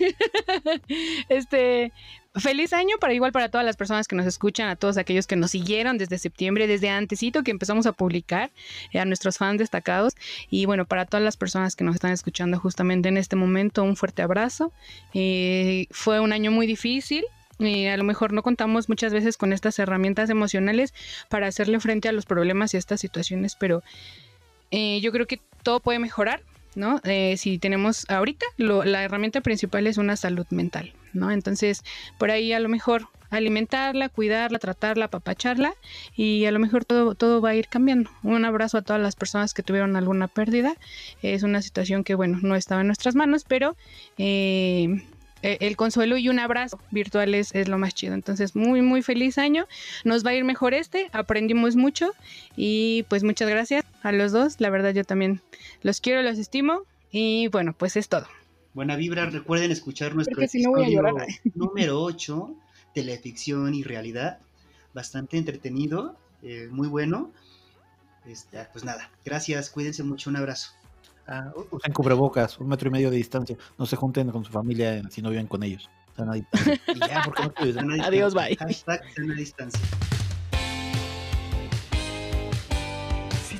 este... 1.29 1.93
Feliz 2.35 2.73
año 2.73 2.97
para 3.01 3.15
igual 3.15 3.33
para 3.33 3.49
todas 3.49 3.65
las 3.65 3.77
personas 3.77 4.07
que 4.07 4.15
nos 4.15 4.27
escuchan, 4.27 4.69
a 4.69 4.77
todos 4.77 4.97
aquellos 4.97 5.27
que 5.27 5.35
nos 5.35 5.51
siguieron 5.51 5.99
desde 5.99 6.19
septiembre, 6.19 6.67
desde 6.67 6.89
antesito 6.89 7.43
que 7.43 7.51
empezamos 7.51 7.87
a 7.87 7.93
publicar, 7.93 8.51
eh, 8.93 9.01
a 9.01 9.05
nuestros 9.05 9.39
fans 9.39 9.59
destacados 9.59 10.15
y 10.51 10.67
bueno, 10.67 10.85
para 10.85 11.07
todas 11.07 11.25
las 11.25 11.37
personas 11.37 11.75
que 11.75 11.85
nos 11.85 11.95
están 11.95 12.13
escuchando 12.13 12.61
justamente 12.61 13.09
en 13.09 13.17
este 13.17 13.35
momento, 13.35 13.83
un 13.83 13.97
fuerte 13.97 14.23
abrazo. 14.23 14.73
Eh, 15.15 15.87
fue 15.91 16.21
un 16.21 16.33
año 16.33 16.51
muy 16.51 16.67
difícil, 16.67 17.25
eh, 17.61 17.91
a 17.91 17.97
lo 17.97 18.05
mejor 18.05 18.33
no 18.33 18.43
contamos 18.43 18.89
muchas 18.89 19.13
veces 19.13 19.37
con 19.37 19.53
estas 19.53 19.79
herramientas 19.79 20.31
emocionales 20.31 20.95
para 21.29 21.49
hacerle 21.49 21.81
frente 21.81 22.09
a 22.09 22.13
los 22.13 22.25
problemas 22.25 22.73
y 22.73 22.77
a 22.77 22.79
estas 22.79 23.01
situaciones, 23.01 23.57
pero 23.57 23.83
eh, 24.71 25.01
yo 25.01 25.11
creo 25.11 25.27
que 25.27 25.41
todo 25.63 25.81
puede 25.81 25.99
mejorar. 25.99 26.43
¿No? 26.79 27.01
Eh, 27.05 27.37
si 27.37 27.59
tenemos 27.59 28.09
ahorita, 28.09 28.47
la 28.57 29.03
herramienta 29.03 29.41
principal 29.41 29.87
es 29.87 29.99
una 29.99 30.17
salud 30.17 30.47
mental, 30.51 30.95
¿no? 31.13 31.31
Entonces, 31.31 31.83
por 32.19 32.31
ahí 32.31 32.53
a 32.53 32.61
lo 32.61 32.69
mejor 32.69 33.09
alimentarla, 33.31 34.09
cuidarla, 34.09 34.59
tratarla, 34.59 35.07
apapacharla 35.07 35.75
y 36.17 36.47
a 36.47 36.53
lo 36.53 36.61
mejor 36.61 36.85
todo, 36.85 37.15
todo 37.15 37.43
va 37.43 37.51
a 37.51 37.55
ir 37.57 37.69
cambiando. 37.69 38.11
Un 38.23 38.45
abrazo 38.45 38.79
a 38.79 38.83
todas 38.83 39.03
las 39.03 39.17
personas 39.17 39.55
que 39.55 39.63
tuvieron 39.63 39.97
alguna 39.97 40.29
pérdida. 40.29 40.77
Es 41.21 41.43
una 41.43 41.61
situación 41.63 42.05
que, 42.05 42.15
bueno, 42.15 42.39
no 42.43 42.55
estaba 42.55 42.81
en 42.81 42.87
nuestras 42.87 43.17
manos, 43.17 43.45
pero 43.47 43.77
eh, 44.17 45.03
el 45.43 45.77
consuelo 45.77 46.17
y 46.17 46.29
un 46.29 46.39
abrazo 46.39 46.81
virtual 46.91 47.35
es, 47.35 47.55
es, 47.55 47.69
lo 47.69 47.77
más 47.77 47.93
chido. 47.93 48.15
Entonces, 48.15 48.55
muy, 48.55 48.83
muy 48.83 49.03
feliz 49.03 49.37
año. 49.37 49.67
Nos 50.05 50.25
va 50.25 50.31
a 50.31 50.35
ir 50.35 50.45
mejor 50.45 50.75
este. 50.75 51.11
Aprendimos 51.13 51.77
mucho. 51.77 52.13
Y 52.57 53.05
pues 53.09 53.25
muchas 53.25 53.49
gracias 53.49 53.85
a 54.09 54.13
los 54.13 54.33
dos. 54.33 54.61
La 54.61 54.71
verdad, 54.71 54.93
yo 54.93 55.05
también 55.05 55.41
los 55.83 56.01
quiero, 56.01 56.23
los 56.23 56.39
estimo. 56.39 56.83
Y 57.11 57.49
bueno, 57.49 57.75
pues 57.77 57.97
es 57.97 58.09
todo. 58.09 58.27
Buena 58.75 58.97
vibra. 58.97 59.27
Recuerden 59.27 59.71
escuchar 59.71 60.15
nuestro 60.15 60.47
si 60.47 60.63
no 60.63 60.79
episodio 60.79 61.03
número 61.55 62.01
8, 62.03 62.55
Teleficción 62.95 63.75
y 63.75 63.83
Realidad. 63.83 64.39
Bastante 64.95 65.37
entretenido. 65.39 66.17
Eh, 66.43 66.69
muy 66.71 66.89
bueno. 66.89 67.31
Este, 68.27 68.67
pues 68.73 68.85
nada, 68.85 69.11
gracias. 69.25 69.71
Cuídense 69.71 70.03
mucho. 70.03 70.31
Un 70.31 70.37
abrazo. 70.37 70.73
Ah, 71.27 71.53
usen 71.71 71.93
cubrebocas, 71.93 72.59
un 72.59 72.69
metro 72.69 72.89
y 72.89 72.93
medio 72.93 73.11
de 73.11 73.17
distancia. 73.17 73.57
No 73.79 73.85
se 73.85 73.97
junten 73.97 74.31
con 74.31 74.45
su 74.45 74.51
familia 74.51 75.03
si 75.11 75.21
no 75.21 75.31
viven 75.31 75.47
con 75.47 75.63
ellos. 75.63 75.89
Están 76.09 76.31
a 76.31 76.35
distancia. 76.35 76.81
Y 76.95 76.99
ya, 77.01 77.23
porque 77.25 77.73
no. 77.83 78.03
Adiós, 78.03 78.35
bye. 78.35 78.57
Hashtag 78.57 79.03
a 79.03 79.35
distancia. 79.35 79.81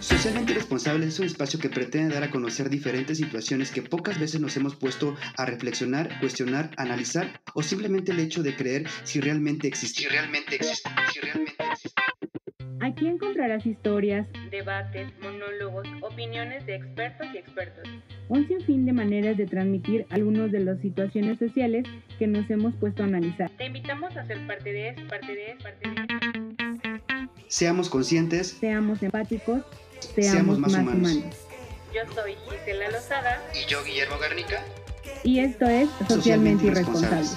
Socialmente 0.09 0.55
Responsables 0.55 1.09
es 1.09 1.21
un 1.21 1.27
espacio 1.27 1.61
que 1.61 1.69
pretende 1.69 2.15
dar 2.15 2.25
a 2.25 2.31
conocer 2.31 2.71
diferentes 2.71 3.19
situaciones 3.19 3.71
que 3.71 3.83
pocas 3.83 4.19
veces 4.19 4.41
nos 4.41 4.57
hemos 4.57 4.75
puesto 4.75 5.15
a 5.37 5.45
reflexionar, 5.45 6.19
cuestionar, 6.19 6.71
analizar 6.79 7.43
o 7.53 7.63
simplemente 7.63 8.13
el 8.13 8.21
hecho 8.21 8.43
de 8.43 8.57
creer 8.57 8.89
si 9.05 9.21
realmente 9.21 9.69
existe. 9.69 10.01
Si 10.01 10.09
realmente 10.09 10.57
existe. 10.57 10.89
Si 11.13 11.21
realmente 11.21 11.63
existe. 11.71 12.03
Aquí 12.81 13.07
encontrarás 13.07 13.67
historias, 13.67 14.27
debates, 14.51 15.13
monólogos, 15.21 15.87
opiniones 16.01 16.65
de 16.65 16.77
expertos 16.77 17.27
y 17.35 17.37
expertos. 17.37 17.87
Un 18.31 18.49
sinfín 18.49 18.87
de 18.87 18.95
maneras 18.95 19.37
de 19.37 19.45
transmitir 19.45 20.07
algunas 20.09 20.51
de 20.51 20.61
las 20.61 20.81
situaciones 20.81 21.39
sociales 21.39 21.85
que 22.19 22.27
nos 22.27 22.49
hemos 22.49 22.75
puesto 22.77 23.03
a 23.03 23.07
analizar. 23.07 23.51
Te 23.59 23.67
invitamos 23.67 24.17
a 24.17 24.27
ser 24.27 24.47
parte 24.47 24.73
de 24.73 24.89
eso, 24.89 25.07
parte 25.07 25.35
de 25.35 25.51
eso, 25.53 25.63
parte 25.63 25.87
de 25.87 25.95
eso. 25.95 27.29
Seamos 27.49 27.91
conscientes, 27.91 28.49
seamos 28.49 29.03
empáticos, 29.03 29.63
seamos, 30.23 30.57
seamos 30.57 30.59
más, 30.59 30.73
más 30.73 30.83
humanos. 30.83 31.13
humanos. 31.13 31.35
Yo 31.95 32.15
soy 32.15 32.37
Gisela 32.49 32.91
Lozada 32.91 33.43
y 33.55 33.69
yo 33.71 33.83
Guillermo 33.85 34.19
Garnica. 34.19 34.63
Y 35.25 35.41
esto 35.41 35.67
es 35.67 35.89
Socialmente, 36.07 36.15
Socialmente 36.15 36.67
Irresponsables. 36.67 37.37